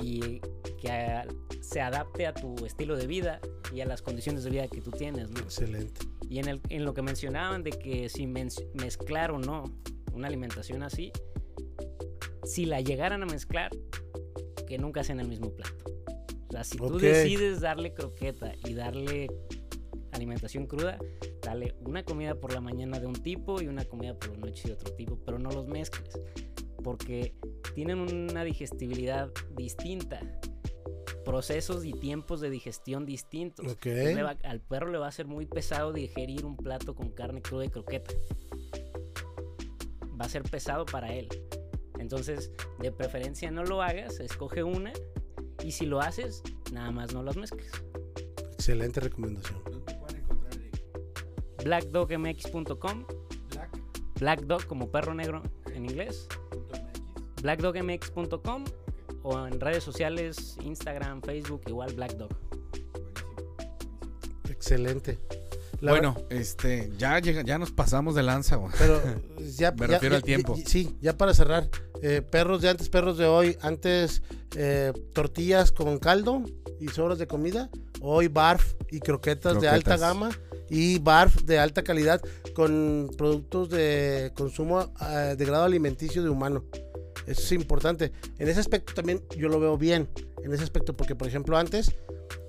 Y 0.04 0.40
que 0.80 0.90
a- 0.90 1.26
se 1.62 1.80
adapte 1.80 2.26
a 2.26 2.34
tu 2.34 2.66
estilo 2.66 2.94
de 2.96 3.06
vida 3.06 3.40
y 3.72 3.80
a 3.80 3.86
las 3.86 4.02
condiciones 4.02 4.44
de 4.44 4.50
vida 4.50 4.68
que 4.68 4.80
tú 4.82 4.90
tienes, 4.90 5.30
¿no? 5.30 5.40
Excelente. 5.40 6.00
Y 6.28 6.38
en, 6.40 6.48
el, 6.48 6.60
en 6.68 6.84
lo 6.84 6.92
que 6.92 7.00
mencionaban 7.02 7.62
de 7.62 7.70
que 7.70 8.08
si 8.10 8.26
mez- 8.26 8.64
mezclar 8.74 9.30
o 9.30 9.38
no 9.38 9.64
una 10.12 10.28
alimentación 10.28 10.82
así, 10.82 11.10
si 12.44 12.66
la 12.66 12.80
llegaran 12.82 13.22
a 13.22 13.26
mezclar, 13.26 13.70
que 14.66 14.76
nunca 14.78 15.02
sea 15.04 15.14
en 15.14 15.20
el 15.20 15.28
mismo 15.28 15.50
plato. 15.54 15.84
O 16.48 16.52
sea, 16.52 16.64
si 16.64 16.76
tú 16.76 16.96
Ok. 16.96 17.00
decides 17.00 17.60
darle 17.60 17.94
croqueta 17.94 18.52
y 18.66 18.74
darle 18.74 19.28
alimentación 20.12 20.66
cruda, 20.66 20.98
dale 21.42 21.74
una 21.80 22.04
comida 22.04 22.34
por 22.38 22.52
la 22.52 22.60
mañana 22.60 23.00
de 23.00 23.06
un 23.06 23.14
tipo 23.14 23.60
y 23.62 23.66
una 23.68 23.84
comida 23.84 24.14
por 24.18 24.30
la 24.30 24.46
noche 24.46 24.68
de 24.68 24.74
otro 24.74 24.92
tipo, 24.94 25.18
pero 25.24 25.38
no 25.38 25.50
los 25.50 25.66
mezcles, 25.66 26.18
porque 26.84 27.34
tienen 27.74 27.98
una 27.98 28.44
digestibilidad 28.44 29.32
distinta, 29.56 30.20
procesos 31.24 31.84
y 31.84 31.92
tiempos 31.92 32.40
de 32.40 32.50
digestión 32.50 33.04
distintos. 33.06 33.66
Ok. 33.66 33.86
Entonces, 33.86 34.14
le 34.16 34.22
va- 34.22 34.36
al 34.44 34.60
perro 34.60 34.92
le 34.92 34.98
va 34.98 35.08
a 35.08 35.12
ser 35.12 35.26
muy 35.26 35.46
pesado 35.46 35.92
digerir 35.92 36.44
un 36.44 36.56
plato 36.56 36.94
con 36.94 37.10
carne 37.10 37.42
cruda 37.42 37.64
y 37.64 37.70
croqueta. 37.70 38.12
Va 40.20 40.26
a 40.26 40.28
ser 40.28 40.42
pesado 40.44 40.84
para 40.86 41.12
él. 41.12 41.28
Entonces, 41.98 42.52
de 42.80 42.92
preferencia 42.92 43.50
no 43.50 43.64
lo 43.64 43.82
hagas, 43.82 44.20
escoge 44.20 44.62
una 44.62 44.92
y 45.64 45.72
si 45.72 45.86
lo 45.86 46.00
haces, 46.00 46.42
nada 46.72 46.90
más 46.92 47.12
no 47.14 47.22
las 47.22 47.36
mezcles. 47.36 47.70
Excelente 48.52 49.00
recomendación. 49.00 49.58
blackdogmx.com 51.64 53.04
blackdog 54.20 54.66
como 54.66 54.90
perro 54.90 55.14
negro 55.14 55.42
en 55.74 55.86
inglés 55.86 56.28
blackdogmx.com 57.44 58.64
o 59.22 59.46
en 59.46 59.60
redes 59.60 59.84
sociales 59.84 60.56
Instagram, 60.64 61.20
Facebook 61.22 61.60
igual 61.66 61.92
blackdog 61.94 62.30
Excelente. 64.48 65.18
La 65.80 65.90
bueno, 65.92 66.16
este, 66.30 66.90
ya 66.96 67.18
llega, 67.18 67.42
ya 67.42 67.58
nos 67.58 67.70
pasamos 67.70 68.14
de 68.14 68.22
lanza, 68.22 68.56
güey. 68.56 68.72
Pero 68.78 68.98
ya, 69.58 69.72
Me 69.72 69.80
ya- 69.80 69.86
refiero 69.88 70.14
ya- 70.14 70.16
al 70.16 70.22
tiempo. 70.22 70.54
ya- 70.56 70.64
sí, 70.66 70.96
ya 71.02 71.16
para 71.18 71.34
cerrar. 71.34 71.68
eh, 72.02 72.22
perros 72.22 72.62
de 72.62 72.70
antes, 72.70 72.88
perros 72.88 73.18
de 73.18 73.26
hoy. 73.26 73.56
Antes 73.60 74.22
eh, 74.56 74.92
tortillas 75.12 75.70
con 75.72 75.98
caldo 75.98 76.42
y 76.80 76.88
sobras 76.88 77.18
de 77.18 77.26
comida. 77.26 77.68
Hoy 78.00 78.28
barf 78.28 78.74
y 78.90 79.00
croquetas, 79.00 79.60
de 79.60 79.68
alta 79.68 79.96
gama. 79.98 80.30
Y 80.70 80.98
barf 80.98 81.42
de 81.42 81.58
alta 81.58 81.82
calidad 81.82 82.22
con 82.54 83.10
productos 83.18 83.68
de 83.68 84.32
consumo 84.34 84.90
eh, 85.10 85.34
de 85.36 85.44
grado 85.44 85.64
alimenticio 85.64 86.22
de 86.22 86.30
humano. 86.30 86.64
Eso 87.26 87.40
es 87.42 87.52
importante. 87.52 88.12
En 88.38 88.48
ese 88.48 88.60
aspecto 88.60 88.94
también 88.94 89.22
yo 89.36 89.48
lo 89.48 89.58
veo 89.60 89.76
bien. 89.78 90.08
En 90.42 90.52
ese 90.52 90.62
aspecto, 90.62 90.96
porque 90.96 91.14
por 91.16 91.26
ejemplo 91.28 91.56
antes, 91.56 91.94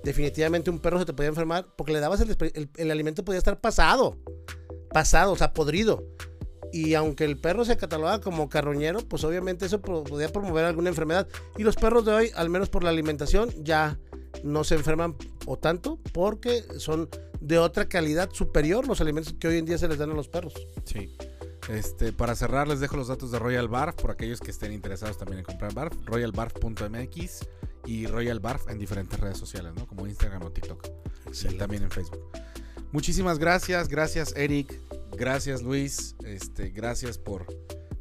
definitivamente 0.04 0.70
un 0.70 0.78
perro 0.78 0.98
se 0.98 1.06
te 1.06 1.12
podía 1.12 1.28
enfermar 1.28 1.66
porque 1.76 1.92
le 1.92 2.00
dabas 2.00 2.20
el, 2.20 2.36
el- 2.54 2.68
el 2.76 2.90
alimento 2.90 3.24
podía 3.24 3.38
estar 3.38 3.60
pasado. 3.60 4.16
Pasado, 4.90 5.32
o 5.32 5.36
sea, 5.36 5.52
podrido. 5.52 6.04
Y 6.72 6.94
aunque 6.94 7.24
el 7.24 7.38
perro 7.38 7.64
se 7.64 7.76
cataloga 7.76 8.20
como 8.20 8.48
carroñero, 8.48 8.98
pues 9.00 9.24
obviamente 9.24 9.66
eso 9.66 9.80
podía 9.80 10.28
promover 10.30 10.64
alguna 10.64 10.88
enfermedad. 10.90 11.26
Y 11.56 11.62
los 11.62 11.76
perros 11.76 12.04
de 12.04 12.12
hoy, 12.12 12.30
al 12.34 12.50
menos 12.50 12.68
por 12.68 12.82
la 12.84 12.90
alimentación, 12.90 13.50
ya 13.64 13.98
no 14.42 14.64
se 14.64 14.74
enferman 14.74 15.14
o 15.46 15.56
tanto 15.56 15.98
porque 16.12 16.64
son 16.78 17.08
de 17.40 17.58
otra 17.58 17.88
calidad 17.88 18.30
superior 18.32 18.86
los 18.86 19.00
alimentos 19.00 19.34
que 19.38 19.48
hoy 19.48 19.58
en 19.58 19.64
día 19.64 19.78
se 19.78 19.88
les 19.88 19.98
dan 19.98 20.10
a 20.10 20.14
los 20.14 20.28
perros. 20.28 20.54
Sí. 20.84 21.16
Este, 21.68 22.12
para 22.12 22.34
cerrar, 22.34 22.68
les 22.68 22.80
dejo 22.80 22.96
los 22.96 23.08
datos 23.08 23.30
de 23.30 23.38
Royal 23.38 23.68
Barf 23.68 23.96
por 23.96 24.10
aquellos 24.10 24.40
que 24.40 24.50
estén 24.50 24.72
interesados 24.72 25.18
también 25.18 25.40
en 25.40 25.44
comprar 25.44 25.74
Barf. 25.74 25.94
Royalbarf.mx 26.04 27.40
y 27.86 28.06
Royal 28.06 28.40
Barf 28.40 28.68
en 28.68 28.78
diferentes 28.78 29.18
redes 29.18 29.38
sociales, 29.38 29.72
¿no? 29.76 29.86
Como 29.86 30.06
Instagram 30.06 30.42
o 30.44 30.50
TikTok. 30.50 30.86
Y 31.50 31.54
también 31.54 31.82
en 31.82 31.90
Facebook. 31.90 32.30
Muchísimas 32.92 33.38
gracias. 33.38 33.88
Gracias, 33.88 34.34
Eric. 34.36 34.80
Gracias 35.16 35.62
Luis, 35.62 36.14
este, 36.24 36.68
gracias 36.68 37.16
por, 37.16 37.46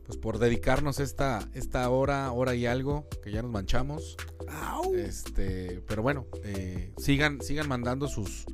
pues, 0.05 0.17
por 0.17 0.37
dedicarnos 0.37 0.99
esta, 0.99 1.47
esta 1.53 1.89
hora, 1.89 2.29
hora 2.33 2.55
y 2.55 2.65
algo, 2.65 3.07
que 3.23 3.31
ya 3.31 3.41
nos 3.41 3.51
manchamos. 3.51 4.17
Este, 4.95 5.81
pero 5.87 6.03
bueno, 6.03 6.27
eh, 6.43 6.93
sigan, 6.97 7.41
sigan 7.41 7.67
mandando 7.67 8.07
sus, 8.07 8.45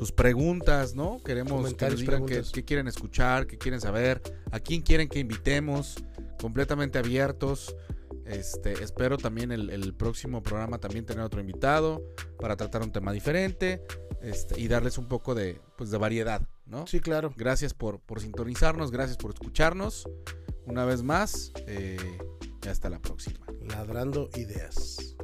sus 0.00 0.12
preguntas, 0.12 0.94
¿no? 0.94 1.20
Queremos 1.22 1.74
que 1.74 1.90
nos 1.90 2.00
digan 2.00 2.24
qué, 2.24 2.64
quieren 2.64 2.88
escuchar, 2.88 3.46
qué 3.46 3.58
quieren 3.58 3.82
saber, 3.82 4.22
a 4.50 4.58
quién 4.58 4.80
quieren 4.80 5.10
que 5.10 5.18
invitemos, 5.18 6.02
completamente 6.40 6.98
abiertos. 6.98 7.76
Este, 8.24 8.82
espero 8.82 9.18
también 9.18 9.52
el, 9.52 9.68
el 9.68 9.92
próximo 9.92 10.42
programa 10.42 10.78
también 10.78 11.04
tener 11.04 11.22
otro 11.22 11.38
invitado 11.42 12.02
para 12.38 12.56
tratar 12.56 12.80
un 12.80 12.92
tema 12.92 13.12
diferente 13.12 13.82
este, 14.22 14.58
y 14.58 14.68
darles 14.68 14.96
un 14.96 15.06
poco 15.06 15.34
de, 15.34 15.60
pues, 15.76 15.90
de 15.90 15.98
variedad, 15.98 16.48
¿no? 16.64 16.86
Sí, 16.86 17.00
claro. 17.00 17.34
Gracias 17.36 17.74
por, 17.74 18.00
por 18.00 18.22
sintonizarnos, 18.22 18.90
gracias 18.90 19.18
por 19.18 19.32
escucharnos. 19.32 20.08
Una 20.64 20.86
vez 20.86 21.02
más, 21.02 21.52
eh, 21.66 21.98
y 22.64 22.68
hasta 22.68 22.88
la 22.88 23.00
próxima. 23.02 23.44
Ladrando 23.60 24.30
ideas. 24.34 25.14